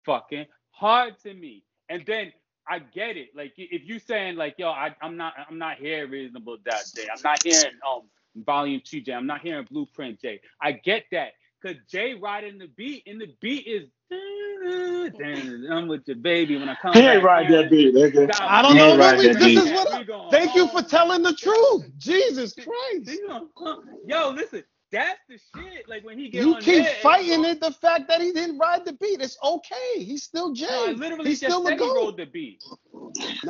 fucking 0.07 0.47
hard 0.73 1.21
to 1.25 1.35
me. 1.35 1.65
And 1.91 2.05
then 2.07 2.33
I 2.69 2.81
get 2.81 3.19
it. 3.19 3.31
Like 3.37 3.55
if 3.59 3.83
you 3.87 4.01
saying 4.01 4.37
like, 4.37 4.57
yo, 4.59 4.71
I, 4.71 4.97
I'm 5.03 5.19
not, 5.19 5.35
I'm 5.51 5.59
not 5.59 5.79
hearing 5.79 6.11
reasonable 6.13 6.59
doubt 6.67 6.85
I'm 7.15 7.23
not 7.25 7.41
hearing 7.45 7.73
um 7.89 8.03
volume 8.47 8.83
two 8.85 9.03
J. 9.03 9.15
I'm 9.15 9.29
not 9.29 9.43
hearing 9.43 9.67
blueprint 9.71 10.23
J. 10.23 10.41
I 10.63 10.73
get 10.75 11.05
that. 11.13 11.31
Cause 11.63 11.77
Jay 11.91 12.15
riding 12.15 12.59
the 12.59 12.69
beat, 12.77 13.05
and 13.09 13.21
the 13.21 13.29
beat 13.43 13.67
is 13.69 13.89
I'm 14.13 15.89
with 15.89 16.03
your 16.09 16.17
baby 16.19 16.57
when 16.59 16.71
I 16.71 16.77
come 16.77 17.03
He 17.03 17.09
ain't 17.09 17.23
back 17.23 17.25
ride 17.25 17.49
home. 17.49 17.51
that 17.51 17.71
beat, 17.71 17.95
nigga. 17.95 18.33
Stop. 18.33 18.43
I 18.47 18.63
don't 18.63 18.79
know 18.79 18.95
ain't 18.95 18.99
ride 19.01 19.19
we. 19.19 19.29
that 19.29 19.39
This 19.39 19.57
beat. 19.57 19.57
is 19.57 19.71
what. 19.71 19.93
I, 19.93 20.01
thank 20.31 20.55
you 20.55 20.69
for 20.69 20.83
telling 20.83 21.23
the 21.23 21.35
truth. 21.35 21.87
Jesus 21.99 22.55
Christ. 22.55 23.23
Yo, 24.07 24.31
listen, 24.31 24.65
that's 24.93 25.21
the 25.29 25.39
shit. 25.55 25.89
Like 25.89 26.05
when 26.05 26.19
he 26.19 26.31
get 26.31 26.45
You 26.45 26.49
on 26.49 26.67
keep 26.67 26.69
there, 26.69 26.95
fighting 27.03 27.45
it. 27.45 27.61
The 27.61 27.73
fact 27.73 28.09
that 28.09 28.21
he 28.23 28.33
didn't 28.33 28.59
ride 28.59 28.85
the 28.85 28.95
beat, 28.95 29.21
it's 29.23 29.39
okay. 29.43 30.05
He's 30.05 30.25
still 30.25 30.53
Jay. 30.53 30.67
No, 30.69 30.93
literally 30.97 31.31
He's 31.31 31.41
just 31.41 31.63
still 31.63 31.67
a 31.69 31.73
said 31.73 31.79
he 31.81 31.91
rode 31.93 32.17
the 32.19 32.27
beat. 32.27 32.63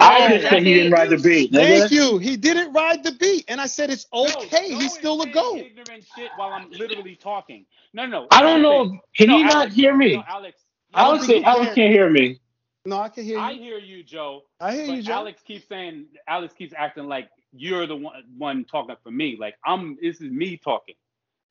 I 0.01 0.21
No. 0.21 0.29
just 0.29 0.49
said 0.49 0.65
he 0.65 0.75
didn't 0.75 0.93
ride 0.93 1.11
the 1.11 1.19
beat, 1.19 1.53
Thank 1.53 1.91
nigga. 1.91 1.93
you. 1.93 2.19
He 2.19 2.37
didn't 2.37 2.73
ride 2.73 3.05
the 3.05 3.13
beat, 3.13 3.47
and 3.49 3.61
I 3.61 3.67
said 3.67 3.91
it's 3.91 4.07
okay. 4.13 4.73
no, 4.73 4.77
He's 4.77 4.95
still 4.95 5.23
a 5.23 5.27
saying 5.27 5.31
goat. 5.31 5.69
Ignorant 5.71 6.05
shit 6.05 6.33
while 6.37 6.53
I'm 6.53 6.69
literally 6.73 7.17
talking. 7.17 7.67
No, 7.95 8.07
no. 8.07 8.31
I 8.31 8.43
don't 8.43 8.63
know. 8.63 8.85
Listen. 8.85 9.01
Can 9.17 9.31
No, 9.31 9.33
he 9.33 9.45
not 9.45 9.73
hear 9.73 9.97
me? 9.97 10.13
No, 10.13 10.23
Alex. 10.29 10.61
I 10.95 11.05
don't 11.05 11.21
Alex, 11.21 11.27
think 11.27 11.47
Alex 11.47 11.75
can. 11.75 11.75
can't 11.75 11.93
hear 11.93 12.11
me. 12.11 12.41
No, 12.87 12.99
I 12.99 13.11
can 13.11 13.25
hear 13.25 13.39
I 13.39 13.53
you. 13.53 13.55
hear 13.55 13.79
you, 13.79 14.05
Joe. 14.05 14.43
I 14.61 14.75
hear 14.75 14.87
But 14.87 14.99
you, 14.99 15.03
Joe. 15.03 15.29
Alex 15.29 15.43
keeps 15.43 15.69
saying, 15.69 16.07
Alex 16.29 16.55
keeps 16.55 16.75
acting 16.77 17.07
like 17.09 17.29
you're 17.53 17.87
the 17.87 17.97
one, 17.97 18.25
one 18.39 18.65
talking 18.65 18.97
for 19.03 19.11
me. 19.13 19.37
Like 19.41 19.57
I'm, 19.65 19.99
this 20.03 20.17
is 20.21 20.31
me 20.33 20.59
talking. 20.59 20.97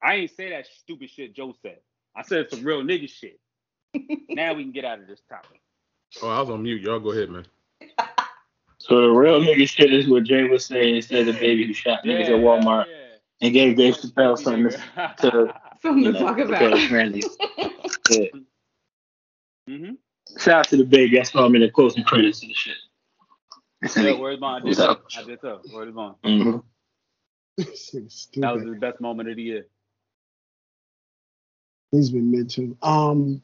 I 0.01 0.15
ain't 0.15 0.31
say 0.31 0.49
that 0.49 0.67
stupid 0.67 1.09
shit 1.09 1.35
Joe 1.35 1.53
said. 1.61 1.79
I 2.15 2.21
said 2.21 2.49
some 2.49 2.63
real 2.63 2.83
nigga 2.83 3.09
shit. 3.09 3.39
now 4.29 4.53
we 4.53 4.63
can 4.63 4.71
get 4.71 4.85
out 4.85 4.99
of 4.99 5.07
this 5.07 5.21
topic. 5.29 5.61
Oh, 6.21 6.29
I 6.29 6.39
was 6.39 6.49
on 6.49 6.63
mute. 6.63 6.81
Y'all 6.81 6.99
go 6.99 7.11
ahead, 7.11 7.29
man. 7.29 7.45
So 8.77 9.01
the 9.01 9.09
real 9.09 9.41
nigga 9.41 9.67
shit 9.67 9.93
is 9.93 10.07
what 10.07 10.23
Jay 10.23 10.43
was 10.43 10.65
saying 10.65 10.97
instead 10.97 11.27
of 11.27 11.35
DaBaby 11.35 11.65
who 11.65 11.73
shot 11.73 12.03
niggas 12.03 12.25
at 12.25 12.35
Walmart 12.35 12.85
yeah. 12.87 13.17
and 13.41 13.53
gave 13.53 13.77
Dave 13.77 13.95
Chappelle 13.95 14.37
something 14.37 14.69
to, 14.69 15.15
to 15.19 15.53
Something 15.81 16.03
you 16.03 16.13
to 16.13 16.19
know, 16.19 16.25
talk 16.27 16.39
about. 16.39 16.77
his 16.77 16.87
friendlies. 16.87 17.37
Yeah. 18.09 18.25
hmm 19.67 19.91
Shout 20.37 20.59
out 20.59 20.67
to 20.69 20.77
DaBaby. 20.77 21.19
I 21.19 21.23
saw 21.23 21.45
him 21.45 21.55
in 21.55 21.61
the 21.61 21.69
closing 21.69 22.03
credits 22.03 22.41
of 22.43 22.49
the 22.49 22.55
shit. 22.55 22.75
Yeah, 23.95 24.13
where's 24.13 24.39
mine? 24.39 24.61
I 24.61 24.65
did 24.65 24.75
so. 24.75 24.85
too. 24.85 24.91
up? 24.91 25.05
I 25.17 25.23
did 25.23 25.41
too. 25.41 25.59
Where's 25.71 25.93
mine? 25.93 26.15
Mhm. 26.23 26.63
That 27.57 28.53
was 28.53 28.63
the 28.63 28.77
best 28.79 28.99
moment 28.99 29.29
of 29.29 29.35
the 29.35 29.43
year. 29.43 29.67
He's 31.95 32.09
been 32.09 32.31
mid 32.31 32.49
too. 32.49 32.77
Um, 32.81 33.41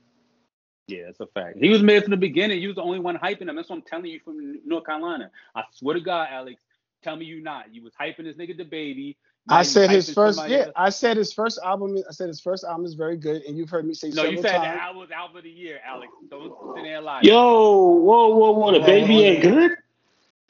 Yeah, 0.87 1.05
that's 1.05 1.19
a 1.21 1.27
fact. 1.27 1.57
He 1.59 1.69
was 1.69 1.81
made 1.81 2.03
from 2.03 2.11
the 2.11 2.17
beginning. 2.17 2.59
He 2.59 2.67
was 2.67 2.75
the 2.75 2.81
only 2.83 2.99
one 2.99 3.17
hyping 3.17 3.47
him. 3.49 3.55
That's 3.55 3.69
what 3.69 3.77
I'm 3.77 3.81
telling 3.83 4.05
you 4.07 4.19
from 4.19 4.59
North 4.65 4.85
Carolina. 4.85 5.31
I 5.55 5.63
swear 5.73 5.93
to 5.95 6.01
God, 6.01 6.27
Alex, 6.31 6.61
tell 7.03 7.15
me 7.15 7.25
you 7.25 7.41
not. 7.41 7.73
You 7.73 7.83
was 7.83 7.93
hyping 7.99 8.23
this 8.23 8.35
nigga 8.35 8.59
DaBaby. 8.59 9.15
I 9.49 9.63
said 9.63 9.89
his 9.89 10.13
first. 10.13 10.39
Yeah, 10.47 10.57
else. 10.65 10.71
I 10.75 10.89
said 10.89 11.17
his 11.17 11.33
first 11.33 11.59
album. 11.63 11.97
I 12.07 12.11
said 12.11 12.27
his 12.27 12.39
first 12.39 12.63
album 12.63 12.85
is 12.85 12.93
very 12.93 13.17
good, 13.17 13.41
and 13.43 13.57
you've 13.57 13.69
heard 13.71 13.87
me 13.87 13.93
say 13.95 14.09
No, 14.09 14.15
several 14.15 14.33
you 14.33 14.41
said 14.41 14.51
times. 14.51 14.63
that 14.65 14.77
album 14.77 14.99
was 15.01 15.09
album 15.11 15.37
of 15.37 15.43
the 15.43 15.49
year, 15.49 15.79
Alex. 15.83 16.11
Don't 16.29 16.53
sit 16.75 16.83
there 16.83 16.97
and 16.97 17.05
lie. 17.05 17.21
Yo, 17.23 17.33
whoa, 17.33 18.35
whoa, 18.35 18.51
whoa. 18.51 18.71
The 18.73 18.79
Whoa, 18.81 18.85
baby 18.85 19.13
whoa, 19.15 19.19
ain't 19.21 19.43
whoa. 19.45 19.51
good? 19.51 19.71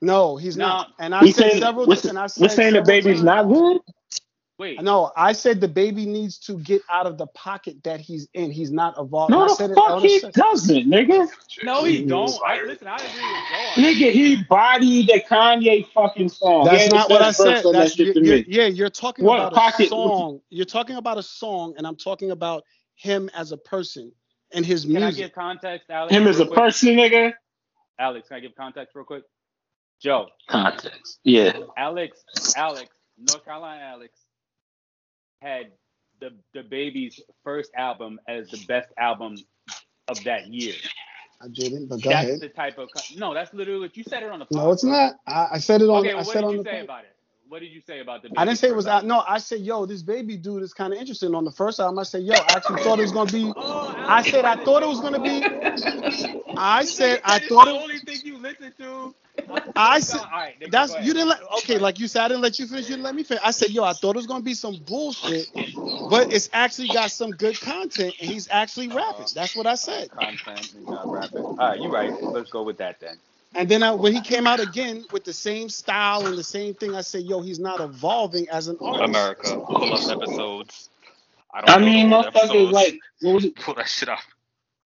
no, 0.01 0.35
he's 0.35 0.57
No. 0.57 0.67
not. 0.67 0.87
And 0.99 1.15
I 1.15 1.21
We 1.21 1.31
said 1.31 1.51
saying, 1.51 1.61
several. 1.61 1.87
we're, 1.87 1.95
and 2.09 2.17
I 2.19 2.23
we're 2.37 2.49
saying 2.49 2.73
DaBaby's 2.73 3.05
times- 3.05 3.23
not 3.23 3.47
good? 3.47 3.81
Wait. 4.61 4.79
No, 4.83 5.11
I 5.17 5.31
said 5.33 5.59
DaBaby 5.59 6.05
needs 6.05 6.37
to 6.39 6.59
get 6.59 6.83
out 6.87 7.07
of 7.07 7.17
the 7.17 7.25
pocket 7.25 7.83
that 7.83 7.99
he's 7.99 8.27
in. 8.35 8.51
He's 8.51 8.69
not 8.71 8.93
evolved. 8.99 9.31
No, 9.31 9.45
I 9.45 9.47
the 9.47 9.55
said 9.55 9.69
fuck 9.73 9.89
on 9.89 10.01
he 10.03 10.19
se- 10.19 10.29
doesn't, 10.33 10.85
nigga. 10.85 11.27
No, 11.63 11.83
he 11.83 12.05
don't. 12.05 12.31
I, 12.45 12.61
listen, 12.61 12.87
I 12.87 12.97
agree 12.97 13.07
with 13.07 13.15
Joe. 13.75 13.81
Nigga, 13.81 14.11
he 14.11 14.43
bodied 14.43 15.07
the 15.07 15.19
Kanye 15.27 15.87
fucking 15.91 16.29
song. 16.29 16.65
That's 16.65 16.83
He 16.83 16.89
not 16.89 17.09
what 17.09 17.23
I 17.23 17.31
said. 17.31 17.65
on 17.65 17.73
that 17.73 17.79
That's 17.79 17.97
you, 17.97 18.13
to 18.13 18.23
you're, 18.23 18.35
yeah, 18.47 18.67
you're 18.67 18.91
talking 18.91 19.25
What, 19.25 19.39
about 19.39 19.53
pocket- 19.53 19.87
a 19.87 19.89
song. 19.89 20.41
You're 20.51 20.65
talking 20.65 20.97
about 20.97 21.17
a 21.17 21.23
song, 21.23 21.73
and 21.77 21.87
I'm 21.87 21.95
talking 21.95 22.29
about 22.29 22.63
him 22.93 23.31
as 23.33 23.51
a 23.51 23.57
person 23.57 24.11
and 24.53 24.63
his 24.63 24.85
music. 24.85 24.95
Can 24.97 25.03
I 25.03 25.05
music. 25.07 25.25
give 25.25 25.33
context, 25.33 25.89
Alex? 25.89 26.13
Him 26.13 26.27
as 26.27 26.39
a 26.39 26.45
quick? 26.45 26.55
person, 26.59 26.89
nigga. 26.89 27.33
Alex, 27.97 28.27
can 28.27 28.37
I 28.37 28.39
give 28.41 28.53
context 28.55 28.93
real 28.95 29.05
quick? 29.05 29.23
Joe, 29.99 30.27
Context. 30.47 31.17
Yeah. 31.23 31.57
Alex, 31.77 32.23
Alex, 32.55 32.89
North 33.17 33.43
Carolina 33.43 33.81
Alex 33.83 34.17
had 35.41 35.71
the 36.19 36.31
the 36.53 36.63
baby's 36.63 37.19
first 37.43 37.71
album 37.75 38.19
as 38.27 38.49
the 38.49 38.63
best 38.67 38.89
album 38.97 39.35
of 40.07 40.23
that 40.23 40.47
year. 40.47 40.75
I 41.41 41.47
didn't, 41.47 41.87
but 41.87 42.01
go 42.03 42.11
that's 42.11 42.27
ahead. 42.27 42.39
the 42.39 42.49
type 42.49 42.77
of 42.77 42.89
no. 43.15 43.33
That's 43.33 43.53
literally 43.53 43.81
what 43.81 43.97
you 43.97 44.03
said 44.03 44.23
it 44.23 44.29
on 44.29 44.39
the. 44.39 44.47
No, 44.51 44.71
it's 44.71 44.83
not. 44.83 45.15
I, 45.27 45.47
I 45.53 45.57
said 45.57 45.81
it 45.81 45.89
on. 45.89 46.01
Okay, 46.01 46.11
I 46.11 46.15
well, 46.15 46.25
what 46.25 46.33
said 46.33 46.41
did 46.41 46.47
on 46.47 46.51
you 46.53 46.63
the. 46.63 46.69
say 46.69 46.81
about 46.81 47.03
it? 47.05 47.10
What 47.51 47.59
did 47.59 47.73
you 47.73 47.81
say 47.81 47.99
about 47.99 48.21
the? 48.21 48.29
I 48.37 48.45
didn't 48.45 48.59
say 48.59 48.69
it 48.69 48.75
was 48.77 48.87
out. 48.87 49.03
No, 49.05 49.25
I 49.27 49.37
said, 49.37 49.59
yo, 49.59 49.85
this 49.85 50.01
baby 50.01 50.37
dude 50.37 50.63
is 50.63 50.73
kind 50.73 50.93
of 50.93 50.99
interesting. 50.99 51.35
On 51.35 51.43
the 51.43 51.51
first 51.51 51.81
album, 51.81 51.99
I 51.99 52.03
said, 52.03 52.23
yo, 52.23 52.33
I 52.33 52.45
actually 52.47 52.81
thought 52.81 52.97
it 52.97 53.01
was 53.01 53.11
gonna 53.11 53.29
be. 53.29 53.51
Oh, 53.57 53.93
I 53.97 54.19
Alex, 54.19 54.31
said 54.31 54.45
I 54.45 54.55
thought 54.63 54.83
it 54.83 54.87
was 54.87 55.01
gonna 55.01 55.19
be. 55.19 55.43
I 56.55 56.85
said 56.85 57.19
nigga 57.19 57.21
I 57.25 57.37
it's 57.39 57.47
thought 57.49 57.65
the 57.65 57.71
only 57.71 57.99
thing 57.99 58.19
you 58.23 58.37
listen 58.37 58.71
to. 58.77 59.13
I 59.75 59.99
said 59.99 60.21
All 60.21 60.31
right, 60.31 60.55
that's 60.71 60.95
you 61.05 61.11
didn't 61.11 61.27
let. 61.27 61.41
Okay, 61.57 61.77
like 61.77 61.99
you 61.99 62.07
said, 62.07 62.21
I 62.23 62.27
didn't 62.29 62.41
let 62.41 62.57
you 62.57 62.67
finish. 62.67 62.85
You 62.85 62.91
didn't 62.91 63.03
let 63.03 63.15
me 63.15 63.23
finish. 63.23 63.43
I 63.43 63.51
said, 63.51 63.71
yo, 63.71 63.83
I 63.83 63.91
thought 63.91 64.15
it 64.15 64.19
was 64.19 64.27
gonna 64.27 64.45
be 64.45 64.53
some 64.53 64.77
bullshit, 64.87 65.47
but 66.09 66.31
it's 66.31 66.49
actually 66.53 66.87
got 66.87 67.11
some 67.11 67.31
good 67.31 67.59
content, 67.59 68.15
and 68.21 68.31
he's 68.31 68.47
actually 68.49 68.87
rapping. 68.87 69.25
Uh, 69.25 69.27
that's 69.35 69.57
what 69.57 69.67
I 69.67 69.75
said. 69.75 70.09
content 70.09 70.71
and 70.73 70.85
not 70.85 71.11
rapping. 71.11 71.43
All 71.43 71.57
right, 71.57 71.81
you're 71.81 71.91
right. 71.91 72.13
Let's 72.23 72.49
go 72.49 72.63
with 72.63 72.77
that 72.77 73.01
then. 73.01 73.17
And 73.55 73.67
then 73.67 73.83
I, 73.83 73.91
when 73.91 74.13
he 74.13 74.21
came 74.21 74.47
out 74.47 74.59
again 74.59 75.05
with 75.11 75.25
the 75.25 75.33
same 75.33 75.67
style 75.67 76.25
and 76.25 76.37
the 76.37 76.43
same 76.43 76.73
thing, 76.73 76.95
I 76.95 77.01
said, 77.01 77.23
yo, 77.23 77.41
he's 77.41 77.59
not 77.59 77.81
evolving 77.81 78.47
as 78.49 78.67
an 78.67 78.77
artist. 78.79 79.03
America, 79.03 79.61
pull 79.67 79.93
up 79.93 80.09
episodes. 80.09 80.89
I 81.53 81.61
don't 81.61 81.69
I 81.69 81.79
mean, 81.79 82.09
the 82.09 82.15
old 82.15 82.25
motherfuckers, 82.27 82.71
like, 82.71 82.99
what 83.21 83.33
was 83.35 83.45
it? 83.45 83.55
pull 83.55 83.73
that 83.75 83.89
shit 83.89 84.07
up. 84.07 84.19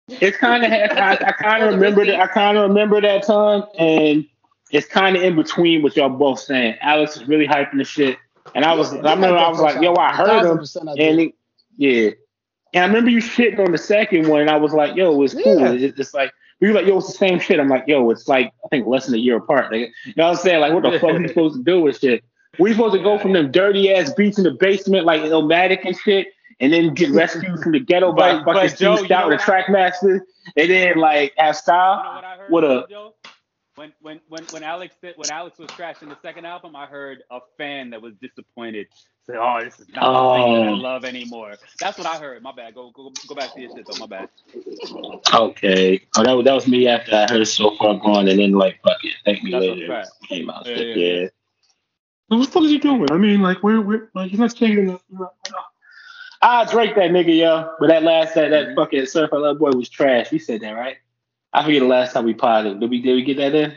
It's 0.09 0.37
kind 0.37 0.65
of, 0.65 0.71
I, 0.71 1.13
I 1.13 1.33
kind 1.33 1.63
of 1.63 1.75
remember 1.75 2.05
that. 2.05 2.21
I 2.21 2.27
kind 2.27 2.59
of 2.59 2.69
remember 2.69 3.01
that 3.01 3.23
time, 3.23 3.63
and 3.79 4.27
it's 4.71 4.87
kind 4.87 5.17
of 5.17 5.23
in 5.23 5.37
between 5.37 5.83
what 5.83 5.97
y'all 5.97 6.11
both 6.11 6.41
saying. 6.41 6.77
Alex 6.83 7.17
is 7.17 7.29
really 7.29 7.47
hyping 7.47 7.79
the 7.79 7.85
shit, 7.85 8.19
and 8.55 8.65
I 8.65 8.75
was, 8.75 8.93
I 8.93 9.15
remember 9.15 9.39
I 9.39 9.49
was 9.49 9.61
like, 9.61 9.81
yo, 9.81 9.95
I 9.95 10.13
heard 10.13 10.45
him, 10.45 10.59
and 10.99 11.21
it, 11.21 11.35
yeah, 11.77 12.11
and 12.75 12.85
I 12.85 12.87
remember 12.89 13.11
you 13.11 13.19
shitting 13.19 13.65
on 13.65 13.73
the 13.73 13.79
second 13.79 14.29
one, 14.29 14.43
and 14.43 14.51
I 14.51 14.57
was 14.57 14.73
like, 14.73 14.97
yo, 14.97 15.23
it's 15.23 15.35
cool. 15.35 15.61
Yeah. 15.61 15.73
It's, 15.73 15.99
it's 15.99 16.15
like 16.15 16.33
you 16.61 16.69
were 16.69 16.75
like, 16.75 16.87
yo, 16.87 16.99
it's 16.99 17.07
the 17.07 17.13
same 17.15 17.39
shit. 17.41 17.59
I'm 17.61 17.69
like, 17.69 17.85
yo, 17.87 18.09
it's 18.11 18.29
like 18.29 18.53
I 18.65 18.69
think 18.69 18.87
less 18.87 19.07
than 19.07 19.15
a 19.15 19.19
year 19.19 19.37
apart. 19.39 19.71
Nigga. 19.73 19.89
You 20.05 20.15
know 20.17 20.25
what 20.29 20.37
I'm 20.39 20.43
saying? 20.43 20.61
Like, 20.61 20.73
what 20.73 20.83
the 20.83 20.99
fuck 20.99 21.11
are 21.11 21.21
you 21.21 21.29
supposed 21.29 21.57
to 21.57 21.63
do 21.63 21.81
with 21.81 21.99
shit? 21.99 22.23
We 22.59 22.73
supposed 22.73 22.95
to 22.95 23.03
go 23.03 23.19
from 23.19 23.33
them 23.33 23.51
dirty 23.51 23.93
ass 23.93 24.13
beats 24.13 24.37
in 24.39 24.45
the 24.45 24.51
basement 24.53 25.07
like 25.07 25.23
Illmatic 25.23 25.85
and 25.85 25.97
shit, 25.97 26.29
and 26.59 26.73
then 26.73 26.93
get 26.95 27.11
rescued 27.13 27.61
from 27.61 27.73
the 27.73 27.81
ghetto 27.81 28.13
by 28.13 28.35
But- 28.43 28.45
fucking 28.55 28.71
but 28.71 28.77
Joe, 28.79 28.97
Steve 28.97 29.05
you 29.05 29.09
know 29.09 29.17
Stoute, 29.17 29.25
the 29.31 29.37
what 29.37 29.41
track 29.41 29.69
master, 29.71 30.27
and 30.57 30.71
then 30.71 30.99
like 30.99 31.33
have 31.39 31.47
You 31.47 31.47
know 31.47 31.53
style. 31.53 32.15
what 32.15 32.25
I 32.25 32.37
heard? 32.37 32.51
What 32.51 32.65
up? 32.65 32.91
Joe? 32.91 33.15
When 33.77 33.93
when 34.03 34.21
when 34.29 34.45
when 34.51 34.63
Alex 34.63 34.95
did, 35.01 35.15
when 35.17 35.31
Alex 35.31 35.59
was 35.59 35.69
trashing 35.71 36.09
the 36.11 36.17
second 36.21 36.45
album, 36.45 36.77
I 36.77 36.85
heard 36.87 37.23
a 37.31 37.39
fan 37.57 37.91
that 37.91 38.03
was 38.03 38.13
disappointed 38.21 38.89
Say, 39.31 39.37
oh, 39.39 39.61
this 39.65 39.81
is 39.81 39.89
not 39.91 40.39
the 40.39 40.45
thing 40.45 40.55
that 40.55 40.69
I 40.69 40.71
love 40.77 41.05
anymore. 41.05 41.55
That's 41.81 41.99
what 41.99 42.07
I 42.07 42.19
heard. 42.19 42.43
My 42.43 42.53
bad. 42.53 42.75
Go 42.75 42.91
go 42.91 43.13
go 43.29 43.35
back 43.35 43.55
to 43.55 43.61
your 43.61 43.71
shit 43.77 43.87
though. 43.87 43.99
My 43.99 44.07
bad. 44.07 44.29
Okay. 45.35 46.01
Oh, 46.17 46.25
that, 46.25 46.33
was- 46.33 46.45
that 46.45 46.55
was 46.55 46.67
me 46.67 46.89
after 46.89 47.15
I 47.15 47.27
heard 47.31 47.47
so 47.47 47.77
far 47.77 47.99
gone, 47.99 48.29
and 48.29 48.39
then 48.39 48.53
like 48.53 48.81
fuck 48.83 49.05
it, 49.05 49.15
thank 49.25 49.43
me 49.43 49.53
That's 49.53 49.65
a 49.65 49.69
later. 49.73 50.05
Came 50.29 50.51
out. 50.51 50.67
Yeah, 50.67 50.77
Yeah. 50.77 50.95
yeah, 50.95 51.21
yeah. 51.23 51.29
What 52.29 52.45
the 52.47 52.51
fuck 52.53 52.63
is 52.63 52.71
he 52.71 52.79
doing? 52.79 53.07
I 53.11 53.17
mean, 53.17 53.43
like, 53.43 53.61
we're, 53.65 53.81
we're 53.81 54.09
like, 54.15 54.31
he's 54.31 54.39
not 54.39 54.55
changing 54.55 54.87
the. 54.87 55.01
you 55.11 55.19
know, 55.19 55.31
Ah, 56.43 56.65
Drake, 56.65 56.95
that 56.95 57.11
nigga, 57.11 57.37
yo. 57.37 57.75
But 57.81 57.89
that 57.89 58.05
last, 58.05 58.35
that, 58.37 58.51
that 58.51 58.77
fucking 58.77 59.07
Surfer 59.07 59.37
Love 59.39 59.59
Boy 59.59 59.71
was 59.73 59.89
trash. 59.89 60.31
We 60.31 60.39
said 60.39 60.61
that, 60.61 60.71
right? 60.73 60.97
I 61.53 61.65
forget 61.65 61.81
the 61.81 61.89
last 61.89 62.13
time 62.15 62.25
we 62.25 62.35
potted. 62.35 62.79
Did 62.79 62.89
we, 62.89 63.03
did 63.03 63.15
we 63.15 63.25
get 63.25 63.37
that 63.39 63.55
in? 63.55 63.73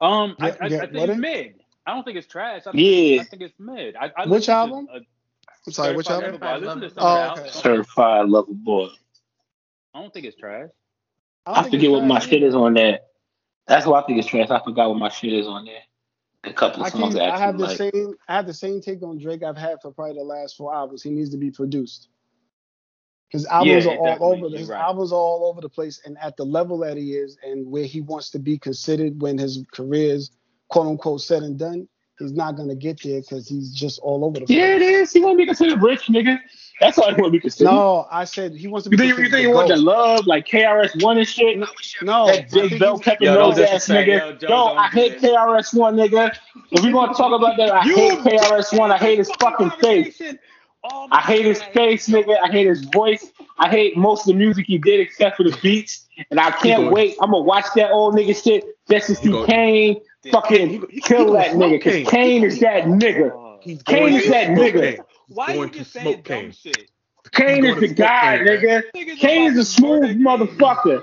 Um, 0.00 0.36
I, 0.38 0.48
Yeah, 0.48 0.56
I, 0.60 0.66
yeah, 0.66 0.76
I 0.82 0.86
think 0.86 1.08
what 1.08 1.16
mid. 1.18 1.54
I 1.86 1.94
don't 1.94 2.04
think 2.04 2.16
it's 2.16 2.26
trash. 2.26 2.62
I 2.66 2.72
think, 2.72 2.74
Yeah. 2.76 3.20
I 3.20 3.24
think 3.24 3.42
it's 3.42 3.54
mid. 3.58 3.96
I, 3.96 4.06
I 4.16 4.22
Which 4.26 4.30
listened 4.30 4.44
to, 4.46 4.52
album? 4.52 4.88
uh, 4.92 4.98
I'm 5.66 5.72
sorry, 5.72 5.96
which 5.96 6.06
Certified 6.06 6.24
album? 6.34 6.40
Lover 6.40 6.40
Boy. 6.40 6.46
I 6.46 6.56
listened 6.58 6.82
to 6.82 6.90
some 6.90 7.04
Oh, 7.04 7.32
okay. 7.38 7.50
Certified 7.50 8.28
Lover 8.28 8.52
Boy. 8.52 8.88
I 9.94 10.00
don't 10.02 10.12
think 10.14 10.26
it's 10.26 10.36
trash. 10.36 10.68
I, 11.46 11.54
don't 11.54 11.62
think 11.64 11.72
forget 11.74 11.84
it's 11.84 11.92
what 11.92 12.04
my 12.04 12.18
trash 12.18 12.28
shit 12.30 12.42
is 12.42 12.54
on 12.54 12.74
there. 12.74 13.00
That's 13.66 13.86
why 13.86 14.00
I 14.00 14.06
think 14.06 14.18
it's 14.18 14.28
trash. 14.28 14.50
I 14.50 14.60
forgot 14.62 14.88
what 14.88 14.98
my 14.98 15.08
shit 15.08 15.32
is 15.32 15.46
on 15.46 15.64
there. 15.66 15.80
A 16.44 16.52
couple 16.52 16.84
of 16.84 16.90
songs 16.92 17.14
keep, 17.14 17.22
I 17.22 17.30
I 17.30 17.38
have 17.38 17.56
the 17.56 17.64
like. 17.64 17.76
same 17.78 18.14
I 18.28 18.34
have 18.36 18.46
the 18.46 18.52
same 18.54 18.80
take 18.82 19.02
on 19.02 19.18
Drake 19.18 19.42
I've 19.42 19.56
had 19.56 19.80
for 19.80 19.90
probably 19.92 20.14
the 20.16 20.24
last 20.24 20.56
four 20.56 20.74
albums. 20.74 21.02
He 21.02 21.10
needs 21.10 21.30
to 21.30 21.38
be 21.38 21.50
produced. 21.50 22.08
His 23.30 23.46
albums 23.46 23.86
Yeah, 23.86 23.92
are 23.92 23.96
all 24.18 24.32
over. 24.44 24.54
His 24.56 24.68
right. 24.68 24.80
albums 24.80 25.10
are 25.10 25.16
all 25.16 25.46
over 25.46 25.60
the 25.62 25.68
place, 25.70 26.00
and 26.04 26.18
at 26.20 26.36
the 26.36 26.44
level 26.44 26.78
that 26.80 26.96
he 26.98 27.14
is, 27.14 27.38
and 27.42 27.66
where 27.70 27.84
he 27.84 28.00
wants 28.02 28.30
to 28.30 28.38
be 28.38 28.58
considered 28.58 29.20
when 29.22 29.38
his 29.38 29.64
career 29.72 30.14
is 30.14 30.30
quote 30.74 30.88
unquote 30.88 31.20
said 31.20 31.44
and 31.44 31.56
done, 31.56 31.86
he's 32.18 32.32
not 32.32 32.56
gonna 32.56 32.74
get 32.74 33.00
there 33.00 33.20
because 33.20 33.46
he's 33.46 33.72
just 33.72 34.00
all 34.00 34.24
over 34.24 34.40
the 34.40 34.46
place. 34.46 34.58
Yeah, 34.58 34.74
it 34.74 34.82
is. 34.82 35.12
He 35.12 35.20
want 35.20 35.34
to 35.34 35.36
be 35.36 35.46
considered 35.46 35.80
rich, 35.80 36.06
nigga. 36.06 36.36
That's 36.80 36.98
all 36.98 37.14
he 37.14 37.20
want 37.20 37.26
to 37.26 37.30
be 37.30 37.38
considered. 37.38 37.70
No, 37.70 38.08
I 38.10 38.24
said 38.24 38.56
he 38.56 38.66
wants 38.66 38.82
to 38.82 38.90
be. 38.90 38.96
You 38.96 39.14
think, 39.14 39.24
you 39.24 39.30
think 39.30 39.46
he 39.46 39.54
want 39.54 39.68
the 39.68 39.76
love 39.76 40.26
like 40.26 40.48
KRS 40.48 41.00
One 41.04 41.18
and 41.18 41.28
shit? 41.28 41.60
No, 42.02 42.26
that 42.26 42.50
big 42.50 42.70
think 42.70 42.80
bell 42.80 42.98
pepper 42.98 43.24
nose 43.24 43.56
ass 43.60 43.86
disrespect. 43.86 44.08
nigga. 44.08 44.18
Yo, 44.18 44.26
Yo, 44.26 44.32
Joe, 44.32 44.46
don't 44.48 44.78
I 44.78 44.88
hate. 44.88 45.18
KRS 45.20 45.78
One, 45.78 45.94
nigga. 45.94 46.36
If 46.72 46.82
we 46.82 46.90
gonna 46.90 47.14
talk 47.14 47.32
about 47.32 47.56
that, 47.56 47.70
I 47.70 47.82
hate 47.82 48.18
KRS 48.18 48.76
One. 48.76 48.90
I 48.90 48.98
hate 48.98 49.18
his 49.18 49.30
fucking 49.38 49.70
face. 49.80 50.20
Oh 50.82 51.08
I 51.12 51.20
hate 51.20 51.46
his 51.46 51.60
God. 51.60 51.72
face, 51.72 52.08
nigga. 52.08 52.36
I 52.42 52.50
hate 52.50 52.66
his 52.66 52.84
voice. 52.86 53.30
I 53.58 53.70
hate 53.70 53.96
most 53.96 54.22
of 54.22 54.34
the 54.34 54.34
music 54.34 54.66
he 54.66 54.78
did 54.78 54.98
except 54.98 55.36
for 55.36 55.44
the 55.44 55.56
beats. 55.62 56.08
And 56.32 56.40
I 56.40 56.50
can't 56.50 56.90
wait. 56.90 57.14
I'm 57.22 57.30
gonna 57.30 57.44
watch 57.44 57.66
that 57.76 57.92
old 57.92 58.16
nigga 58.16 58.42
shit 58.42 58.64
just 58.90 59.06
to 59.06 59.14
see 59.14 59.44
Kane 59.46 60.00
fucking 60.30 60.68
He 60.68 60.76
he- 60.78 60.84
he 60.90 61.00
kill 61.00 61.32
that 61.32 61.52
nigga. 61.52 61.82
Cause 61.82 61.92
Kane. 61.92 62.06
Kane 62.06 62.44
is 62.44 62.60
that 62.60 62.84
nigga. 62.84 63.58
He's 63.62 63.82
Kane 63.82 64.14
is 64.14 64.28
that 64.28 64.48
nigga. 64.48 64.96
Kane. 64.96 64.98
Why 65.28 65.48
you 65.48 65.54
going 65.54 65.70
just 65.72 65.92
saying 65.92 66.04
smoke 66.04 66.24
dumb 66.24 66.40
Kane. 66.40 66.52
shit? 66.52 66.90
Kane 67.32 67.64
is 67.64 67.80
the 67.80 67.88
guy, 67.88 68.38
Kane, 68.38 68.46
nigga. 68.46 68.82
Kane 69.18 69.50
is 69.52 69.58
a 69.58 69.64
smooth 69.64 70.16
murder 70.18 70.46
Kane. 70.46 70.56
motherfucker. 70.56 71.02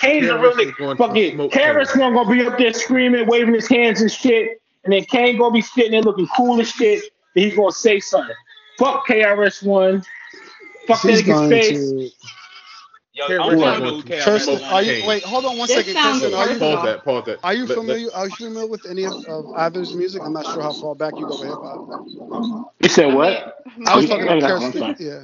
Kane's 0.00 0.26
a 0.26 0.30
KRS 0.32 0.42
really 0.42 0.64
is 0.64 0.72
going 0.72 0.96
to 0.96 1.02
fucking 1.06 1.34
smoke 1.34 1.52
KRS 1.52 1.96
One 2.00 2.14
gonna 2.14 2.30
be 2.30 2.44
up 2.46 2.58
there 2.58 2.72
screaming, 2.72 3.26
waving 3.28 3.54
his 3.54 3.68
hands 3.68 4.00
and 4.00 4.10
shit, 4.10 4.60
and 4.82 4.92
then 4.92 5.04
Kane 5.04 5.38
gonna 5.38 5.52
be 5.52 5.60
sitting 5.62 5.92
there 5.92 6.02
looking 6.02 6.26
cool 6.36 6.60
as 6.60 6.68
shit, 6.68 7.04
and 7.36 7.44
he's 7.44 7.54
gonna 7.54 7.70
say 7.70 8.00
something. 8.00 8.34
Fuck 8.78 9.06
KRS 9.06 9.62
One. 9.62 10.02
Fuck 10.88 11.00
that 11.02 11.08
nigga's 11.24 11.48
face. 11.48 11.90
to. 11.90 12.10
Yo, 13.14 13.24
KRS 13.28 13.40
I'm 13.40 13.46
One 13.46 13.58
trying 13.58 13.58
to 13.58 13.80
going 13.80 13.80
know 13.80 13.90
who 13.96 14.02
to 14.02 14.12
KRS 14.12 14.24
Kirsten, 14.24 14.64
are 14.64 14.82
you 14.82 15.06
wait? 15.06 15.22
Hold 15.24 15.44
on 15.44 15.56
one 15.58 15.68
This 15.68 15.76
second, 15.86 15.94
Kirsten. 15.94 16.34
Are 16.34 16.50
you. 16.52 16.58
Pause 16.58 16.84
that. 16.84 17.04
Pause 17.04 17.24
that. 17.26 17.44
are 17.44 17.54
you 17.54 17.60
Let- 17.60 17.68
let- 17.68 17.76
familiar? 17.78 18.12
Are 18.14 18.26
you 18.26 18.32
familiar 18.32 18.66
with 18.66 18.86
any 18.86 19.04
of, 19.04 19.24
of 19.26 19.46
either's 19.56 19.94
music? 19.94 20.22
I'm 20.24 20.32
not 20.32 20.46
sure 20.46 20.62
how 20.62 20.72
far 20.72 20.94
back 20.96 21.14
you 21.16 21.24
go 21.26 21.36
with 21.36 21.48
hip 21.48 21.60
hop. 21.62 21.80
You 22.82 22.88
said 22.88 23.14
what? 23.14 23.54
mean, 23.78 23.88
I 23.88 23.96
was 23.96 24.04
my 24.04 24.10
talking 24.10 24.28
Oh, 24.28 24.36
about 24.38 24.48
yeah, 24.48 24.66
I'm 24.66 24.72
sorry. 24.72 24.96
Yeah. 24.98 25.20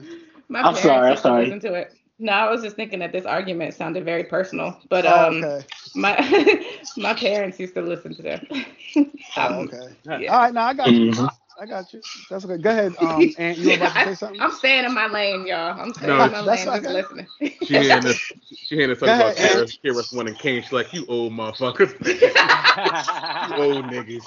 My 0.49 0.61
I'm 0.63 0.75
sorry, 0.77 1.09
I'm 1.11 1.17
sorry. 1.17 1.45
Listen 1.45 1.61
to 1.61 1.75
it. 1.75 1.95
No, 2.19 2.33
I 2.33 2.51
was 2.51 2.63
just 2.63 2.77
thinking 2.77 2.99
that 3.01 3.13
this 3.13 3.25
argument 3.25 3.75
sounded 3.75 4.05
very 4.05 4.25
personal, 4.25 4.79
but 4.89 5.07
Oh, 5.07 5.27
um, 5.29 5.43
okay. 5.45 5.67
my 5.95 6.65
my 6.97 7.15
parents 7.15 7.59
used 7.59 7.75
to 7.75 7.83
listen 7.83 8.15
to 8.15 8.23
them. 8.23 8.47
Oh, 9.37 9.47
Um, 9.47 9.69
okay. 9.69 9.89
yeah. 10.05 10.33
All 10.33 10.39
right. 10.41 10.53
Now 10.55 10.67
I 10.67 10.75
got 10.75 10.91
you. 10.91 11.13
Mhm. 11.13 11.31
I 11.61 11.67
got 11.67 11.93
you. 11.95 12.03
That's 12.31 12.45
okay. 12.47 12.59
Go 12.59 12.71
ahead. 12.71 12.97
Um, 12.99 13.31
and 13.39 13.59
you 13.59 13.75
about 13.75 13.95
to 13.95 14.01
say 14.01 14.15
something? 14.15 14.39
I'm 14.41 14.53
staying 14.53 14.85
in 14.87 14.95
my 14.95 15.09
lane, 15.09 15.47
y'all. 15.47 15.81
I'm 15.81 15.95
staying 15.95 16.19
No, 16.19 16.25
in 16.25 16.33
my 16.33 16.41
that's 16.45 16.65
lane, 16.65 16.69
just 16.73 16.87
okay. 16.87 16.89
listening. 16.89 17.29
She 17.63 17.79
hearing 17.79 18.05
this. 18.05 18.19
She 18.65 18.77
hearing 18.77 18.91
us 18.93 19.01
talk 19.01 19.11
Go 19.11 19.13
about 19.13 19.35
ahead, 19.35 19.39
Aaron. 19.39 19.67
KRS, 19.67 19.79
KRS 19.85 20.13
One 20.13 20.29
and 20.29 20.39
Kane. 20.39 20.63
She's 20.63 20.73
like, 20.73 20.93
you 20.93 21.07
old 21.09 21.33
motherfuckers. 21.33 21.95
you 23.43 23.57
old 23.59 23.87
niggas. 23.87 24.25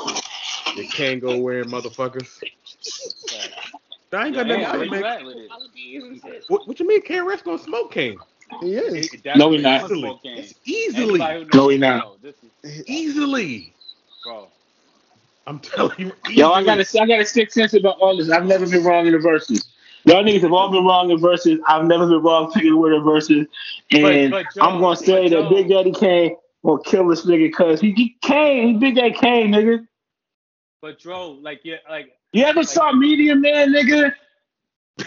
You 0.73 0.87
can't 0.87 1.21
go 1.21 1.37
wearing 1.37 1.69
motherfuckers. 1.69 2.43
I 4.13 4.27
ain't 4.27 4.35
got 4.35 4.47
Yo, 4.47 4.47
nothing 4.47 4.65
to 4.65 4.71
where 4.77 4.85
say, 4.85 4.85
you 4.85 4.91
man. 4.91 5.05
at 5.05 5.25
with 5.25 5.37
it? 5.37 5.51
Apologies 5.51 6.03
and 6.03 6.17
shit. 6.21 6.43
What, 6.47 6.67
what 6.67 6.79
you 6.79 6.87
mean 6.87 7.01
KRS 7.03 7.43
gonna 7.43 7.57
smoke 7.59 7.91
Kane? 7.93 8.19
He 8.61 8.75
is. 8.75 9.13
It 9.13 9.23
No, 9.35 9.49
we 9.49 9.57
definitely 9.57 9.63
not. 9.63 9.85
Easily. 9.85 10.19
easily. 10.65 11.19
Anybody 11.19 11.39
who 11.39 11.45
knows 11.45 11.55
No, 11.55 11.67
we 11.67 11.77
me 11.77 11.79
not. 11.79 12.03
know, 12.03 12.17
This 12.21 12.35
is, 12.43 12.51
Easily. 12.87 13.75
bro. 14.23 14.49
I'm 15.45 15.59
telling 15.59 15.95
you. 15.97 16.11
Easily. 16.25 16.35
Yo, 16.35 16.51
I 16.51 16.63
gotta 16.63 16.85
I 17.01 17.05
gotta 17.05 17.25
stick 17.25 17.51
sense 17.51 17.73
about 17.73 17.97
all 17.99 18.17
this. 18.17 18.29
I've 18.29 18.45
never 18.45 18.67
been 18.67 18.83
wrong 18.83 19.05
in 19.05 19.13
the 19.13 19.19
verses. 19.19 19.73
Y'all 20.05 20.23
niggas 20.23 20.41
have 20.41 20.53
all 20.53 20.69
been 20.71 20.85
wrong 20.85 21.11
in 21.11 21.19
verses. 21.19 21.59
I've 21.67 21.85
never 21.85 22.07
been 22.07 22.21
wrong 22.21 22.51
picking 22.51 22.71
the 22.71 22.77
word 22.77 22.93
in 22.93 23.03
verses. 23.03 23.47
And 23.91 24.31
but 24.31 24.45
Joe- 24.53 24.61
I'm 24.61 24.79
gonna 24.79 24.95
say 24.95 25.29
that 25.29 25.49
Big 25.49 25.69
Daddy 25.69 25.91
Kane 25.91 26.35
will 26.61 26.77
kill 26.77 27.07
this 27.07 27.25
nigga 27.25 27.47
because 27.47 27.81
he, 27.81 27.91
he 27.91 28.15
Kane, 28.21 28.79
Big 28.79 28.95
Daddy 28.95 29.13
Kane, 29.13 29.51
nigga. 29.51 29.87
But 30.81 30.99
Dro, 30.99 31.31
like 31.31 31.61
yeah, 31.63 31.77
like 31.89 32.13
You 32.33 32.43
ever 32.45 32.63
saw 32.63 32.91
Meteor 32.91 33.35
Man, 33.35 33.73
nigga? 33.73 34.13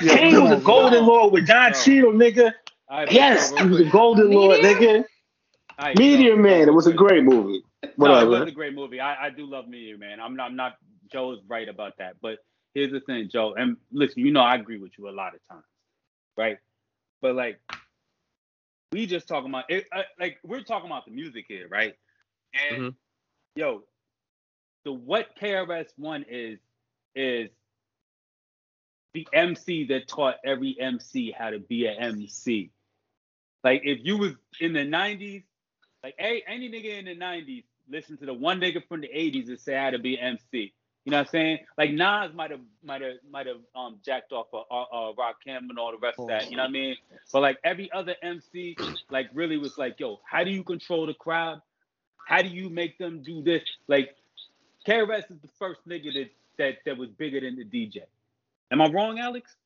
Yeah, 0.00 0.16
Kane 0.16 0.42
was 0.42 0.52
a 0.52 0.64
golden 0.64 1.04
bro. 1.04 1.14
lord 1.14 1.32
with 1.32 1.46
Don 1.46 1.72
Bro. 1.72 1.80
Cheadle, 1.80 2.12
nigga. 2.12 2.52
I, 2.88 3.06
Yes, 3.10 3.52
he 3.58 3.66
was 3.66 3.80
a 3.80 3.84
golden 3.84 4.30
lord, 4.30 4.60
nigga. 4.60 5.04
Joe, 5.78 6.36
Man, 6.36 6.64
Joe, 6.64 6.68
it 6.68 6.74
was 6.74 6.86
a 6.86 6.92
great 6.92 7.24
movie. 7.24 7.62
No, 7.98 8.18
it 8.20 8.28
was 8.28 8.48
a 8.48 8.52
great 8.52 8.74
movie. 8.74 9.00
I, 9.00 9.26
I 9.26 9.30
do 9.30 9.46
love 9.46 9.68
Meteor 9.68 9.98
Man. 9.98 10.20
I'm 10.20 10.36
not 10.36 10.50
I'm 10.50 10.56
not 10.56 10.76
Joe's 11.10 11.40
right 11.46 11.68
about 11.68 11.98
that. 11.98 12.16
But 12.20 12.38
here's 12.74 12.92
the 12.92 13.00
thing, 13.00 13.28
Joe. 13.30 13.54
And 13.54 13.76
listen, 13.92 14.24
you 14.24 14.32
know 14.32 14.40
I 14.40 14.56
agree 14.56 14.78
with 14.78 14.92
you 14.98 15.08
a 15.08 15.10
lot 15.10 15.34
of 15.34 15.40
times, 15.50 15.64
right? 16.36 16.58
But 17.22 17.34
like 17.34 17.60
we 18.92 19.06
just 19.06 19.28
talking 19.28 19.50
about 19.50 19.70
it, 19.70 19.86
uh, 19.92 20.02
like 20.18 20.38
we're 20.44 20.62
talking 20.62 20.86
about 20.86 21.04
the 21.06 21.12
music 21.12 21.46
here, 21.48 21.68
right? 21.68 21.94
And 22.70 22.82
Mhm. 22.82 22.94
yo, 23.56 23.84
the 24.84 24.92
what 24.92 25.36
KRS 25.36 25.92
One 25.96 26.24
is 26.28 26.58
is 27.14 27.50
the 29.14 29.26
MC 29.32 29.84
that 29.86 30.08
taught 30.08 30.36
every 30.44 30.78
MC 30.78 31.30
how 31.30 31.50
to 31.50 31.58
be 31.58 31.86
an 31.86 31.96
MC. 31.96 32.70
Like 33.64 33.82
if 33.84 33.98
you 34.02 34.18
was 34.18 34.32
in 34.60 34.72
the 34.72 34.84
'90s, 34.84 35.44
like 36.02 36.14
a, 36.20 36.42
any 36.46 36.70
nigga 36.70 36.98
in 36.98 37.06
the 37.06 37.16
'90s 37.16 37.64
listen 37.90 38.16
to 38.18 38.26
the 38.26 38.34
one 38.34 38.60
nigga 38.60 38.86
from 38.88 39.02
the 39.02 39.08
'80s 39.08 39.46
that 39.48 39.60
say 39.60 39.74
how 39.76 39.90
to 39.90 39.98
be 39.98 40.18
MC. 40.20 40.74
You 41.04 41.12
know 41.12 41.18
what 41.18 41.28
I'm 41.28 41.30
saying? 41.30 41.58
Like 41.78 41.92
Nas 41.92 42.32
might 42.34 42.50
have 42.50 42.60
might 42.84 43.02
have 43.02 43.14
might 43.30 43.46
have 43.46 43.58
um 43.76 43.98
jacked 44.04 44.32
off 44.32 44.48
of 44.52 44.64
uh, 44.70 44.82
uh, 44.82 45.12
Rakim 45.14 45.70
and 45.70 45.78
all 45.78 45.92
the 45.92 45.98
rest 45.98 46.18
of 46.22 46.28
that. 46.28 46.50
You 46.50 46.56
know 46.56 46.64
what 46.64 46.70
I 46.70 46.72
mean? 46.72 46.96
But 47.32 47.42
like 47.42 47.58
every 47.64 47.90
other 47.92 48.16
MC, 48.22 48.78
like 49.10 49.28
really 49.34 49.58
was 49.58 49.78
like, 49.78 50.00
yo, 50.00 50.20
how 50.30 50.44
do 50.44 50.50
you 50.50 50.64
control 50.64 51.06
the 51.06 51.14
crowd? 51.14 51.62
How 52.26 52.42
do 52.42 52.48
you 52.48 52.70
make 52.70 52.98
them 52.98 53.22
do 53.22 53.42
this? 53.42 53.62
Like 53.88 54.10
KRS 54.88 55.30
is 55.30 55.40
the 55.42 55.48
first 55.58 55.80
nigga 55.88 56.12
that 56.14 56.30
that 56.58 56.74
that 56.86 56.98
was 56.98 57.10
bigger 57.10 57.40
than 57.40 57.56
the 57.56 57.64
DJ. 57.64 58.02
Am 58.72 58.82
I 58.82 58.88
wrong, 58.90 59.18
Alex? 59.20 59.56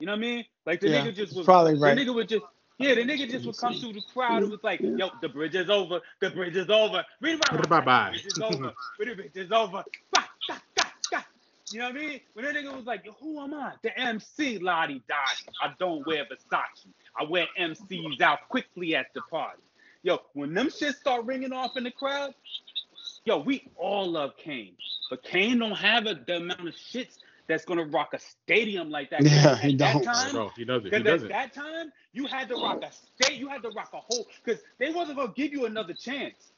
You 0.00 0.06
know 0.06 0.12
what 0.12 0.18
I 0.18 0.22
mean? 0.22 0.44
Like 0.66 0.80
the 0.80 0.88
Yeah, 0.88 0.90
nigga 0.90 1.14
just 1.14 1.34
was 1.34 1.46
probably 1.46 1.76
right. 1.76 1.84
the 1.84 1.92
nigga 1.92 2.14
would 2.14 2.28
just 2.28 2.46
yeah, 2.80 2.94
the 2.94 3.02
nigga 3.02 3.30
just 3.30 3.44
would 3.44 3.58
come 3.58 3.74
through 3.74 3.92
the 3.92 4.02
crowd 4.12 4.42
and 4.42 4.50
was 4.50 4.64
like, 4.64 4.80
yo, 4.80 5.10
the 5.20 5.28
bridge 5.28 5.54
is 5.54 5.68
over, 5.68 6.00
the 6.20 6.30
bridge 6.30 6.56
is 6.56 6.68
over. 6.70 7.04
Bye-bye. 7.20 7.36
The 7.58 8.10
bridge 8.10 8.26
is 8.26 8.38
over, 8.38 8.72
the 8.98 9.14
bridge 9.14 9.30
is 9.34 9.52
over. 9.52 9.84
Bah, 10.12 10.24
bah, 10.48 10.56
bah, 10.74 10.84
bah. 11.12 11.22
You 11.70 11.80
know 11.80 11.88
what 11.88 11.96
I 11.96 11.98
mean? 11.98 12.20
When 12.32 12.44
that 12.46 12.54
nigga 12.54 12.74
was 12.74 12.86
like, 12.86 13.06
who 13.20 13.38
am 13.38 13.52
I? 13.52 13.74
The 13.82 13.98
MC 13.98 14.58
Lottie 14.58 15.02
Dottie. 15.06 15.52
I 15.62 15.74
don't 15.78 16.06
wear 16.06 16.24
Versace. 16.24 16.86
I 17.18 17.24
wear 17.24 17.46
MCs 17.58 18.20
out 18.22 18.48
quickly 18.48 18.96
at 18.96 19.12
the 19.14 19.20
party. 19.30 19.60
Yo, 20.02 20.20
when 20.32 20.54
them 20.54 20.70
shit 20.70 20.96
start 20.96 21.26
ringing 21.26 21.52
off 21.52 21.76
in 21.76 21.84
the 21.84 21.90
crowd, 21.90 22.34
yo, 23.26 23.38
we 23.38 23.68
all 23.76 24.10
love 24.10 24.38
Kane. 24.38 24.72
But 25.10 25.22
Kane 25.22 25.58
don't 25.58 25.72
have 25.72 26.06
a, 26.06 26.14
the 26.14 26.38
amount 26.38 26.66
of 26.66 26.74
shits 26.74 27.18
that's 27.50 27.64
gonna 27.66 27.84
rock 27.86 28.14
a 28.14 28.18
stadium 28.18 28.90
like 28.90 29.10
that. 29.10 29.24
Yeah, 29.24 29.52
at 29.52 29.60
he 29.60 29.76
that 29.76 29.94
don't. 29.94 30.04
time, 30.04 30.34
No, 30.34 30.50
he 30.56 30.64
doesn't. 30.64 30.84
He 30.84 30.90
because 30.90 31.04
doesn't. 31.04 31.32
at 31.32 31.52
that 31.54 31.54
time, 31.54 31.92
you 32.12 32.26
had 32.26 32.48
to 32.48 32.56
rock 32.56 32.82
a 32.82 32.90
state, 32.92 33.38
you 33.38 33.48
had 33.48 33.62
to 33.62 33.70
rock 33.70 33.90
a 33.94 34.00
whole, 34.00 34.26
because 34.44 34.62
they 34.78 34.90
wasn't 34.92 35.18
gonna 35.18 35.32
give 35.36 35.52
you 35.52 35.66
another 35.66 35.94
chance. 35.94 36.52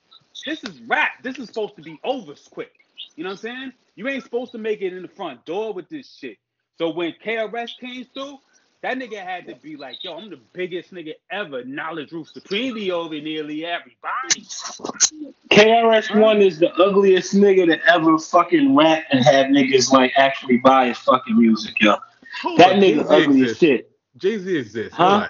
This 0.47 0.65
is 0.65 0.81
rap. 0.89 1.13
This 1.23 1.39
is 1.39 1.49
supposed 1.49 1.77
to 1.77 1.83
be 1.83 1.99
over 2.05 2.35
quick. 2.51 2.73
You 3.17 3.25
know 3.25 3.31
what 3.31 3.35
I'm 3.35 3.39
saying? 3.39 3.73
You 3.97 4.09
ain't 4.09 4.25
supposed 4.25 4.53
to 4.53 4.59
make 4.59 4.83
it 4.83 4.93
in 4.93 5.03
the 5.03 5.09
front 5.09 5.45
door 5.47 5.73
with 5.75 5.89
this 5.89 6.17
shit. 6.19 6.39
So 6.79 6.91
when 6.91 7.15
KRS 7.25 7.79
came 7.79 8.07
through, 8.15 8.39
that 8.83 8.99
nigga 8.99 9.25
had 9.25 9.47
to 9.47 9.55
be 9.57 9.77
like, 9.77 10.03
yo, 10.03 10.17
I'm 10.17 10.31
the 10.31 10.41
biggest 10.53 10.93
nigga 10.93 11.13
ever. 11.31 11.65
Knowledge 11.65 12.13
roof 12.13 12.29
supremely 12.29 12.91
over 12.91 13.15
nearly 13.21 13.65
everybody. 13.65 14.47
KRS 15.51 16.19
One 16.21 16.41
is 16.43 16.59
the 16.59 16.73
ugliest 16.75 17.35
nigga 17.35 17.67
to 17.67 17.91
ever 17.93 18.19
fucking 18.19 18.75
rap 18.75 19.05
and 19.13 19.25
have 19.25 19.47
niggas 19.47 19.93
like 19.93 20.13
actually 20.17 20.59
buy 20.59 20.89
his 20.89 20.99
fucking 20.99 21.39
music, 21.39 21.81
yo. 21.81 21.97
Hold 22.43 22.59
That 22.59 22.73
on, 22.73 22.81
nigga 22.81 23.09
Jay-Z 23.09 23.25
ugly 23.25 23.43
as 23.45 23.59
shit. 23.59 23.91
Jay 24.17 24.39
Z 24.39 24.57
exists. 24.57 24.97
Huh? 24.97 25.29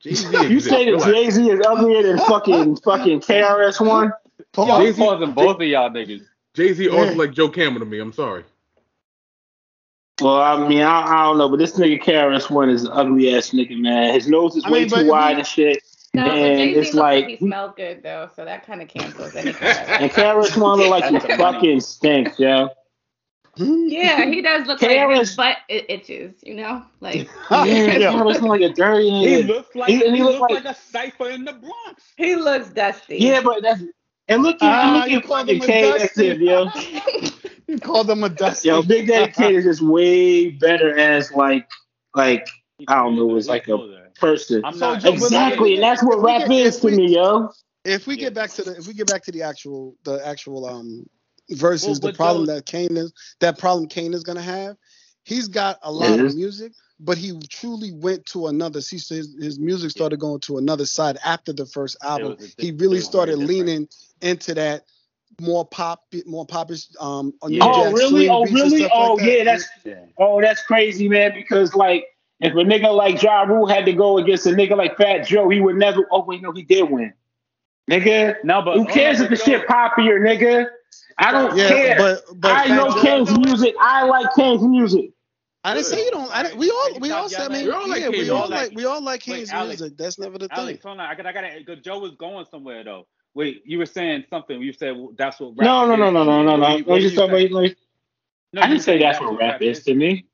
Jay 0.00 0.14
Z 0.14 0.26
exists. 0.26 0.50
You 0.50 0.60
say 0.60 0.90
that 0.90 1.04
Jay 1.04 1.30
Z 1.30 1.50
is 1.50 1.60
uglier 1.66 2.02
than 2.04 2.18
fucking 2.18 2.76
fucking 2.76 3.20
KRS 3.20 3.86
One? 3.86 4.12
Yo, 4.38 4.44
Pause. 4.52 4.70
I'm 4.70 4.82
Jay-Z 4.86 5.02
pausing 5.02 5.32
both 5.32 5.56
of 5.56 5.62
y'all 5.66 5.90
niggas. 5.90 6.24
Jay 6.54 6.72
Z 6.72 6.88
also 6.88 7.10
Yeah. 7.12 7.16
like 7.18 7.32
Joe 7.32 7.48
Camel 7.48 7.80
to 7.80 7.84
me. 7.86 7.98
I'm 7.98 8.12
sorry. 8.12 8.44
Well, 10.20 10.40
I 10.40 10.66
mean, 10.68 10.82
I, 10.82 11.02
I 11.02 11.24
don't 11.24 11.38
know, 11.38 11.48
but 11.48 11.58
this 11.58 11.72
nigga 11.78 12.02
KRS 12.02 12.50
One 12.50 12.68
is 12.70 12.88
ugly 12.90 13.34
ass 13.36 13.50
nigga, 13.50 13.78
man. 13.78 14.12
His 14.14 14.28
nose 14.28 14.56
is 14.56 14.64
I 14.64 14.70
way 14.70 14.80
mean, 14.80 14.88
too 14.90 15.06
wide 15.08 15.34
we- 15.36 15.38
and 15.40 15.46
shit. 15.46 15.82
No, 16.14 16.24
And 16.24 16.58
Jay 16.58 16.70
it's 16.80 16.94
like, 16.94 17.24
like- 17.26 17.28
he 17.28 17.36
smelled 17.36 17.76
good 17.76 18.02
though, 18.02 18.28
so 18.34 18.44
that 18.44 18.66
kind 18.66 18.80
of 18.82 18.88
cancels 18.88 19.36
any 19.36 19.52
kind. 19.52 19.78
And 20.02 20.10
KRS 20.10 20.56
One 20.60 20.78
look 20.78 20.90
like 20.90 21.04
he 21.04 21.12
That's 21.12 21.24
the 21.26 21.36
money. 21.36 21.54
fucking 21.54 21.80
stinks, 21.80 22.38
yo. 22.38 22.70
Yeah, 23.56 24.24
he 24.24 24.40
does 24.40 24.66
look 24.66 24.80
like 24.80 24.90
KRS 24.90 25.18
his 25.18 25.36
butt 25.36 25.56
it 25.68 25.84
itches, 25.88 26.34
you 26.42 26.54
know, 26.54 26.82
like 27.00 27.28
Yeah, 27.50 27.66
KRS 27.98 28.24
look 28.24 28.42
like 28.42 28.60
a 28.62 28.72
dirty 28.72 29.10
He 29.10 29.42
looks 29.42 29.74
like 29.74 29.90
He- 29.90 29.96
he, 29.98 30.06
and 30.06 30.16
he 30.16 30.22
look 30.22 30.40
looks 30.40 30.52
like- 30.54 30.64
like, 30.64 30.76
a 30.76 30.80
cipher 30.80 31.28
in 31.30 31.44
the 31.44 31.52
Bronx. 31.52 32.02
he 32.16 32.34
looks 32.36 32.70
dusty. 32.70 33.18
Yeah, 33.18 33.42
but 33.42 33.62
that's 33.62 33.82
and 34.30 34.42
look 34.42 34.56
at 34.62 34.62
ah, 34.62 35.04
you 35.06 35.16
look 35.16 35.24
at 35.24 35.28
fucking 35.30 35.56
him 35.56 35.62
a 35.62 35.66
K 35.66 35.82
dusty. 35.90 36.04
active, 36.30 36.40
yo. 36.42 36.64
You 37.82 37.92
called 37.92 38.06
them 38.08 38.24
a 38.24 38.28
dusty. 38.28 38.68
Yo, 38.68 38.82
Big 38.82 39.06
Daddy 39.08 39.32
Kane 39.36 39.54
is 39.54 39.64
just 39.64 39.82
way 39.82 40.50
better 40.50 40.98
as 40.98 41.30
like 41.32 41.68
like 42.14 42.46
I 42.88 42.96
don't 42.96 43.16
know, 43.16 43.36
it's 43.36 43.48
like 43.48 43.68
a- 43.68 44.08
person. 44.16 44.64
I'm 44.64 44.76
not 44.78 45.00
Joe, 45.00 45.12
Exactly, 45.12 45.74
and 45.74 45.82
that's 45.82 46.02
what 46.02 46.20
rap 46.20 46.48
get- 46.48 46.50
is 46.50 46.74
if 46.76 46.80
to 46.80 46.86
we- 46.88 46.96
me, 46.96 47.14
yo. 47.14 47.50
if 47.84 48.06
we 48.08 48.14
Yeah. 48.16 48.20
get 48.26 48.34
back 48.34 48.50
to 48.50 48.62
the 48.62 48.76
if 48.76 48.86
we 48.88 48.94
get 48.94 49.06
back 49.06 49.22
to 49.24 49.32
the 49.32 49.42
actual 49.42 49.94
the 50.04 50.20
actual 50.26 50.66
um 50.66 51.06
versus 51.50 52.00
Well, 52.00 52.10
the 52.10 52.16
problem 52.16 52.46
Joe- 52.46 52.54
that 52.56 52.66
Kane 52.66 52.96
is 52.96 53.12
that 53.40 53.58
problem 53.58 53.88
Kane 53.88 54.12
is 54.14 54.24
gonna 54.24 54.42
have, 54.42 54.76
he's 55.24 55.46
got 55.48 55.78
a 55.82 55.92
lot 55.92 56.18
Yes. 56.18 56.32
of 56.32 56.36
music, 56.36 56.72
but 56.98 57.16
he 57.16 57.38
truly 57.48 57.92
went 57.92 58.26
to 58.26 58.48
another. 58.48 58.80
See, 58.80 58.98
so 58.98 59.14
his, 59.14 59.36
his 59.40 59.58
music 59.60 59.90
started 59.90 60.18
going 60.18 60.40
to 60.40 60.58
another 60.58 60.84
side 60.86 61.16
after 61.24 61.52
the 61.52 61.66
first 61.66 61.96
album. 62.02 62.36
was 62.40 62.54
He 62.58 62.72
really 62.72 63.00
started 63.00 63.38
leaning 63.38 63.88
into 64.20 64.54
that 64.54 64.82
more 65.40 65.64
pop, 65.66 66.04
more 66.26 66.46
popish, 66.46 66.88
um, 67.00 67.32
New 67.44 67.58
Yeah. 67.58 67.64
Oh 67.64 67.92
really? 67.92 68.28
Oh 68.28 68.44
really? 68.46 68.88
Oh 68.92 69.14
like 69.14 69.24
that. 69.24 69.36
yeah, 69.38 69.44
that's 69.44 69.68
Yeah. 69.84 70.04
oh 70.18 70.40
that's 70.40 70.62
crazy, 70.64 71.08
man. 71.08 71.32
Because 71.34 71.74
like 71.74 72.04
if 72.40 72.52
a 72.52 72.56
nigga 72.56 72.94
like 72.94 73.22
Ja 73.22 73.42
Rule 73.42 73.66
had 73.66 73.84
to 73.86 73.92
go 73.92 74.18
against 74.18 74.46
a 74.46 74.50
nigga 74.50 74.76
like 74.76 74.96
Fat 74.96 75.26
Joe, 75.26 75.48
he 75.48 75.60
would 75.60 75.76
never. 75.76 76.06
Oh 76.10 76.24
wait, 76.24 76.42
no, 76.42 76.52
he 76.52 76.62
did 76.62 76.90
win. 76.90 77.12
Nigga, 77.90 78.36
No, 78.44 78.60
but 78.62 78.76
who 78.76 78.84
cares 78.84 79.20
if 79.20 79.30
the 79.30 79.36
shit 79.36 79.66
poppier, 79.66 80.20
nigga? 80.20 80.66
I 81.16 81.32
don't 81.32 81.56
yeah, 81.56 81.68
care. 81.68 81.96
but 81.98 82.20
but 82.36 82.50
I 82.52 82.66
Fat 82.68 82.76
know 82.76 82.88
Joe- 82.90 83.02
Kane's 83.02 83.38
music. 83.38 83.74
I 83.80 84.04
like 84.04 84.26
Kane's 84.36 84.62
music. 84.62 85.10
I 85.64 85.74
didn't 85.74 85.86
say 85.86 86.04
you 86.04 86.10
don't. 86.10 86.30
I 86.32 86.42
didn't, 86.44 86.58
we 86.58 86.70
all 86.70 86.98
we 87.00 87.10
all 87.10 87.28
said 87.28 87.50
I 87.50 87.54
mean, 87.54 87.66
We 87.66 87.72
all 87.72 87.88
like 87.88 88.00
yeah, 88.02 88.08
we 88.10 88.30
all 88.30 88.48
music. 88.48 88.68
like 88.68 88.76
we 88.76 88.84
all 88.84 89.02
like 89.02 89.26
Wait, 89.26 89.48
Kane's 89.48 89.52
music. 89.52 89.96
That's 89.96 90.18
never 90.18 90.38
the 90.38 90.48
thing. 90.48 90.58
Alex, 90.58 90.84
hold 90.84 91.00
on. 91.00 91.06
I 91.06 91.14
got, 91.14 91.26
I 91.26 91.32
got 91.32 91.40
to. 91.42 91.64
Cause 91.64 91.78
Joe 91.82 91.98
was 91.98 92.14
going 92.16 92.44
somewhere 92.50 92.84
though. 92.84 93.06
Wait, 93.38 93.62
you 93.64 93.78
were 93.78 93.86
saying 93.86 94.24
something. 94.28 94.60
You 94.60 94.72
said 94.72 94.96
well, 94.96 95.12
that's 95.16 95.38
what. 95.38 95.50
Rap 95.56 95.64
No, 95.64 95.86
no, 95.86 95.92
is. 95.92 95.98
no, 96.00 96.10
no, 96.10 96.24
no, 96.24 96.42
no, 96.42 96.50
What 96.50 96.58
no. 96.58 96.68
you- 96.70 96.74
I'm 96.78 96.84
what 96.86 97.00
just 97.00 97.14
you 97.14 97.20
talking 97.20 97.46
about 97.46 97.62
like. 97.62 97.76
No, 98.52 98.62
I 98.62 98.66
didn't 98.66 98.80
say 98.82 98.98
said 98.98 99.02
that's 99.02 99.20
what 99.20 99.38
rap 99.38 99.62
is 99.62 99.84
to 99.84 99.94
me. 99.94 100.24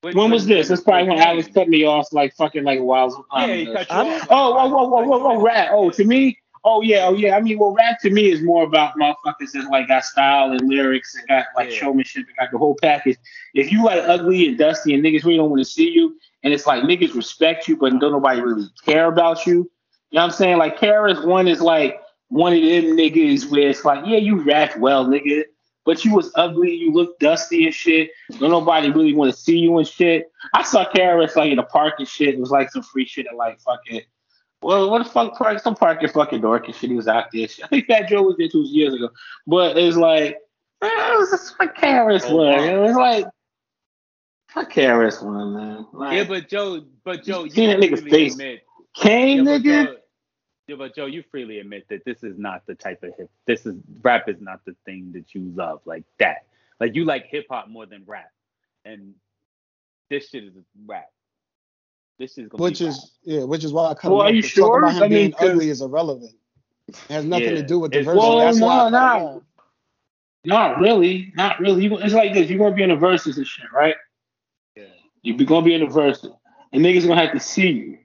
When, 0.00 0.16
When 0.16 0.30
was 0.32 0.44
this? 0.44 0.68
It's 0.68 0.82
probably 0.82 1.06
when 1.08 1.18
when- 1.18 1.28
Alex 1.28 1.48
cut 1.54 1.68
me 1.68 1.84
off 1.84 2.12
like 2.12 2.34
fucking 2.34 2.64
like 2.64 2.80
a 2.80 2.82
while. 2.82 3.24
Yeah, 3.36 3.46
he 3.54 3.66
cut 3.66 3.88
you 3.88 3.96
off. 3.96 4.26
Oh, 4.28 4.54
whoa, 4.56 4.68
whoa, 4.68 4.88
whoa, 4.88 5.02
whoa, 5.06 5.18
whoa, 5.36 5.40
rap. 5.40 5.68
Oh, 5.70 5.88
to 5.90 6.04
me, 6.04 6.36
oh 6.64 6.80
yeah, 6.82 7.06
oh 7.06 7.14
yeah. 7.14 7.36
I 7.36 7.40
mean, 7.40 7.60
well, 7.60 7.72
rap 7.72 8.00
to 8.00 8.10
me 8.10 8.28
is 8.32 8.42
more 8.42 8.64
about 8.64 8.94
motherfuckers 9.00 9.52
that 9.52 9.68
like 9.70 9.86
got 9.86 10.02
style 10.04 10.50
and 10.50 10.68
lyrics 10.68 11.14
and 11.14 11.28
got 11.28 11.44
like 11.56 11.70
Yeah. 11.70 11.76
showmanship 11.76 12.26
and 12.26 12.36
got 12.40 12.50
the 12.50 12.58
whole 12.58 12.74
package. 12.82 13.18
If 13.54 13.70
you 13.70 13.84
like 13.84 14.02
ugly 14.04 14.48
and 14.48 14.58
dusty 14.58 14.94
and 14.94 15.04
niggas 15.04 15.22
really 15.22 15.36
don't 15.36 15.50
want 15.50 15.60
to 15.60 15.70
see 15.70 15.90
you, 15.90 16.18
and 16.42 16.52
it's 16.52 16.66
like 16.66 16.82
niggas 16.82 17.14
respect 17.14 17.68
you, 17.68 17.76
but 17.76 17.90
don't 18.00 18.10
nobody 18.10 18.40
really 18.40 18.66
care 18.84 19.06
about 19.06 19.46
you. 19.46 19.70
You 20.10 20.18
know 20.18 20.22
what 20.22 20.24
I'm 20.24 20.30
saying? 20.32 20.58
Like 20.58 20.76
KRS 20.76 21.24
One 21.24 21.46
is 21.46 21.60
like 21.60 22.00
one 22.28 22.52
of 22.52 22.60
them 22.60 22.96
niggas 22.96 23.50
where 23.50 23.68
it's 23.68 23.84
like, 23.84 24.04
yeah, 24.06 24.18
you 24.18 24.42
rap 24.42 24.76
well, 24.78 25.06
nigga. 25.06 25.44
But 25.84 26.04
you 26.04 26.12
was 26.14 26.32
ugly, 26.34 26.74
you 26.74 26.92
look 26.92 27.16
dusty 27.20 27.64
and 27.64 27.72
shit. 27.74 28.10
Don't 28.40 28.50
nobody 28.50 28.90
really 28.90 29.14
want 29.14 29.32
to 29.32 29.38
see 29.40 29.58
you 29.58 29.78
and 29.78 29.86
shit. 29.86 30.28
I 30.52 30.64
saw 30.64 30.84
KRS 30.84 31.36
like 31.36 31.50
in 31.50 31.56
the 31.58 31.62
park 31.62 31.94
and 31.98 32.08
shit. 32.08 32.34
It 32.34 32.40
was 32.40 32.50
like 32.50 32.70
some 32.72 32.82
free 32.82 33.06
shit 33.06 33.28
at 33.28 33.36
like 33.36 33.60
fucking 33.60 34.00
well, 34.62 34.90
what 34.90 35.04
the 35.04 35.08
fuck 35.10 35.36
park? 35.38 35.60
Some 35.60 35.76
park 35.76 36.02
in 36.02 36.08
fucking 36.08 36.40
Dork 36.40 36.66
and 36.66 36.74
shit. 36.74 36.90
He 36.90 36.96
was 36.96 37.06
out 37.06 37.26
there. 37.32 37.46
I 37.62 37.66
think 37.68 37.86
Fat 37.86 38.08
Joe 38.08 38.22
was 38.22 38.36
there 38.36 38.48
two 38.48 38.64
years 38.66 38.94
ago. 38.94 39.10
But 39.46 39.78
it's 39.78 39.96
like 39.96 40.38
eh, 40.82 40.86
it 41.12 41.18
was 41.18 41.30
just 41.30 41.56
what 41.58 41.76
KRS 41.76 42.24
Oh, 42.30 42.36
was. 42.36 42.64
It 42.64 42.76
was 42.76 42.96
like 42.96 43.26
fuck 44.48 44.72
KRS 44.72 45.22
one, 45.24 45.54
man. 45.54 45.86
Like, 45.92 46.16
Yeah, 46.16 46.24
but 46.24 46.48
Joe, 46.48 46.84
but 47.04 47.22
Joe, 47.22 47.44
you 47.44 47.50
seen 47.50 47.70
that 47.70 47.78
nigga's 47.78 48.00
face. 48.02 48.32
admit, 48.32 48.64
Kane, 48.96 49.44
yeah, 49.44 49.58
nigga. 49.58 49.96
Joe, 50.68 50.74
yeah, 50.74 50.76
but 50.78 50.94
Joe, 50.94 51.06
you 51.06 51.22
freely 51.30 51.58
admit 51.60 51.86
that 51.88 52.04
this 52.04 52.22
is 52.22 52.38
not 52.38 52.62
the 52.66 52.74
type 52.74 53.02
of 53.02 53.12
hip. 53.16 53.30
This 53.46 53.66
is 53.66 53.76
rap 54.02 54.28
is 54.28 54.40
not 54.40 54.64
the 54.64 54.74
thing 54.84 55.12
that 55.12 55.34
you 55.34 55.52
love 55.54 55.80
like 55.84 56.04
that. 56.18 56.46
Like 56.80 56.94
you 56.94 57.04
like 57.04 57.26
hip 57.26 57.46
hop 57.50 57.68
more 57.68 57.86
than 57.86 58.02
rap, 58.06 58.30
and 58.84 59.14
this 60.10 60.28
shit 60.28 60.44
is 60.44 60.52
rap. 60.86 61.06
This 62.18 62.38
is 62.38 62.48
gonna 62.48 62.62
which 62.62 62.80
be 62.80 62.86
is 62.86 63.12
yeah, 63.22 63.44
which 63.44 63.64
is 63.64 63.72
why 63.72 63.90
I 63.90 63.94
cut 63.94 64.10
Well, 64.10 64.20
him 64.22 64.26
are 64.26 64.28
off, 64.28 64.34
you 64.34 64.42
'cause 64.42 64.52
talking 64.52 64.64
sure? 64.72 64.78
About 64.78 64.92
him 64.96 65.02
I 65.02 65.08
mean, 65.08 65.10
being 65.10 65.32
'cause- 65.32 65.48
ugly 65.50 65.70
is 65.70 65.80
irrelevant. 65.82 66.34
It 66.88 66.96
has 67.08 67.24
nothing 67.24 67.54
to 67.56 67.62
do 67.62 67.78
with 67.80 67.92
the 67.92 67.98
it's- 68.00 68.06
verse. 68.14 68.16
Well, 68.22 68.38
That's 68.38 68.58
no, 68.58 68.66
cut 68.68 68.90
no. 68.90 69.42
Not 70.44 70.78
really. 70.78 71.32
Not 71.34 71.58
really. 71.58 71.84
You- 71.84 71.98
It's 71.98 72.14
like 72.14 72.32
this. 72.32 72.48
You're 72.48 72.58
gonna 72.60 72.74
be 72.74 72.82
in 72.84 72.90
the 72.90 72.96
verses 72.96 73.36
and 73.36 73.46
shit, 73.46 73.66
right? 73.72 73.96
Yeah. 74.76 74.84
You're 75.22 75.36
gonna 75.46 75.64
be 75.66 75.74
in 75.74 75.80
the 75.80 75.88
verses, 75.90 76.30
and 76.72 76.84
niggas 76.84 77.06
gonna 77.06 77.20
have 77.20 77.32
to 77.32 77.40
see 77.40 77.70
you. 77.70 77.98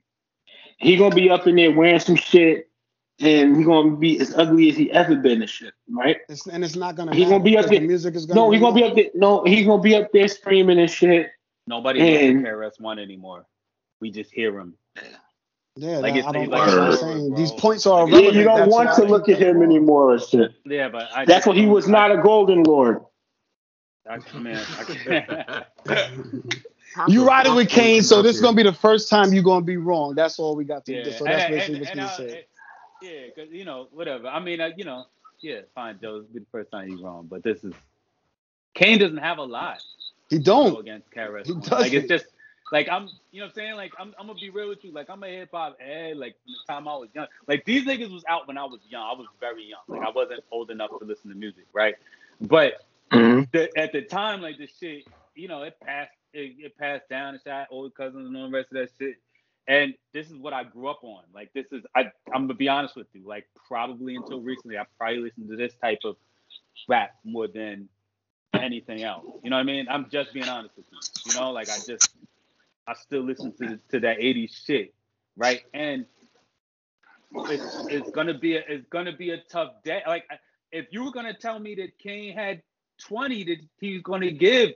He 0.81 0.97
gonna 0.97 1.13
be 1.15 1.29
up 1.29 1.45
in 1.47 1.55
there 1.55 1.71
wearing 1.71 1.99
some 1.99 2.15
shit, 2.15 2.67
and 3.19 3.55
he 3.55 3.63
gonna 3.63 3.95
be 3.95 4.19
as 4.19 4.33
ugly 4.35 4.69
as 4.69 4.75
he 4.75 4.91
ever 4.91 5.15
been 5.15 5.41
and 5.41 5.49
shit, 5.49 5.73
right? 5.89 6.17
It's, 6.27 6.47
and 6.47 6.63
it's 6.63 6.75
not 6.75 6.95
gonna. 6.95 7.13
He 7.15 7.23
gonna 7.25 7.43
be 7.43 7.57
up 7.57 7.67
there- 7.67 7.79
The 7.79 7.87
music 7.87 8.15
is 8.15 8.25
gonna. 8.25 8.39
No, 8.39 8.49
he 8.51 8.59
gonna 8.59 8.75
be 8.75 8.83
up 8.83 8.95
there. 8.95 9.05
No, 9.13 9.43
he's 9.43 9.65
gonna 9.65 9.81
be 9.81 9.95
up 9.95 10.11
there 10.11 10.27
screaming 10.27 10.79
and 10.79 10.89
shit. 10.89 11.29
nobody 11.67 11.99
And- 11.99 12.41
listens 12.41 12.43
KRS 12.43 12.79
One 12.79 12.97
anymore. 12.99 13.45
We 14.01 14.09
just 14.11 14.31
hear 14.31 14.57
him. 14.57 14.73
Yeah, 15.77 15.97
Like, 15.99 16.01
like 16.01 16.15
it's- 16.15 16.25
I 16.27 16.31
don't. 16.33 16.49
like 16.49 16.67
like- 16.67 16.77
I'm 16.79 16.97
saying 16.97 17.35
these 17.35 17.51
points 17.51 17.85
are 17.85 18.09
Yeah, 18.09 18.17
Yeah, 18.17 18.29
you 18.31 18.43
don't 18.43 18.57
That's 18.57 18.71
want 18.71 18.93
to 18.95 19.03
look 19.05 19.29
at 19.29 19.37
him 19.37 19.37
cutting 19.37 19.49
him 19.51 19.57
off. 19.57 19.63
anymore 19.63 20.11
and 20.13 20.21
shit. 20.21 20.51
Yeah, 20.65 20.89
but 20.89 21.07
I 21.15 21.23
That's 21.25 21.45
what 21.45 21.55
he 21.55 21.65
was 21.67 21.87
not 21.87 22.11
a 22.11 22.17
golden 22.17 22.63
lord. 22.63 23.01
I, 24.09 24.17
man, 24.37 24.59
I, 24.79 25.63
You 27.07 27.25
riding 27.25 27.55
with 27.55 27.69
Kane, 27.69 28.01
so 28.01 28.21
this 28.21 28.35
is 28.35 28.41
gonna 28.41 28.55
be 28.55 28.63
the 28.63 28.73
first 28.73 29.09
time 29.09 29.33
you're 29.33 29.43
gonna 29.43 29.63
be 29.65 29.77
wrong. 29.77 30.13
That's 30.15 30.39
all 30.39 30.55
we 30.55 30.63
got 30.65 30.85
to 30.85 30.93
yeah, 30.93 31.03
do. 31.03 31.11
So 31.11 31.23
that's 31.25 31.43
and- 31.45 31.53
basically 31.53 31.79
what's 31.79 31.89
and 31.91 31.97
being 31.99 32.07
I- 32.07 32.15
said. 32.15 32.45
Yeah, 33.01 33.11
because 33.33 33.51
you 33.51 33.65
know, 33.65 33.87
whatever. 33.91 34.27
I 34.27 34.39
mean, 34.39 34.61
uh, 34.61 34.69
you 34.77 34.83
know, 34.85 35.05
yeah, 35.41 35.61
fine, 35.73 35.97
Joe. 36.01 36.17
It's 36.17 36.27
been 36.31 36.43
the 36.43 36.49
first 36.51 36.69
time 36.71 36.89
you're 36.89 37.01
wrong, 37.01 37.27
but 37.29 37.41
this 37.43 37.63
is 37.63 37.73
Kane 38.75 38.99
doesn't 38.99 39.17
have 39.17 39.37
a 39.39 39.43
lot 39.43 39.81
He 40.29 40.37
don't. 40.37 40.79
against 40.79 41.09
KRS. 41.11 41.47
He 41.47 41.53
One. 41.53 41.61
Like 41.61 41.69
doesn't. 41.69 41.95
it's 41.97 42.07
just 42.07 42.25
like 42.71 42.87
I'm, 42.89 43.09
you 43.31 43.39
know, 43.39 43.45
what 43.45 43.49
I'm 43.49 43.55
saying 43.55 43.75
like 43.75 43.91
I'm, 43.99 44.13
I'm 44.19 44.27
gonna 44.27 44.39
be 44.39 44.49
real 44.51 44.69
with 44.69 44.83
you. 44.85 44.91
Like 44.91 45.09
I'm 45.09 45.23
a 45.23 45.27
hip 45.27 45.49
hop 45.51 45.79
head. 45.81 46.17
Like 46.17 46.35
from 46.43 46.53
the 46.67 46.73
time 46.73 46.87
I 46.87 46.95
was 46.95 47.09
young, 47.15 47.25
like 47.47 47.65
these 47.65 47.85
niggas 47.85 48.11
was 48.11 48.23
out 48.29 48.47
when 48.47 48.57
I 48.57 48.65
was 48.65 48.79
young. 48.87 49.01
I 49.03 49.17
was 49.17 49.27
very 49.39 49.63
young. 49.65 49.79
Like 49.87 50.07
I 50.07 50.11
wasn't 50.11 50.43
old 50.51 50.69
enough 50.71 50.91
to 50.99 51.05
listen 51.05 51.29
to 51.31 51.35
music, 51.35 51.65
right? 51.73 51.95
But 52.39 52.85
Mm-hmm. 53.11 53.41
the, 53.51 53.77
at 53.77 53.91
the 53.91 54.03
time, 54.03 54.41
like 54.41 54.57
this 54.57 54.69
shit, 54.79 55.03
you 55.35 55.49
know, 55.49 55.63
it 55.63 55.75
passed, 55.83 56.11
it, 56.33 56.55
it 56.59 56.77
passed 56.77 57.09
down 57.09 57.33
and 57.33 57.43
shot 57.45 57.67
old 57.71 57.93
cousins 57.95 58.27
and 58.27 58.35
all 58.37 58.49
the 58.49 58.57
rest 58.57 58.69
of 58.71 58.77
that 58.77 58.89
shit. 58.99 59.15
And 59.67 59.93
this 60.13 60.27
is 60.29 60.37
what 60.37 60.53
I 60.53 60.63
grew 60.63 60.87
up 60.87 61.03
on. 61.03 61.23
Like 61.33 61.51
this 61.53 61.67
is, 61.71 61.83
I, 61.95 62.11
I'm 62.33 62.43
gonna 62.43 62.55
be 62.55 62.67
honest 62.67 62.95
with 62.95 63.07
you. 63.13 63.27
Like 63.27 63.47
probably 63.67 64.15
until 64.15 64.41
recently, 64.41 64.77
I 64.77 64.85
probably 64.97 65.19
listened 65.19 65.49
to 65.49 65.55
this 65.55 65.73
type 65.81 65.99
of 66.03 66.15
rap 66.87 67.11
more 67.23 67.47
than 67.47 67.87
anything 68.53 69.03
else. 69.03 69.25
You 69.43 69.49
know 69.49 69.57
what 69.57 69.61
I 69.61 69.65
mean? 69.65 69.87
I'm 69.89 70.09
just 70.09 70.33
being 70.33 70.49
honest 70.49 70.75
with 70.75 70.85
you. 70.91 71.31
You 71.31 71.39
know, 71.39 71.51
like 71.51 71.69
I 71.69 71.77
just, 71.85 72.09
I 72.87 72.93
still 72.95 73.21
listen 73.21 73.53
to 73.59 73.79
to 73.91 73.99
that 74.01 74.19
'80s 74.19 74.65
shit, 74.65 74.93
right? 75.37 75.61
And 75.73 76.05
it's 77.33 77.85
it's 77.89 78.11
gonna 78.11 78.37
be 78.37 78.57
a, 78.57 78.63
it's 78.67 78.87
gonna 78.89 79.15
be 79.15 79.29
a 79.29 79.37
tough 79.37 79.83
day. 79.83 80.01
Like 80.07 80.25
if 80.71 80.87
you 80.91 81.03
were 81.03 81.11
gonna 81.11 81.33
tell 81.33 81.59
me 81.59 81.75
that 81.75 81.97
Kane 81.99 82.35
had 82.35 82.61
20 83.07 83.43
that 83.45 83.57
he's 83.79 84.01
gonna 84.01 84.31
give, 84.31 84.71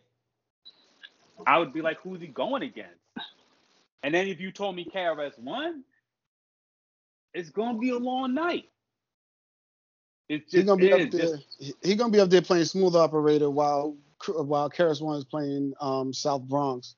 I 1.48 1.57
would 1.60 1.74
be 1.74 1.82
like, 1.82 1.99
who's 2.02 2.22
he 2.22 2.28
going 2.28 2.64
against? 2.64 2.91
And 4.03 4.14
then 4.14 4.28
if 4.28 4.40
you 4.40 4.52
told 4.52 4.76
me 4.76 4.86
KRS 4.86 5.38
one, 5.40 5.84
it's 7.34 7.49
gonna 7.49 7.78
be 7.80 7.90
a 7.90 7.98
long 7.98 8.34
night. 8.34 8.70
It's 10.30 10.52
He's 10.52 10.64
just 10.64 10.68
gonna 10.68 10.82
be 10.82 10.94
up 10.94 11.12
there. 11.12 11.22
just- 11.38 11.56
he- 11.60 11.74
He 11.84 11.95
gonna 11.95 12.12
be 12.12 12.20
up 12.20 12.30
there 12.30 12.41
playing 12.41 12.66
smooth 12.66 12.95
operator 12.95 13.49
while 13.49 13.95
while 14.28 14.70
KRS 14.70 15.02
One 15.02 15.18
is 15.18 15.26
playing 15.26 15.74
um, 15.82 16.14
South 16.14 16.44
Bronx. 16.44 16.95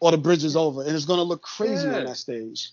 or 0.00 0.10
the 0.10 0.18
bridge 0.18 0.42
is 0.42 0.56
over, 0.56 0.82
and 0.82 0.96
it's 0.96 1.04
gonna 1.04 1.22
look 1.22 1.42
crazy 1.42 1.86
Yeah. 1.86 1.98
on 1.98 2.04
that 2.06 2.16
stage. 2.16 2.72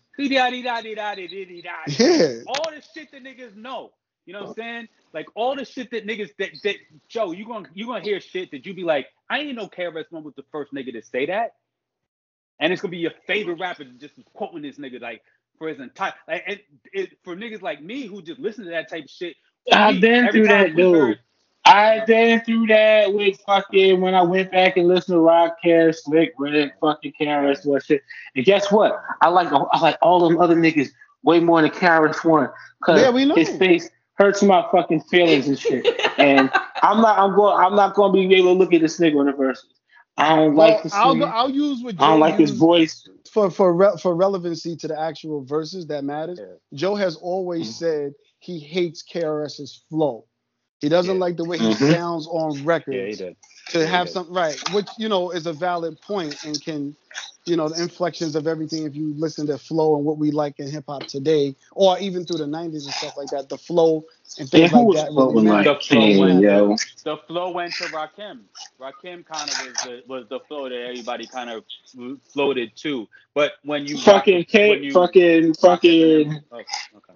Yeah. 2.00 2.42
All 2.48 2.72
the 2.72 2.82
shit 2.94 3.12
that 3.12 3.24
niggas 3.24 3.56
know. 3.56 3.92
You 4.30 4.34
know 4.34 4.42
what 4.42 4.50
I'm 4.50 4.54
saying? 4.54 4.88
Like 5.12 5.26
all 5.34 5.56
the 5.56 5.66
shit 5.66 5.90
that 5.90 6.06
niggas 6.06 6.30
that 6.38 6.52
that 6.64 6.76
Joe, 7.08 7.32
you 7.32 7.48
gonna 7.48 7.68
you 7.74 7.88
gonna 7.88 8.02
hear 8.04 8.22
shit 8.22 8.52
that 8.52 8.64
you 8.64 8.76
be 8.76 8.84
like, 8.84 9.08
I 9.28 9.40
ain't 9.40 9.56
know 9.56 9.68
KRS 9.68 10.06
One 10.12 10.24
was 10.24 10.36
the 10.36 10.44
first 10.52 10.72
nigga 10.72 10.94
to 10.94 11.02
say 11.02 11.26
that. 11.26 11.54
And 12.60 12.72
it's 12.72 12.80
gonna 12.80 12.92
be 12.92 13.00
your 13.00 13.14
favorite 13.26 13.60
rapper 13.60 13.86
just 13.86 14.14
quoting 14.36 14.62
this 14.62 14.78
nigga 14.78 15.02
like 15.02 15.24
for 15.58 15.68
his 15.68 15.80
entire 15.80 16.14
like 16.28 16.44
and 16.46 16.60
it, 16.94 17.18
for 17.24 17.36
niggas 17.36 17.64
like 17.64 17.82
me 17.82 18.06
who 18.06 18.22
just 18.22 18.40
listen 18.40 18.66
to 18.66 18.70
that 18.70 18.88
type 18.88 19.06
of 19.06 19.10
shit. 19.10 19.36
I've 19.72 20.00
been 20.00 20.30
through 20.30 20.48
that, 20.50 20.76
dude. 20.76 20.96
heard- 20.96 21.20
I 21.66 22.06
been 22.06 22.42
through 22.42 22.68
that 22.68 23.12
with 23.12 23.40
fucking 23.48 24.00
when 24.00 24.14
I 24.14 24.22
went 24.22 24.52
back 24.52 24.78
and 24.78 24.88
listened 24.88 25.16
to 25.16 25.22
Rock 25.22 25.58
Care, 25.64 25.92
Slick, 25.92 26.34
Red, 26.38 26.74
fucking 26.80 27.14
KRS 27.20 27.66
One 27.66 27.82
shit. 27.82 28.04
And 28.36 28.46
guess 28.46 28.72
what? 28.72 29.02
I 29.24 29.30
like 29.30 29.52
I 29.52 29.80
like 29.80 29.98
all 30.04 30.30
them 30.30 30.40
other 30.40 30.56
niggas 30.56 30.90
way 31.24 31.40
more 31.40 31.64
than 31.64 31.72
KRS 31.72 32.24
One 32.24 32.50
because 32.80 33.02
Yeah, 33.02 33.10
we 33.10 33.26
know. 33.26 33.34
his 33.34 33.50
face 33.58 33.90
hurts 34.20 34.44
my 34.44 34.66
fucking 34.72 35.02
feelings 35.04 35.48
and 35.48 35.60
shit. 35.60 35.88
and 36.20 36.52
I'm 36.84 37.02
not 37.02 37.20
I'm 37.20 37.36
going 37.36 37.58
I'm 37.66 37.76
not 37.76 37.96
going 37.96 38.14
to 38.14 38.30
be 38.30 38.36
able 38.36 38.54
to 38.56 38.60
look 38.60 38.74
at 38.74 38.82
this 38.82 39.00
nigga 39.00 39.20
in 39.22 39.28
the 39.28 39.34
verses. 39.34 39.66
I 40.18 40.36
don't 40.36 40.56
Well, 40.56 40.70
like 40.70 40.84
the 40.84 40.90
I'll 40.96 41.16
I'll 41.26 41.50
use 41.50 41.84
what 41.84 41.98
Joe 41.98 42.06
I 42.06 42.10
don't 42.12 42.20
like 42.22 42.36
his 42.38 42.52
voice. 42.52 43.08
for 43.32 43.50
for 43.52 43.74
re- 43.74 43.98
for 44.02 44.16
relevancy 44.16 44.76
to 44.78 44.88
the 44.90 45.00
actual 45.00 45.44
verses 45.46 45.88
that 45.88 46.04
matters. 46.04 46.40
Yeah. 46.42 46.56
Joe 46.74 46.96
has 46.96 47.16
always 47.16 47.74
said 47.78 48.14
he 48.40 48.60
hates 48.60 49.04
KRS's 49.04 49.84
flow. 49.90 50.26
He 50.82 50.90
doesn't 50.90 51.16
Yeah. 51.16 51.22
like 51.22 51.38
the 51.38 51.46
way 51.46 51.58
he 51.60 51.74
Mhm. 51.74 51.92
sounds 51.92 52.28
on 52.28 52.64
records. 52.66 52.98
Yeah, 52.98 53.06
he 53.08 53.16
did. 53.16 53.36
to 53.70 53.80
Yeah, 53.80 53.86
have 53.86 54.08
he 54.08 54.14
did. 54.14 54.14
some 54.14 54.34
right, 54.34 54.58
which 54.74 54.90
you 54.98 55.10
know 55.10 55.32
is 55.32 55.48
a 55.48 55.54
valid 55.54 56.02
point 56.02 56.44
and 56.46 56.62
can, 56.64 56.96
you 57.46 57.56
know, 57.56 57.70
the 57.70 57.82
inflections 57.82 58.36
of 58.36 58.48
everything. 58.48 58.84
If 58.86 58.96
you 58.96 59.14
listen 59.16 59.48
to 59.48 59.58
flow 59.58 59.96
and 59.96 60.06
what 60.06 60.18
we 60.18 60.32
like 60.32 60.60
in 60.60 60.70
hip 60.70 60.86
hop 60.88 61.04
today, 61.04 61.56
or 61.74 61.98
even 62.00 62.26
through 62.26 62.38
the 62.40 62.46
'90s 62.46 62.74
and 62.86 62.94
stuff 62.94 63.18
like 63.18 63.30
that, 63.30 63.50
the 63.50 63.58
flow 63.58 64.06
and 64.38 64.50
things 64.50 64.72
who 64.72 64.94
like 64.94 65.06
that. 65.06 65.12
really 65.14 65.48
like. 65.48 65.64
The 65.66 65.76
flow 65.76 66.00
Kane, 66.02 66.20
went 66.20 66.42
yo? 66.42 66.76
The 67.04 67.18
flow 67.28 67.52
went 67.52 67.74
to 67.76 67.86
Rakim. 67.86 68.42
Rakim 68.80 69.26
kind 69.26 69.50
of 69.50 69.60
was 69.60 69.74
the 69.84 70.04
was 70.08 70.26
the 70.30 70.40
flow 70.48 70.70
that 70.70 70.76
everybody 70.76 71.28
kind 71.28 71.50
of 71.50 71.64
floated 72.34 72.76
to. 72.78 73.08
But 73.34 73.54
when 73.64 73.86
you 73.88 73.98
Fucking 73.98 74.38
when 74.38 74.46
Kane, 74.48 74.84
you- 74.84 74.94
fucking, 74.94 75.54
fucking, 75.56 76.44
Oh, 76.52 76.58
okay. 76.98 77.14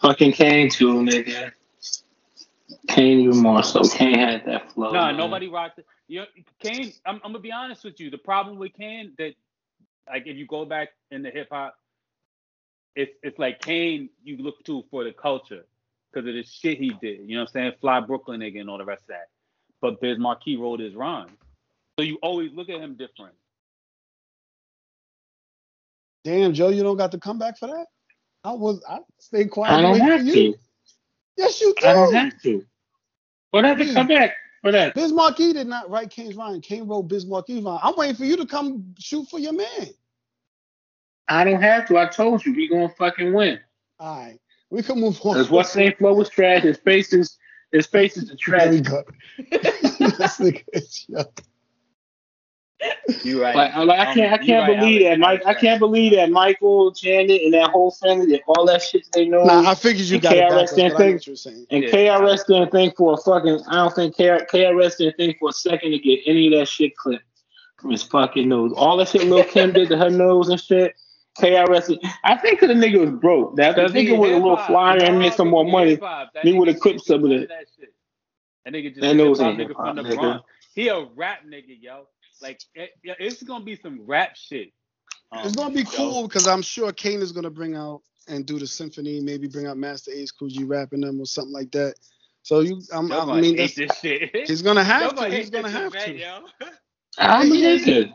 fucking 0.00 0.32
Kane 0.32 0.70
too, 0.70 0.94
nigga. 0.94 1.52
Kane 2.88 3.20
even 3.20 3.38
more 3.38 3.62
so. 3.62 3.82
Kane 3.82 4.18
had 4.18 4.44
that 4.46 4.72
flow. 4.72 4.90
No, 4.90 5.06
man. 5.06 5.16
nobody 5.16 5.48
rocked 5.48 5.78
it. 5.78 5.86
You 6.08 6.20
know, 6.20 6.26
Kane. 6.60 6.92
I'm, 7.06 7.16
I'm 7.16 7.32
gonna 7.32 7.38
be 7.38 7.52
honest 7.52 7.84
with 7.84 8.00
you. 8.00 8.10
The 8.10 8.18
problem 8.18 8.58
with 8.58 8.72
Kane 8.74 9.12
that, 9.18 9.34
like, 10.08 10.26
if 10.26 10.36
you 10.36 10.46
go 10.46 10.64
back 10.64 10.90
in 11.10 11.22
the 11.22 11.30
hip 11.30 11.48
hop, 11.50 11.76
it's 12.96 13.12
it's 13.22 13.38
like 13.38 13.60
Kane. 13.60 14.10
You 14.24 14.38
look 14.38 14.64
to 14.64 14.84
for 14.90 15.04
the 15.04 15.12
culture 15.12 15.64
because 16.12 16.28
of 16.28 16.34
the 16.34 16.42
shit 16.42 16.78
he 16.78 16.90
did. 17.00 17.20
You 17.20 17.36
know 17.36 17.42
what 17.42 17.50
I'm 17.50 17.52
saying? 17.52 17.72
Fly 17.80 18.00
Brooklyn 18.00 18.40
nigga 18.40 18.60
and 18.60 18.68
all 18.68 18.78
the 18.78 18.84
rest 18.84 19.02
of 19.02 19.08
that. 19.08 19.28
But 19.80 20.00
Biz 20.00 20.18
Markie 20.18 20.56
wrote 20.56 20.80
his 20.80 20.94
rhymes, 20.94 21.32
so 21.98 22.04
you 22.04 22.18
always 22.22 22.52
look 22.52 22.68
at 22.68 22.80
him 22.80 22.94
different. 22.94 23.34
Damn, 26.24 26.52
Joe, 26.52 26.68
you 26.68 26.82
don't 26.82 26.96
got 26.96 27.12
to 27.12 27.18
come 27.18 27.38
back 27.38 27.58
for 27.58 27.66
that. 27.66 27.86
I 28.44 28.52
was 28.52 28.82
I 28.88 28.98
stayed 29.18 29.50
quiet. 29.50 29.72
I 29.72 29.82
don't 29.82 29.98
have 29.98 30.24
you. 30.24 30.32
to. 30.34 30.58
Yes, 31.36 31.60
you 31.60 31.74
do. 31.80 31.86
I 31.86 31.92
don't 31.94 32.12
have 32.12 32.40
to. 32.42 32.64
I 33.52 33.68
have 33.68 33.78
hmm. 33.78 33.84
to 33.84 33.94
come 33.94 34.08
back 34.08 34.34
for 34.62 34.72
that. 34.72 34.94
Did 34.94 35.66
not 35.66 35.90
write 35.90 36.10
Kane's 36.10 36.34
rhyme. 36.34 36.60
Kane 36.60 36.86
wrote 36.86 37.10
Markie 37.26 37.60
rhyme. 37.60 37.78
I'm 37.82 37.94
waiting 37.96 38.16
for 38.16 38.24
you 38.24 38.36
to 38.36 38.46
come 38.46 38.94
shoot 38.98 39.28
for 39.28 39.38
your 39.38 39.52
man. 39.52 39.88
I 41.28 41.44
don't 41.44 41.60
have 41.60 41.86
to. 41.88 41.98
I 41.98 42.06
told 42.06 42.44
you 42.44 42.54
we 42.54 42.68
gonna 42.68 42.88
fucking 42.88 43.32
win. 43.32 43.60
All 43.98 44.16
right, 44.16 44.38
we 44.70 44.82
can 44.82 45.00
move 45.00 45.20
on. 45.22 45.34
Cause 45.34 45.50
what 45.50 45.66
same 45.66 45.94
flow 45.94 46.14
was 46.14 46.28
trash. 46.28 46.62
His 46.62 46.78
face 46.78 47.12
is 47.12 47.38
his 47.72 47.86
face 47.86 48.16
is 48.16 48.28
the 48.28 48.36
There 48.46 48.70
we 48.70 48.82
trash. 48.82 49.04
this 49.38 50.38
nigga 50.38 50.64
is. 50.72 51.06
You 53.24 53.42
right. 53.42 53.54
Like, 53.54 53.74
like 53.76 53.98
I 53.98 54.06
Um, 54.10 54.14
can't 54.14 54.32
I 54.32 54.38
can't 54.38 54.68
right, 54.68 54.78
believe 54.80 55.02
Alex. 55.02 55.10
that 55.12 55.18
Mike. 55.18 55.46
I 55.46 55.54
can't 55.54 55.78
believe 55.78 56.12
that 56.12 56.30
Michael, 56.30 56.90
Janet, 56.90 57.42
and 57.42 57.54
that 57.54 57.70
whole 57.70 57.90
family, 57.92 58.26
that 58.32 58.40
all 58.48 58.64
that 58.66 58.82
shit 58.82 59.06
they 59.12 59.26
know. 59.28 59.44
Nah, 59.44 59.70
I 59.70 59.74
figured 59.74 60.06
you 60.06 60.18
got 60.20 60.32
it 60.34 60.38
KRS 60.42 60.48
backwards, 60.50 60.72
I 60.72 60.76
didn't 60.76 60.96
think- 60.98 61.26
you're 61.26 61.36
saying. 61.36 61.66
And 61.70 61.84
Yeah. 61.84 61.90
KRS 61.90 62.44
didn't 62.46 62.70
think 62.72 62.96
for 62.96 63.14
a 63.14 63.16
fucking. 63.16 63.60
I 63.68 63.74
don't 63.76 63.94
think 63.94 64.16
KR, 64.16 64.44
KRS 64.50 64.96
didn't 64.98 65.16
think 65.16 65.38
for 65.38 65.50
a 65.50 65.52
second 65.52 65.92
to 65.92 65.98
get 65.98 66.20
any 66.26 66.46
of 66.52 66.58
that 66.58 66.66
shit 66.68 66.96
clipped 66.96 67.24
from 67.80 67.90
his 67.90 68.02
fucking 68.02 68.48
nose. 68.48 68.72
All 68.76 68.96
that 68.98 69.08
shit 69.08 69.24
Lil 69.24 69.44
Kim 69.44 69.72
did 69.72 69.88
to 69.90 69.96
her 69.96 70.10
nose 70.10 70.48
and 70.48 70.60
shit. 70.60 70.94
KRS, 71.40 71.96
I 72.24 72.36
think 72.36 72.60
'cause 72.60 72.68
the 72.68 72.74
nigga 72.74 73.00
was 73.00 73.10
broke. 73.10 73.56
That 73.56 73.78
I 73.78 73.88
think 73.88 74.08
it 74.10 74.18
was 74.18 74.30
a 74.32 74.34
little 74.34 74.56
flyer 74.58 74.98
and 75.02 75.18
made 75.18 75.32
some 75.32 75.48
more 75.48 75.64
money. 75.64 75.98
he 76.42 76.52
would've 76.52 76.78
clipped 76.80 77.00
some 77.02 77.24
of. 77.24 77.30
That 77.30 77.48
shit. 77.78 77.88
That 78.64 78.74
nigga 78.74 78.88
just 78.90 79.00
That 79.00 79.10
a 79.12 79.14
nose 79.14 79.38
hip-hop 79.38 79.58
ain't 79.60 79.70
nigga 79.70 79.74
from 79.76 79.96
the. 79.96 80.14
Bronx. 80.16 80.44
He 80.74 80.88
a 80.88 81.00
rap 81.16 81.40
nigga, 81.46 81.76
yo. 81.80 82.06
Like 82.42 82.60
it, 82.74 82.90
it's 83.04 83.42
gonna 83.44 83.64
be 83.64 83.76
some 83.76 84.02
rap 84.06 84.36
shit. 84.36 84.70
Um, 85.32 85.46
It's 85.46 85.56
gonna 85.56 85.74
be 85.74 85.84
cool 85.84 86.28
because 86.28 86.46
I'm 86.48 86.62
sure 86.62 86.92
Kane 86.92 87.22
is 87.22 87.32
gonna 87.32 87.50
bring 87.50 87.76
out 87.76 88.02
and 88.28 88.46
do 88.46 88.58
the 88.58 88.66
symphony, 88.68 89.20
maybe 89.20 89.48
bring 89.48 89.66
out 89.66 89.78
Masta 89.78 90.12
Ace, 90.16 90.32
Kool 90.32 90.48
G 90.48 90.64
rapping 90.64 91.02
them 91.02 91.20
or 91.20 91.26
something 91.26 91.54
like 91.54 91.72
that. 91.72 91.94
So 92.42 92.60
you, 92.60 92.82
I'm, 92.92 93.10
Y'all 93.10 93.26
I 93.30 93.36
mean, 93.36 93.56
hate 93.56 93.76
this 93.76 93.98
shit. 93.98 94.30
he's 94.44 94.62
gonna 94.62 94.84
have 94.84 95.14
gonna 95.14 95.30
He's 95.30 95.50
gonna 95.50 95.70
have 95.70 95.96
event, 95.96 95.98
to. 95.98 96.18
yo. 96.18 96.40
I'm 97.18 97.50
He 97.50 97.64
is. 97.64 97.86
nigga. 97.86 98.12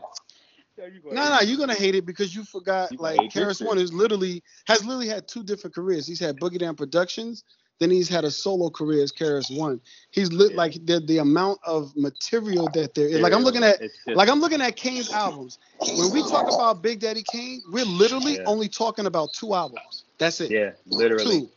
Yo, 0.78 0.86
you 0.86 1.02
gonna 1.02 1.20
No, 1.20 1.22
hate 1.22 1.36
no, 1.36 1.40
this 1.40 1.42
you're 1.42 1.58
gonna 1.58 1.74
hate 1.74 1.94
it 1.94 2.06
because 2.06 2.34
you 2.34 2.44
forgot 2.44 2.90
You 2.90 2.98
like 2.98 3.18
hate 3.18 3.34
this 3.34 3.50
KRS. 3.50 3.62
One 3.64 3.78
is 3.78 3.92
literally 3.94 4.42
has 4.66 4.84
literally 4.84 5.08
had 5.08 5.28
two 5.28 5.44
different 5.44 5.74
careers. 5.74 6.06
He's 6.06 6.20
had 6.20 6.38
Boogie 6.40 6.58
Down 6.58 6.76
Productions, 6.76 7.44
then 7.78 7.90
he's 7.90 8.08
had 8.08 8.24
a 8.24 8.30
solo 8.30 8.70
career 8.70 9.02
as 9.02 9.12
KRS 9.12 9.56
One. 9.56 9.80
He's 10.10 10.32
lit 10.32 10.52
Yeah. 10.52 10.56
like 10.56 10.72
the 10.86 11.00
the 11.00 11.18
amount 11.18 11.60
of 11.64 11.94
material 11.96 12.68
that 12.74 12.94
there 12.94 13.08
is. 13.08 13.20
Like 13.20 13.32
I'm 13.32 13.42
looking 13.42 13.62
at 13.62 13.80
just- 13.80 13.94
like 14.08 14.28
I'm 14.28 14.40
looking 14.40 14.60
at 14.60 14.76
Kane's 14.76 15.10
albums. 15.12 15.58
When 15.80 16.10
we 16.12 16.22
talk 16.22 16.52
about 16.52 16.82
Big 16.82 17.00
Daddy 17.00 17.22
Kane, 17.30 17.62
we're 17.70 17.84
literally 17.84 18.34
Yeah. 18.36 18.44
only 18.46 18.68
talking 18.68 19.06
about 19.06 19.32
two 19.32 19.54
albums. 19.54 20.04
That's 20.18 20.40
it. 20.40 20.50
yeah, 20.50 20.70
literally. 20.86 21.40
Two. 21.42 21.48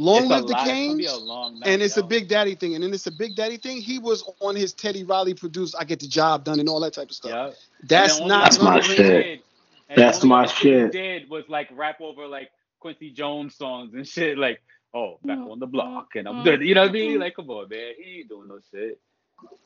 Long 0.00 0.22
It's 0.22 0.28
Live 0.30 0.46
the 0.46 0.52
lot. 0.52 0.60
It's 0.68 0.70
Kane, 0.70 1.26
long 1.26 1.58
night, 1.58 1.68
and 1.68 1.82
it's 1.82 1.96
yo. 1.96 2.02
a 2.04 2.06
Big 2.06 2.28
Daddy 2.28 2.54
thing. 2.54 2.76
And 2.76 2.84
then 2.84 2.94
it's 2.94 3.08
a 3.08 3.10
Big 3.10 3.34
Daddy 3.34 3.56
thing. 3.56 3.78
He 3.80 3.98
was 3.98 4.22
on 4.38 4.54
his 4.54 4.72
Teddy 4.72 5.02
Riley 5.02 5.34
produced 5.34 5.74
I 5.76 5.82
Get 5.82 5.98
the 5.98 6.06
Job 6.06 6.44
Done 6.44 6.60
and 6.60 6.68
all 6.68 6.78
that 6.80 6.92
type 6.92 7.08
of 7.10 7.16
stuff. 7.16 7.32
Yeah. 7.32 7.50
That's 7.82 8.20
And 8.20 8.30
the 8.30 8.34
only 8.34 8.36
not 8.36 8.44
That's 8.44 8.62
my 8.62 8.80
shit. 8.80 8.96
did- 8.96 9.40
That's 9.96 10.22
my 10.22 10.44
other 10.44 10.52
he 10.52 10.58
shit. 10.70 10.92
Did 10.92 11.28
was 11.28 11.42
like 11.48 11.68
rap 11.72 12.00
over 12.00 12.28
like 12.28 12.50
Quincy 12.78 13.10
Jones 13.10 13.56
songs 13.56 13.92
and 13.94 14.06
shit. 14.06 14.38
Like, 14.38 14.60
oh, 14.94 15.20
back 15.26 15.40
mm, 15.40 15.50
on 15.50 15.58
the 15.60 15.66
block, 15.66 16.08
and 16.16 16.28
I'm 16.28 16.40
mm, 16.40 16.44
good. 16.44 16.62
You 16.62 16.74
know 16.74 16.82
what 16.82 16.90
I 16.90 16.92
mean? 16.92 17.18
Mm. 17.18 17.20
Like, 17.20 17.36
come 17.36 17.50
on, 17.50 17.68
man, 17.68 17.94
he 18.02 18.20
ain't 18.20 18.28
doing 18.28 18.48
no 18.48 18.58
shit. 18.72 19.00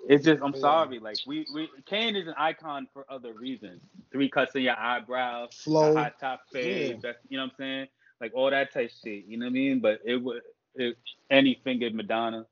It's 0.09 0.25
just, 0.25 0.43
I'm 0.43 0.55
sorry. 0.55 0.99
Like, 0.99 1.21
we, 1.27 1.47
we, 1.55 1.69
Kane 1.87 2.17
is 2.17 2.29
an 2.29 2.35
icon 2.39 2.89
for 2.93 3.07
other 3.11 3.33
reasons. 3.35 3.83
Three 4.13 4.29
cuts 4.29 4.55
in 4.57 4.63
your 4.63 4.79
eyebrows, 4.79 5.51
the 5.81 5.89
Flow. 5.89 5.95
hot 5.95 6.15
top 6.21 6.43
fade, 6.53 6.99
Yeah. 6.99 7.01
that's, 7.03 7.19
you 7.29 7.39
know 7.39 7.45
what 7.45 7.53
I'm 7.53 7.57
saying? 7.59 7.89
Like 8.21 8.33
all 8.35 8.51
that 8.51 8.73
type 8.73 8.91
shit. 9.05 9.25
You 9.27 9.39
know 9.39 9.47
what 9.47 9.51
I 9.51 9.55
mean? 9.55 9.81
But 9.81 10.01
it 10.05 10.17
would, 10.17 10.43
it, 10.77 10.97
and 11.31 11.47
he 11.47 11.61
fingered 11.65 11.95
Madonna. 11.95 12.47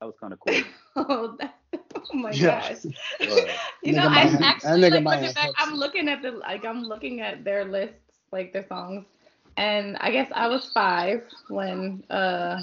That 0.00 0.06
was 0.06 0.14
kind 0.20 0.32
of 0.32 0.40
cool. 0.40 0.64
Oh, 0.96 1.36
that, 1.40 1.54
oh 1.74 2.16
my 2.16 2.32
Yeah. 2.32 2.60
gosh. 2.60 2.78
But, 3.24 3.60
You 3.82 3.92
know, 3.94 4.08
might 4.08 4.32
I 4.32 4.38
actually 4.42 4.90
like, 4.90 5.04
looking 5.04 5.04
back, 5.34 5.50
I'm 5.58 5.74
looking 5.74 6.08
at 6.08 6.22
the 6.22 6.32
like 6.32 6.64
I'm 6.64 6.82
looking 6.84 7.20
at 7.20 7.44
their 7.44 7.64
lists, 7.64 7.96
like 8.32 8.52
their 8.52 8.66
songs, 8.66 9.06
and 9.60 9.98
I 10.00 10.10
guess 10.10 10.30
I 10.34 10.48
was 10.48 10.70
five 10.72 11.22
when 11.48 12.02
uh 12.10 12.62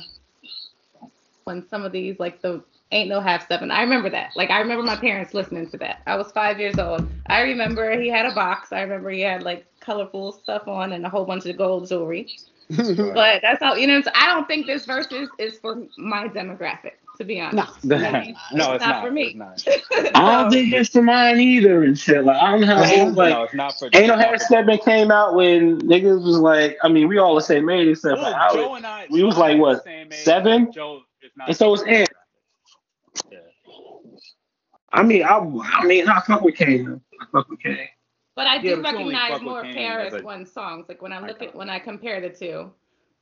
when 1.43 1.67
some 1.69 1.85
of 1.85 1.91
these 1.91 2.19
like 2.19 2.41
the 2.41 2.63
ain't 2.91 3.09
no 3.09 3.19
half 3.21 3.47
seven. 3.47 3.69
I 3.69 3.83
remember 3.83 4.09
that. 4.09 4.31
Like 4.35 4.49
I 4.49 4.59
remember 4.59 4.83
my 4.83 4.95
parents 4.95 5.33
listening 5.33 5.69
to 5.69 5.77
that. 5.77 6.01
I 6.07 6.15
was 6.15 6.31
five 6.31 6.59
years 6.59 6.79
old. 6.79 7.07
I 7.27 7.41
remember 7.41 7.99
he 7.99 8.09
had 8.09 8.25
a 8.25 8.33
box. 8.33 8.71
I 8.71 8.81
remember 8.81 9.11
he 9.11 9.21
had 9.21 9.43
like 9.43 9.65
colorful 9.79 10.31
stuff 10.31 10.67
on 10.67 10.93
and 10.93 11.05
a 11.05 11.09
whole 11.09 11.25
bunch 11.25 11.45
of 11.45 11.57
gold 11.57 11.87
jewelry. 11.87 12.27
But 13.13 13.41
that's 13.43 13.61
how 13.63 13.75
you 13.75 13.87
know. 13.87 14.01
So 14.01 14.11
I 14.13 14.27
don't 14.33 14.47
think 14.47 14.65
this 14.65 14.85
verse 14.85 15.07
is, 15.11 15.29
is 15.37 15.57
for 15.59 15.83
my 15.97 16.27
demographic, 16.27 16.96
to 17.17 17.23
be 17.23 17.39
honest. 17.39 17.83
Nah. 17.83 17.97
no, 17.99 18.07
it's, 18.19 18.53
not 18.53 18.79
not, 18.81 19.03
for 19.03 19.11
me. 19.11 19.23
It's 19.23 19.35
not. 19.35 19.67
I 20.15 20.41
don't 20.43 20.51
think 20.51 20.73
it's 20.73 20.89
for 20.89 21.01
mine 21.01 21.39
either 21.39 21.83
and 21.83 21.97
shit. 21.97 22.23
Like 22.23 22.41
I 22.41 22.51
don't 22.51 22.61
know 22.61 22.67
how 22.67 23.01
old, 23.01 23.15
like 23.15 23.33
no, 23.33 23.43
it's 23.43 23.53
not 23.53 23.77
for. 23.77 23.89
Ain't 23.93 24.07
no 24.07 24.17
hair 24.17 24.37
for- 24.37 24.43
stepping 24.43 24.79
came 24.79 25.11
out 25.11 25.35
when 25.35 25.81
niggas 25.81 26.23
was 26.23 26.37
like, 26.37 26.77
I 26.83 26.89
mean, 26.89 27.07
we 27.07 27.17
all 27.17 27.35
the 27.35 27.41
same 27.41 27.69
age 27.69 27.87
except 27.87 28.21
for 28.21 28.27
Ooh, 28.27 28.33
Howard. 28.33 28.77
And 28.77 28.85
I, 28.85 29.07
we 29.09 29.23
was 29.23 29.35
Joe 29.35 29.43
and 29.43 29.51
I 29.51 29.53
like, 29.53 29.61
what, 29.61 29.77
the 29.77 29.89
same 29.89 30.07
age. 30.07 30.19
seven? 30.19 30.71
Joe 30.71 31.01
is 31.21 31.31
not. 31.35 31.47
And 31.49 31.57
so 31.57 31.71
was 31.71 31.83
Ant. 31.83 32.09
Yeah. 33.31 33.39
I 34.91 35.03
mean, 35.03 35.23
I, 35.23 35.37
I 35.37 35.85
mean, 35.85 36.07
I 36.07 36.21
fuck 36.21 36.41
with 36.41 36.55
Kane. 36.55 36.85
though. 36.85 37.01
I 37.21 37.25
fuck 37.31 37.49
with 37.49 37.59
Kane. 37.59 37.87
But 38.35 38.45
I 38.45 38.61
do 38.61 38.81
but 38.81 38.93
you 38.93 38.99
only 38.99 39.13
recognize 39.15 39.41
more 39.41 39.63
Paris 39.63 40.13
a 40.13 40.21
one 40.21 40.45
songs. 40.45 40.85
Like 40.87 41.01
when 41.01 41.11
I 41.11 41.19
look 41.19 41.37
icon. 41.37 41.47
at 41.47 41.55
when 41.55 41.69
I 41.71 41.79
compare 41.79 42.21
the 42.21 42.29
two, 42.29 42.71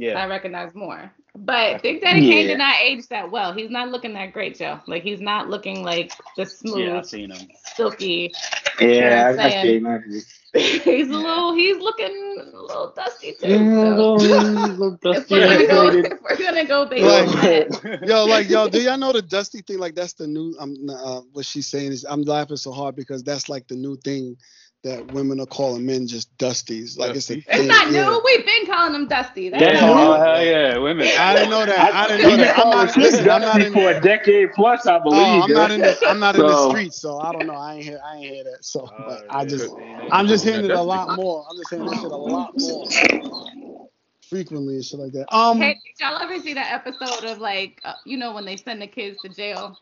I 0.02 0.28
recognize 0.28 0.74
more. 0.76 1.12
But 1.38 1.82
Big 1.82 2.02
Daddy 2.02 2.22
yeah. 2.22 2.34
Kane 2.34 2.48
did 2.48 2.58
not 2.58 2.76
age 2.82 3.08
that 3.10 3.30
well. 3.30 3.54
He's 3.54 3.70
not 3.70 3.90
looking 3.90 4.14
that 4.14 4.32
great, 4.32 4.58
Joe. 4.58 4.80
Like 4.88 5.04
he's 5.04 5.20
not 5.20 5.50
looking 5.50 5.84
like 5.84 6.14
the 6.38 6.46
smooth, 6.46 6.88
yeah, 6.88 6.98
I've 6.98 7.06
seen 7.06 7.32
him. 7.32 7.48
silky. 7.76 8.34
Yeah, 8.80 8.88
you 8.88 9.02
know 9.36 9.44
I've 9.44 9.62
seen 9.62 9.86
him. 9.86 10.22
he's 10.56 11.10
a 11.10 11.12
little. 11.12 11.54
He's 11.54 11.78
looking 11.78 12.38
a 12.54 12.62
little 12.62 12.94
dusty 12.96 13.34
too. 13.34 13.48
Yeah, 13.50 13.96
so. 13.96 14.14
little 14.14 14.98
dusty. 15.02 15.36
we're, 15.36 15.68
gonna 15.68 15.68
go, 15.68 16.18
we're 16.24 16.38
gonna 16.38 16.66
go 16.66 16.84
like, 16.84 18.02
yo, 18.08 18.26
like 18.26 18.50
yo, 18.50 18.70
do 18.70 18.82
y'all 18.82 18.98
know 18.98 19.12
the 19.12 19.22
dusty 19.22 19.62
thing? 19.62 19.80
Like 19.80 19.96
that's 19.96 20.14
the 20.14 20.28
new. 20.28 20.56
I'm 20.58 20.90
um, 20.90 20.90
uh, 20.90 21.22
what 21.34 21.46
she's 21.46 21.68
saying 21.68 21.92
is 21.92 22.06
I'm 22.08 22.22
laughing 22.22 22.56
so 22.56 22.72
hard 22.72 22.96
because 22.96 23.24
that's 23.24 23.50
like 23.50 23.68
the 23.68 23.76
new 23.76 23.98
thing 23.98 24.38
that 24.86 25.12
women 25.14 25.40
are 25.40 25.48
calling 25.48 25.84
men 25.84 26.06
just 26.06 26.36
dusties. 26.38 26.96
Like 26.96 27.16
it's 27.16 27.32
a 27.32 27.38
It's 27.38 27.68
not 27.68 27.92
yeah. 27.92 28.06
new. 28.06 28.22
We've 28.24 28.46
been 28.46 28.68
calling 28.68 28.94
them 28.94 29.08
dusty. 29.08 29.50
That's 29.50 29.64
yeah, 29.64 29.80
oh, 29.82 30.14
hell 30.14 30.46
yeah, 30.46 30.78
women. 30.78 31.10
I 31.18 31.34
didn't 31.34 31.50
know 31.50 31.66
that. 31.66 31.94
I, 31.94 32.08
didn't 32.08 32.30
know 32.30 32.38
that. 32.38 32.60
I'm 32.60 32.70
not, 32.70 32.96
listen, 32.96 33.28
I'm 33.28 33.42
not 33.42 33.62
in 33.64 33.74
for 33.74 33.90
a 33.90 34.00
decade 34.00 34.54
plus, 34.54 34.86
I 34.86 35.00
believe. 35.00 35.22
Oh, 35.22 35.42
I'm 35.42 35.52
not 35.52 35.72
in 35.72 35.82
the 35.82 35.98
I'm 36.08 36.20
not 36.20 36.36
so. 36.36 36.46
in 36.46 36.52
the 36.52 36.70
streets, 36.70 36.98
so 36.98 37.20
I 37.20 37.32
don't 37.32 37.48
know. 37.48 37.56
I 37.56 37.76
ain't 37.76 37.84
hear 37.84 38.00
I 38.06 38.18
ain't 38.18 38.26
hear 38.26 38.44
that. 38.44 38.64
So 38.64 38.82
uh, 38.82 39.22
I 39.28 39.44
just 39.44 39.74
I'm 40.12 40.28
just 40.28 40.44
hearing 40.44 40.66
it 40.66 40.72
a 40.72 40.82
lot 40.82 41.18
more. 41.18 41.48
I'm 41.50 41.58
just 41.58 41.72
hearing 41.72 41.88
this 41.88 42.02
shit 42.02 42.12
a 42.12 42.16
lot 42.16 42.54
more 42.56 43.90
frequently 44.30 44.76
and 44.76 44.86
shit 44.86 45.00
like 45.00 45.14
that. 45.14 45.34
Um, 45.36 45.60
hey, 45.60 45.74
did 45.74 46.04
y'all 46.04 46.22
ever 46.22 46.40
see 46.40 46.54
that 46.54 46.74
episode 46.74 47.26
of 47.26 47.40
like, 47.40 47.82
uh, 47.84 47.94
you 48.06 48.18
know, 48.18 48.34
when 48.34 48.46
they 48.46 48.58
send 48.58 48.82
the 48.82 48.88
kids 48.88 49.22
to 49.22 49.30
jail, 49.30 49.80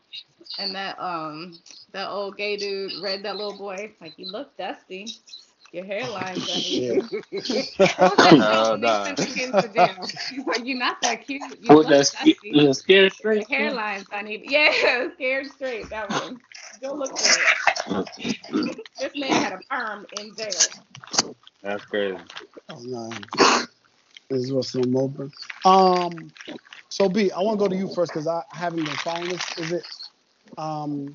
and 0.58 0.74
that 0.74 0.98
um, 0.98 1.58
that 1.94 2.08
old 2.08 2.36
gay 2.36 2.56
dude 2.56 2.92
read 3.00 3.22
that 3.22 3.36
little 3.36 3.56
boy 3.56 3.92
like, 4.00 4.18
you 4.18 4.26
look 4.26 4.54
dusty. 4.58 5.16
Your 5.72 5.84
hairline's 5.84 6.48
uneven. 6.54 7.08
oh, 8.42 8.76
nah. 8.78 9.14
He's 9.16 10.46
like, 10.46 10.64
you're 10.64 10.78
not 10.78 11.00
that 11.02 11.26
cute. 11.26 11.42
You 11.60 11.68
oh, 11.70 11.74
look 11.76 11.88
that's 11.88 12.12
dusty. 12.12 12.72
scared 12.74 13.12
straight. 13.12 13.48
Your 13.48 13.60
hairline's 13.60 14.06
uneven. 14.12 14.46
Yeah, 14.50 15.08
scared 15.14 15.46
straight. 15.52 15.88
That 15.90 16.10
one. 16.10 16.40
Don't 16.80 16.98
look 16.98 17.10
good. 17.16 18.76
this 19.00 19.16
man 19.16 19.30
had 19.30 19.52
a 19.52 19.58
perm 19.70 20.06
in 20.20 20.34
jail. 20.36 21.34
That's 21.62 21.84
crazy. 21.86 22.18
Oh, 22.68 22.80
no. 22.80 23.10
This 24.30 24.42
is 24.42 24.52
what's 24.52 24.74
in 24.74 24.92
Melbourne. 24.92 25.32
Um, 25.64 26.32
so 26.88 27.08
B, 27.08 27.30
I 27.30 27.40
want 27.40 27.58
to 27.58 27.64
go 27.64 27.68
to 27.68 27.76
you 27.76 27.88
first 27.94 28.12
because 28.12 28.26
I 28.26 28.42
haven't 28.50 28.84
been 28.84 28.96
following 28.96 29.28
this. 29.28 29.58
Is 29.58 29.72
it, 29.72 29.86
um, 30.58 31.14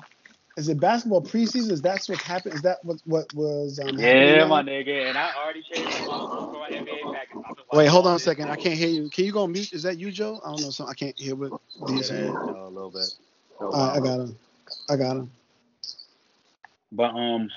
is 0.60 0.68
it 0.68 0.78
basketball 0.80 1.22
preseason? 1.22 1.70
Is 1.70 1.82
that 1.82 2.04
what's 2.06 2.22
happened? 2.22 2.54
Is 2.54 2.62
that 2.62 2.78
what 2.84 3.00
what 3.04 3.32
was? 3.34 3.78
Um, 3.80 3.98
yeah, 3.98 4.44
my 4.46 4.62
nigga, 4.62 5.08
and 5.08 5.18
I 5.18 5.32
already 5.42 5.62
traded 5.62 5.92
for 5.94 6.52
my 6.52 6.68
NBA 6.70 7.12
package. 7.12 7.56
Wait, 7.72 7.86
hold 7.86 8.06
on 8.06 8.16
a 8.16 8.18
second. 8.18 8.50
I 8.50 8.56
can't 8.56 8.76
hear 8.76 8.88
you. 8.88 9.10
Can 9.10 9.24
you 9.24 9.32
go 9.32 9.42
on 9.42 9.52
mute? 9.52 9.72
Is 9.72 9.82
that 9.82 9.98
you, 9.98 10.10
Joe? 10.10 10.40
I 10.44 10.50
don't 10.50 10.60
know. 10.62 10.70
So 10.70 10.86
I 10.86 10.94
can't 10.94 11.18
hear 11.18 11.34
what 11.34 11.60
he's 11.88 12.08
saying. 12.08 12.28
a 12.28 12.68
little 12.68 12.90
bit. 12.90 13.12
So, 13.58 13.72
uh, 13.72 13.94
I 13.96 14.00
got 14.00 14.20
him. 14.20 14.38
I 14.88 14.96
got 14.96 15.16
him. 15.16 15.30
But 16.92 17.14
um, 17.14 17.48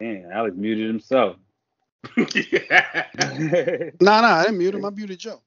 man, 0.00 0.30
Alex 0.32 0.56
muted 0.56 0.88
himself 0.88 1.36
yeah. 2.16 3.06
nah, 4.00 4.20
nah, 4.20 4.36
I 4.36 4.44
didn't 4.44 4.58
mute 4.58 4.74
him. 4.74 4.84
I 4.84 4.90
muted 4.90 5.18
Joe. 5.18 5.40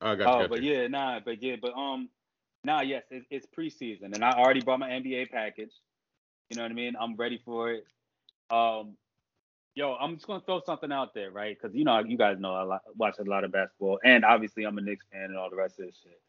Oh, 0.00 0.14
got 0.14 0.44
oh, 0.44 0.48
but 0.48 0.62
yeah, 0.62 0.86
nah, 0.88 1.20
but 1.24 1.42
yeah, 1.42 1.56
but 1.60 1.72
um, 1.72 2.08
nah, 2.64 2.80
yes, 2.80 3.04
it, 3.10 3.24
it's 3.30 3.46
preseason, 3.46 4.14
and 4.14 4.24
I 4.24 4.32
already 4.32 4.60
bought 4.60 4.80
my 4.80 4.90
NBA 4.90 5.30
package. 5.30 5.72
You 6.50 6.56
know 6.56 6.62
what 6.62 6.70
I 6.70 6.74
mean? 6.74 6.94
I'm 6.98 7.16
ready 7.16 7.40
for 7.44 7.72
it. 7.72 7.86
Um, 8.50 8.96
yo, 9.74 9.94
I'm 9.94 10.14
just 10.14 10.26
gonna 10.26 10.42
throw 10.44 10.60
something 10.60 10.92
out 10.92 11.14
there, 11.14 11.30
right? 11.30 11.56
Because 11.60 11.76
you 11.76 11.84
know, 11.84 11.98
you 12.00 12.16
guys 12.16 12.38
know 12.38 12.54
I 12.54 12.62
lot, 12.62 12.82
watch 12.96 13.16
a 13.18 13.24
lot 13.24 13.44
of 13.44 13.52
basketball, 13.52 13.98
and 14.04 14.24
obviously 14.24 14.64
I'm 14.64 14.78
a 14.78 14.80
Knicks 14.80 15.06
fan 15.12 15.24
and 15.24 15.36
all 15.36 15.50
the 15.50 15.56
rest 15.56 15.78
of 15.78 15.86
this 15.86 15.96
shit. 16.02 16.20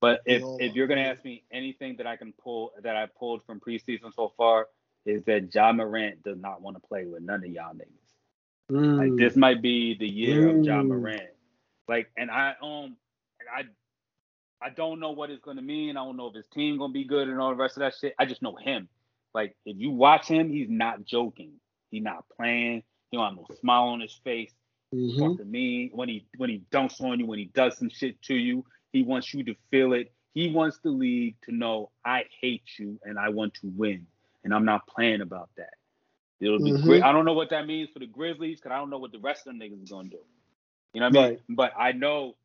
But 0.00 0.20
if 0.26 0.42
if 0.60 0.74
you're 0.74 0.86
gonna 0.86 1.02
ask 1.02 1.24
me 1.24 1.44
anything 1.50 1.96
that 1.96 2.06
I 2.06 2.16
can 2.16 2.32
pull 2.32 2.72
that 2.82 2.96
I 2.96 3.06
pulled 3.06 3.44
from 3.44 3.60
preseason 3.60 4.14
so 4.14 4.32
far, 4.36 4.68
is 5.06 5.24
that 5.24 5.54
Ja 5.54 5.72
Morant 5.72 6.22
does 6.22 6.38
not 6.38 6.60
want 6.60 6.76
to 6.76 6.86
play 6.86 7.06
with 7.06 7.22
none 7.22 7.44
of 7.44 7.50
y'all 7.50 7.74
niggas. 7.74 8.06
Mm. 8.70 8.98
Like 8.98 9.16
this 9.16 9.36
might 9.36 9.62
be 9.62 9.96
the 9.96 10.08
year 10.08 10.48
mm. 10.48 10.58
of 10.58 10.64
Ja 10.64 10.82
Morant. 10.82 11.22
Like, 11.88 12.10
and 12.16 12.30
I 12.30 12.54
um, 12.60 12.96
I 13.54 13.62
I 14.62 14.70
don't 14.70 15.00
know 15.00 15.10
what 15.10 15.30
it's 15.30 15.42
gonna 15.42 15.62
mean. 15.62 15.96
I 15.96 16.04
don't 16.04 16.16
know 16.16 16.28
if 16.28 16.34
his 16.34 16.46
team 16.48 16.78
gonna 16.78 16.92
be 16.92 17.04
good 17.04 17.28
and 17.28 17.40
all 17.40 17.50
the 17.50 17.56
rest 17.56 17.76
of 17.76 17.80
that 17.80 17.94
shit. 18.00 18.14
I 18.18 18.24
just 18.24 18.42
know 18.42 18.56
him. 18.56 18.88
Like, 19.34 19.54
if 19.66 19.76
you 19.78 19.90
watch 19.90 20.28
him, 20.28 20.50
he's 20.50 20.70
not 20.70 21.04
joking. 21.04 21.52
He's 21.90 22.02
not 22.02 22.24
playing. 22.36 22.82
He 23.10 23.16
don't 23.16 23.26
have 23.26 23.36
no 23.36 23.56
smile 23.60 23.88
on 23.88 24.00
his 24.00 24.18
face. 24.24 24.52
Mm-hmm. 24.94 25.36
To 25.36 25.44
me 25.44 25.90
when 25.92 26.08
he 26.08 26.26
when 26.36 26.48
he 26.48 26.62
dunks 26.70 27.00
on 27.00 27.18
you, 27.18 27.26
when 27.26 27.38
he 27.38 27.46
does 27.46 27.76
some 27.76 27.90
shit 27.90 28.20
to 28.22 28.34
you. 28.34 28.64
He 28.92 29.02
wants 29.02 29.34
you 29.34 29.44
to 29.44 29.54
feel 29.70 29.92
it. 29.92 30.12
He 30.32 30.50
wants 30.50 30.78
the 30.82 30.90
league 30.90 31.36
to 31.44 31.52
know 31.54 31.90
I 32.04 32.24
hate 32.40 32.62
you 32.78 32.98
and 33.04 33.18
I 33.18 33.30
want 33.30 33.54
to 33.54 33.70
win, 33.76 34.06
and 34.44 34.54
I'm 34.54 34.64
not 34.64 34.86
playing 34.86 35.20
about 35.20 35.50
that. 35.56 35.74
It'll 36.40 36.58
be 36.58 36.72
mm-hmm. 36.72 36.86
great. 36.86 37.02
I 37.02 37.12
don't 37.12 37.24
know 37.24 37.32
what 37.32 37.50
that 37.50 37.66
means 37.66 37.90
for 37.92 37.98
the 37.98 38.06
Grizzlies 38.06 38.58
because 38.58 38.72
I 38.72 38.78
don't 38.78 38.90
know 38.90 38.98
what 38.98 39.12
the 39.12 39.18
rest 39.18 39.46
of 39.46 39.52
them 39.52 39.60
niggas 39.60 39.82
is 39.82 39.90
gonna 39.90 40.08
do. 40.08 40.18
You 40.92 41.00
know 41.00 41.08
what 41.08 41.16
I 41.16 41.20
mean? 41.20 41.30
Right. 41.30 41.40
But 41.48 41.72
I 41.78 41.92
know 41.92 42.36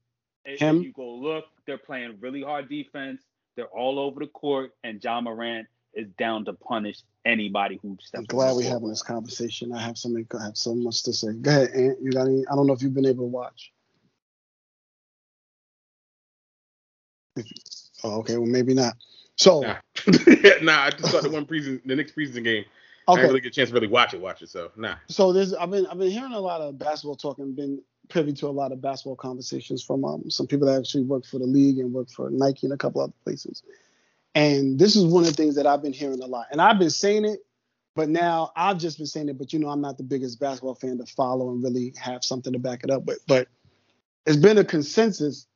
if 0.46 0.60
Him. 0.60 0.82
you 0.82 0.92
go 0.92 1.16
look, 1.16 1.46
they're 1.66 1.78
playing 1.78 2.18
really 2.20 2.42
hard 2.42 2.70
defense. 2.70 3.22
They're 3.56 3.66
all 3.66 4.00
over 4.00 4.20
the 4.20 4.28
court, 4.28 4.74
and 4.84 5.04
Ja 5.04 5.22
Morant 5.22 5.68
is 5.94 6.08
down 6.18 6.46
to 6.46 6.54
punish 6.54 7.00
anybody 7.26 7.80
who 7.82 7.98
steps. 8.02 8.20
I'm 8.20 8.26
glad 8.26 8.56
we're 8.56 8.70
having 8.70 8.90
this 8.90 9.04
conversation. 9.04 9.74
I 9.74 9.82
have 9.82 9.98
so 9.98 10.10
many, 10.10 10.26
I 10.40 10.46
have 10.46 10.58
so 10.58 10.74
much 10.74 11.04
to 11.04 11.14
say. 11.14 11.34
Go 11.34 11.52
ahead, 11.52 11.72
Ant. 11.72 11.98
You 12.02 12.12
got 12.12 12.28
any? 12.28 12.46
I 12.48 12.56
don't 12.56 12.68
know 12.68 12.74
if 12.74 12.82
you've 12.82 12.94
been 12.94 13.06
able 13.06 13.26
to 13.26 13.30
watch. 13.30 13.72
oh, 18.04 18.20
okay. 18.20 18.38
Well, 18.38 18.48
maybe 18.48 18.74
not. 18.74 18.96
So, 19.36 19.62
nah, 19.62 19.76
nah 20.62 20.84
I 20.84 20.90
just 20.92 21.12
saw 21.12 21.22
the 21.22 21.30
one 21.30 21.46
preseason, 21.46 21.82
the 21.86 21.96
next 21.96 22.16
preseason 22.16 22.44
game. 22.44 22.66
Okay. 23.08 23.14
I 23.14 23.16
didn't 23.16 23.30
really 23.30 23.42
get 23.42 23.52
a 23.52 23.56
chance 23.56 23.70
to 23.70 23.74
really 23.74 23.88
watch 23.88 24.14
it, 24.14 24.22
watch 24.22 24.42
it. 24.42 24.50
So 24.50 24.72
nah. 24.76 24.96
So 25.08 25.34
there's 25.34 25.54
I've 25.54 25.72
been 25.72 25.88
I've 25.88 25.98
been 25.98 26.12
hearing 26.12 26.34
a 26.34 26.40
lot 26.40 26.62
of 26.62 26.78
basketball 26.78 27.16
talk 27.16 27.40
and 27.40 27.56
been 27.56 27.82
privy 28.12 28.34
to 28.34 28.48
a 28.48 28.50
lot 28.50 28.72
of 28.72 28.82
basketball 28.82 29.16
conversations 29.16 29.84
from 29.84 30.06
um, 30.06 30.30
some 30.30 30.48
people 30.48 30.68
that 30.68 30.80
actually 30.80 31.04
work 31.04 31.26
for 31.26 31.40
the 31.40 31.46
league 31.46 31.80
and 31.80 31.94
work 31.94 32.10
for 32.10 32.30
Nike 32.30 32.68
and 32.68 32.74
a 32.74 32.78
couple 32.78 33.02
other 33.02 33.14
places. 33.24 33.64
And 34.36 34.78
this 34.78 34.96
is 34.96 35.06
one 35.06 35.24
of 35.24 35.30
the 35.30 35.36
things 35.36 35.56
that 35.56 35.66
I've 35.66 35.82
been 35.82 35.94
hearing 35.94 36.22
a 36.22 36.26
lot. 36.26 36.48
And 36.52 36.62
I've 36.62 36.80
been 36.80 36.90
saying 36.90 37.26
it, 37.26 37.40
but 37.96 38.10
now 38.10 38.52
I've 38.56 38.78
just 38.78 38.98
been 38.98 39.08
saying 39.08 39.30
it, 39.30 39.38
but 39.38 39.52
you 39.52 39.60
know, 39.60 39.70
I'm 39.70 39.82
not 39.82 39.98
the 39.98 40.04
biggest 40.04 40.40
basketball 40.40 40.76
fan 40.76 40.98
to 41.00 41.06
follow 41.06 41.50
and 41.52 41.64
really 41.64 41.94
have 42.00 42.24
something 42.24 42.54
to 42.54 42.60
back 42.60 42.84
it 42.84 42.90
up 42.90 43.06
with. 43.06 43.20
But 43.28 43.48
it's 44.26 44.38
been 44.38 44.58
a 44.58 44.64
consensus 44.64 45.48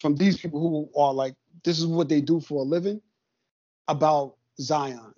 from 0.00 0.16
these 0.16 0.38
people 0.38 0.60
who 0.60 1.00
are 1.00 1.14
like, 1.14 1.34
this 1.64 1.78
is 1.78 1.86
what 1.86 2.08
they 2.08 2.20
do 2.20 2.40
for 2.40 2.60
a 2.60 2.64
living 2.64 3.00
about 3.88 4.36
Zion 4.60 5.14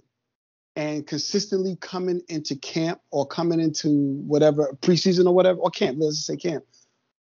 and 0.76 1.06
consistently 1.06 1.76
coming 1.80 2.22
into 2.28 2.56
camp 2.56 3.00
or 3.10 3.26
coming 3.26 3.60
into 3.60 4.14
whatever 4.26 4.76
preseason 4.80 5.26
or 5.26 5.34
whatever, 5.34 5.58
or 5.58 5.70
camp, 5.70 5.98
let's 6.00 6.16
just 6.16 6.26
say 6.26 6.36
camp, 6.36 6.64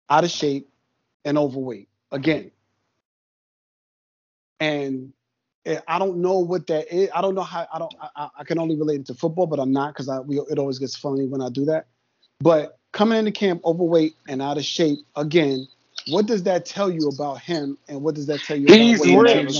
out 0.09 0.23
of 0.23 0.31
shape 0.31 0.69
and 1.23 1.37
overweight 1.37 1.89
again. 2.11 2.51
And 4.59 5.13
eh, 5.65 5.79
I 5.87 5.99
don't 5.99 6.17
know 6.17 6.39
what 6.39 6.67
that 6.67 6.93
is. 6.93 7.09
I 7.13 7.21
don't 7.21 7.35
know 7.35 7.43
how. 7.43 7.67
I 7.73 7.79
don't. 7.79 7.93
I, 7.99 8.29
I 8.39 8.43
can 8.43 8.59
only 8.59 8.75
relate 8.75 9.01
it 9.01 9.05
to 9.07 9.13
football, 9.13 9.47
but 9.47 9.59
I'm 9.59 9.71
not 9.71 9.93
because 9.93 10.07
I. 10.07 10.19
We, 10.19 10.39
it 10.39 10.59
always 10.59 10.79
gets 10.79 10.95
funny 10.95 11.25
when 11.25 11.41
I 11.41 11.49
do 11.49 11.65
that. 11.65 11.87
But 12.39 12.79
coming 12.91 13.17
into 13.17 13.31
camp 13.31 13.61
overweight 13.65 14.15
and 14.27 14.41
out 14.41 14.57
of 14.57 14.63
shape 14.63 14.99
again, 15.15 15.67
what 16.07 16.25
does 16.25 16.43
that 16.43 16.65
tell 16.65 16.89
you 16.89 17.09
about 17.09 17.41
him, 17.41 17.77
and 17.87 18.01
what 18.01 18.15
does 18.15 18.27
that 18.27 18.41
tell 18.41 18.57
you? 18.57 18.65
About? 18.65 18.77
He's 18.77 18.99
rich. 18.99 19.55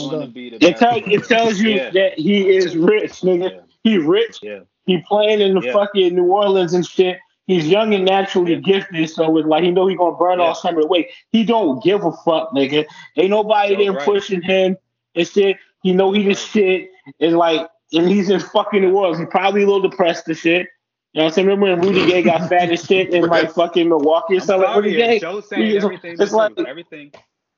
It, 0.62 0.78
tell, 0.78 1.02
it 1.04 1.24
tells 1.26 1.60
you 1.60 1.72
yeah. 1.72 1.90
that 1.92 2.20
he 2.20 2.56
is 2.56 2.76
rich, 2.78 3.22
nigga. 3.22 3.52
Yeah. 3.52 3.62
He 3.84 3.98
rich. 3.98 4.40
Yeah. 4.42 4.60
He 4.86 5.02
playing 5.08 5.42
in 5.42 5.56
the 5.56 5.62
yeah. 5.62 5.74
fucking 5.74 6.16
New 6.16 6.26
Orleans 6.26 6.74
and 6.74 6.86
shit. 6.86 7.18
He's 7.48 7.68
young 7.68 7.94
and 7.94 8.06
naturally 8.06 8.56
gifted, 8.60 9.10
so 9.10 9.38
it's 9.38 9.48
like 9.48 9.64
he 9.64 9.72
know 9.72 9.88
he 9.88 9.96
gonna 9.96 10.18
burn 10.18 10.40
yeah. 10.40 10.46
all 10.46 10.56
summer 10.56 10.82
away. 10.82 11.10
He 11.32 11.44
don't 11.44 11.84
give 11.84 12.04
a 12.04 12.12
fuck, 12.12 12.52
nigga. 12.52 12.86
Ain't 13.18 13.30
nobody 13.30 13.76
there 13.76 13.94
right. 13.94 14.06
pushing 14.06 14.42
him 14.42 14.78
and 15.14 15.28
shit. 15.28 15.58
He 15.84 15.94
know 15.94 16.12
he 16.12 16.24
just 16.24 16.50
shit. 16.50 16.90
And 17.20 17.38
like, 17.38 17.68
and 17.94 18.10
he's 18.10 18.30
in 18.30 18.40
fucking 18.40 18.82
the 18.82 18.90
world. 18.90 19.20
He's 19.20 19.28
probably 19.30 19.62
a 19.62 19.66
little 19.68 19.88
depressed 19.88 20.28
and 20.28 20.38
shit. 20.38 20.68
You 21.14 21.22
know 21.22 21.26
what 21.26 21.30
I'm 21.30 21.34
saying? 21.36 21.48
Remember 21.48 21.82
when 21.82 21.96
Rudy 21.96 22.12
Gay 22.12 22.24
got 22.24 22.50
fat 22.50 22.70
and 22.70 22.80
shit 22.80 23.14
in 23.14 23.26
like 23.28 23.52
fucking 23.52 23.88
Milwaukee 23.88 24.38
or 24.38 24.40
something? 24.40 24.68
Like, 24.68 24.76
Rudy 24.78 24.96
Gay, 24.96 25.20
Joe 25.20 25.40
saying 25.40 25.78
everything. 25.78 26.18
It's 26.20 26.34
like 26.34 26.60
everything. 26.68 27.14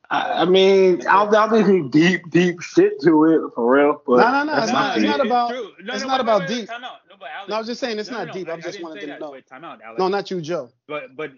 I, 0.10 0.42
I 0.42 0.46
mean, 0.46 1.06
I'll, 1.08 1.34
I'll 1.36 1.50
be 1.64 1.90
deep, 1.90 2.30
deep 2.30 2.62
shit 2.62 3.02
to 3.02 3.26
it 3.26 3.54
for 3.54 3.76
real. 3.76 4.02
But 4.06 4.18
no, 4.18 4.32
no, 4.32 4.44
no, 4.44 4.64
it's 4.64 4.72
not. 4.72 4.98
It's 4.98 5.06
not 5.06 5.26
about. 5.26 5.52
No, 5.52 5.94
it's 5.94 6.04
no, 6.04 6.08
not 6.08 6.22
about 6.22 6.48
deep. 6.48 6.70
No, 6.70 6.94
but 7.20 7.30
Alex, 7.36 7.50
no, 7.50 7.56
I 7.56 7.58
was 7.58 7.68
just 7.68 7.82
saying 7.82 8.00
it's 8.00 8.10
not 8.10 8.32
deep. 8.32 8.48
I 8.50 8.58
just 8.60 8.82
wanted 8.82 9.02
to 9.02 9.20
know. 9.20 9.32
Wait, 9.32 9.48
time 9.48 9.64
out, 9.64 9.82
Alex. 9.82 10.00
No, 10.00 10.08
not 10.08 10.32
you, 10.32 10.40
Joe. 10.40 10.70
But 10.88 11.16
but 11.16 11.32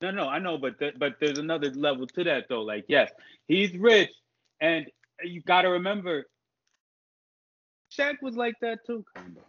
no, 0.00 0.10
no, 0.10 0.28
I 0.28 0.38
know, 0.38 0.58
but 0.58 0.78
th- 0.78 0.94
but 0.98 1.16
there's 1.20 1.38
another 1.38 1.70
level 1.70 2.06
to 2.06 2.24
that 2.24 2.46
though. 2.48 2.62
Like, 2.62 2.84
yes, 2.88 3.10
he's 3.48 3.76
rich, 3.76 4.10
and 4.60 4.86
you 5.22 5.42
got 5.42 5.62
to 5.62 5.70
remember, 5.70 6.26
Shaq 7.96 8.16
was 8.22 8.36
like 8.36 8.54
that 8.60 8.86
too, 8.86 9.04
kind 9.14 9.36
of. 9.36 9.44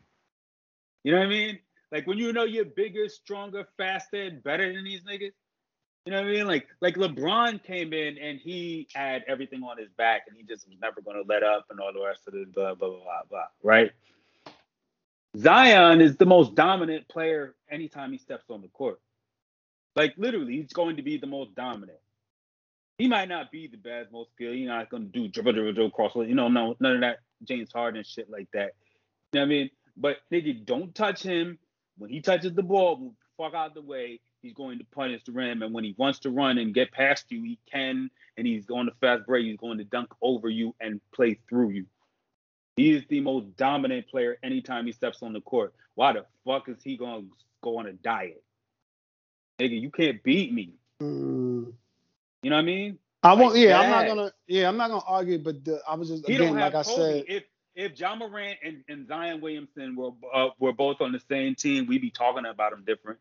You 1.04 1.12
know 1.12 1.20
what 1.20 1.28
I 1.28 1.30
mean? 1.30 1.60
Like 1.92 2.08
when 2.08 2.18
you 2.18 2.34
know 2.34 2.46
you're 2.46 2.66
bigger, 2.66 3.10
stronger, 3.10 3.68
faster, 3.78 4.24
and 4.24 4.44
better 4.44 4.74
than 4.74 4.84
these 4.84 5.02
niggas, 5.02 5.34
You 6.06 6.12
know 6.12 6.22
what 6.22 6.28
I 6.28 6.32
mean? 6.32 6.48
Like 6.48 6.68
like 6.82 6.96
LeBron 6.96 7.64
came 7.64 7.92
in 7.92 8.18
and 8.20 8.40
he 8.40 8.88
had 8.94 9.24
everything 9.28 9.64
on 9.64 9.78
his 9.78 9.90
back 9.98 10.24
and 10.28 10.38
he 10.38 10.44
just 10.44 10.68
was 10.68 10.78
never 10.80 11.02
going 11.02 11.18
to 11.18 11.28
let 11.28 11.42
up 11.42 11.66
and 11.72 11.80
all 11.80 11.92
the 11.92 12.06
rest 12.06 12.22
of 12.28 12.34
the 12.34 12.46
blah 12.54 12.76
blah 12.76 12.90
blah 12.90 13.00
blah 13.00 13.22
blah. 13.30 13.48
Right? 13.64 13.92
Zion 15.36 16.02
is 16.02 16.16
the 16.16 16.26
most 16.26 16.54
dominant 16.54 17.08
player 17.08 17.56
anytime 17.70 18.12
he 18.12 18.20
steps 18.20 18.46
on 18.50 18.62
the 18.62 18.68
court. 18.68 19.00
Like 19.96 20.14
literally, 20.18 20.58
he's 20.58 20.74
going 20.74 20.98
to 20.98 21.02
be 21.02 21.18
the 21.18 21.28
most 21.28 21.56
dominant. 21.56 21.98
He 22.98 23.08
might 23.08 23.28
not 23.28 23.52
be 23.52 23.68
the 23.68 23.78
best, 23.78 24.12
most 24.12 24.32
skilled. 24.32 24.56
He's 24.56 24.68
not 24.68 24.90
going 24.90 25.04
to 25.04 25.10
do 25.10 25.28
dribble, 25.28 25.54
dribble, 25.54 25.74
dribble, 25.74 25.92
cross. 25.92 26.16
You 26.16 26.36
know, 26.36 26.48
no, 26.48 26.76
none 26.80 26.96
of 26.96 27.02
that 27.02 27.18
James 27.44 27.70
Harden 27.74 28.04
shit 28.04 28.30
like 28.30 28.48
that. 28.54 28.74
You 29.34 29.40
know 29.40 29.42
what 29.42 29.46
I 29.46 29.50
mean? 29.50 29.70
But 29.98 30.18
nigga, 30.32 30.66
don't 30.66 30.94
touch 30.94 31.24
him. 31.24 31.58
When 31.98 32.10
he 32.10 32.22
touches 32.22 32.54
the 32.54 32.64
ball, 32.64 33.14
fuck 33.38 33.54
out 33.54 33.74
the 33.74 33.82
way. 33.82 34.20
He's 34.46 34.54
going 34.54 34.78
to 34.78 34.86
punish 34.94 35.24
the 35.24 35.32
rim, 35.32 35.64
and 35.64 35.74
when 35.74 35.84
he 35.84 35.96
wants 35.98 36.20
to 36.20 36.30
run 36.30 36.60
and 36.60 36.72
get 36.72 36.92
past 36.92 37.26
you, 37.30 37.42
he 37.42 37.58
can. 37.72 38.12
And 38.38 38.46
he's 38.46 38.70
on 38.70 38.86
the 38.86 38.92
fast 39.02 39.26
break. 39.26 39.44
He's 39.44 39.58
going 39.58 39.80
to 39.80 39.84
dunk 39.84 40.10
over 40.22 40.48
you 40.50 40.76
and 40.80 41.02
play 41.12 41.40
through 41.50 41.72
you. 41.72 41.88
He 42.76 42.92
is 42.92 43.04
the 43.10 43.22
most 43.22 43.58
dominant 43.58 44.08
player 44.08 44.38
anytime 44.44 44.86
he 44.86 44.92
steps 44.92 45.24
on 45.24 45.34
the 45.34 45.42
court. 45.42 45.74
Why 45.96 46.14
the 46.14 46.26
fuck 46.46 46.70
is 46.70 46.78
he 46.84 46.96
going 46.96 47.24
to 47.24 47.28
go 47.64 47.80
on 47.80 47.88
a 47.88 47.94
diet? 47.94 48.44
Nigga, 49.60 49.82
you 49.82 49.90
can't 49.90 50.22
beat 50.22 50.54
me. 50.54 50.76
Mm. 51.02 51.74
You 52.44 52.50
know 52.52 52.56
what 52.56 52.62
I 52.62 52.62
mean? 52.62 53.00
I 53.24 53.34
won't. 53.34 53.56
Like 53.56 53.64
yeah, 53.64 53.80
I'm 53.80 53.90
not 53.90 54.06
gonna. 54.06 54.32
Yeah, 54.46 54.68
I'm 54.68 54.78
not 54.78 54.90
gonna 54.90 55.06
argue. 55.08 55.40
But 55.40 55.66
the, 55.66 55.82
I 55.90 55.96
was 55.96 56.10
just 56.10 56.28
He 56.28 56.36
again, 56.36 56.56
like 56.56 56.76
I 56.76 56.84
said, 56.84 57.24
if 57.28 57.46
if 57.74 58.00
Ja 58.00 58.16
Morant 58.16 58.60
and, 58.64 58.84
and 58.88 59.08
Zion 59.08 59.42
Williamson 59.42 59.96
were 59.96 60.12
uh, 60.32 60.50
were 60.60 60.74
both 60.74 61.02
on 61.02 61.12
the 61.12 61.22
same 61.32 61.56
team, 61.56 61.88
we'd 61.88 62.02
be 62.02 62.12
talking 62.12 62.46
about 62.46 62.70
them 62.70 62.84
different. 62.86 63.18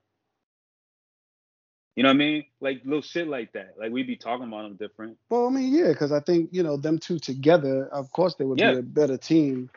You 1.96 2.02
know 2.04 2.10
what 2.10 2.14
I 2.16 2.18
mean? 2.18 2.44
Like 2.60 2.82
little 2.84 3.02
shit 3.02 3.28
like 3.28 3.52
that. 3.52 3.74
Like 3.78 3.92
we'd 3.92 4.06
be 4.06 4.16
talking 4.16 4.46
about 4.48 4.62
them 4.64 4.76
different. 4.76 5.18
Well, 5.30 5.46
I 5.46 5.50
mean, 5.50 5.74
yeah, 5.74 5.88
because 5.88 6.12
I 6.12 6.20
think 6.20 6.50
you 6.52 6.62
know 6.62 6.76
them 6.76 6.98
two 6.98 7.18
together. 7.18 7.88
Of 7.88 8.10
course, 8.12 8.36
they 8.36 8.44
would 8.44 8.60
Yeah. 8.60 8.72
be 8.72 8.74
a 8.74 8.82
better 8.82 9.16
team, 9.18 9.70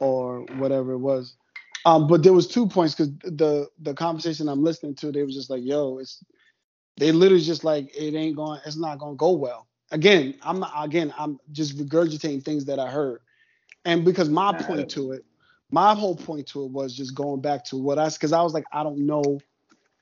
or 0.00 0.40
whatever 0.58 0.92
it 0.92 0.98
was. 0.98 1.36
Um, 1.86 2.08
but 2.08 2.22
there 2.22 2.32
was 2.34 2.48
two 2.48 2.66
points 2.68 2.94
because 2.94 3.12
the 3.24 3.68
the 3.80 3.94
conversation 3.94 4.48
I'm 4.48 4.64
listening 4.64 4.94
to, 4.96 5.12
they 5.12 5.22
was 5.24 5.34
just 5.34 5.50
like, 5.50 5.62
"Yo, 5.64 5.98
it's." 5.98 6.22
They 6.98 7.12
literally 7.12 7.42
just 7.42 7.64
like 7.64 7.94
it 7.96 8.14
ain't 8.14 8.36
going. 8.36 8.60
It's 8.66 8.76
not 8.76 8.98
going 8.98 9.14
to 9.14 9.18
go 9.18 9.32
well. 9.32 9.66
Again, 9.90 10.36
I'm 10.42 10.60
not. 10.60 10.72
Again, 10.76 11.12
I'm 11.18 11.40
just 11.52 11.76
regurgitating 11.78 12.44
things 12.44 12.66
that 12.66 12.78
I 12.78 12.90
heard, 12.90 13.20
and 13.84 14.04
because 14.04 14.28
my 14.30 14.52
point 14.54 14.88
to 14.90 15.12
it, 15.12 15.24
my 15.70 15.94
whole 15.94 16.16
point 16.16 16.48
to 16.48 16.64
it 16.64 16.72
was 16.72 16.94
just 16.96 17.14
going 17.14 17.40
back 17.40 17.64
to 17.66 17.76
what 17.76 17.98
I 17.98 18.08
because 18.10 18.32
I 18.32 18.42
was 18.42 18.54
like, 18.54 18.64
I 18.72 18.82
don't 18.84 19.06
know 19.06 19.40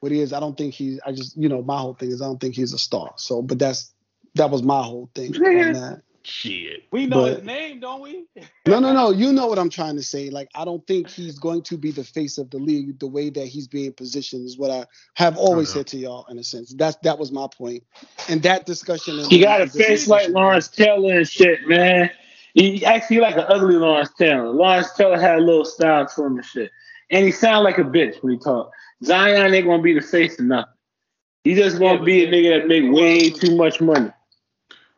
what 0.00 0.12
he 0.12 0.20
is. 0.20 0.32
I 0.32 0.40
don't 0.40 0.56
think 0.56 0.74
he's. 0.74 1.00
I 1.06 1.12
just 1.12 1.36
you 1.36 1.48
know 1.48 1.62
my 1.62 1.78
whole 1.78 1.94
thing 1.94 2.10
is 2.10 2.22
I 2.22 2.26
don't 2.26 2.40
think 2.40 2.54
he's 2.54 2.72
a 2.72 2.78
star. 2.78 3.12
So, 3.16 3.42
but 3.42 3.58
that's 3.58 3.92
that 4.34 4.50
was 4.50 4.62
my 4.62 4.82
whole 4.82 5.10
thing 5.14 5.34
on 5.44 5.72
that. 5.72 6.02
Shit. 6.24 6.82
We 6.92 7.06
know 7.06 7.22
But- 7.22 7.36
his 7.38 7.44
name, 7.44 7.80
don't 7.80 8.02
we? 8.02 8.24
No, 8.66 8.80
no, 8.80 8.92
no. 8.92 9.10
You 9.12 9.32
know 9.32 9.46
what 9.46 9.58
I'm 9.58 9.70
trying 9.70 9.96
to 9.96 10.02
say. 10.02 10.28
Like, 10.28 10.50
I 10.54 10.66
don't 10.66 10.86
think 10.86 11.08
he's 11.08 11.38
going 11.38 11.62
to 11.62 11.78
be 11.78 11.90
the 11.90 12.04
face 12.04 12.36
of 12.36 12.50
the 12.50 12.58
league 12.58 12.98
the 12.98 13.06
way 13.06 13.30
that 13.30 13.46
he's 13.46 13.66
being 13.66 13.94
positioned 13.94 14.44
is 14.44 14.58
what 14.58 14.70
I 14.70 14.84
have 15.14 15.38
always 15.38 15.70
Uh-huh. 15.70 15.78
said 15.78 15.86
to 15.86 15.96
y'all 15.96 16.26
in 16.28 16.38
a 16.38 16.44
sense. 16.44 16.74
That's 16.76 16.96
that 17.02 17.18
was 17.18 17.32
my 17.32 17.46
point. 17.56 17.82
And 18.28 18.42
that 18.42 18.66
discussion. 18.66 19.18
and- 19.18 19.30
He 19.32 19.38
got 19.40 19.62
a 19.62 19.68
face 19.68 20.06
like 20.06 20.24
discussion- 20.26 20.32
Lawrence 20.34 20.68
Taylor 20.68 21.16
and 21.16 21.26
shit, 21.28 21.66
man. 21.66 22.10
He 22.52 22.84
actually 22.84 23.20
like 23.20 23.36
an 23.36 23.44
ugly 23.48 23.76
Lawrence 23.76 24.10
Taylor. 24.18 24.50
Lawrence 24.50 24.92
Taylor 24.92 25.18
had 25.18 25.38
a 25.38 25.42
little 25.42 25.64
style 25.64 26.06
to 26.06 26.24
him 26.24 26.36
and 26.36 26.44
shit. 26.44 26.70
And 27.10 27.24
he 27.24 27.32
sounded 27.32 27.62
like 27.62 27.78
a 27.78 27.84
bitch 27.84 28.22
when 28.22 28.34
he 28.34 28.38
talk. 28.38 28.70
Zion 29.04 29.54
ain't 29.54 29.66
gonna 29.66 29.82
be 29.82 29.94
the 29.94 30.00
face 30.00 30.38
of 30.38 30.46
nothing. 30.46 30.72
He 31.44 31.54
just 31.54 31.78
gonna 31.78 31.98
Yeah, 31.98 32.04
be 32.04 32.22
a 32.24 32.26
but- 32.26 32.34
nigga 32.34 32.60
that 32.60 32.68
make 32.68 32.92
way 32.92 33.30
too 33.30 33.56
much 33.56 33.80
money. 33.80 34.10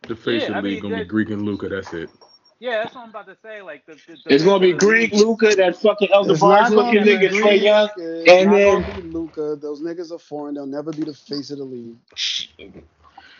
The 0.08 0.16
face 0.16 0.42
Yeah, 0.42 0.56
of 0.58 0.64
the 0.64 0.70
league 0.70 0.82
gonna 0.82 0.98
be 0.98 1.04
Greek 1.04 1.30
and 1.30 1.42
Luka. 1.42 1.68
That's 1.68 1.92
it. 1.92 2.10
Yeah, 2.58 2.82
that's 2.82 2.94
what 2.94 3.04
I'm 3.04 3.10
about 3.10 3.26
to 3.26 3.36
say. 3.42 3.62
Like 3.62 3.86
the, 3.86 3.94
the, 3.94 4.16
the 4.24 4.34
It's 4.34 4.44
gonna 4.44 4.60
be 4.60 4.72
the 4.72 4.78
Greek, 4.78 5.12
Luka, 5.12 5.54
that 5.54 5.76
fucking 5.76 6.08
Elder 6.12 6.32
It's 6.32 6.42
not 6.42 6.60
Barnes 6.70 6.74
looking 6.74 7.04
be 7.04 7.10
nigga, 7.10 7.28
Trae 7.30 7.60
Young. 7.62 7.88
and 8.28 8.52
then- 8.52 9.10
Luka. 9.12 9.56
Those 9.56 9.80
niggas 9.82 10.10
are 10.12 10.18
foreign. 10.18 10.54
They'll 10.54 10.66
never 10.66 10.92
be 10.92 11.04
the 11.04 11.14
face 11.14 11.50
of 11.50 11.58
the 11.58 11.64
league. 11.64 11.96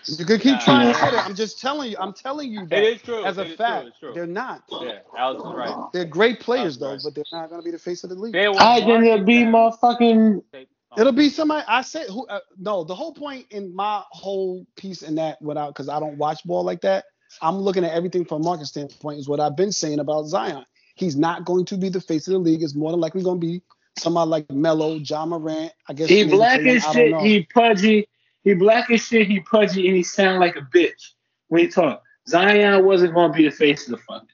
You 0.06 0.24
can 0.24 0.38
keep 0.40 0.52
Nah. 0.52 0.58
trying 0.58 0.88
to 0.88 0.94
say 1.00 1.10
that. 1.12 1.26
I'm 1.26 1.34
just 1.34 1.60
telling 1.60 1.90
you. 1.90 1.96
I'm 2.00 2.12
telling 2.12 2.50
you 2.50 2.62
It 2.62 2.68
that 2.70 2.82
is 2.84 3.02
true. 3.02 3.24
as 3.24 3.38
a 3.38 3.42
It 3.42 3.50
is 3.52 3.56
fact. 3.56 3.80
true. 3.82 3.88
It's 3.88 3.98
true. 3.98 4.12
They're 4.14 4.26
not. 4.26 4.62
Yeah, 4.70 4.98
Alex 5.16 5.44
is 5.44 5.52
right. 5.54 5.76
They're 5.92 6.04
great 6.04 6.40
players 6.40 6.78
though, 6.78 6.92
right. 6.92 7.00
but 7.04 7.14
they're 7.14 7.24
not 7.32 7.50
gonna 7.50 7.62
be 7.62 7.70
the 7.70 7.78
face 7.78 8.02
of 8.04 8.10
the 8.10 8.16
league. 8.16 8.34
I 8.36 8.80
then 8.80 9.04
it'll 9.04 9.24
be 9.24 9.44
them. 9.44 9.52
motherfucking 9.52 10.42
They- 10.52 10.66
It'll 10.98 11.12
be 11.12 11.28
somebody. 11.28 11.64
I 11.68 11.82
said 11.82 12.08
who? 12.08 12.26
Uh, 12.26 12.40
no, 12.58 12.82
the 12.84 12.94
whole 12.96 13.14
point 13.14 13.46
in 13.50 13.74
my 13.74 14.02
whole 14.10 14.66
piece 14.76 15.02
in 15.02 15.14
that, 15.16 15.40
without 15.40 15.68
because 15.68 15.88
I 15.88 16.00
don't 16.00 16.18
watch 16.18 16.42
ball 16.44 16.64
like 16.64 16.80
that. 16.80 17.04
I'm 17.40 17.58
looking 17.58 17.84
at 17.84 17.92
everything 17.92 18.24
from 18.24 18.42
a 18.42 18.44
market 18.44 18.66
standpoint. 18.66 19.20
Is 19.20 19.28
what 19.28 19.38
I've 19.38 19.56
been 19.56 19.70
saying 19.72 20.00
about 20.00 20.26
Zion. 20.26 20.64
He's 20.96 21.16
not 21.16 21.44
going 21.44 21.64
to 21.66 21.76
be 21.78 21.88
the 21.90 22.00
face 22.00 22.26
of 22.26 22.32
the 22.32 22.38
league. 22.40 22.62
It's 22.62 22.74
more 22.74 22.90
than 22.90 23.00
likely 23.00 23.22
going 23.22 23.40
to 23.40 23.46
be 23.46 23.62
somebody 23.98 24.28
like 24.28 24.50
Melo, 24.50 24.94
Ja 24.96 25.24
Morant. 25.26 25.72
I 25.88 25.92
guess 25.92 26.08
he 26.08 26.24
black 26.24 26.60
Trae 26.60 26.76
as 26.76 26.82
shit, 26.92 27.16
he 27.20 27.46
pudgy. 27.54 28.08
He 28.44 28.54
black 28.54 28.90
as 28.90 29.02
shit, 29.02 29.26
he 29.28 29.40
pudgy, 29.40 29.86
and 29.88 29.96
he 29.96 30.02
sound 30.02 30.40
like 30.40 30.56
a 30.56 30.60
bitch 30.74 31.10
when 31.48 31.62
he 31.62 31.68
talk. 31.68 32.02
Zion 32.28 32.84
wasn't 32.84 33.14
gonna 33.14 33.32
be 33.32 33.44
the 33.44 33.50
face 33.50 33.84
of 33.86 33.92
the 33.92 33.96
fucking 33.98 34.20
league. 34.20 34.28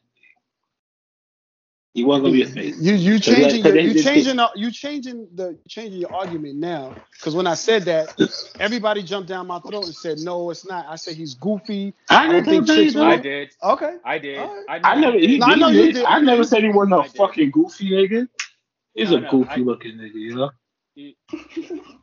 He 1.94 2.04
wasn't 2.04 2.24
gonna 2.26 2.34
be 2.34 2.42
a 2.42 2.46
face. 2.46 2.78
You 2.80 2.94
you 2.94 3.14
like- 3.14 3.26
your, 3.64 3.76
you 3.78 3.92
just- 3.94 4.04
changing 4.04 4.36
the- 4.36 4.50
you 4.54 4.70
changing 4.70 5.28
the 5.34 5.58
changing 5.68 6.00
your 6.00 6.12
argument 6.14 6.56
now 6.58 6.94
because 7.12 7.34
when 7.34 7.46
I 7.46 7.54
said 7.54 7.82
that 7.84 8.14
everybody 8.60 9.02
jumped 9.02 9.28
down 9.28 9.46
my 9.46 9.60
throat 9.60 9.86
and 9.86 9.94
said 9.94 10.18
no 10.18 10.50
it's 10.50 10.66
not 10.66 10.86
I 10.88 10.96
said 10.96 11.14
he's 11.16 11.34
goofy 11.34 11.94
I 12.10 12.28
I 12.28 12.32
don't 12.32 12.44
think 12.44 12.66
chicks 12.66 12.92
that. 12.94 13.00
will- 13.00 13.06
I 13.06 13.16
did. 13.16 13.54
okay 13.62 13.96
I 14.04 14.18
did. 14.18 14.38
All 14.38 14.64
right. 14.68 14.80
I 14.84 14.94
never. 15.00 15.18
He, 15.18 15.38
No, 15.38 15.46
I 15.46 15.54
he 15.54 15.60
know 15.60 15.68
you 15.68 15.82
did. 15.86 15.94
did. 15.96 16.04
I 16.04 16.20
never 16.20 16.44
said 16.44 16.62
he 16.62 16.68
wasn't 16.68 17.06
a 17.06 17.10
fucking 17.10 17.50
goofy 17.50 17.90
nigga. 17.90 18.28
He's 18.94 19.10
No, 19.10 19.16
a 19.16 19.20
no, 19.20 19.30
goofy 19.30 19.50
I- 19.50 19.56
looking 19.56 19.96
nigga, 19.96 20.14
you 20.14 20.34
know. 20.34 20.50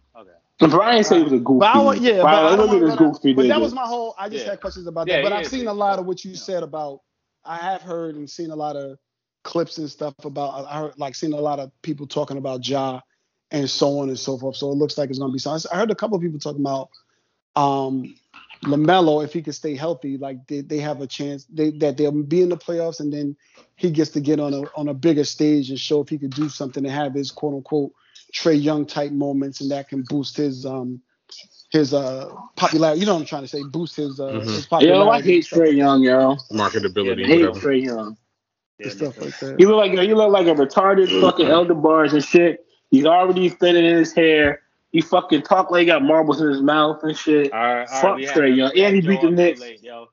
Okay. 0.64 0.72
Brian 0.72 1.04
said 1.04 1.18
he 1.20 1.24
was 1.24 1.34
a 1.34 1.40
goofy. 1.40 1.60
But 1.60 1.68
I, 1.70 1.80
wa- 1.82 1.94
yeah, 1.94 2.26
but 2.26 2.44
I 2.46 2.56
don't 2.56 2.58
look 2.58 2.70
wanna 2.70 2.80
at 2.82 2.82
this 2.82 2.96
goofy 2.96 3.34
But 3.36 3.48
that 3.50 3.62
was 3.62 3.74
my 3.74 3.84
whole. 3.88 4.16
I 4.20 4.30
just 4.30 4.46
Yeah. 4.46 4.52
had 4.52 4.62
questions 4.62 4.88
about 4.88 5.08
Yeah, 5.08 5.18
that. 5.18 5.22
But 5.22 5.34
he 5.34 5.38
I've 5.38 5.46
is, 5.46 5.52
seen 5.52 5.62
he 5.62 5.68
a 5.68 5.74
lot 5.74 6.00
of 6.00 6.06
what 6.08 6.26
you 6.26 6.32
you 6.32 6.36
said 6.36 6.64
about. 6.64 7.02
I 7.46 7.58
have 7.58 7.82
heard 7.82 8.16
and 8.16 8.30
seen 8.30 8.52
a 8.52 8.56
lot 8.56 8.76
of 8.78 8.98
clips 9.44 9.78
and 9.80 9.90
stuff 9.90 10.16
about. 10.26 10.68
I 10.68 10.80
heard 10.80 10.94
like 11.00 11.16
seen 11.16 11.34
a 11.34 11.38
lot 11.42 11.60
of 11.60 11.72
people 11.84 12.08
talking 12.08 12.38
about 12.38 12.68
Ja 12.68 13.02
and 13.52 13.70
so 13.70 14.00
on 14.00 14.10
and 14.10 14.20
so 14.20 14.38
forth. 14.38 14.58
So 14.58 14.72
it 14.72 14.76
looks 14.76 14.98
like 14.98 15.10
it's 15.10 15.20
gonna 15.20 15.34
be 15.34 15.40
something. 15.40 15.70
I 15.74 15.78
heard 15.78 15.92
a 15.92 15.96
couple 15.96 16.18
of 16.18 16.24
people 16.24 16.40
talking 16.40 16.62
about 16.62 16.90
um 17.58 18.16
Lamelo 18.66 19.26
if 19.26 19.34
he 19.34 19.44
could 19.44 19.56
stay 19.56 19.76
healthy, 19.76 20.18
like 20.18 20.48
they, 20.48 20.62
they 20.62 20.80
have 20.80 21.02
a 21.02 21.08
chance 21.08 21.46
they, 21.54 21.72
that 21.74 21.98
they'll 21.98 22.14
be 22.14 22.42
in 22.44 22.50
the 22.50 22.58
playoffs 22.58 23.02
and 23.02 23.14
then 23.14 23.38
he 23.78 23.92
gets 23.92 24.12
to 24.12 24.22
get 24.22 24.40
on 24.40 24.56
a 24.56 24.64
on 24.78 24.90
a 24.90 24.96
bigger 24.96 25.26
stage 25.26 25.70
and 25.72 25.80
show 25.80 26.02
if 26.02 26.10
he 26.10 26.20
could 26.20 26.32
do 26.34 26.50
something 26.50 26.86
and 26.86 26.96
have 26.96 27.14
his 27.16 27.32
quote 27.32 27.56
unquote 27.56 27.94
Trae 28.34 28.62
Young 28.62 28.86
type 28.86 29.12
moments 29.12 29.62
and 29.62 29.72
that 29.72 29.90
can 29.90 30.04
boost 30.10 30.36
his 30.38 30.66
um 30.66 31.02
his 31.72 31.94
uh 31.94 32.30
popularity. 32.56 33.00
You 33.02 33.06
know 33.06 33.14
what 33.16 33.22
I'm 33.22 33.26
trying 33.26 33.42
to 33.44 33.48
say? 33.48 33.64
Boost 33.72 33.96
his 33.96 34.20
uh 34.20 34.24
Mhm. 34.34 34.44
his 34.46 34.66
popularity. 34.66 35.00
Yo, 35.06 35.10
I 35.10 35.22
hate 35.22 35.46
Trae 35.46 35.68
like- 35.68 35.74
Young, 35.76 36.04
yo. 36.04 36.36
Marketability, 36.52 37.24
I 37.26 37.28
hate. 37.28 37.46
Trae 37.46 37.84
Young. 37.84 38.18
Yeah, 38.80 38.88
and 38.88 38.92
stuff 38.98 39.22
like 39.22 39.40
that. 39.40 39.56
He 39.60 39.66
look 39.66 39.78
like 39.78 39.92
he 39.92 40.14
look 40.14 40.32
like 40.32 40.48
a 40.48 40.54
retarded 40.56 41.22
fucking 41.22 41.48
elder 41.48 41.76
bars 41.76 42.14
and 42.14 42.24
shit. 42.24 42.66
He's 42.90 43.06
already 43.06 43.50
thinning 43.50 43.86
in 43.86 43.98
his 43.98 44.14
hair. 44.14 44.62
He 44.92 45.02
fucking 45.02 45.42
talk 45.44 45.72
like 45.72 45.82
he 45.82 45.86
got 45.88 46.04
marbles 46.04 46.40
in 46.42 46.50
his 46.50 46.62
mouth 46.62 47.02
and 47.04 47.18
shit. 47.18 47.52
All 47.52 47.60
right, 47.60 47.88
all 47.92 48.02
Fuck 48.02 48.18
right. 48.18 48.28
Trae 48.28 48.56
Young. 48.56 48.72
And 48.78 48.96
he 48.96 49.02
beat 49.02 49.22
the 49.22 49.32
Knicks. 49.32 49.60
Late, 49.62 49.82
yo. 49.84 50.08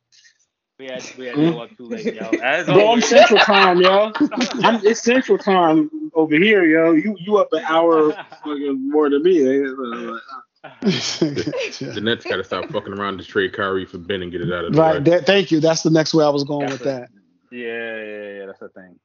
We 0.81 0.87
had 0.87 1.05
we 1.19 1.27
had 1.27 1.35
Hmm? 1.35 1.51
Joe 1.51 1.59
up 1.61 1.77
too 1.77 1.85
late, 1.85 2.15
yo. 2.15 2.23
As 2.43 2.65
Bro, 2.65 2.93
I'm. 2.93 3.01
Central 3.03 3.39
Time, 3.41 3.83
yo. 3.83 4.13
I'm, 4.65 4.81
it's 4.83 5.03
Central 5.03 5.37
Time 5.37 5.91
over 6.15 6.35
here, 6.37 6.65
yo. 6.65 6.93
You 6.93 7.15
you 7.21 7.37
up 7.37 7.49
an 7.53 7.63
hour 7.69 8.13
fucking 8.43 8.89
more 8.91 9.11
than 9.11 9.23
me. 9.23 9.43
eh? 9.43 10.19
The 10.81 12.01
Nets 12.03 12.25
got 12.25 12.37
to 12.37 12.45
stop 12.45 12.71
fucking 12.71 12.95
around 12.95 13.19
to 13.19 13.25
trade 13.25 13.53
Kyrie 13.53 13.85
for 13.85 13.99
Ben 13.99 14.23
and 14.23 14.33
get 14.33 14.41
it 14.41 14.51
out 14.53 14.65
of 14.65 14.73
the 14.73 14.81
right. 14.81 14.95
way. 14.95 15.01
That, 15.11 15.27
thank 15.27 15.51
you. 15.51 15.61
That's 15.61 15.83
the 15.83 15.91
next 15.91 16.15
way 16.15 16.25
I 16.25 16.31
was 16.31 16.45
going 16.45 16.69
That's 16.69 16.79
with 16.81 16.83
a- 16.83 16.85
that. 16.85 17.09
Yeah, 17.51 17.67
yeah, 18.03 18.39
yeah. 18.41 18.47
That's 18.47 18.61
the 18.61 18.69
thing. 18.71 18.99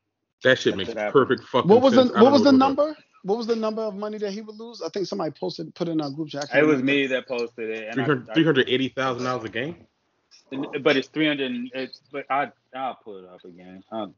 That 0.43 0.57
shit 0.57 0.77
makes 0.77 0.93
That's 0.93 0.95
what 0.95 1.03
happened. 1.07 1.27
perfect 1.27 1.49
fucking 1.49 1.69
What 1.69 1.81
was 1.81 1.93
the 1.93 2.03
sense. 2.03 2.15
I 2.15 2.23
what 2.23 2.31
was 2.31 2.43
the 2.43 2.51
fuck- 2.51 2.59
number? 2.59 2.95
What 3.23 3.37
was 3.37 3.47
the 3.47 3.55
number 3.57 3.81
of 3.81 3.95
money 3.95 4.17
that 4.19 4.31
he 4.31 4.39
would 4.41 4.55
lose? 4.55 4.81
I 4.81 4.87
think 4.89 5.07
somebody 5.07 5.31
posted 5.31 5.73
put 5.75 5.89
it 5.89 5.91
in 5.91 5.99
our 6.01 6.09
group 6.11 6.29
chat. 6.29 6.47
It 6.53 6.65
was 6.65 6.81
me 6.81 7.07
that 7.07 7.27
posted 7.27 7.69
it. 7.69 7.89
And 7.89 7.99
I- 7.99 8.05
300 8.05 8.29
I- 8.69 8.71
$380,000 8.71 9.43
a 9.43 9.49
game? 9.49 9.75
But 10.51 10.97
it's 10.97 11.07
three 11.09 11.27
hundred. 11.27 11.51
and 11.51 11.71
It's 11.73 12.01
but 12.11 12.25
I 12.29 12.51
I'll 12.75 12.95
pull 13.03 13.17
it 13.19 13.25
up 13.25 13.43
again. 13.45 13.83
Um, 13.91 14.15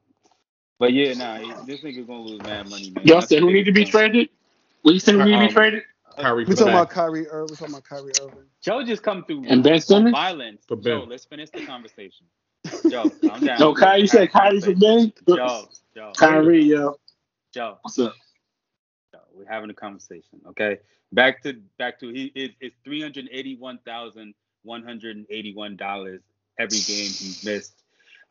but 0.80 0.94
yeah, 0.94 1.14
nah, 1.14 1.38
he- 1.40 1.54
this 1.66 1.82
nigga 1.82 2.06
gonna 2.08 2.22
lose 2.22 2.44
mad 2.44 2.68
money, 2.68 2.90
man. 2.92 3.06
Y'all 3.06 3.22
said 3.22 3.40
the 3.40 3.42
who 3.42 3.52
need 3.52 3.66
to 3.66 3.72
be 3.72 3.84
biggest 3.84 3.92
traded? 3.92 4.30
What 4.84 4.94
you 4.94 5.00
said 5.00 5.16
who 5.16 5.24
need 5.24 5.34
to 5.34 5.40
be 5.40 5.48
Um, 5.48 5.54
traded? 5.54 5.84
Kyrie 6.20 6.46
We 6.46 6.54
for 6.54 6.56
talking 6.56 6.74
Ben. 6.74 6.76
about 6.76 6.90
Kyrie 6.90 7.28
Irving. 7.28 7.50
We 7.52 7.56
talking 7.58 7.74
about 7.74 7.84
Kyrie 7.86 8.14
Irving. 8.16 8.46
Joe 8.62 8.84
just 8.84 9.04
come 9.04 9.24
through 9.26 9.46
And 9.48 9.64
Ben 9.64 9.80
on 9.90 10.06
Simmons? 10.06 10.12
violence. 10.12 10.66
For 10.68 10.76
Ben. 10.78 11.02
Joe, 11.02 11.04
let's 11.04 11.26
finish 11.26 11.50
the 11.52 11.62
conversation. 11.62 12.26
Joe, 12.90 13.16
calm 13.24 13.44
down. 13.44 13.60
No, 13.60 13.74
Kyrie. 13.74 14.02
You 14.02 14.08
said 14.08 14.32
Kyrie 14.32 14.62
for 14.62 14.76
Ben. 14.76 15.14
Joe, 15.28 15.70
Joe, 15.96 16.14
Kyrie, 16.18 16.64
yo. 16.66 16.96
Joe, 17.54 17.80
What's 17.82 18.00
up? 18.00 18.16
Joe. 19.14 19.20
We 19.34 19.46
We're 19.46 19.52
having 19.52 19.70
a 19.70 19.74
conversation. 19.74 20.42
Okay. 20.50 20.80
Back 21.14 21.44
to 21.44 21.54
back 21.78 22.00
to 22.02 22.10
he 22.10 22.32
it, 22.36 22.52
it's 22.60 22.76
three 22.84 23.02
hundred 23.02 23.30
eighty 23.32 23.56
one 23.56 23.80
thousand 23.86 24.34
one 24.68 24.84
hundred 24.84 25.26
eighty 25.30 25.54
one 25.54 25.76
dollars 25.76 26.22
every 26.60 26.80
game 26.80 27.10
he 27.10 27.34
missed. 27.44 27.84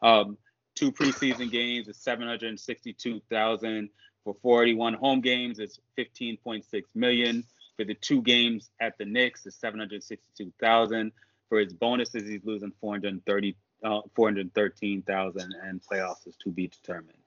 Um, 0.02 0.38
two 0.76 0.92
preseason 0.92 1.50
games 1.50 1.88
is 1.88 1.96
seven 1.96 2.28
hundred 2.28 2.60
sixty 2.60 2.92
two 2.92 3.20
thousand. 3.30 3.90
For 4.26 4.34
41 4.42 4.94
home 4.94 5.20
games, 5.20 5.60
it's 5.60 5.78
15.6 5.96 6.82
million. 6.96 7.44
For 7.76 7.84
the 7.84 7.94
two 7.94 8.22
games 8.22 8.70
at 8.80 8.98
the 8.98 9.04
Knicks, 9.04 9.46
it's 9.46 9.54
762,000. 9.54 11.12
For 11.48 11.60
his 11.60 11.72
bonuses, 11.72 12.28
he's 12.28 12.44
losing 12.44 12.72
430, 12.80 13.56
uh, 13.84 14.00
413,000, 14.16 15.54
and 15.62 15.80
playoffs 15.80 16.26
is 16.26 16.34
to 16.42 16.50
be 16.50 16.66
determined. 16.66 17.18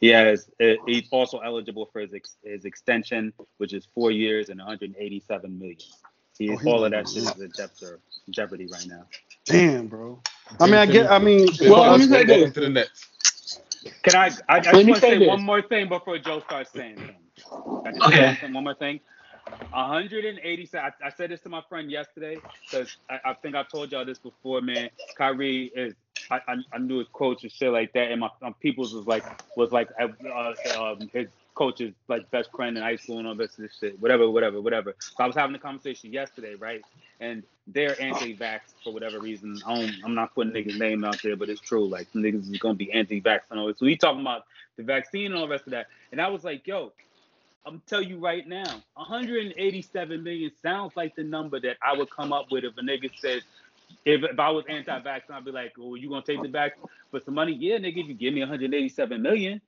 He 0.00 0.08
has 0.08 0.50
uh, 0.60 0.74
he's 0.84 1.08
also 1.12 1.38
eligible 1.38 1.86
for 1.92 2.00
his 2.00 2.12
ex, 2.12 2.36
his 2.42 2.64
extension, 2.64 3.32
which 3.58 3.72
is 3.72 3.86
four 3.94 4.10
years 4.10 4.48
and 4.48 4.58
187 4.58 5.56
million. 5.56 5.78
He, 6.38 6.50
oh, 6.50 6.58
all 6.66 6.84
of 6.84 6.92
that 6.92 7.08
shit 7.08 7.24
is 7.24 7.40
in 7.40 7.52
jeopardy, 7.56 7.96
jeopardy 8.30 8.66
right 8.66 8.86
now. 8.86 9.04
Damn, 9.44 9.88
bro. 9.88 10.20
I 10.60 10.66
mean, 10.66 10.74
I 10.76 10.86
get. 10.86 11.10
I 11.10 11.18
mean, 11.18 11.48
well, 11.62 11.90
let 11.90 12.00
me 12.00 12.06
say 12.06 12.24
this. 12.24 12.52
To 12.54 12.60
the 12.60 12.68
Nets. 12.68 13.60
Can 14.02 14.14
I? 14.14 14.26
I, 14.48 14.56
I 14.56 14.60
just 14.60 14.74
want 14.74 14.94
to 14.94 15.00
say, 15.00 15.26
one 15.26 15.42
more 15.42 15.62
thing 15.62 15.88
before 15.88 16.18
Joe 16.18 16.40
starts 16.40 16.70
saying 16.72 16.96
things. 16.96 18.02
Okay. 18.02 18.38
One 18.52 18.64
more 18.64 18.74
thing. 18.74 19.00
187. 19.70 20.92
I, 21.02 21.06
I, 21.06 21.10
said 21.10 21.30
this 21.30 21.40
to 21.40 21.48
my 21.48 21.62
friend 21.68 21.90
yesterday 21.90 22.36
because 22.70 22.96
I, 23.08 23.30
I, 23.30 23.34
think 23.34 23.54
I 23.54 23.62
told 23.62 23.90
y'all 23.92 24.04
this 24.04 24.18
before, 24.18 24.60
man. 24.60 24.90
Kyrie 25.16 25.72
is. 25.74 25.94
I, 26.30 26.40
I, 26.46 26.56
I 26.72 26.78
knew 26.78 26.98
his 26.98 27.08
coach 27.12 27.44
and 27.44 27.52
shit 27.52 27.72
like 27.72 27.92
that, 27.94 28.10
and 28.10 28.20
my, 28.20 28.28
my 28.42 28.52
people's 28.60 28.92
was 28.92 29.06
like 29.06 29.24
was 29.56 29.72
like 29.72 29.88
uh, 29.98 30.08
uh, 30.28 30.54
um, 30.78 31.08
his 31.12 31.28
coach's 31.58 31.92
like 32.06 32.30
best 32.30 32.50
friend 32.52 32.76
in 32.76 32.84
high 32.84 32.94
school 32.94 33.18
and 33.18 33.26
all 33.26 33.34
this, 33.34 33.56
this 33.56 33.72
shit, 33.80 34.00
whatever, 34.00 34.30
whatever, 34.30 34.60
whatever. 34.60 34.94
So 35.00 35.24
I 35.24 35.26
was 35.26 35.34
having 35.34 35.56
a 35.56 35.58
conversation 35.58 36.12
yesterday, 36.12 36.54
right? 36.54 36.82
And 37.18 37.42
they're 37.66 38.00
anti-vax 38.00 38.60
for 38.84 38.92
whatever 38.92 39.18
reason. 39.18 39.60
I 39.66 39.74
don't, 39.74 39.92
I'm 40.04 40.14
not 40.14 40.36
putting 40.36 40.52
niggas' 40.52 40.78
name 40.78 41.02
out 41.02 41.20
there, 41.20 41.34
but 41.34 41.48
it's 41.48 41.60
true. 41.60 41.88
Like 41.88 42.06
niggas 42.12 42.48
is 42.48 42.58
gonna 42.58 42.74
be 42.74 42.92
anti-vax 42.92 43.40
and 43.50 43.58
all 43.58 43.66
this. 43.66 43.78
So 43.80 43.86
he 43.86 43.96
talking 43.96 44.20
about 44.20 44.44
the 44.76 44.84
vaccine 44.84 45.26
and 45.26 45.34
all 45.34 45.42
the 45.42 45.50
rest 45.50 45.66
of 45.66 45.72
that. 45.72 45.88
And 46.12 46.20
I 46.20 46.28
was 46.28 46.44
like, 46.44 46.64
yo, 46.64 46.92
I'm 47.66 47.82
tell 47.88 48.02
you 48.02 48.18
right 48.18 48.46
now, 48.46 48.80
187 48.94 50.22
million 50.22 50.52
sounds 50.62 50.92
like 50.96 51.16
the 51.16 51.24
number 51.24 51.58
that 51.58 51.76
I 51.82 51.98
would 51.98 52.08
come 52.08 52.32
up 52.32 52.52
with 52.52 52.62
if 52.62 52.78
a 52.78 52.82
nigga 52.82 53.10
says, 53.18 53.42
if, 54.04 54.22
if 54.22 54.38
I 54.38 54.50
was 54.50 54.64
anti-vax, 54.68 55.22
I'd 55.28 55.44
be 55.44 55.50
like, 55.50 55.72
well, 55.76 55.96
you 55.96 56.08
gonna 56.08 56.22
take 56.22 56.40
the 56.40 56.48
back 56.48 56.78
for 57.10 57.20
some 57.20 57.34
money? 57.34 57.52
Yeah, 57.52 57.78
nigga, 57.78 57.98
if 57.98 58.06
you 58.06 58.14
give 58.14 58.32
me 58.32 58.40
187 58.40 59.20
million. 59.20 59.60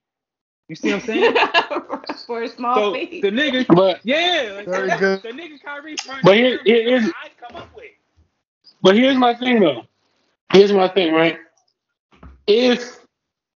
You 0.70 0.76
see 0.76 0.92
what 0.92 1.01
I'm 1.01 1.06
saying? 1.06 1.34
for 2.28 2.44
a 2.44 2.48
small 2.48 2.76
so 2.76 2.94
fee. 2.94 3.20
the 3.20 3.30
nigga, 3.30 3.66
but 3.74 3.98
yeah, 4.05 4.52
like, 4.55 4.66
Very 4.66 4.88
the, 4.88 4.97
good. 4.98 5.22
the 5.24 5.28
nigga 5.30 5.60
Kyrie. 5.60 5.97
But 6.22 6.36
here, 6.36 6.60
here 6.64 6.97
is, 6.97 7.09
I 7.09 7.28
come 7.44 7.60
up 7.60 7.74
with. 7.74 7.86
but 8.80 8.94
here's 8.94 9.16
my 9.16 9.34
thing 9.34 9.59
though. 9.59 9.82
Here's 10.52 10.72
my 10.72 10.86
thing, 10.86 11.12
right? 11.12 11.38
If 12.47 13.01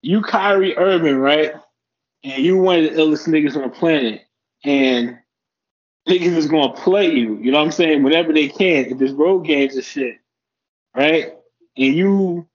you 0.01 0.21
Kyrie 0.21 0.77
Irving, 0.77 1.17
right, 1.17 1.51
and 2.23 2.41
you 2.41 2.55
one 2.55 2.79
of 2.79 2.85
the 2.85 2.91
illest 2.91 3.27
niggas 3.27 3.57
on 3.57 3.63
the 3.63 3.75
planet, 3.75 4.21
and 4.63 5.17
niggas 6.07 6.37
is 6.37 6.47
gonna 6.47 6.71
play 6.71 7.11
you, 7.11 7.35
you 7.39 7.51
know 7.51 7.57
what 7.57 7.65
I'm 7.65 7.71
saying? 7.73 8.03
Whenever 8.03 8.31
they 8.31 8.47
can, 8.47 8.85
if 8.85 8.97
there's 8.99 9.11
road 9.11 9.41
games 9.41 9.75
and 9.75 9.83
shit, 9.83 10.15
right? 10.95 11.33
And 11.75 11.93
you 11.93 12.47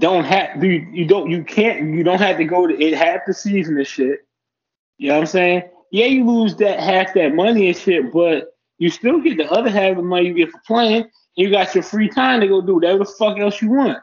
don't 0.00 0.24
have 0.24 0.62
you, 0.62 0.86
you 0.92 1.06
don't 1.06 1.30
you 1.30 1.44
can't 1.44 1.94
you 1.94 2.02
don't 2.02 2.20
have 2.20 2.36
to 2.38 2.44
go 2.44 2.66
to 2.66 2.80
it 2.80 2.94
half 2.94 3.20
the 3.26 3.34
season 3.34 3.76
and 3.76 3.86
shit. 3.86 4.26
You 4.98 5.08
know 5.08 5.14
what 5.14 5.20
I'm 5.20 5.26
saying? 5.26 5.62
Yeah, 5.90 6.06
you 6.06 6.26
lose 6.26 6.56
that 6.56 6.80
half 6.80 7.14
that 7.14 7.34
money 7.34 7.68
and 7.68 7.76
shit, 7.76 8.12
but 8.12 8.54
you 8.78 8.90
still 8.90 9.20
get 9.20 9.36
the 9.36 9.50
other 9.50 9.70
half 9.70 9.92
of 9.92 9.96
the 9.98 10.02
money 10.02 10.28
you 10.28 10.34
get 10.34 10.50
for 10.50 10.60
playing. 10.66 11.08
you 11.36 11.50
got 11.50 11.74
your 11.74 11.84
free 11.84 12.08
time 12.08 12.40
to 12.40 12.48
go 12.48 12.60
do 12.60 12.74
whatever 12.74 12.98
the 12.98 13.04
fuck 13.04 13.38
else 13.38 13.62
you 13.62 13.70
want. 13.70 13.98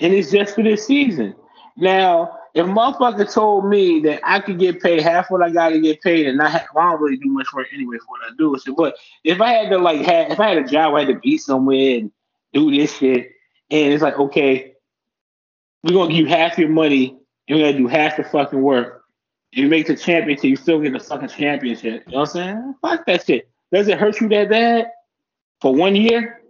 And 0.00 0.12
it's 0.12 0.30
just 0.30 0.54
for 0.54 0.62
this 0.62 0.86
season. 0.86 1.34
Now, 1.76 2.38
if 2.54 2.66
motherfucker 2.66 3.32
told 3.32 3.66
me 3.66 4.00
that 4.00 4.20
I 4.24 4.40
could 4.40 4.58
get 4.58 4.82
paid 4.82 5.00
half 5.00 5.30
what 5.30 5.42
I 5.42 5.50
got 5.50 5.70
to 5.70 5.80
get 5.80 6.00
paid 6.00 6.26
and 6.26 6.38
not 6.38 6.50
have, 6.50 6.66
well, 6.74 6.86
I 6.86 6.90
don't 6.90 7.02
really 7.02 7.16
do 7.16 7.28
much 7.28 7.52
work 7.52 7.68
anyway 7.72 7.98
for 7.98 8.06
what 8.08 8.20
I 8.22 8.34
do. 8.36 8.56
But 8.76 8.96
if 9.22 9.40
I 9.40 9.52
had 9.52 9.70
to 9.70 9.78
like 9.78 10.00
have, 10.00 10.32
if 10.32 10.40
I 10.40 10.48
had 10.48 10.58
a 10.58 10.68
job, 10.68 10.94
I 10.94 11.00
had 11.00 11.08
to 11.08 11.20
be 11.20 11.38
somewhere 11.38 11.98
and 11.98 12.10
do 12.52 12.70
this 12.70 12.96
shit, 12.96 13.30
and 13.70 13.92
it's 13.92 14.02
like, 14.02 14.18
okay, 14.18 14.74
we're 15.82 15.92
gonna 15.92 16.08
give 16.10 16.18
you 16.18 16.26
half 16.26 16.58
your 16.58 16.68
money, 16.68 17.16
and 17.48 17.58
we're 17.58 17.66
gonna 17.66 17.78
do 17.78 17.86
half 17.86 18.16
the 18.16 18.24
fucking 18.24 18.60
work. 18.60 19.04
You 19.52 19.68
make 19.68 19.86
the 19.86 19.96
championship, 19.96 20.44
you 20.44 20.56
still 20.56 20.80
get 20.80 20.92
the 20.92 21.00
fucking 21.00 21.28
championship. 21.28 22.04
You 22.06 22.12
know 22.12 22.20
what 22.20 22.28
I'm 22.30 22.32
saying? 22.34 22.74
Fuck 22.82 23.06
that 23.06 23.24
shit. 23.24 23.48
Does 23.72 23.88
it 23.88 23.98
hurt 23.98 24.20
you 24.20 24.28
that 24.30 24.48
bad 24.50 24.90
for 25.60 25.74
one 25.74 25.96
year? 25.96 26.42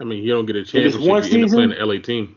I 0.00 0.04
mean, 0.04 0.22
you 0.22 0.32
don't 0.32 0.46
get 0.46 0.56
a 0.56 0.64
championship. 0.64 1.00
one 1.00 1.08
You 1.08 1.14
end 1.14 1.24
up 1.24 1.30
season? 1.30 1.48
playing 1.50 1.70
the 1.70 1.86
LA 1.86 2.00
team. 2.00 2.36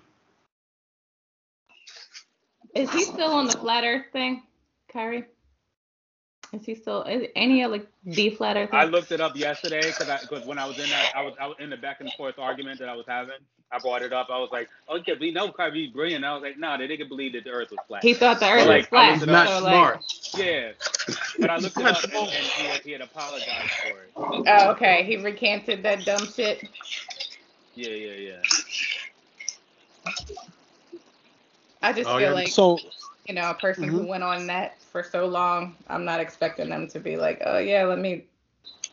Is 2.76 2.92
he 2.92 3.04
still 3.04 3.32
on 3.32 3.48
the 3.48 3.54
flat 3.58 3.84
Earth 3.86 4.06
thing, 4.12 4.44
Kyrie? 4.92 5.26
Is 6.56 6.66
he 6.66 6.76
still? 6.76 7.04
Is 7.04 7.28
any 7.36 7.66
like 7.68 7.88
the 8.06 8.32
flat 8.32 8.58
Earth? 8.58 8.72
I 8.74 8.86
looked 8.86 9.12
it 9.12 9.22
up 9.22 9.36
yesterday 9.38 9.94
because 9.98 10.22
because 10.22 10.46
when 10.46 10.60
I 10.60 10.66
was 10.66 10.80
in 10.80 10.92
that 10.92 11.10
I 11.16 11.24
was 11.24 11.36
I 11.40 11.48
was 11.48 11.58
in 11.60 11.70
the 11.72 11.78
back 11.78 12.02
and 12.02 12.14
forth 12.16 12.36
argument 12.40 12.80
that 12.82 12.90
I 12.90 12.96
was 12.96 13.06
having. 13.08 13.36
I 13.72 13.80
brought 13.80 14.04
it 14.04 14.14
up. 14.14 14.28
I 14.32 14.40
was 14.40 14.50
like, 14.52 14.70
okay, 14.90 15.14
we 15.20 15.32
know 15.32 15.52
Kyrie 15.52 15.92
brilliant. 15.94 16.26
I 16.26 16.34
was 16.34 16.44
like, 16.44 16.58
no, 16.58 16.70
nah, 16.70 16.78
they 16.78 16.88
didn't 16.88 17.10
believe 17.10 17.34
that 17.34 17.44
the 17.46 17.52
Earth 17.52 17.70
was 17.72 17.82
flat. 17.88 18.04
He 18.04 18.14
thought 18.14 18.40
the 18.40 18.50
Earth 18.52 18.68
Like, 18.68 18.86
was 18.88 18.88
flat. 18.88 19.22
was 19.22 19.28
Not 19.28 19.52
so, 19.60 19.60
smart. 19.60 20.02
yeah, 20.34 20.72
but 21.42 21.50
I 21.52 21.58
looked 21.58 21.80
it 21.80 21.88
up 21.90 22.06
and, 22.12 22.30
and 22.32 22.52
he, 22.56 22.66
had, 22.66 22.82
he 22.84 22.92
had 22.92 23.02
apologized 23.02 23.74
for 23.82 24.04
it. 24.04 24.14
Oh, 24.48 24.72
okay. 24.72 25.04
He 25.06 25.18
recanted 25.18 25.84
that 25.84 26.06
dumb 26.06 26.28
shit. 26.28 26.64
Yeah, 27.76 27.90
yeah, 27.90 28.14
yeah. 28.14 28.42
I 31.82 31.94
just 31.94 32.12
Oh, 32.12 32.18
feel 32.18 32.32
yeah. 32.32 32.34
like 32.34 32.48
So 32.48 32.80
you 33.28 33.36
know 33.36 33.50
a 33.52 33.56
person 33.56 33.90
who 33.90 34.04
Mhm. 34.04 34.08
went 34.08 34.24
on 34.24 34.48
that 34.48 34.78
for 34.96 35.04
so 35.04 35.26
long. 35.26 35.76
I'm 35.90 36.06
not 36.06 36.22
expecting 36.22 36.70
them 36.70 36.88
to 36.88 37.02
be 37.02 37.18
like, 37.18 37.42
oh 37.46 37.58
yeah, 37.58 37.84
let 37.84 38.00
me 38.00 38.24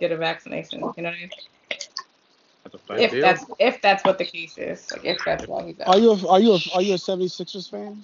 get 0.00 0.10
a 0.10 0.16
vaccination. 0.16 0.80
You 0.80 1.02
know 1.04 1.10
what 1.10 1.14
I 1.14 1.20
mean? 1.20 1.30
That's. 2.64 3.04
If 3.04 3.10
deal. 3.12 3.22
that's 3.22 3.44
if 3.60 3.80
that's 3.80 4.04
what 4.04 4.18
the 4.18 4.24
case 4.24 4.58
is, 4.58 4.90
like 4.90 5.04
if 5.04 5.18
that's 5.24 5.46
why 5.46 5.62
he's 5.62 5.78
out. 5.78 5.88
are 5.88 5.98
you 5.98 6.10
a, 6.10 6.28
are 6.28 6.40
you 6.40 6.54
a, 6.54 6.58
are 6.74 6.82
you 6.82 6.94
a 6.94 6.96
76ers 6.96 7.70
fan? 7.70 8.02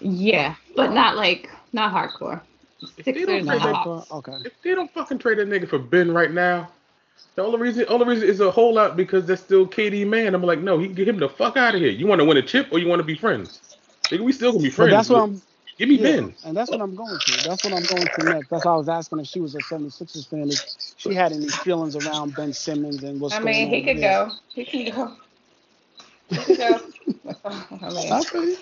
Yeah, 0.00 0.54
but 0.76 0.92
not 0.92 1.16
like 1.16 1.50
not 1.72 1.92
hardcore. 1.92 2.40
If 2.96 3.06
they 3.06 3.12
don't 3.12 3.44
Sixers 3.44 3.46
trade 3.46 3.62
and 3.62 3.74
that- 3.74 4.06
Okay. 4.12 4.36
If 4.44 4.62
they 4.62 4.74
don't 4.76 4.92
fucking 4.92 5.18
trade 5.18 5.38
that 5.38 5.48
nigga 5.48 5.68
for 5.68 5.80
Ben 5.80 6.12
right 6.12 6.30
now, 6.30 6.70
the 7.34 7.42
only 7.42 7.58
reason 7.58 7.86
the 7.86 7.88
only 7.88 8.06
reason 8.06 8.28
is 8.28 8.38
a 8.38 8.52
whole 8.52 8.74
lot 8.74 8.96
because 8.96 9.26
that's 9.26 9.42
still 9.42 9.66
KD 9.66 10.06
man. 10.06 10.32
I'm 10.32 10.44
like, 10.44 10.60
no, 10.60 10.78
he 10.78 10.86
get 10.86 11.08
him 11.08 11.18
the 11.18 11.28
fuck 11.28 11.56
out 11.56 11.74
of 11.74 11.80
here. 11.80 11.90
You 11.90 12.06
want 12.06 12.20
to 12.20 12.24
win 12.24 12.36
a 12.36 12.42
chip 12.42 12.68
or 12.70 12.78
you 12.78 12.86
want 12.86 13.00
to 13.00 13.04
be 13.04 13.16
friends? 13.16 13.60
Nigga, 14.04 14.20
we 14.20 14.32
still 14.32 14.52
gonna 14.52 14.62
be 14.62 14.70
friends. 14.70 14.76
But 14.76 14.76
friends. 14.76 15.08
that's 15.08 15.10
what 15.10 15.22
I'm 15.22 15.42
Give 15.76 15.88
me 15.88 15.96
yeah, 15.96 16.02
Ben. 16.02 16.34
and 16.44 16.56
that's 16.56 16.70
what 16.70 16.80
I'm 16.80 16.94
going 16.94 17.18
to. 17.18 17.42
That's 17.48 17.64
what 17.64 17.72
I'm 17.72 17.84
going 17.84 18.06
to 18.06 18.22
next. 18.24 18.48
That's 18.50 18.64
why 18.64 18.72
I 18.72 18.76
was 18.76 18.88
asking 18.88 19.20
if 19.20 19.26
she 19.26 19.40
was 19.40 19.54
a 19.54 19.60
76ers 19.60 20.28
fan 20.28 20.48
if 20.48 20.60
she 20.96 21.14
had 21.14 21.32
any 21.32 21.48
feelings 21.48 21.96
around 21.96 22.34
Ben 22.34 22.52
Simmons 22.52 23.02
and 23.02 23.20
what's 23.20 23.34
I 23.34 23.40
going 23.40 23.52
mean, 23.52 23.68
on. 23.68 23.74
he 23.74 23.82
could 23.82 23.98
yeah. 23.98 24.26
go. 24.26 24.32
He 24.54 24.64
can 24.64 24.94
go. 24.94 25.16
He 26.28 26.38
could 26.38 26.58
go. 26.58 26.80
I 27.44 27.90
mean, 27.90 28.10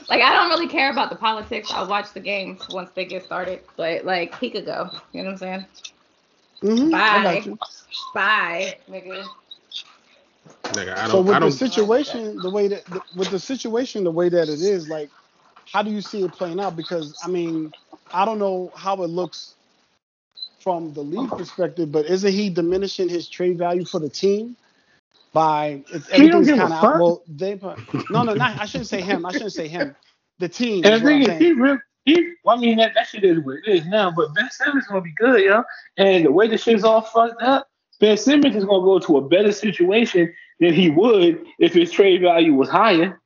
like 0.08 0.20
I 0.22 0.32
don't 0.32 0.48
really 0.48 0.68
care 0.68 0.90
about 0.90 1.10
the 1.10 1.16
politics. 1.16 1.70
I'll 1.72 1.86
watch 1.88 2.12
the 2.12 2.20
games 2.20 2.68
once 2.68 2.90
they 2.94 3.04
get 3.04 3.24
started. 3.24 3.60
But 3.76 4.04
like 4.04 4.38
he 4.38 4.50
could 4.50 4.66
go. 4.66 4.90
You 5.12 5.22
know 5.22 5.30
what 5.30 5.32
I'm 5.32 5.38
saying? 5.38 5.66
Mm-hmm. 6.62 6.94
I 6.94 7.40
Bye. 7.42 7.56
Bye, 8.14 8.76
nigga. 8.88 9.24
Nigga, 10.64 10.96
I 10.96 11.08
So 11.08 11.22
don't. 11.22 11.26
with 11.26 11.36
I 11.36 11.40
the 11.40 11.50
don't. 11.50 11.52
situation, 11.52 12.36
the 12.38 12.50
way 12.50 12.68
that 12.68 12.84
the, 12.86 13.02
with 13.16 13.30
the 13.30 13.38
situation, 13.38 14.04
the 14.04 14.10
way 14.10 14.28
that 14.28 14.48
it 14.48 14.60
is, 14.60 14.88
like, 14.88 15.10
how 15.70 15.82
do 15.82 15.90
you 15.90 16.00
see 16.00 16.22
it 16.22 16.32
playing 16.32 16.60
out? 16.60 16.76
Because 16.76 17.18
I 17.24 17.28
mean, 17.28 17.72
I 18.12 18.24
don't 18.24 18.38
know 18.38 18.72
how 18.74 19.02
it 19.02 19.08
looks 19.08 19.54
from 20.60 20.92
the 20.94 21.02
league 21.02 21.30
perspective, 21.30 21.90
but 21.90 22.06
isn't 22.06 22.32
he 22.32 22.48
diminishing 22.48 23.08
his 23.08 23.28
trade 23.28 23.58
value 23.58 23.84
for 23.84 23.98
the 23.98 24.08
team 24.08 24.56
by 25.32 25.82
it's, 25.92 26.08
everything's 26.10 26.48
kind 26.48 26.62
of 26.62 26.72
out? 26.72 27.00
Well, 27.00 27.22
they 27.28 27.56
put- 27.56 27.78
no, 28.10 28.22
no, 28.22 28.34
not 28.34 28.60
I 28.60 28.66
shouldn't 28.66 28.88
say 28.88 29.00
him. 29.00 29.26
I 29.26 29.32
shouldn't 29.32 29.52
say 29.52 29.68
him. 29.68 29.94
The 30.38 30.48
team. 30.48 30.84
And 30.84 30.94
is 30.94 31.00
the 31.00 31.06
thing 31.06 31.22
is, 31.22 31.38
he 31.38 31.52
really, 31.52 31.78
he, 32.04 32.34
well, 32.44 32.56
I 32.56 32.60
mean, 32.60 32.78
that, 32.78 32.92
that 32.94 33.08
shit 33.08 33.24
is 33.24 33.38
what 33.44 33.56
it 33.56 33.68
is 33.68 33.86
now, 33.86 34.10
but 34.10 34.34
Ben 34.34 34.50
Simmons 34.50 34.84
is 34.84 34.88
gonna 34.88 35.00
be 35.00 35.14
good, 35.16 35.42
yo. 35.42 35.62
And 35.96 36.24
the 36.24 36.32
way 36.32 36.48
the 36.48 36.58
shit's 36.58 36.84
all 36.84 37.00
fucked 37.00 37.42
up, 37.42 37.68
Ben 38.00 38.16
Simmons 38.16 38.56
is 38.56 38.64
gonna 38.64 38.84
go 38.84 38.98
to 38.98 39.18
a 39.18 39.28
better 39.28 39.52
situation 39.52 40.32
than 40.60 40.74
he 40.74 40.90
would 40.90 41.44
if 41.58 41.74
his 41.74 41.90
trade 41.90 42.22
value 42.22 42.54
was 42.54 42.68
higher. 42.68 43.20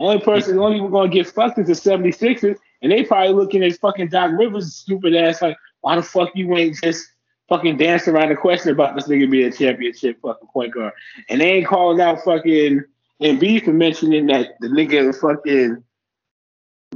Only 0.00 0.18
person, 0.18 0.56
the 0.56 0.62
only 0.62 0.76
people 0.76 0.88
gonna 0.88 1.10
get 1.10 1.28
fucked 1.28 1.58
is 1.58 1.66
the 1.66 1.74
76ers, 1.74 2.56
and 2.80 2.90
they 2.90 3.04
probably 3.04 3.34
looking 3.34 3.62
at 3.62 3.78
fucking 3.78 4.08
Doc 4.08 4.30
Rivers' 4.32 4.74
stupid 4.74 5.14
ass 5.14 5.42
like, 5.42 5.58
why 5.82 5.96
the 5.96 6.02
fuck 6.02 6.30
you 6.34 6.56
ain't 6.56 6.76
just 6.82 7.06
fucking 7.50 7.76
dancing 7.76 8.14
around 8.14 8.30
the 8.30 8.36
question 8.36 8.72
about 8.72 8.94
this 8.94 9.08
nigga 9.08 9.30
being 9.30 9.48
a 9.48 9.52
championship 9.52 10.18
fucking 10.22 10.48
point 10.48 10.72
guard. 10.72 10.94
And 11.28 11.40
they 11.40 11.52
ain't 11.52 11.66
calling 11.66 12.00
out 12.00 12.24
fucking 12.24 12.82
Embiid 13.20 13.64
for 13.64 13.72
mentioning 13.74 14.26
that 14.26 14.54
the 14.60 14.68
nigga 14.68 15.14
fucking 15.20 15.84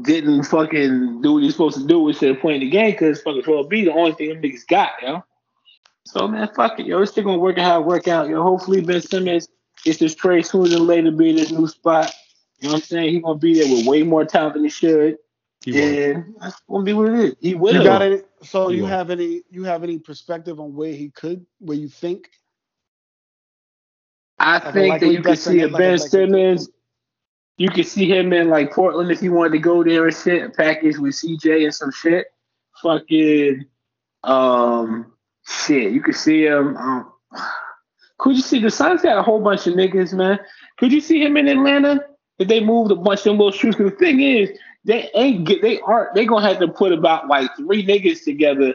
didn't 0.03 0.45
fucking 0.45 1.21
do 1.21 1.35
what 1.35 1.43
he's 1.43 1.53
supposed 1.53 1.79
to 1.79 1.87
do 1.87 2.09
instead 2.09 2.31
of 2.31 2.41
playing 2.41 2.61
the 2.61 2.71
game 2.71 2.93
because 2.93 3.21
fucking 3.21 3.43
12B 3.43 3.85
the 3.85 3.93
only 3.93 4.13
thing 4.13 4.31
them 4.31 4.41
niggas 4.41 4.67
got, 4.67 4.93
yo. 5.03 5.23
So 6.07 6.27
man, 6.27 6.49
fuck 6.57 6.81
it, 6.81 6.87
yo. 6.87 7.03
It's 7.03 7.13
still 7.13 7.25
gonna 7.25 7.39
work 7.39 7.59
out 7.59 7.65
how 7.65 7.81
it 7.81 7.87
work 7.87 8.09
out, 8.09 8.29
yo. 8.29 8.43
Hopefully 8.43 8.81
Ben 8.81 9.03
Simmons 9.03 9.49
gets 9.83 9.99
this 9.99 10.15
trade 10.15 10.47
sooner 10.47 10.69
than 10.69 10.87
later, 10.87 11.11
be 11.11 11.31
in 11.31 11.37
this 11.37 11.51
new 11.51 11.69
spot. 11.69 12.11
You 12.61 12.69
know 12.69 12.75
what 12.75 12.83
I'm 12.83 12.87
saying? 12.87 13.15
He's 13.15 13.23
gonna 13.23 13.39
be 13.39 13.55
there 13.59 13.73
with 13.73 13.87
way 13.87 14.03
more 14.03 14.25
talent 14.25 14.55
than 14.55 14.65
he 14.65 14.71
should. 14.71 15.19
He 15.65 15.83
and 15.83 16.35
that's 16.41 16.61
gonna 16.69 16.85
be 16.85 16.93
what 16.93 17.09
it 17.09 17.15
is. 17.15 17.35
He 17.41 17.55
will. 17.55 17.75
You 17.75 17.83
got 17.83 18.03
it. 18.03 18.29
So 18.43 18.69
he 18.69 18.77
you 18.77 18.83
will. 18.83 18.89
have 18.89 19.11
any 19.11 19.43
you 19.51 19.65
have 19.65 19.83
any 19.83 19.99
perspective 19.99 20.61
on 20.61 20.75
where 20.75 20.93
he 20.93 21.11
could, 21.11 21.45
where 21.59 21.77
you 21.77 21.89
think? 21.89 22.29
I 24.39 24.57
like 24.57 24.73
think 24.75 25.01
that 25.01 25.13
you 25.13 25.23
could 25.23 25.39
see 25.39 25.61
a 25.61 25.69
Ben 25.69 25.99
Simmons. 25.99 26.69
You 27.57 27.71
could 27.71 27.87
see 27.87 28.11
him 28.11 28.33
in 28.33 28.51
like 28.51 28.73
Portland 28.73 29.11
if 29.11 29.21
he 29.21 29.29
wanted 29.29 29.53
to 29.53 29.59
go 29.59 29.85
there 29.85 30.07
and 30.07 30.17
shit, 30.17 30.43
a 30.43 30.51
package 30.51 30.99
with 30.99 31.15
CJ 31.15 31.65
and 31.65 31.75
some 31.75 31.93
shit. 31.93 32.27
Fucking 32.83 33.65
um 34.25 35.13
shit. 35.47 35.93
You 35.93 36.03
could 36.03 36.17
see 36.17 36.45
him. 36.45 36.77
Um, 36.77 37.13
could 38.19 38.37
you 38.37 38.43
see 38.43 38.61
the 38.61 38.71
Suns 38.71 39.03
got 39.03 39.19
a 39.19 39.23
whole 39.23 39.41
bunch 39.41 39.67
of 39.67 39.75
niggas, 39.75 40.13
man? 40.13 40.39
Could 40.79 40.93
you 40.93 41.01
see 41.01 41.23
him 41.23 41.37
in 41.37 41.49
Atlanta? 41.49 42.05
If 42.39 42.49
they 42.49 42.61
moved 42.61 42.91
a 42.91 42.97
bunch 42.97 43.21
of 43.21 43.25
them 43.25 43.39
little 43.39 43.53
shoes, 43.53 43.77
the 43.77 43.91
thing 43.91 44.21
is, 44.21 44.51
they 44.85 45.11
ain't 45.15 45.47
get 45.47 45.63
they 45.63 45.81
aren't 45.81 46.15
they 46.15 46.27
gonna 46.27 46.47
have 46.47 46.59
to 46.59 46.69
put 46.69 46.93
about 46.93 47.29
like 47.29 47.49
three 47.57 47.87
niggas 47.87 48.25
together 48.25 48.75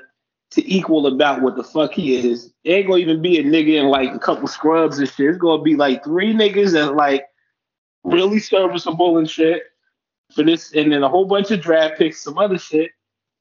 to 0.52 0.72
equal 0.73 1.06
about 1.06 1.41
what 1.41 1.56
the 1.56 1.64
fuck 1.64 1.94
he 1.94 2.15
is. 2.15 2.52
It 2.64 2.72
ain't 2.72 2.88
gonna 2.88 2.99
even 2.99 3.22
be 3.22 3.38
a 3.38 3.44
nigga 3.44 3.80
in 3.80 3.88
like 3.88 4.14
a 4.14 4.19
couple 4.19 4.48
scrubs 4.48 4.98
and 4.98 5.07
shit. 5.07 5.30
It's 5.30 5.38
gonna 5.38 5.61
be 5.61 5.76
like 5.76 6.03
three 6.03 6.34
niggas 6.34 6.73
that 6.73 6.95
like 6.95 7.26
really 8.03 8.40
serviceable 8.40 8.98
bull 8.98 9.18
and 9.18 9.30
shit 9.30 9.64
for 10.34 10.44
this, 10.44 10.73
and 10.73 10.91
then 10.91 11.03
a 11.03 11.10
whole 11.10 11.26
bunch 11.26 11.52
of 11.52 11.61
draft 11.61 11.98
picks, 11.98 12.22
some 12.22 12.38
other 12.38 12.57
shit. 12.57 12.91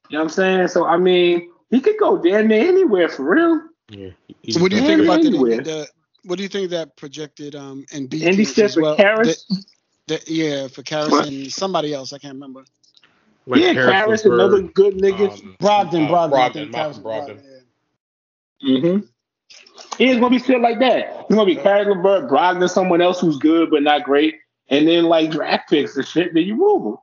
You 0.09 0.17
know 0.17 0.19
what 0.19 0.23
I'm 0.25 0.29
saying? 0.29 0.67
So 0.67 0.85
I 0.85 0.97
mean, 0.97 1.51
he 1.69 1.81
could 1.81 1.97
go 1.99 2.21
damn 2.21 2.47
near 2.47 2.67
anywhere 2.67 3.09
for 3.09 3.23
real. 3.23 3.61
Yeah. 3.89 4.09
So 4.49 4.61
what 4.61 4.71
do 4.71 4.77
you 4.77 4.83
think 4.83 5.01
about 5.01 5.21
the, 5.21 5.29
the, 5.31 5.87
what 6.23 6.37
do 6.37 6.43
you 6.43 6.49
think 6.49 6.69
that 6.69 6.95
projected 6.97 7.55
um 7.55 7.85
and 7.91 8.09
B 8.09 8.25
Andy 8.25 8.45
said 8.45 8.73
for 8.73 8.81
well? 8.81 8.95
Caris? 8.95 9.45
The, 10.09 10.17
the, 10.25 10.33
yeah, 10.33 10.67
for 10.67 10.81
Caris 10.81 11.27
and 11.27 11.51
somebody 11.51 11.93
else, 11.93 12.13
I 12.13 12.17
can't 12.17 12.33
remember. 12.33 12.63
Like 13.45 13.61
yeah, 13.61 13.73
Caris, 13.73 14.25
another 14.25 14.63
good 14.63 14.95
nigga. 14.95 15.31
Um, 15.31 15.55
Brogdon, 15.59 16.07
uh, 16.07 16.09
Brogdon, 16.09 16.71
Brogdon, 16.71 16.71
Brogdon. 16.71 17.01
Brogdon. 17.01 17.41
Mm-hmm. 18.63 19.05
It's 19.99 20.19
gonna 20.19 20.29
be 20.29 20.39
shit 20.39 20.61
like 20.61 20.79
that. 20.79 21.21
It's 21.21 21.35
gonna 21.35 21.45
be 21.45 21.55
Caris 21.55 21.87
LeVert, 21.87 22.29
Brogdon, 22.29 22.69
someone 22.69 23.01
else 23.01 23.21
who's 23.21 23.37
good 23.37 23.69
but 23.69 23.83
not 23.83 24.03
great, 24.03 24.35
and 24.69 24.87
then 24.87 25.05
like 25.05 25.29
draft 25.29 25.69
picks 25.69 25.95
and 25.95 26.05
shit. 26.05 26.33
Then 26.33 26.43
you 26.43 26.55
move 26.55 26.83
them. 26.83 26.97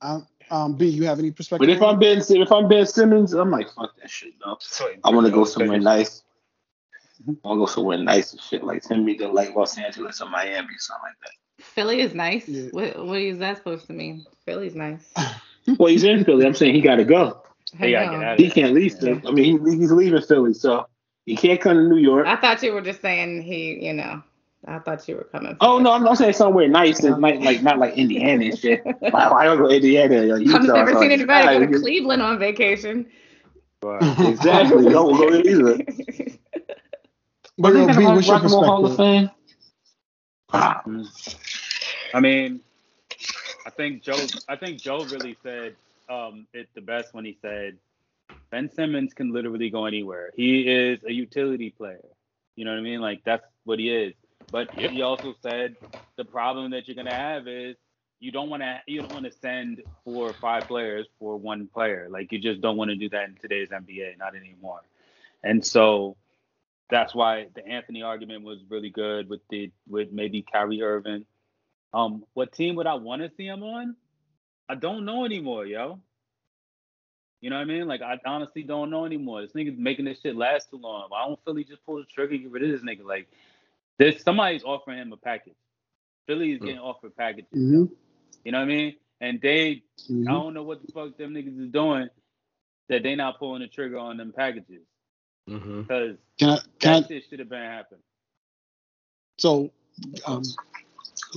Um, 0.00 0.26
um, 0.50 0.74
B, 0.74 0.86
you 0.86 1.04
have 1.06 1.18
any 1.18 1.30
perspective? 1.30 1.66
But 1.66 1.74
if 1.74 1.82
I'm 1.82 1.98
Ben, 1.98 2.22
if 2.28 2.52
I'm 2.52 2.68
Ben 2.68 2.86
Simmons, 2.86 3.32
I'm 3.32 3.50
like, 3.50 3.68
fuck 3.72 3.96
that 4.00 4.10
shit, 4.10 4.34
though. 4.44 4.58
I 5.04 5.10
want 5.10 5.26
to 5.26 5.32
go 5.32 5.44
somewhere 5.44 5.80
nice. 5.80 6.22
I 7.28 7.32
want 7.48 7.56
to 7.56 7.60
go 7.60 7.66
somewhere 7.66 7.98
nice 7.98 8.32
and 8.32 8.40
shit, 8.40 8.64
like 8.64 8.82
send 8.82 9.04
me 9.04 9.16
to 9.18 9.28
like 9.28 9.54
Los 9.54 9.78
Angeles 9.78 10.20
or 10.20 10.28
Miami, 10.28 10.68
something 10.78 11.02
like 11.02 11.16
that. 11.22 11.64
Philly 11.64 12.00
is 12.00 12.14
nice. 12.14 12.48
Yeah. 12.48 12.68
What 12.70 13.06
what 13.06 13.20
is 13.20 13.38
that 13.38 13.56
supposed 13.56 13.86
to 13.86 13.92
mean? 13.92 14.26
Philly's 14.44 14.74
nice. 14.74 15.12
well, 15.78 15.88
he's 15.88 16.04
in 16.04 16.24
Philly. 16.24 16.46
I'm 16.46 16.54
saying 16.54 16.74
he 16.74 16.80
got 16.80 16.96
to 16.96 17.04
go. 17.04 17.42
He, 17.78 17.88
he 18.36 18.50
can't 18.50 18.74
leave. 18.74 18.94
Yeah. 19.00 19.20
I 19.26 19.32
mean, 19.32 19.66
he, 19.66 19.76
he's 19.76 19.92
leaving 19.92 20.22
Philly, 20.22 20.54
so 20.54 20.86
he 21.26 21.36
can't 21.36 21.60
come 21.60 21.76
to 21.76 21.82
New 21.82 21.96
York. 21.96 22.26
I 22.26 22.36
thought 22.36 22.62
you 22.62 22.72
were 22.72 22.80
just 22.80 23.02
saying 23.02 23.42
he, 23.42 23.84
you 23.84 23.92
know. 23.92 24.22
I 24.68 24.78
thought 24.80 25.06
you 25.06 25.16
were 25.16 25.24
coming. 25.24 25.56
Oh 25.60 25.78
no, 25.78 25.92
I'm 25.92 26.02
not 26.02 26.18
saying 26.18 26.32
somewhere 26.32 26.66
nice 26.68 27.04
and 27.04 27.20
like, 27.20 27.40
like 27.40 27.62
not 27.62 27.78
like 27.78 27.94
Indiana 27.94 28.46
and 28.46 28.58
shit. 28.58 28.82
Why, 28.98 29.30
why 29.30 29.44
don't 29.44 29.58
go 29.58 29.68
Indiana? 29.68 30.16
Or 30.34 30.38
Utah, 30.38 30.56
I've 30.56 30.64
never 30.64 31.00
seen 31.00 31.12
anybody 31.12 31.66
go 31.66 31.72
to 31.72 31.78
Cleveland 31.78 32.22
on 32.22 32.38
vacation. 32.38 33.06
exactly. 34.00 34.88
don't 34.88 35.16
go 35.16 35.30
there 35.30 35.46
either. 35.46 36.35
But 37.58 37.72
no, 37.72 37.86
B, 37.86 38.04
what's 38.04 38.26
your 38.26 38.40
perspective? 38.40 38.66
Hall 38.66 38.86
of 38.86 38.96
Fame? 38.96 39.30
I 40.52 42.20
mean, 42.20 42.60
I 43.66 43.70
think 43.70 44.02
Joe. 44.02 44.18
I 44.48 44.56
think 44.56 44.80
Joe 44.80 45.04
really 45.04 45.36
said 45.42 45.76
um, 46.08 46.46
it 46.52 46.68
the 46.74 46.80
best 46.80 47.14
when 47.14 47.24
he 47.24 47.38
said 47.40 47.78
Ben 48.50 48.70
Simmons 48.70 49.14
can 49.14 49.32
literally 49.32 49.70
go 49.70 49.86
anywhere. 49.86 50.30
He 50.36 50.62
is 50.62 51.00
a 51.04 51.12
utility 51.12 51.70
player. 51.70 52.04
You 52.54 52.64
know 52.64 52.72
what 52.72 52.78
I 52.78 52.82
mean? 52.82 53.00
Like 53.00 53.22
that's 53.24 53.44
what 53.64 53.78
he 53.78 53.90
is. 53.90 54.14
But 54.52 54.78
yep. 54.78 54.90
he 54.90 55.02
also 55.02 55.34
said 55.42 55.76
the 56.16 56.24
problem 56.24 56.70
that 56.70 56.86
you're 56.86 56.94
gonna 56.94 57.14
have 57.14 57.48
is 57.48 57.76
you 58.20 58.32
don't 58.32 58.48
want 58.48 58.62
to 58.62 58.80
you 58.86 59.00
don't 59.00 59.12
want 59.12 59.24
to 59.24 59.32
send 59.32 59.82
four 60.04 60.28
or 60.28 60.32
five 60.32 60.64
players 60.68 61.06
for 61.18 61.36
one 61.36 61.66
player. 61.66 62.08
Like 62.10 62.32
you 62.32 62.38
just 62.38 62.60
don't 62.60 62.76
want 62.76 62.90
to 62.90 62.96
do 62.96 63.08
that 63.10 63.28
in 63.28 63.36
today's 63.36 63.68
NBA, 63.68 64.18
not 64.18 64.34
anymore. 64.34 64.80
And 65.42 65.64
so 65.64 66.16
that's 66.90 67.14
why 67.14 67.48
the 67.54 67.66
Anthony 67.66 68.02
argument 68.02 68.44
was 68.44 68.58
really 68.68 68.90
good 68.90 69.28
with 69.28 69.40
the 69.50 69.70
with 69.88 70.12
maybe 70.12 70.42
Kyrie 70.42 70.82
Irving. 70.82 71.24
Um, 71.92 72.24
what 72.34 72.52
team 72.52 72.76
would 72.76 72.86
I 72.86 72.94
want 72.94 73.22
to 73.22 73.30
see 73.36 73.46
him 73.46 73.62
on? 73.62 73.96
I 74.68 74.74
don't 74.74 75.04
know 75.04 75.24
anymore, 75.24 75.66
yo. 75.66 76.00
You 77.40 77.50
know 77.50 77.56
what 77.56 77.62
I 77.62 77.66
mean? 77.66 77.86
Like 77.86 78.02
I 78.02 78.18
honestly 78.24 78.62
don't 78.62 78.90
know 78.90 79.04
anymore. 79.04 79.42
This 79.42 79.52
nigga's 79.52 79.78
making 79.78 80.04
this 80.04 80.20
shit 80.20 80.36
last 80.36 80.70
too 80.70 80.78
long. 80.78 81.06
Why 81.08 81.26
don't 81.26 81.38
Philly 81.44 81.64
just 81.64 81.84
pull 81.84 81.96
the 81.96 82.04
trigger, 82.04 82.36
get 82.36 82.50
rid 82.50 82.64
of 82.64 82.70
this 82.70 82.82
nigga? 82.82 83.04
Like 83.04 83.28
there's 83.98 84.22
somebody's 84.22 84.64
offering 84.64 84.98
him 84.98 85.12
a 85.12 85.16
package. 85.16 85.54
Philly 86.26 86.52
is 86.52 86.60
getting 86.60 86.78
offered 86.78 87.16
packages. 87.16 87.50
Mm-hmm. 87.54 87.84
You 88.44 88.52
know 88.52 88.58
what 88.58 88.64
I 88.64 88.68
mean? 88.68 88.96
And 89.20 89.40
they, 89.40 89.82
mm-hmm. 90.10 90.28
I 90.28 90.32
don't 90.32 90.54
know 90.54 90.62
what 90.62 90.84
the 90.84 90.92
fuck 90.92 91.16
them 91.16 91.34
niggas 91.34 91.58
is 91.58 91.70
doing 91.70 92.08
that 92.88 93.02
they 93.02 93.14
not 93.14 93.38
pulling 93.38 93.62
the 93.62 93.68
trigger 93.68 93.98
on 93.98 94.16
them 94.16 94.32
packages. 94.32 94.82
Mm-hmm. 95.48 95.82
Because 95.82 96.16
can 96.38 96.58
can 96.78 97.02
that 97.02 97.04
I, 97.04 97.08
shit 97.08 97.24
should 97.28 97.38
have 97.38 97.48
been 97.48 97.62
happening. 97.62 98.00
So, 99.38 99.70
um, 100.26 100.42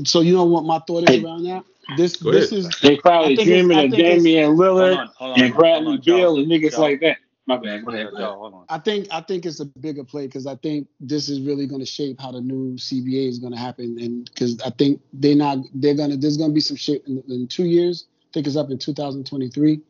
so 0.05 0.21
you 0.21 0.33
know 0.33 0.45
what 0.45 0.63
my 0.63 0.79
thought 0.79 1.09
is 1.09 1.23
around 1.23 1.43
that? 1.43 1.63
This 1.97 2.17
Go 2.17 2.31
this 2.31 2.51
ahead. 2.51 2.65
is 2.65 2.79
they 2.81 2.97
probably 2.97 3.35
dreaming 3.35 3.77
of 3.77 3.91
Damian 3.91 4.55
Lillard 4.55 4.95
hold 4.95 4.99
on, 4.99 5.09
hold 5.15 5.37
on, 5.37 5.43
and 5.43 5.53
Bradley 5.53 5.97
Beal 5.97 6.37
and 6.37 6.47
niggas 6.47 6.77
like 6.77 7.01
that. 7.01 7.17
My 7.47 7.57
bad. 7.57 7.83
Go 7.83 7.91
ahead. 7.91 8.09
hold 8.13 8.53
on. 8.53 8.65
I 8.69 8.77
think 8.77 9.07
I 9.11 9.21
think 9.21 9.45
it's 9.45 9.59
a 9.59 9.65
bigger 9.65 10.03
play 10.03 10.27
because 10.27 10.45
I 10.45 10.55
think 10.57 10.87
this 10.99 11.29
is 11.29 11.41
really 11.41 11.65
going 11.65 11.81
to 11.81 11.85
shape 11.85 12.21
how 12.21 12.31
the 12.31 12.41
new 12.41 12.75
CBA 12.75 13.27
is 13.27 13.39
going 13.39 13.53
to 13.53 13.59
happen, 13.59 13.97
and 13.99 14.25
because 14.25 14.61
I 14.61 14.69
think 14.69 15.01
they're 15.13 15.35
not 15.35 15.57
they're 15.73 15.95
gonna 15.95 16.15
there's 16.15 16.37
going 16.37 16.51
to 16.51 16.53
be 16.53 16.61
some 16.61 16.77
shit 16.77 17.07
in, 17.07 17.23
in, 17.27 17.47
two 17.47 17.65
years. 17.65 18.05
I 18.29 18.29
think 18.33 18.45
it's 18.45 18.55
up 18.55 18.69
in 18.69 18.77
2023 18.77 19.81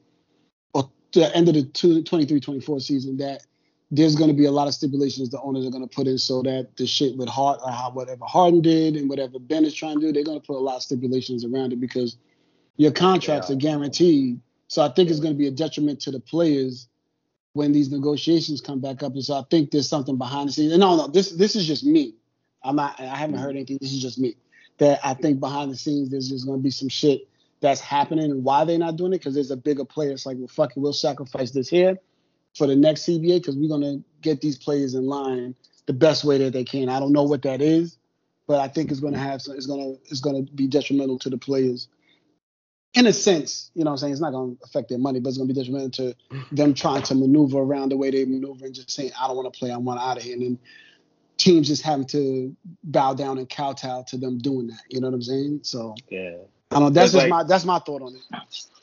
or 0.74 0.90
the 1.12 1.36
end 1.36 1.50
of 1.50 1.56
the 1.56 1.64
23-24 1.64 2.82
season 2.82 3.18
that 3.18 3.46
there's 3.92 4.16
going 4.16 4.30
to 4.30 4.36
be 4.36 4.46
a 4.46 4.52
lot 4.52 4.68
of 4.68 4.74
stipulations 4.74 5.30
the 5.30 5.42
owners 5.42 5.66
are 5.66 5.72
going 5.72 5.88
to 5.88 5.96
put 5.96 6.08
in 6.08 6.18
so 6.18 6.44
that 6.44 6.76
the 6.78 6.86
shit 6.86 7.18
with 7.18 7.28
Hart 7.28 7.60
or 7.64 7.72
how 7.72 7.90
whatever 7.90 8.26
Harden 8.26 8.62
did 8.62 8.96
and 8.96 9.10
whatever 9.10 9.40
Ben 9.40 9.66
is 9.66 9.74
trying 9.74 10.00
to 10.00 10.08
do, 10.08 10.14
they're 10.14 10.24
going 10.24 10.40
to 10.40 10.46
put 10.46 10.58
a 10.58 10.60
lot 10.60 10.78
of 10.78 10.84
stipulations 10.84 11.44
around 11.44 11.74
it 11.74 11.80
because 11.80 12.18
your 12.78 12.92
contracts 12.92 13.50
yeah. 13.50 13.56
are 13.56 13.60
guaranteed. 13.60 14.40
So 14.68 14.84
I 14.84 14.90
think 14.90 15.10
it's 15.10 15.20
going 15.20 15.34
to 15.34 15.38
be 15.38 15.48
a 15.48 15.52
detriment 15.52 16.02
to 16.02 16.12
the 16.12 16.20
players 16.20 16.88
when 17.54 17.72
these 17.72 17.90
negotiations 17.90 18.62
come 18.62 18.80
back 18.80 19.02
up. 19.02 19.14
And 19.14 19.24
so 19.24 19.34
I 19.34 19.44
think 19.50 19.72
there's 19.72 19.90
something 19.90 20.18
behind 20.18 20.50
the 20.50 20.54
scenes. 20.54 20.72
And 20.72 20.82
no, 20.82 20.96
no, 20.96 21.08
this 21.08 21.32
this 21.32 21.56
is 21.56 21.66
just 21.66 21.84
me. 21.84 22.14
I'm 22.64 22.76
not. 22.76 23.00
I 23.00 23.06
haven't 23.06 23.36
mm-hmm. 23.36 23.44
heard 23.44 23.56
anything. 23.56 23.80
This 23.82 23.92
is 23.92 24.02
just 24.02 24.20
me. 24.20 24.36
That 24.78 25.00
I 25.04 25.16
think 25.16 25.40
behind 25.40 25.72
the 25.72 25.76
scenes 25.76 26.12
there's 26.12 26.30
just 26.30 26.46
going 26.46 26.60
to 26.60 26.64
be 26.64 26.70
some 26.70 26.90
shit 26.90 27.28
that's 27.60 27.82
happening 27.82 28.32
and 28.32 28.44
why 28.44 28.66
they're 28.66 28.78
not 28.78 28.98
doing 28.98 29.14
it 29.14 29.18
because 29.18 29.34
there's 29.34 29.52
a 29.52 29.58
bigger 29.58 29.84
player. 29.84 30.12
It's 30.12 30.28
like, 30.28 30.38
well, 30.38 30.48
fuck 30.48 30.72
it, 30.72 30.78
we'll 30.78 30.94
sacrifice 30.94 31.52
this 31.52 31.68
here 31.68 31.98
for 32.58 32.68
the 32.68 32.76
next 32.76 33.04
CBA 33.04 33.38
because 33.38 33.56
we're 33.56 33.70
going 33.70 33.82
to 33.82 34.04
get 34.22 34.42
these 34.42 34.58
players 34.58 34.94
in 34.94 35.06
line 35.06 35.56
the 35.86 35.94
best 35.94 36.24
way 36.24 36.38
that 36.38 36.54
they 36.54 36.64
can. 36.64 36.90
I 36.90 37.00
don't 37.00 37.14
know 37.14 37.24
what 37.24 37.42
that 37.44 37.62
is, 37.62 37.98
but 38.48 38.60
I 38.60 38.68
think 38.68 38.92
it's 38.92 39.00
going 39.00 39.14
to 39.14 39.20
mm-hmm. 39.20 39.30
have 39.30 39.42
some. 39.42 39.56
It's 39.56 39.66
going 39.66 39.96
to 39.96 40.02
it's 40.12 40.22
going 40.22 40.46
to 40.46 40.52
be 40.54 40.68
detrimental 40.68 41.20
to 41.20 41.30
the 41.30 41.38
players 41.38 41.88
in 42.94 43.06
a 43.06 43.14
sense, 43.14 43.72
you 43.76 43.84
know 43.84 43.92
what 43.92 43.96
I'm 43.96 43.98
saying? 44.00 44.14
It's 44.14 44.22
not 44.22 44.32
going 44.32 44.58
to 44.58 44.64
affect 44.64 44.90
their 44.90 44.98
money, 44.98 45.20
but 45.20 45.30
it's 45.30 45.38
going 45.38 45.48
to 45.48 45.54
be 45.54 45.60
detrimental 45.60 45.90
to 45.92 46.16
them 46.52 46.74
trying 46.74 47.04
to 47.04 47.16
maneuver 47.16 47.60
around 47.60 47.90
the 47.90 47.98
way 47.98 48.10
they 48.10 48.26
maneuver 48.26 48.66
and 48.66 48.74
just 48.74 48.90
saying, 48.90 49.12
I 49.20 49.28
don't 49.28 49.38
want 49.38 49.54
to 49.54 49.58
play, 49.58 49.72
I 49.72 49.78
want 49.78 50.00
out 50.00 50.18
of 50.18 50.24
here. 50.24 50.34
And 50.34 50.42
then 50.42 50.60
teams 51.38 51.68
just 51.68 51.84
having 51.84 52.08
to 52.08 52.56
bow 52.84 53.14
down 53.14 53.38
and 53.38 53.48
kowtow 53.48 54.04
to 54.08 54.18
them 54.18 54.40
doing 54.40 54.68
that. 54.68 54.82
You 54.90 55.02
know 55.02 55.08
what 55.08 55.16
I'm 55.16 55.22
saying? 55.22 55.60
So, 55.64 55.96
yeah. 56.10 56.38
I 56.72 56.80
don't 56.80 56.94
know. 56.94 57.02
That's 57.02 57.14
just 57.14 57.16
like, 57.16 57.30
my 57.30 57.44
that's 57.44 57.66
my 57.66 57.80
thought 57.80 58.02
on 58.04 58.16
it. 58.16 58.22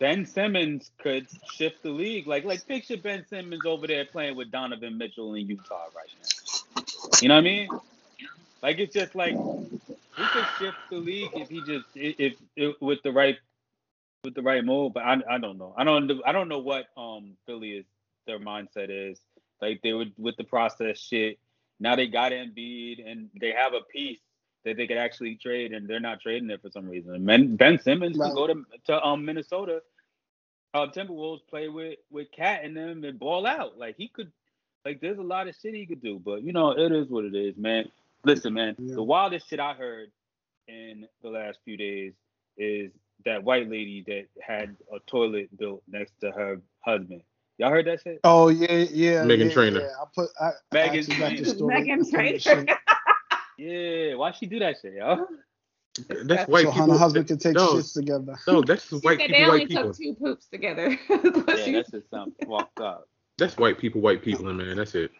Ben 0.00 0.26
Simmons 0.26 0.90
could 0.98 1.28
shift 1.44 1.82
the 1.82 1.90
league. 1.90 2.26
Like 2.26 2.44
like 2.44 2.66
picture 2.66 2.96
Ben 2.96 3.24
Simmons 3.28 3.64
over 3.66 3.86
there 3.86 4.04
playing 4.04 4.36
with 4.36 4.50
Donovan 4.50 4.98
Mitchell 4.98 5.34
in 5.34 5.46
Utah 5.46 5.86
right 5.94 6.10
now. 6.20 6.28
You 7.20 7.28
know 7.28 7.34
what 7.34 7.40
I 7.40 7.44
mean? 7.44 7.70
Like 8.62 8.78
it's 8.78 8.94
just 8.94 9.14
like 9.14 9.40
he 10.16 10.28
could 10.28 10.46
shift 10.58 10.78
the 10.90 10.98
league 10.98 11.30
if 11.34 11.48
he 11.48 11.60
just 11.62 11.86
if, 11.94 12.16
if, 12.18 12.34
if 12.56 12.76
with 12.80 13.02
the 13.04 13.12
right 13.12 13.36
with 14.24 14.34
the 14.34 14.42
right 14.42 14.64
move, 14.64 14.94
but 14.94 15.04
I, 15.04 15.18
I 15.30 15.38
don't 15.38 15.58
know. 15.58 15.74
I 15.76 15.84
don't 15.84 16.10
I 16.26 16.32
don't 16.32 16.48
know 16.48 16.58
what 16.58 16.86
um 16.96 17.36
Philly 17.46 17.70
is 17.72 17.86
their 18.26 18.38
mindset 18.40 18.88
is. 18.90 19.20
Like 19.62 19.80
they 19.82 19.92
would 19.92 20.12
with 20.18 20.36
the 20.36 20.44
process 20.44 20.98
shit. 20.98 21.38
Now 21.80 21.96
they 21.96 22.08
got 22.08 22.32
Embiid 22.32 23.08
and 23.08 23.30
they 23.40 23.52
have 23.52 23.74
a 23.74 23.82
piece 23.92 24.20
that 24.66 24.76
they 24.76 24.86
could 24.88 24.98
actually 24.98 25.36
trade, 25.36 25.72
and 25.72 25.88
they're 25.88 26.00
not 26.00 26.20
trading 26.20 26.50
it 26.50 26.60
for 26.60 26.70
some 26.70 26.88
reason. 26.88 27.14
And 27.14 27.24
ben, 27.24 27.56
ben 27.56 27.78
Simmons 27.78 28.18
Right. 28.18 28.26
could 28.28 28.34
go 28.34 28.46
to 28.48 28.64
to 28.86 29.02
um 29.02 29.24
Minnesota. 29.24 29.80
Uh, 30.74 30.88
Timberwolves 30.88 31.40
play 31.48 31.68
with 31.68 31.98
with 32.10 32.26
KAT 32.36 32.64
and 32.64 32.76
them 32.76 33.04
and 33.04 33.18
ball 33.18 33.46
out. 33.46 33.78
Like 33.78 33.96
he 33.96 34.08
could, 34.08 34.30
like 34.84 35.00
there's 35.00 35.18
a 35.18 35.22
lot 35.22 35.48
of 35.48 35.54
shit 35.62 35.74
he 35.74 35.86
could 35.86 36.02
do. 36.02 36.18
But 36.22 36.42
you 36.42 36.52
know, 36.52 36.72
it 36.72 36.92
is 36.92 37.08
what 37.08 37.24
it 37.24 37.34
is, 37.34 37.56
man. 37.56 37.86
Listen, 38.24 38.52
man. 38.52 38.74
Yeah. 38.78 38.96
The 38.96 39.02
wildest 39.02 39.48
shit 39.48 39.60
I 39.60 39.72
heard 39.72 40.10
in 40.68 41.06
the 41.22 41.30
last 41.30 41.58
few 41.64 41.76
days 41.76 42.12
is 42.58 42.90
that 43.24 43.44
white 43.44 43.70
lady 43.70 44.04
that 44.08 44.26
had 44.42 44.76
a 44.92 44.98
toilet 45.06 45.56
built 45.56 45.82
next 45.88 46.12
to 46.20 46.32
her 46.32 46.60
husband. 46.80 47.22
Y'all 47.58 47.70
heard 47.70 47.86
that 47.86 48.02
shit? 48.02 48.20
Oh 48.24 48.48
yeah, 48.48 48.84
yeah. 48.90 49.22
Meghan 49.22 49.46
yeah, 49.46 49.52
Trainor. 49.52 49.80
Yeah. 49.80 49.92
I 50.02 50.04
put 50.12 50.28
I, 50.40 50.50
Meghan 50.74 51.18
I 51.18 52.28
actually 52.34 52.64
got 52.64 52.78
Yeah. 53.58 54.14
Why 54.14 54.32
she 54.32 54.46
do 54.46 54.58
that 54.60 54.76
shit, 54.80 54.94
y'all? 54.94 55.26
That's 56.24 56.46
white 56.48 56.64
so 56.66 56.72
people. 56.72 56.92
her 56.92 56.98
husband 56.98 57.26
can 57.26 57.38
take 57.38 57.54
no, 57.54 57.74
shits 57.74 57.94
together. 57.94 58.36
no, 58.46 58.60
that's 58.60 58.88
just 58.88 59.02
She 59.02 59.06
white 59.06 59.18
said 59.18 59.28
people, 59.28 59.38
they 59.38 59.44
only 59.46 59.58
white 59.60 59.68
people. 59.68 59.84
took 59.84 59.96
two 59.96 60.14
poops 60.14 60.46
together. 60.46 60.98
Yeah, 61.08 61.64
She- 61.64 61.72
that's 61.72 61.90
just 61.90 62.10
something 62.10 62.46
fucked 62.48 62.80
up. 62.80 63.08
That's 63.38 63.56
white 63.56 63.78
people, 63.78 64.00
white 64.00 64.22
people, 64.22 64.52
man. 64.52 64.76
That's 64.76 64.94
it. 64.94 65.10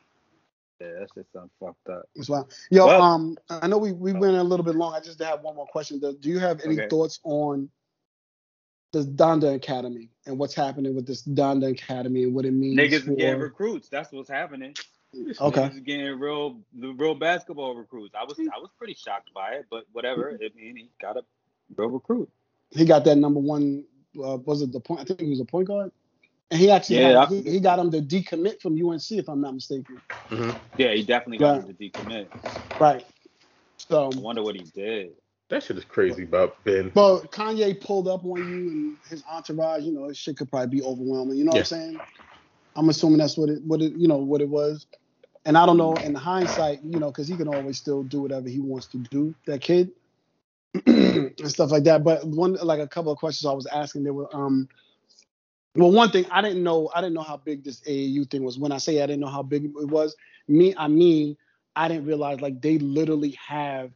Yeah, 0.81 0.89
that's 0.99 1.13
just 1.15 1.33
something 1.33 1.51
fucked 1.61 1.89
up. 1.89 2.03
That's 2.15 2.29
why. 2.29 2.43
Yo, 2.71 2.87
Well- 2.87 3.01
um, 3.03 3.39
I 3.49 3.67
know 3.67 3.79
we 3.79 3.93
we 3.93 4.13
went 4.13 4.37
a 4.37 4.43
little 4.43 4.65
bit 4.65 4.75
long. 4.75 4.93
I 4.95 5.01
just 5.01 5.19
have 5.23 5.41
one 5.41 5.57
more 5.57 5.67
question. 5.67 5.99
Do, 5.99 6.15
do 6.19 6.29
you 6.29 6.39
have 6.39 6.61
any 6.65 6.75
Okay. 6.79 6.89
thoughts 6.89 7.21
on 7.25 7.71
the 8.93 9.01
Donda 9.01 9.55
Academy 9.55 10.11
and 10.27 10.39
what's 10.39 10.55
happening 10.55 10.95
with 10.95 11.07
this 11.07 11.23
Donda 11.27 11.71
Academy 11.71 12.25
and 12.25 12.35
what 12.35 12.45
it 12.45 12.53
means 12.53 12.79
Niggas 12.79 13.07
for? 13.07 13.15
getting 13.15 13.41
recruits. 13.41 13.89
That's 13.89 14.13
what's 14.13 14.29
happening. 14.31 14.75
Okay. 15.41 15.63
Niggas 15.63 15.75
is 15.75 15.81
getting 15.81 16.19
real, 16.19 16.61
the 16.79 16.89
real 16.95 17.15
basketball 17.15 17.75
recruits. 17.77 18.15
I 18.19 18.25
was, 18.25 18.39
I 18.39 18.59
was 18.59 18.71
pretty 18.79 18.95
shocked 18.95 19.31
by 19.35 19.53
it, 19.55 19.67
but 19.71 19.85
whatever. 19.93 20.31
I 20.43 20.49
mean, 20.57 20.77
he 20.77 20.91
got 21.01 21.17
a 21.17 21.23
real 21.77 21.89
recruit. 21.91 22.31
He 22.71 22.85
got 22.85 23.05
that 23.05 23.17
number 23.17 23.41
one. 23.41 23.85
Uh, 24.17 24.39
was 24.39 24.63
it 24.63 24.73
the 24.73 24.81
point? 24.81 25.01
I 25.01 25.05
think 25.05 25.21
he 25.21 25.31
was 25.31 25.41
a 25.41 25.45
point 25.45 25.69
guard. 25.69 25.93
And 26.51 26.61
he 26.61 26.71
actually 26.71 26.97
Yeah, 26.97 27.09
had, 27.09 27.17
I- 27.17 27.27
he, 27.27 27.43
he 27.43 27.61
got 27.61 27.79
him 27.79 27.91
to 27.93 28.01
decommit 28.01 28.61
from 28.61 28.75
UNC, 28.75 29.11
if 29.13 29.29
I'm 29.29 29.41
not 29.41 29.55
mistaken. 29.55 30.01
hmm 30.29 30.51
Yeah, 30.79 30.93
he 30.95 31.03
definitely 31.03 31.39
got 31.39 31.61
Right. 31.61 31.69
him 31.69 31.77
to 31.77 31.91
decommit. 31.91 32.29
Right. 32.81 33.05
So, 33.79 34.11
I 34.15 34.19
wonder 34.21 34.43
what 34.43 34.57
he 34.57 34.63
did. 34.65 35.13
That 35.49 35.63
shit 35.63 35.77
is 35.79 35.85
crazy 35.85 36.25
about 36.25 36.63
Ben. 36.65 36.91
but 36.95 37.31
Kanye 37.31 37.81
pulled 37.81 38.09
up 38.09 38.25
on 38.25 38.43
you 38.45 38.69
and 38.71 38.97
his 39.09 39.23
entourage. 39.31 39.85
You 39.85 39.93
know, 39.93 40.09
his 40.09 40.19
shit 40.19 40.37
could 40.37 40.51
probably 40.51 40.79
be 40.79 40.83
overwhelming. 40.83 41.37
You 41.37 41.45
know 41.45 41.53
what 41.53 41.59
I'm 41.59 41.65
saying? 41.67 42.01
I'm 42.77 42.89
assuming 42.89 43.19
that's 43.19 43.37
what 43.39 43.49
it, 43.51 43.63
what 43.65 43.81
it, 43.83 43.93
you 43.95 44.09
know, 44.09 44.19
what 44.19 44.41
it 44.41 44.49
was. 44.49 44.87
And 45.47 45.57
I 45.57 45.65
don't 45.65 45.79
know 45.79 45.95
in 45.95 46.13
hindsight, 46.15 46.83
you 46.83 46.99
know, 46.99 47.07
because 47.07 47.29
he 47.29 47.37
can 47.37 47.47
always 47.47 47.79
still 47.79 48.03
do 48.03 48.21
whatever 48.21 48.49
he 48.49 48.59
wants 48.59 48.89
to 48.89 48.99
do, 48.99 49.33
that 49.47 49.61
kid, 49.61 49.93
and 50.87 51.51
stuff 51.51 51.71
like 51.71 51.85
that. 51.85 52.03
But 52.03 52.27
one, 52.27 52.55
like 52.55 52.81
a 52.81 52.89
couple 52.89 53.13
of 53.13 53.19
questions 53.19 53.47
I 53.49 53.53
was 53.55 53.67
asking, 53.67 54.03
there 54.03 54.13
were, 54.13 54.29
um, 54.35 54.69
well, 55.77 55.93
one 55.93 56.11
thing 56.11 56.27
I 56.33 56.43
didn't 56.43 56.65
know, 56.65 56.91
I 56.93 57.01
didn't 57.01 57.15
know 57.15 57.23
how 57.23 57.37
big 57.37 57.63
this 57.63 57.81
AAU 57.83 58.29
thing 58.29 58.43
was. 58.43 58.59
When 58.59 58.73
I 58.73 58.79
say 58.79 59.01
I 59.01 59.07
didn't 59.07 59.21
know 59.21 59.29
how 59.29 59.45
big 59.45 59.67
it 59.67 59.89
was, 59.89 60.17
me, 60.49 60.75
I 60.77 60.89
mean, 60.89 61.37
I 61.77 61.87
didn't 61.87 62.07
realize 62.07 62.41
like 62.41 62.61
they 62.61 62.79
literally 62.79 63.39
have 63.47 63.93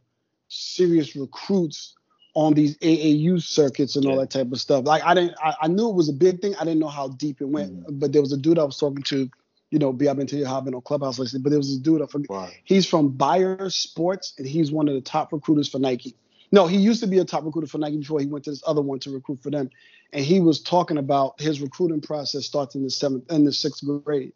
serious 0.47 1.17
recruits 1.17 1.95
on 2.33 2.53
these 2.53 2.77
AAU 2.77 3.41
circuits 3.41 3.97
and 3.97 4.05
all 4.05 4.17
that 4.19 4.29
type 4.29 4.49
of 4.53 4.61
stuff. 4.61 4.85
Like 4.85 5.03
I 5.03 5.13
didn't, 5.15 5.35
I, 5.43 5.55
I 5.63 5.67
knew 5.67 5.89
it 5.89 5.95
was 5.95 6.07
a 6.07 6.13
big 6.13 6.41
thing. 6.41 6.55
I 6.55 6.63
didn't 6.63 6.79
know 6.79 6.87
how 6.87 7.09
deep 7.09 7.41
it 7.41 7.49
went. 7.49 7.99
But 7.99 8.13
there 8.13 8.21
was 8.21 8.31
a 8.31 8.37
dude 8.37 8.57
I 8.57 8.63
was 8.63 8.77
talking 8.77 9.03
to, 9.03 9.29
you 9.71 9.79
know, 9.79 9.91
be 9.93 10.07
up 10.07 10.19
into 10.19 10.35
your 10.37 10.47
hobby 10.47 10.71
on 10.73 10.81
Clubhouse 10.81 11.17
listening. 11.17 11.41
But 11.41 11.49
there 11.49 11.59
was 11.59 11.69
this 11.69 11.77
dude 11.77 12.01
I 12.01 12.05
forget. 12.05 12.29
Wow. 12.29 12.49
He's 12.65 12.85
from 12.85 13.09
Bayer 13.09 13.69
Sports, 13.69 14.33
and 14.37 14.45
he's 14.45 14.71
one 14.71 14.87
of 14.87 14.93
the 14.93 15.01
top 15.01 15.31
recruiters 15.33 15.67
for 15.69 15.79
Nike. 15.79 16.15
No, 16.51 16.67
he 16.67 16.77
used 16.77 16.99
to 16.99 17.07
be 17.07 17.17
a 17.19 17.25
top 17.25 17.45
recruiter 17.45 17.67
for 17.67 17.77
Nike 17.77 17.97
before 17.97 18.19
he 18.19 18.25
went 18.25 18.43
to 18.43 18.51
this 18.51 18.61
other 18.67 18.81
one 18.81 18.99
to 18.99 19.09
recruit 19.11 19.41
for 19.41 19.49
them. 19.49 19.69
And 20.11 20.25
he 20.25 20.41
was 20.41 20.61
talking 20.61 20.97
about 20.97 21.39
his 21.39 21.61
recruiting 21.61 22.01
process 22.01 22.45
starts 22.45 22.75
in 22.75 22.83
the 22.83 22.89
seventh 22.89 23.31
in 23.31 23.45
the 23.45 23.53
sixth 23.53 23.83
grade 24.03 24.33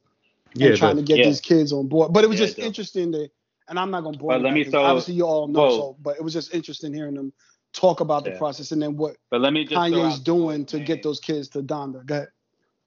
Yeah, 0.53 0.69
and 0.69 0.77
trying 0.77 0.95
to 0.95 1.01
get 1.01 1.17
Yeah. 1.17 1.25
these 1.25 1.41
kids 1.41 1.73
on 1.73 1.87
board. 1.89 2.13
But 2.13 2.23
it 2.23 2.27
was 2.27 2.39
Yeah, 2.39 2.45
just 2.45 2.59
it 2.59 2.63
interesting 2.63 3.11
to, 3.11 3.27
and 3.67 3.77
I'm 3.77 3.91
not 3.91 4.05
gonna 4.05 4.17
bore 4.17 4.29
But 4.29 4.37
you. 4.37 4.43
let 4.45 4.53
me 4.53 4.63
throw- 4.63 4.83
obviously 4.85 5.15
you 5.15 5.25
all 5.27 5.49
know. 5.49 5.59
whoa. 5.59 5.77
So, 5.77 5.97
but 6.01 6.15
it 6.15 6.23
was 6.23 6.31
just 6.31 6.53
interesting 6.53 6.93
hearing 6.93 7.15
them 7.15 7.33
talk 7.73 7.99
about 7.99 8.23
the 8.23 8.31
process 8.31 8.71
and 8.71 8.81
then 8.81 8.95
what 8.95 9.17
But 9.29 9.41
let 9.41 9.51
me 9.51 9.65
just 9.65 9.75
Kanye's 9.75 10.19
doing 10.21 10.65
to 10.67 10.77
name. 10.77 10.85
get 10.85 11.03
those 11.03 11.19
kids 11.19 11.49
to 11.49 11.61
Donda. 11.61 12.05
Go 12.05 12.15
ahead. 12.15 12.27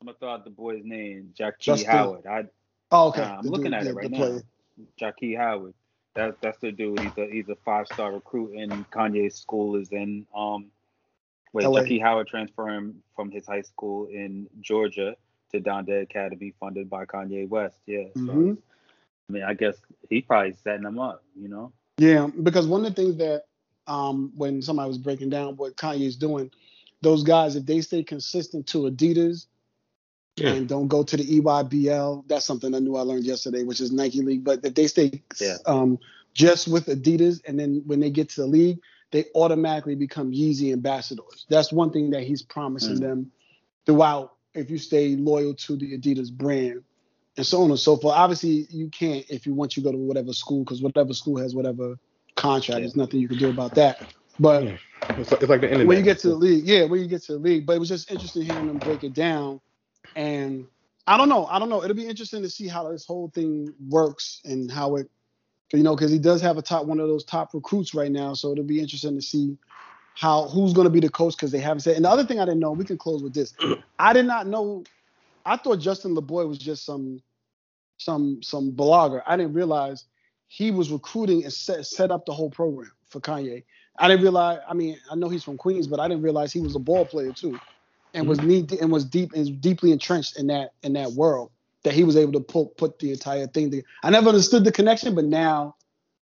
I'm 0.01 0.07
gonna 0.07 0.17
throw 0.19 0.31
out 0.31 0.45
the 0.45 0.51
boy's 0.51 0.85
name, 0.85 1.31
Jackie. 1.37 1.85
Howard. 1.85 2.27
I, 2.27 2.45
Oh, 2.91 3.09
okay. 3.09 3.21
Nah, 3.21 3.37
I'm 3.39 3.43
The 3.45 3.51
looking 3.51 3.65
dude, 3.67 3.75
at 3.75 3.85
yeah, 3.85 3.91
it 3.91 3.95
right 3.97 4.11
now. 4.11 4.17
player. 4.19 4.43
Jahki 5.01 5.37
Howard. 5.37 5.75
That's 6.15 6.37
that's 6.41 6.59
the 6.59 6.73
dude. 6.73 7.03
He's 7.03 7.13
a 7.19 7.27
he's 7.31 7.49
a 7.49 7.57
five 7.65 7.87
star 7.89 8.13
recruit, 8.13 8.55
and 8.57 8.89
Kanye's 8.91 9.35
school 9.35 9.77
is 9.77 9.91
in 9.91 10.27
um. 10.35 10.67
Wait, 11.53 11.67
LA. 11.67 11.81
Jahki 11.81 12.01
Howard 12.01 12.29
transferred 12.29 12.95
from 13.17 13.31
his 13.31 13.47
high 13.47 13.63
school 13.63 14.07
in 14.07 14.49
Georgia 14.61 15.17
to 15.53 15.61
Donda 15.61 16.03
Academy, 16.03 16.55
funded 16.61 16.89
by 16.89 17.05
Kanye 17.07 17.49
West. 17.49 17.79
Yeah. 17.87 18.05
So, 18.15 18.21
Mhm. 18.21 18.59
I 19.29 19.33
mean, 19.33 19.43
I 19.43 19.55
guess 19.55 19.77
he's 20.09 20.25
probably 20.25 20.55
setting 20.63 20.83
them 20.85 20.99
up. 20.99 21.23
You 21.37 21.49
know. 21.49 21.73
Yeah, 21.99 22.29
because 22.43 22.67
one 22.67 22.87
of 22.87 22.95
the 22.95 23.03
things 23.03 23.17
that 23.17 23.45
um, 23.87 24.33
when 24.37 24.63
somebody 24.63 24.89
was 24.89 24.99
breaking 24.99 25.31
down 25.31 25.57
what 25.57 25.77
Kanye's 25.77 26.17
doing, 26.17 26.51
those 27.03 27.23
guys, 27.23 27.57
if 27.57 27.67
they 27.67 27.81
stay 27.81 28.03
consistent 28.05 28.67
to 28.69 28.83
Adidas 28.91 29.47
Yeah. 30.41 30.53
and 30.53 30.69
don't 30.69 30.89
go 30.89 31.03
to 31.03 31.17
the 31.17 31.25
EYBL, 31.41 32.25
that's 32.29 32.45
something 32.45 32.75
I 32.75 32.79
knew 32.79 32.97
I 32.97 33.03
learned 33.03 33.25
yesterday, 33.25 33.63
which 33.65 33.81
is 33.81 33.93
Nike 33.93 34.23
League. 34.23 34.45
But 34.45 34.65
if 34.65 34.75
they 34.75 34.87
stay 34.87 35.23
Yeah. 35.41 35.57
um, 35.67 35.99
just 36.35 36.69
with 36.69 36.87
Adidas, 36.87 37.41
and 37.47 37.59
then 37.59 37.83
when 37.87 38.01
they 38.01 38.11
get 38.11 38.29
to 38.31 38.43
the 38.43 38.47
league, 38.47 38.79
they 39.11 39.25
automatically 39.35 39.95
become 39.95 40.31
Yeezy 40.33 40.73
ambassadors. 40.73 41.47
That's 41.49 41.73
one 41.73 41.91
thing 41.91 42.11
that 42.11 42.23
he's 42.25 42.43
promising 42.43 42.97
Mm. 42.97 43.01
them 43.01 43.33
throughout. 43.87 44.35
If 44.55 44.71
you 44.71 44.79
stay 44.79 45.17
loyal 45.17 45.55
to 45.55 45.77
the 45.77 45.97
Adidas 45.99 46.31
brand, 46.33 46.83
and 47.37 47.47
so 47.47 47.63
on 47.63 47.71
and 47.71 47.79
so 47.79 47.97
forth. 47.97 48.15
Obviously, 48.17 48.67
you 48.71 48.89
can't 48.89 49.25
if 49.29 49.47
you 49.47 49.55
want 49.55 49.77
you 49.77 49.83
go 49.83 49.93
to 49.93 49.97
whatever 49.99 50.33
school, 50.33 50.65
because 50.65 50.83
whatever 50.83 51.15
school 51.15 51.39
has 51.39 51.55
whatever 51.55 51.97
contract. 52.35 52.79
Yeah. 52.79 52.81
There's 52.81 52.97
nothing 52.97 53.21
you 53.21 53.29
can 53.29 53.39
do 53.39 53.49
about 53.51 53.75
that. 53.77 54.03
But 54.41 54.65
Yeah. 54.65 54.77
It's 55.11 55.31
like, 55.31 55.41
it's 55.43 55.49
like 55.51 55.61
the 55.61 55.69
internet. 55.69 55.87
when 55.87 55.97
you 55.99 56.03
get 56.03 56.19
to 56.21 56.29
the 56.31 56.35
league, 56.35 56.67
yeah, 56.67 56.85
when 56.85 57.01
you 57.01 57.07
get 57.07 57.23
to 57.23 57.33
the 57.35 57.39
league. 57.39 57.65
But 57.65 57.77
it 57.77 57.79
was 57.79 57.89
just 57.89 58.11
interesting 58.11 58.43
hearing 58.43 58.67
them 58.67 58.79
break 58.79 59.05
it 59.05 59.15
down. 59.15 59.61
And 60.17 60.67
I 61.07 61.17
don't 61.17 61.29
know, 61.29 61.47
I 61.47 61.59
don't 61.59 61.69
know. 61.69 61.83
It'll 61.83 61.97
be 61.97 62.07
interesting 62.07 62.43
to 62.43 62.51
see 62.51 62.69
how 62.69 62.91
this 62.91 63.07
whole 63.07 63.31
thing 63.35 63.73
works 63.89 64.41
and 64.45 64.71
how 64.71 64.97
it, 64.97 65.11
you 65.73 65.83
know, 65.83 65.95
because 65.95 66.11
he 66.11 66.19
does 66.19 66.41
have 66.43 66.59
a 66.59 66.63
top 66.63 66.87
one 66.87 67.01
of 67.01 67.09
those 67.09 67.25
top 67.25 67.55
recruits 67.55 67.95
right 67.95 68.11
now. 68.11 68.35
So 68.35 68.53
it'll 68.53 68.65
be 68.65 68.81
interesting 68.81 69.17
to 69.17 69.23
see 69.23 69.57
how 70.15 70.49
who's 70.49 70.73
going 70.73 70.87
to 70.87 70.91
be 70.91 71.01
the 71.01 71.09
coach 71.09 71.37
because 71.37 71.53
they 71.53 71.61
haven't 71.61 71.81
said. 71.81 71.97
And 71.97 72.05
the 72.05 72.11
other 72.11 72.25
thing 72.25 72.41
I 72.41 72.45
didn't 72.45 72.61
know, 72.61 72.73
we 72.73 72.85
can 72.85 72.99
close 72.99 73.23
with 73.23 73.35
this. 73.35 73.55
I 73.99 74.13
did 74.13 74.27
not 74.27 74.47
know. 74.47 74.85
I 75.47 75.57
thought 75.57 75.77
Justin 75.77 76.15
LaBoy 76.15 76.49
was 76.49 76.59
just 76.59 76.85
some 76.85 77.23
some 77.99 78.43
some 78.43 78.73
blogger. 78.73 79.23
I 79.27 79.37
didn't 79.37 79.53
realize 79.55 80.05
he 80.49 80.71
was 80.71 80.91
recruiting 80.91 81.45
and 81.45 81.53
set 81.53 81.87
set 81.87 82.11
up 82.11 82.27
the 82.27 82.33
whole 82.33 82.51
program 82.51 82.91
for 83.09 83.21
Kanye. 83.21 83.65
I 83.99 84.09
didn't 84.09 84.23
realize. 84.23 84.59
I 84.69 84.75
mean, 84.75 84.99
I 85.11 85.15
know 85.15 85.29
he's 85.29 85.45
from 85.45 85.57
Queens, 85.57 85.87
but 85.87 86.01
I 86.01 86.09
didn't 86.09 86.23
realize 86.23 86.53
he 86.53 86.61
was 86.61 86.75
a 86.75 86.81
ball 86.81 87.05
player 87.05 87.33
too, 87.33 87.59
and 88.15 88.27
was 88.27 88.41
neat 88.41 88.73
and 88.73 88.91
was 88.91 89.05
deep 89.05 89.33
and 89.35 89.61
deeply 89.61 89.93
entrenched 89.93 90.39
in 90.39 90.47
that 90.49 90.73
in 90.83 90.93
that 90.95 91.13
world 91.13 91.51
that 91.85 91.95
he 91.95 92.05
was 92.05 92.17
able 92.17 92.33
to 92.33 92.41
pull, 92.41 92.67
put 92.67 92.99
the 92.99 93.13
entire 93.13 93.47
thing 93.47 93.71
together. 93.71 93.87
I 94.03 94.11
never 94.11 94.29
understood 94.29 94.65
the 94.65 94.73
connection, 94.73 95.15
but 95.15 95.25
now 95.25 95.77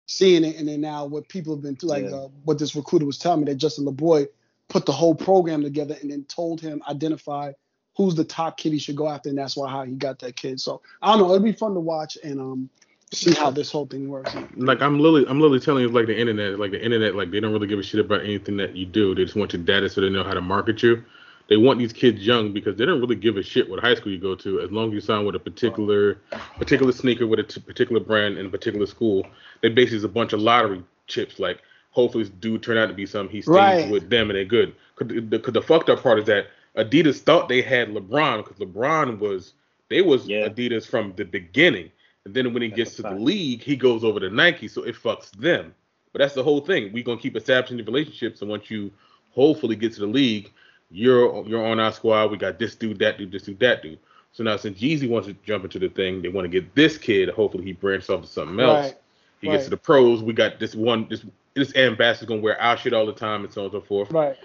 seeing 0.08 0.44
it 0.44 0.58
and 0.58 0.68
then 0.68 0.82
now 0.82 1.06
what 1.06 1.30
people 1.30 1.56
have 1.56 1.64
been 1.64 1.76
through, 1.76 1.90
like 1.90 2.04
Yeah. 2.06 2.16
uh, 2.16 2.28
what 2.44 2.60
this 2.60 2.76
recruiter 2.76 3.06
was 3.06 3.18
telling 3.18 3.42
me 3.42 3.46
that 3.46 3.56
Justin 3.56 3.86
LaBoy 3.86 4.28
put 4.70 4.86
the 4.86 4.92
whole 4.92 5.16
program 5.16 5.62
together 5.62 5.96
and 6.02 6.12
then 6.12 6.24
told 6.26 6.60
him 6.60 6.82
identify 6.90 7.52
who's 7.96 8.16
the 8.16 8.24
top 8.24 8.58
kid 8.58 8.74
he 8.74 8.80
should 8.80 8.96
go 8.96 9.08
after, 9.08 9.30
and 9.30 9.38
that's 9.38 9.56
why 9.56 9.70
how 9.70 9.84
he 9.84 9.94
got 9.94 10.18
that 10.20 10.36
kid. 10.36 10.60
So 10.60 10.82
I 11.02 11.12
don't 11.12 11.20
know. 11.20 11.26
It'll 11.36 11.44
be 11.44 11.52
fun 11.52 11.76
to 11.76 11.80
watch 11.80 12.18
and 12.24 12.40
um 12.40 12.70
see 13.12 13.32
how 13.34 13.52
this 13.52 13.72
whole 13.72 13.86
thing 13.86 14.10
works. 14.10 14.34
like 14.56 14.82
I'm 14.82 15.00
literally 15.00 15.28
I'm 15.28 15.40
literally 15.40 15.60
telling 15.60 15.84
you 15.84 15.90
like 15.90 16.08
the 16.08 16.20
internet 16.20 16.58
like 16.58 16.72
the 16.72 16.84
internet 16.84 17.16
like 17.16 17.30
they 17.30 17.40
don't 17.40 17.54
really 17.54 17.68
give 17.68 17.78
a 17.78 17.84
shit 17.84 18.00
about 18.04 18.24
anything 18.24 18.58
that 18.58 18.76
you 18.76 18.88
do 18.88 19.14
they 19.14 19.24
just 19.24 19.36
want 19.36 19.54
your 19.54 19.62
data 19.62 19.88
so 19.88 20.02
they 20.02 20.10
know 20.10 20.24
how 20.24 20.34
to 20.34 20.42
market 20.42 20.82
you 20.82 21.04
they 21.50 21.58
want 21.58 21.80
these 21.80 21.94
kids 21.94 22.26
young 22.26 22.54
because 22.54 22.76
they 22.78 22.86
don't 22.86 23.00
really 23.02 23.16
give 23.16 23.38
a 23.38 23.44
shit 23.44 23.70
what 23.70 23.80
high 23.80 23.96
school 23.96 24.12
you 24.12 24.18
go 24.18 24.36
to 24.36 24.60
as 24.62 24.72
long 24.72 24.88
as 24.90 24.94
you 24.94 25.02
sign 25.02 25.26
with 25.26 25.36
a 25.36 25.40
particular 25.40 26.18
particular 26.58 26.92
sneaker 26.92 27.28
with 27.28 27.40
a 27.40 27.44
t- 27.44 27.60
particular 27.62 28.00
brand 28.02 28.38
in 28.38 28.46
a 28.46 28.50
particular 28.50 28.86
school 28.86 29.26
they 29.62 29.70
basically 29.70 29.98
is 29.98 30.04
a 30.04 30.10
bunch 30.10 30.34
of 30.34 30.40
lottery 30.42 30.84
chips 31.08 31.40
like 31.40 31.62
hopefully 31.92 32.24
this 32.24 32.34
dude 32.40 32.64
turn 32.64 32.78
out 32.78 32.88
to 32.88 32.94
be 32.94 33.06
something 33.06 33.32
he 33.36 33.42
stays 33.42 33.54
Right. 33.54 33.90
with 33.92 34.10
them 34.10 34.30
and 34.30 34.38
they're 34.38 34.46
good 34.46 34.74
because 34.98 35.30
the, 35.30 35.40
'cause 35.40 35.54
the 35.54 35.62
fucked 35.62 35.90
up 35.90 36.02
part 36.02 36.20
is 36.20 36.26
that 36.26 36.48
Adidas 36.78 37.20
thought 37.20 37.50
they 37.50 37.62
had 37.62 37.90
LeBron 37.90 38.38
because 38.44 38.58
LeBron 38.58 39.20
was 39.20 39.54
they 39.90 40.02
was 40.02 40.28
Yeah. 40.28 40.48
Adidas 40.48 40.88
from 40.88 41.14
the 41.18 41.26
beginning 41.26 41.92
and 42.26 42.34
then 42.34 42.54
when 42.54 42.62
he 42.64 42.70
That's 42.70 42.78
gets 42.78 43.00
a 43.00 43.04
to 43.04 43.10
the 43.10 43.16
league, 43.16 43.62
he 43.62 43.76
goes 43.76 44.06
over 44.06 44.18
to 44.22 44.30
Nike, 44.30 44.70
so 44.70 44.84
it 44.84 44.96
fucks 44.96 45.30
them. 45.32 45.76
But 46.14 46.20
that's 46.20 46.34
the 46.34 46.42
whole 46.42 46.62
thing. 46.62 46.94
We're 46.94 47.04
gonna 47.04 47.20
keep 47.20 47.36
establishing 47.36 47.76
the 47.76 47.84
relationships, 47.84 48.42
and 48.42 48.50
once 48.50 48.72
you 48.72 48.92
hopefully 49.32 49.76
get 49.76 49.92
to 49.96 50.00
the 50.00 50.08
league, 50.08 50.50
you're 50.94 51.46
you're 51.48 51.66
on 51.66 51.80
our 51.80 51.92
squad. 51.92 52.32
We 52.32 52.38
got 52.38 52.60
this 52.60 52.76
dude, 52.76 53.00
that 53.00 53.18
dude, 53.18 53.32
this 53.32 53.44
dude, 53.44 53.60
that 53.60 53.82
dude. 53.82 54.00
So 54.32 54.44
now 54.44 54.58
since 54.58 54.80
Yeezy 54.80 55.10
wants 55.10 55.28
to 55.28 55.36
jump 55.46 55.64
into 55.64 55.80
the 55.80 55.90
thing, 55.90 56.22
they 56.22 56.30
want 56.30 56.46
to 56.46 56.50
get 56.50 56.74
this 56.76 56.98
kid. 56.98 57.30
Hopefully 57.30 57.64
he 57.64 57.74
branches 57.74 58.10
off 58.10 58.22
to 58.22 58.28
something 58.28 58.60
else. 58.60 58.92
Right. 58.92 58.98
He 59.42 59.48
gets 59.50 59.66
to 59.66 59.70
the 59.72 59.78
pros. 59.78 60.24
We 60.24 60.34
got 60.34 60.60
this 60.60 60.74
one, 60.74 61.08
this 61.10 61.26
this 61.54 61.76
ambassador's 61.76 62.30
gonna 62.30 62.42
wear 62.42 62.60
our 62.62 62.78
shit 62.78 62.94
all 62.94 63.06
the 63.06 63.14
time 63.14 63.44
and 63.44 63.54
so 63.54 63.62
on 63.62 63.66
and 63.66 63.74
so 63.74 63.82
forth. 63.82 64.12
Right. 64.12 64.38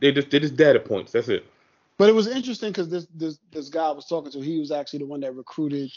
They 0.00 0.12
just 0.12 0.30
they 0.30 0.40
just 0.40 0.56
data 0.56 0.80
points. 0.80 1.12
That's 1.12 1.28
it. 1.28 1.46
But 1.98 2.08
it 2.08 2.12
was 2.12 2.26
interesting 2.26 2.70
because 2.70 2.88
this 2.88 3.06
this 3.14 3.38
this 3.52 3.68
guy 3.68 3.86
I 3.86 3.90
was 3.90 4.06
talking 4.06 4.32
to, 4.32 4.40
he 4.40 4.58
was 4.58 4.70
actually 4.70 5.00
the 5.00 5.06
one 5.06 5.20
that 5.20 5.34
recruited 5.34 5.90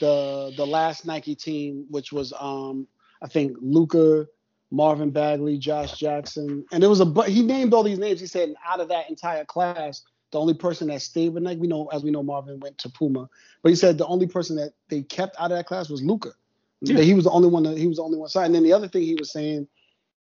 the 0.00 0.52
the 0.56 0.66
last 0.66 1.06
Nike 1.06 1.34
team, 1.34 1.86
which 1.90 2.12
was 2.12 2.32
um 2.38 2.86
I 3.22 3.28
think 3.28 3.56
Luka, 3.60 4.26
Marvin 4.70 5.10
Bagley, 5.10 5.58
Josh 5.58 5.98
Jackson, 5.98 6.64
and 6.72 6.82
it 6.82 6.88
was 6.88 7.00
a 7.00 7.06
but 7.06 7.28
he 7.28 7.42
named 7.42 7.72
all 7.72 7.82
these 7.82 7.98
names. 7.98 8.20
He 8.20 8.26
said 8.26 8.54
out 8.66 8.80
of 8.80 8.88
that 8.88 9.08
entire 9.08 9.44
class, 9.44 10.02
the 10.32 10.40
only 10.40 10.54
person 10.54 10.88
that 10.88 11.02
stayed 11.02 11.30
with 11.30 11.42
Nike, 11.42 11.60
we 11.60 11.68
know 11.68 11.86
as 11.86 12.02
we 12.02 12.10
know 12.10 12.22
Marvin 12.22 12.60
went 12.60 12.78
to 12.78 12.88
Puma, 12.88 13.28
but 13.62 13.68
he 13.68 13.76
said 13.76 13.98
the 13.98 14.06
only 14.06 14.26
person 14.26 14.56
that 14.56 14.72
they 14.88 15.02
kept 15.02 15.36
out 15.38 15.52
of 15.52 15.58
that 15.58 15.66
class 15.66 15.88
was 15.88 16.02
Luka. 16.02 16.32
Yeah. 16.80 17.00
He 17.00 17.14
was 17.14 17.24
the 17.24 17.30
only 17.30 17.48
one 17.48 17.62
that 17.62 17.78
he 17.78 17.86
was 17.86 17.96
the 17.96 18.02
only 18.02 18.18
one 18.18 18.28
signed. 18.28 18.46
And 18.46 18.54
then 18.56 18.62
the 18.62 18.72
other 18.72 18.88
thing 18.88 19.02
he 19.02 19.14
was 19.14 19.30
saying 19.32 19.66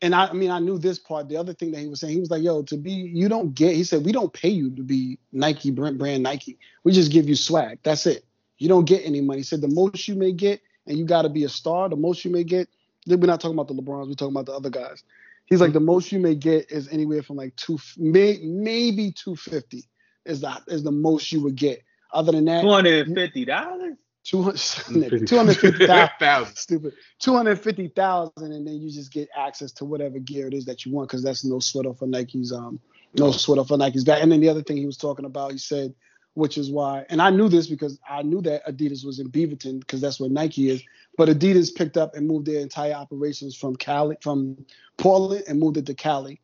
and 0.02 0.14
I, 0.14 0.26
I, 0.26 0.32
mean, 0.32 0.50
I 0.50 0.58
knew 0.58 0.78
this 0.78 0.98
part. 0.98 1.28
The 1.28 1.36
other 1.36 1.52
thing 1.52 1.72
that 1.72 1.80
he 1.80 1.86
was 1.86 2.00
saying, 2.00 2.14
he 2.14 2.20
was 2.20 2.30
like, 2.30 2.42
"Yo, 2.42 2.62
to 2.62 2.76
be, 2.76 2.92
you 2.92 3.28
don't 3.28 3.54
get." 3.54 3.74
He 3.74 3.84
said, 3.84 4.04
"We 4.04 4.12
don't 4.12 4.32
pay 4.32 4.48
you 4.48 4.70
to 4.76 4.82
be 4.82 5.18
Nike 5.32 5.70
brand, 5.70 5.98
brand 5.98 6.22
Nike. 6.22 6.58
We 6.84 6.92
just 6.92 7.12
give 7.12 7.28
you 7.28 7.34
swag. 7.34 7.78
That's 7.82 8.06
it. 8.06 8.24
You 8.58 8.68
don't 8.68 8.86
get 8.86 9.04
any 9.04 9.20
money." 9.20 9.40
He 9.40 9.44
said, 9.44 9.60
"The 9.60 9.68
most 9.68 10.08
you 10.08 10.14
may 10.14 10.32
get, 10.32 10.62
and 10.86 10.96
you 10.96 11.04
got 11.04 11.22
to 11.22 11.28
be 11.28 11.44
a 11.44 11.48
star. 11.48 11.88
The 11.88 11.96
most 11.96 12.24
you 12.24 12.30
may 12.30 12.44
get. 12.44 12.68
We're 13.06 13.16
not 13.16 13.40
talking 13.40 13.58
about 13.58 13.68
the 13.68 13.74
LeBrons. 13.74 14.08
We're 14.08 14.14
talking 14.14 14.34
about 14.34 14.46
the 14.46 14.54
other 14.54 14.70
guys." 14.70 15.02
He's 15.46 15.60
like, 15.60 15.72
"The 15.72 15.80
most 15.80 16.12
you 16.12 16.20
may 16.20 16.34
get 16.34 16.70
is 16.70 16.88
anywhere 16.88 17.22
from 17.22 17.36
like 17.36 17.56
two, 17.56 17.78
may, 17.96 18.38
maybe 18.42 19.12
two 19.12 19.36
fifty 19.36 19.84
is 20.24 20.40
that 20.42 20.62
is 20.68 20.82
the 20.82 20.92
most 20.92 21.32
you 21.32 21.42
would 21.42 21.56
get. 21.56 21.82
Other 22.12 22.32
than 22.32 22.44
that, 22.46 22.62
two 22.62 22.70
hundred 22.70 23.06
and 23.06 23.16
fifty 23.16 23.44
dollars." 23.44 23.96
250,000 24.24 26.46
stupid 26.56 26.92
250,000 27.20 28.52
and 28.52 28.66
then 28.66 28.74
you 28.74 28.90
just 28.90 29.12
get 29.12 29.28
access 29.34 29.72
to 29.72 29.84
whatever 29.84 30.18
gear 30.18 30.46
it 30.46 30.54
is 30.54 30.66
that 30.66 30.84
you 30.84 30.92
want 30.92 31.08
because 31.08 31.22
that's 31.22 31.44
no 31.44 31.58
sweat 31.58 31.86
off 31.86 32.02
of 32.02 32.08
Nike's 32.08 32.52
um 32.52 32.78
no 33.18 33.32
sweat 33.32 33.58
off 33.58 33.70
of 33.70 33.78
Nike's 33.78 34.04
back 34.04 34.22
and 34.22 34.30
then 34.30 34.40
the 34.40 34.48
other 34.48 34.62
thing 34.62 34.76
he 34.76 34.86
was 34.86 34.98
talking 34.98 35.24
about 35.24 35.52
he 35.52 35.58
said 35.58 35.94
which 36.34 36.58
is 36.58 36.70
why 36.70 37.06
and 37.08 37.22
I 37.22 37.30
knew 37.30 37.48
this 37.48 37.66
because 37.66 37.98
I 38.08 38.22
knew 38.22 38.42
that 38.42 38.66
Adidas 38.66 39.04
was 39.04 39.20
in 39.20 39.30
Beaverton 39.30 39.80
because 39.80 40.00
that's 40.00 40.20
where 40.20 40.30
Nike 40.30 40.68
is 40.68 40.82
but 41.20 41.28
Adidas 41.28 41.74
picked 41.74 41.98
up 41.98 42.14
and 42.14 42.26
moved 42.26 42.46
their 42.46 42.60
entire 42.60 42.94
operations 42.94 43.54
from 43.54 43.76
Cali 43.76 44.16
from 44.22 44.56
Portland 44.96 45.44
and 45.46 45.60
moved 45.60 45.76
it 45.76 45.84
to 45.84 45.94
Cali 45.94 46.40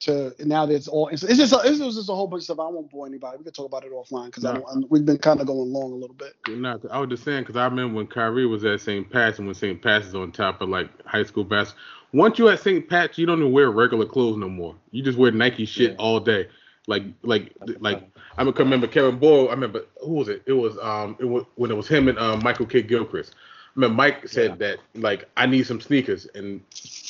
to 0.00 0.34
now 0.40 0.66
that 0.66 0.74
it's 0.74 0.88
all 0.88 1.06
it's, 1.06 1.22
it's 1.22 1.36
just 1.36 1.52
a, 1.52 1.60
it's 1.62 1.78
just 1.78 2.08
a 2.08 2.12
whole 2.12 2.26
bunch 2.26 2.40
of 2.40 2.44
stuff. 2.46 2.58
I 2.58 2.66
won't 2.66 2.90
bore 2.90 3.06
anybody. 3.06 3.38
We 3.38 3.44
can 3.44 3.52
talk 3.52 3.66
about 3.66 3.84
it 3.84 3.92
offline 3.92 4.26
because 4.26 4.42
no. 4.42 4.84
we've 4.90 5.06
been 5.06 5.18
kind 5.18 5.40
of 5.40 5.46
going 5.46 5.72
long 5.72 5.92
a 5.92 5.94
little 5.94 6.16
bit. 6.16 6.34
No, 6.48 6.80
I 6.90 6.98
was 6.98 7.08
just 7.08 7.22
saying 7.22 7.42
because 7.42 7.54
I 7.54 7.66
remember 7.66 7.94
when 7.94 8.08
Kyrie 8.08 8.46
was 8.46 8.64
at 8.64 8.80
St. 8.80 9.08
Pat's 9.08 9.38
and 9.38 9.46
when 9.46 9.54
St. 9.54 9.80
Pat's 9.80 10.08
is 10.08 10.16
on 10.16 10.32
top 10.32 10.60
of 10.60 10.68
like 10.68 10.88
high 11.06 11.22
school 11.22 11.44
basketball. 11.44 11.84
Once 12.12 12.36
you 12.36 12.48
at 12.48 12.58
St. 12.58 12.88
Pat's, 12.88 13.16
you 13.16 13.26
don't 13.26 13.38
even 13.38 13.52
wear 13.52 13.70
regular 13.70 14.06
clothes 14.06 14.38
no 14.38 14.48
more. 14.48 14.74
You 14.90 15.04
just 15.04 15.18
wear 15.18 15.30
Nike 15.30 15.66
shit 15.66 15.92
yeah. 15.92 15.96
all 15.98 16.18
day. 16.18 16.48
Like 16.88 17.04
like 17.22 17.52
like 17.78 18.10
I 18.36 18.42
remember 18.42 18.88
Kevin 18.88 19.20
Boyle. 19.20 19.46
I 19.46 19.52
remember 19.52 19.84
who 20.02 20.14
was 20.14 20.26
it? 20.26 20.42
It 20.46 20.54
was 20.54 20.76
um 20.78 21.16
it 21.20 21.26
was 21.26 21.44
when 21.54 21.70
it 21.70 21.74
was 21.74 21.86
him 21.86 22.08
and 22.08 22.18
um, 22.18 22.42
Michael 22.42 22.66
Kidd 22.66 22.88
Gilchrist. 22.88 23.36
I 23.76 23.80
mean, 23.80 23.94
Mike 23.94 24.28
said 24.28 24.50
yeah. 24.50 24.56
that 24.56 24.78
like 24.94 25.28
I 25.36 25.46
need 25.46 25.66
some 25.66 25.80
sneakers, 25.80 26.26
and, 26.34 26.60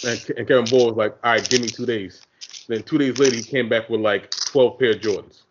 and 0.04 0.30
and 0.36 0.48
Kevin 0.48 0.64
Boyle 0.64 0.88
was 0.88 0.96
like, 0.96 1.16
all 1.24 1.32
right, 1.32 1.48
give 1.48 1.60
me 1.60 1.68
two 1.68 1.86
days. 1.86 2.22
Then 2.68 2.82
two 2.82 2.98
days 2.98 3.18
later, 3.18 3.36
he 3.36 3.42
came 3.42 3.68
back 3.68 3.88
with 3.88 4.00
like 4.00 4.30
12 4.30 4.78
pair 4.78 4.90
of 4.90 4.96
Jordans. 4.96 5.42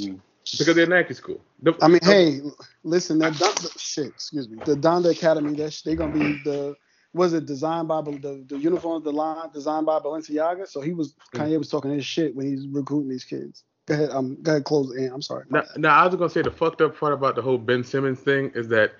Mm. 0.00 0.20
Because 0.58 0.74
they're 0.74 0.86
Nike 0.86 1.14
school. 1.14 1.40
The, 1.62 1.74
I 1.82 1.88
mean, 1.88 2.00
hey, 2.02 2.40
listen, 2.84 3.18
that 3.18 3.36
Don, 3.36 3.54
shit, 3.76 4.06
excuse 4.06 4.48
me, 4.48 4.58
the 4.64 4.76
Donda 4.76 5.10
Academy, 5.10 5.54
that 5.56 5.80
they're 5.84 5.96
gonna 5.96 6.12
be 6.12 6.40
the 6.44 6.76
was 7.12 7.32
it 7.32 7.46
designed 7.46 7.88
by 7.88 8.02
the 8.02 8.44
the 8.48 8.58
uniforms, 8.58 9.04
the 9.04 9.12
line 9.12 9.48
designed 9.52 9.86
by 9.86 9.98
Balenciaga. 9.98 10.68
So 10.68 10.80
he 10.80 10.92
was 10.92 11.14
Kanye 11.34 11.58
was 11.58 11.68
talking 11.68 11.92
his 11.92 12.04
shit 12.04 12.34
when 12.34 12.46
he's 12.46 12.66
recruiting 12.66 13.08
these 13.08 13.24
kids. 13.24 13.64
Go 13.86 13.94
ahead, 13.94 14.10
um, 14.10 14.36
go 14.42 14.52
ahead, 14.52 14.64
close 14.64 14.94
in. 14.96 15.12
I'm 15.12 15.22
sorry. 15.22 15.44
Now, 15.50 15.62
now, 15.76 15.98
I 15.98 16.06
was 16.06 16.14
gonna 16.14 16.30
say 16.30 16.42
the 16.42 16.50
fucked 16.50 16.80
up 16.80 16.98
part 16.98 17.12
about 17.12 17.36
the 17.36 17.42
whole 17.42 17.58
Ben 17.58 17.84
Simmons 17.84 18.20
thing 18.20 18.50
is 18.54 18.68
that 18.68 18.92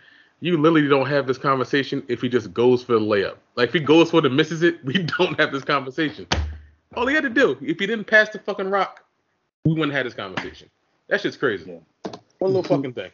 you 0.44 0.58
literally 0.58 0.86
don't 0.86 1.06
have 1.06 1.26
this 1.26 1.38
conversation 1.38 2.02
if 2.06 2.20
he 2.20 2.28
just 2.28 2.52
goes 2.52 2.84
for 2.84 2.92
the 2.92 3.00
layup. 3.00 3.36
Like 3.56 3.68
if 3.68 3.72
he 3.72 3.80
goes 3.80 4.10
for 4.10 4.18
it 4.18 4.26
and 4.26 4.36
misses 4.36 4.62
it, 4.62 4.84
we 4.84 5.02
don't 5.02 5.40
have 5.40 5.52
this 5.52 5.64
conversation. 5.64 6.26
All 6.94 7.06
he 7.06 7.14
had 7.14 7.22
to 7.22 7.30
do, 7.30 7.52
if 7.62 7.78
he 7.78 7.86
didn't 7.86 8.04
pass 8.04 8.28
the 8.28 8.38
fucking 8.38 8.68
rock, 8.68 9.04
we 9.64 9.72
wouldn't 9.72 9.94
have 9.94 10.04
this 10.04 10.12
conversation. 10.12 10.68
That 11.08 11.22
shit's 11.22 11.38
crazy. 11.38 11.70
Yeah. 11.72 12.12
One 12.40 12.52
little 12.52 12.62
fucking 12.62 12.92
thing. 12.92 13.10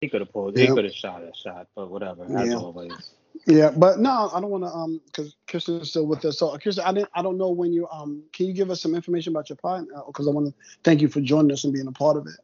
He 0.00 0.08
could 0.08 0.22
have 0.22 0.32
pulled. 0.32 0.56
He 0.56 0.66
could 0.66 0.84
have 0.84 0.94
shot 0.94 1.22
a 1.22 1.30
shot, 1.34 1.68
but 1.76 1.90
whatever. 1.90 2.24
As 2.24 2.48
yeah. 2.48 2.56
always. 2.56 3.12
Yeah, 3.46 3.70
but 3.70 3.98
no, 3.98 4.30
I 4.32 4.40
don't 4.40 4.50
want 4.50 4.64
to 4.64 4.70
um 4.70 5.00
because 5.06 5.36
Kirsten's 5.46 5.90
still 5.90 6.06
with 6.06 6.24
us. 6.24 6.38
So 6.38 6.56
Kirsten, 6.56 6.84
I 6.84 6.92
didn't, 6.92 7.10
I 7.14 7.20
don't 7.20 7.36
know 7.36 7.50
when 7.50 7.70
you 7.74 7.86
um 7.88 8.22
can 8.32 8.46
you 8.46 8.54
give 8.54 8.70
us 8.70 8.80
some 8.80 8.94
information 8.94 9.34
about 9.34 9.50
your 9.50 9.56
pod 9.56 9.88
because 10.06 10.26
uh, 10.26 10.30
I 10.30 10.32
want 10.32 10.46
to 10.46 10.54
thank 10.84 11.02
you 11.02 11.08
for 11.08 11.20
joining 11.20 11.52
us 11.52 11.64
and 11.64 11.72
being 11.72 11.86
a 11.86 11.92
part 11.92 12.16
of 12.16 12.26
it. 12.26 12.36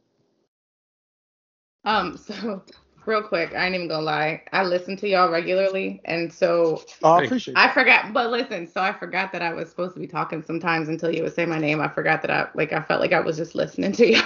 Um, 1.84 2.18
so 2.26 2.62
real 3.06 3.22
quick, 3.22 3.54
I 3.54 3.66
ain't 3.66 3.74
even 3.74 3.88
gonna 3.88 4.02
lie. 4.02 4.42
I 4.52 4.64
listen 4.64 4.96
to 4.98 5.08
y'all 5.08 5.30
regularly, 5.30 6.00
and 6.04 6.32
so 6.32 6.82
oh, 7.02 7.12
I 7.12 7.24
appreciate. 7.24 7.56
I 7.56 7.72
forgot, 7.72 8.12
but 8.12 8.30
listen, 8.30 8.66
so 8.66 8.80
I 8.80 8.92
forgot 8.92 9.32
that 9.32 9.42
I 9.42 9.52
was 9.52 9.70
supposed 9.70 9.94
to 9.94 10.00
be 10.00 10.06
talking 10.06 10.42
sometimes 10.42 10.88
until 10.88 11.14
you 11.14 11.22
would 11.22 11.34
say 11.34 11.46
my 11.46 11.58
name. 11.58 11.80
I 11.80 11.88
forgot 11.88 12.22
that 12.22 12.30
I 12.30 12.48
like 12.54 12.72
I 12.72 12.82
felt 12.82 13.00
like 13.00 13.12
I 13.12 13.20
was 13.20 13.36
just 13.36 13.54
listening 13.54 13.92
to 13.92 14.12
you. 14.12 14.22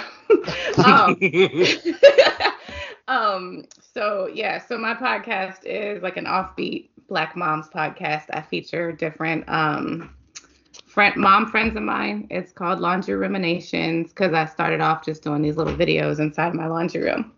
um, 0.85 1.17
um, 3.07 3.65
so 3.79 4.29
yeah, 4.33 4.57
so 4.57 4.77
my 4.77 4.93
podcast 4.93 5.63
is 5.65 6.01
like 6.01 6.17
an 6.17 6.25
offbeat 6.25 6.89
Black 7.07 7.35
moms 7.35 7.67
podcast. 7.67 8.25
I 8.31 8.41
feature 8.41 8.91
different 8.91 9.47
um 9.47 10.15
friend 10.85 11.15
mom 11.15 11.47
friends 11.51 11.75
of 11.75 11.83
mine. 11.83 12.27
It's 12.29 12.51
called 12.51 12.79
Laundry 12.79 13.15
Ruminations 13.15 14.09
because 14.09 14.33
I 14.33 14.45
started 14.45 14.81
off 14.81 15.05
just 15.05 15.23
doing 15.23 15.41
these 15.41 15.57
little 15.57 15.75
videos 15.75 16.19
inside 16.19 16.53
my 16.53 16.67
laundry 16.67 17.03
room 17.03 17.31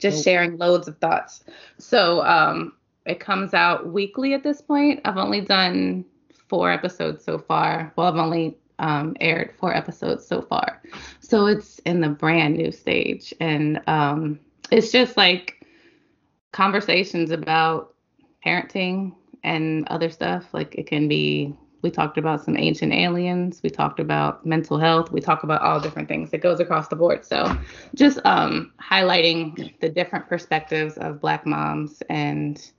just 0.00 0.24
sharing 0.24 0.56
loads 0.56 0.88
of 0.88 0.98
thoughts. 0.98 1.44
So 1.78 2.24
um, 2.24 2.72
it 3.06 3.20
comes 3.20 3.54
out 3.54 3.92
weekly 3.92 4.34
at 4.34 4.42
this 4.42 4.60
point. 4.60 5.00
I've 5.04 5.16
only 5.16 5.40
done 5.40 6.04
four 6.48 6.70
episodes 6.70 7.24
so 7.24 7.38
far. 7.38 7.92
Well, 7.96 8.06
I've 8.08 8.16
only 8.16 8.56
um, 8.78 9.16
aired 9.20 9.54
four 9.58 9.74
episodes 9.74 10.26
so 10.26 10.42
far. 10.42 10.82
So 11.20 11.46
it's 11.46 11.78
in 11.80 12.00
the 12.00 12.08
brand 12.08 12.56
new 12.56 12.72
stage. 12.72 13.32
And 13.40 13.80
um, 13.86 14.40
it's 14.70 14.90
just 14.90 15.16
like 15.16 15.66
conversations 16.52 17.30
about 17.30 17.94
parenting 18.44 19.14
and 19.44 19.86
other 19.88 20.10
stuff. 20.10 20.52
Like 20.52 20.74
it 20.74 20.86
can 20.86 21.08
be 21.08 21.54
we 21.82 21.90
talked 21.90 22.18
about 22.18 22.44
some 22.44 22.56
ancient 22.56 22.92
aliens. 22.92 23.60
We 23.62 23.70
talked 23.70 24.00
about 24.00 24.44
mental 24.44 24.78
health. 24.78 25.10
We 25.10 25.20
talk 25.20 25.42
about 25.42 25.62
all 25.62 25.80
different 25.80 26.08
things. 26.08 26.30
It 26.32 26.42
goes 26.42 26.60
across 26.60 26.88
the 26.88 26.96
board. 26.96 27.24
So 27.24 27.56
just 27.94 28.18
um, 28.24 28.72
highlighting 28.80 29.78
the 29.80 29.88
different 29.88 30.28
perspectives 30.28 30.98
of 30.98 31.20
Black 31.20 31.46
moms, 31.46 32.02
and 32.08 32.70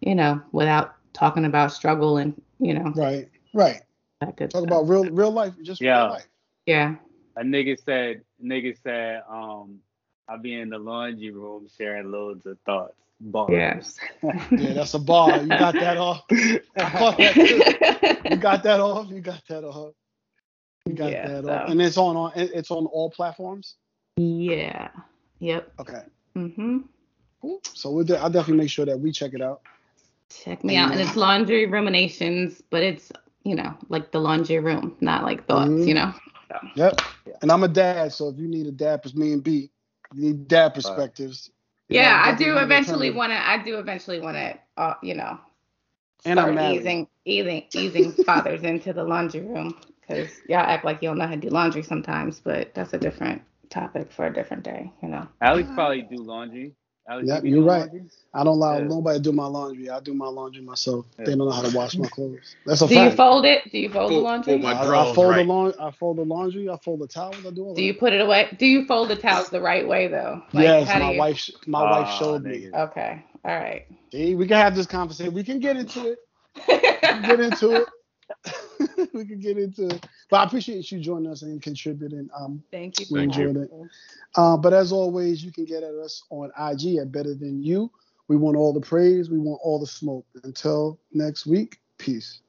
you 0.00 0.14
know, 0.14 0.40
without 0.52 0.94
talking 1.12 1.44
about 1.44 1.72
struggle 1.72 2.18
and 2.18 2.40
you 2.58 2.74
know. 2.74 2.92
Right. 2.94 3.28
Right. 3.54 3.80
Talk 4.20 4.34
stuff. 4.50 4.64
about 4.64 4.88
real 4.88 5.04
real 5.04 5.30
life, 5.30 5.54
just 5.62 5.80
yeah. 5.80 6.02
real 6.02 6.10
life. 6.10 6.26
Yeah. 6.66 6.96
A 7.36 7.42
nigga 7.42 7.82
said, 7.82 8.22
nigga 8.44 8.76
said, 8.82 9.22
um, 9.30 9.78
I'll 10.28 10.38
be 10.38 10.54
in 10.54 10.68
the 10.68 10.78
laundry 10.78 11.30
room 11.30 11.68
sharing 11.76 12.10
loads 12.10 12.44
of 12.44 12.58
thoughts. 12.66 12.94
Bars. 13.20 13.50
Yes. 13.52 13.98
yeah, 14.50 14.72
that's 14.72 14.94
a 14.94 14.98
bar. 14.98 15.42
You 15.42 15.48
got 15.48 15.74
that 15.74 15.98
off. 15.98 16.26
that 16.30 18.20
you 18.24 18.36
got 18.36 18.62
that 18.62 18.80
off. 18.80 19.10
You 19.10 19.20
got 19.20 19.42
that 19.48 19.64
off. 19.64 19.92
You 20.86 20.94
got 20.94 21.12
yeah, 21.12 21.28
that 21.28 21.44
so. 21.44 21.50
off. 21.50 21.68
And 21.68 21.82
it's 21.82 21.98
on, 21.98 22.16
on 22.16 22.32
it's 22.34 22.70
on 22.70 22.86
all 22.86 23.10
platforms. 23.10 23.76
Yeah. 24.16 24.88
Yep. 25.40 25.72
Okay. 25.80 26.02
Mhm. 26.36 26.84
Cool. 27.42 27.60
So 27.74 27.90
we'll 27.90 28.04
de- 28.04 28.18
I'll 28.18 28.30
definitely 28.30 28.62
make 28.62 28.70
sure 28.70 28.86
that 28.86 28.98
we 28.98 29.12
check 29.12 29.34
it 29.34 29.42
out. 29.42 29.60
Check 30.30 30.64
me 30.64 30.76
out, 30.76 30.92
and 30.92 31.00
it's 31.00 31.16
laundry 31.16 31.66
ruminations, 31.66 32.62
but 32.70 32.82
it's 32.82 33.12
you 33.44 33.54
know 33.54 33.74
like 33.88 34.12
the 34.12 34.20
laundry 34.20 34.58
room, 34.60 34.96
not 35.00 35.24
like 35.24 35.46
thoughts. 35.46 35.70
Mm-hmm. 35.70 35.88
You 35.88 35.94
know. 35.94 36.14
So. 36.48 36.58
Yep. 36.74 37.00
Yeah. 37.26 37.34
And 37.42 37.52
I'm 37.52 37.62
a 37.62 37.68
dad, 37.68 38.12
so 38.12 38.28
if 38.28 38.38
you 38.38 38.48
need 38.48 38.66
a 38.66 38.72
dad, 38.72 39.00
it's 39.04 39.14
me 39.14 39.32
and 39.32 39.42
B, 39.42 39.70
you 40.14 40.22
need 40.22 40.48
dad 40.48 40.74
perspectives. 40.74 41.50
Yeah, 41.90 42.22
I 42.24 42.34
do 42.34 42.56
eventually 42.56 43.10
want 43.10 43.32
to. 43.32 43.48
I 43.48 43.62
do 43.62 43.78
eventually 43.78 44.20
want 44.20 44.36
to. 44.36 44.58
Uh, 44.76 44.94
you 45.02 45.14
know, 45.14 45.38
and 46.24 46.38
I'm 46.38 46.58
easing 46.58 47.08
easing 47.24 47.64
easing 47.74 48.12
fathers 48.24 48.62
into 48.62 48.92
the 48.92 49.04
laundry 49.04 49.40
room 49.40 49.76
because 50.00 50.30
y'all 50.48 50.58
act 50.58 50.84
like 50.84 51.02
you 51.02 51.08
don't 51.08 51.18
know 51.18 51.26
how 51.26 51.34
to 51.34 51.40
do 51.40 51.48
laundry 51.48 51.82
sometimes, 51.82 52.40
but 52.40 52.74
that's 52.74 52.92
a 52.92 52.98
different 52.98 53.42
topic 53.70 54.12
for 54.12 54.26
a 54.26 54.32
different 54.32 54.62
day. 54.62 54.90
You 55.02 55.08
know. 55.08 55.26
Alex 55.40 55.68
probably 55.74 56.02
do 56.02 56.22
laundry. 56.22 56.74
Alex, 57.10 57.26
yeah, 57.26 57.40
you 57.42 57.60
are 57.62 57.64
right. 57.64 57.80
Laundry? 57.80 58.02
I 58.32 58.44
don't 58.44 58.54
allow 58.54 58.78
yeah. 58.78 58.84
nobody 58.84 59.18
to 59.18 59.22
do 59.22 59.32
my 59.32 59.46
laundry. 59.46 59.90
I 59.90 59.98
do 59.98 60.14
my 60.14 60.28
laundry 60.28 60.62
myself. 60.62 61.06
Yeah. 61.18 61.24
They 61.24 61.30
don't 61.32 61.48
know 61.48 61.50
how 61.50 61.62
to 61.62 61.76
wash 61.76 61.96
my 61.96 62.06
clothes. 62.12 62.54
That's 62.64 62.82
a 62.82 62.86
do 62.86 62.94
fact. 62.94 63.04
Do 63.04 63.10
you 63.10 63.16
fold 63.16 63.44
it? 63.44 63.72
Do 63.72 63.78
you 63.78 63.88
fold, 63.88 64.10
fold 64.10 64.20
the 64.20 64.24
laundry? 64.24 64.62
Fold 64.62 64.64
I, 64.64 65.10
I, 65.10 65.14
fold 65.14 65.30
right. 65.30 65.36
the 65.38 65.52
laundry. 65.52 65.80
I 65.80 65.90
fold 65.90 66.18
the 66.18 66.22
laundry. 66.22 66.70
I 66.70 66.76
fold 66.76 67.00
the 67.00 67.08
towels. 67.08 67.44
I 67.44 67.50
do 67.50 67.64
all 67.64 67.74
Do 67.74 67.82
you 67.82 67.94
put 67.94 68.12
it 68.12 68.20
away? 68.20 68.54
Do 68.56 68.66
you 68.66 68.86
fold 68.86 69.08
the 69.08 69.16
towels 69.16 69.50
the 69.50 69.60
right 69.60 69.86
way 69.86 70.06
though? 70.06 70.40
Like, 70.52 70.62
yes, 70.62 70.86
my 70.86 71.10
you... 71.10 71.18
wife. 71.18 71.50
My 71.66 71.80
oh, 71.80 71.84
wife 71.84 72.06
ah, 72.08 72.18
showed 72.20 72.44
me. 72.44 72.70
Okay. 72.72 73.24
All 73.44 73.56
right. 73.56 73.86
See, 74.12 74.36
we 74.36 74.46
can 74.46 74.58
have 74.58 74.76
this 74.76 74.86
conversation. 74.86 75.34
We 75.34 75.42
can 75.42 75.58
get 75.58 75.76
into 75.76 76.12
it. 76.12 76.18
get 77.26 77.40
into 77.40 77.72
it. 77.72 77.88
we 79.14 79.24
can 79.24 79.40
get 79.40 79.58
into 79.58 79.86
it. 79.86 80.06
But 80.30 80.38
I 80.38 80.44
appreciate 80.44 80.90
you 80.90 81.00
joining 81.00 81.30
us 81.30 81.42
and 81.42 81.60
contributing. 81.62 82.28
Um, 82.38 82.62
Thank 82.70 82.98
you. 83.00 83.06
we 83.10 83.20
Thank 83.20 83.36
enjoyed 83.36 83.56
it. 83.56 83.70
Uh, 84.36 84.56
but 84.56 84.72
as 84.72 84.92
always, 84.92 85.44
you 85.44 85.52
can 85.52 85.64
get 85.64 85.82
at 85.82 85.94
us 85.94 86.22
on 86.30 86.50
IG 86.58 86.96
at 86.96 87.12
Better 87.12 87.34
Than 87.34 87.62
You. 87.62 87.90
We 88.28 88.36
want 88.36 88.56
all 88.56 88.72
the 88.72 88.80
praise. 88.80 89.28
We 89.28 89.38
want 89.38 89.60
all 89.62 89.80
the 89.80 89.86
smoke. 89.86 90.24
Until 90.44 91.00
next 91.12 91.46
week, 91.46 91.78
peace. 91.98 92.40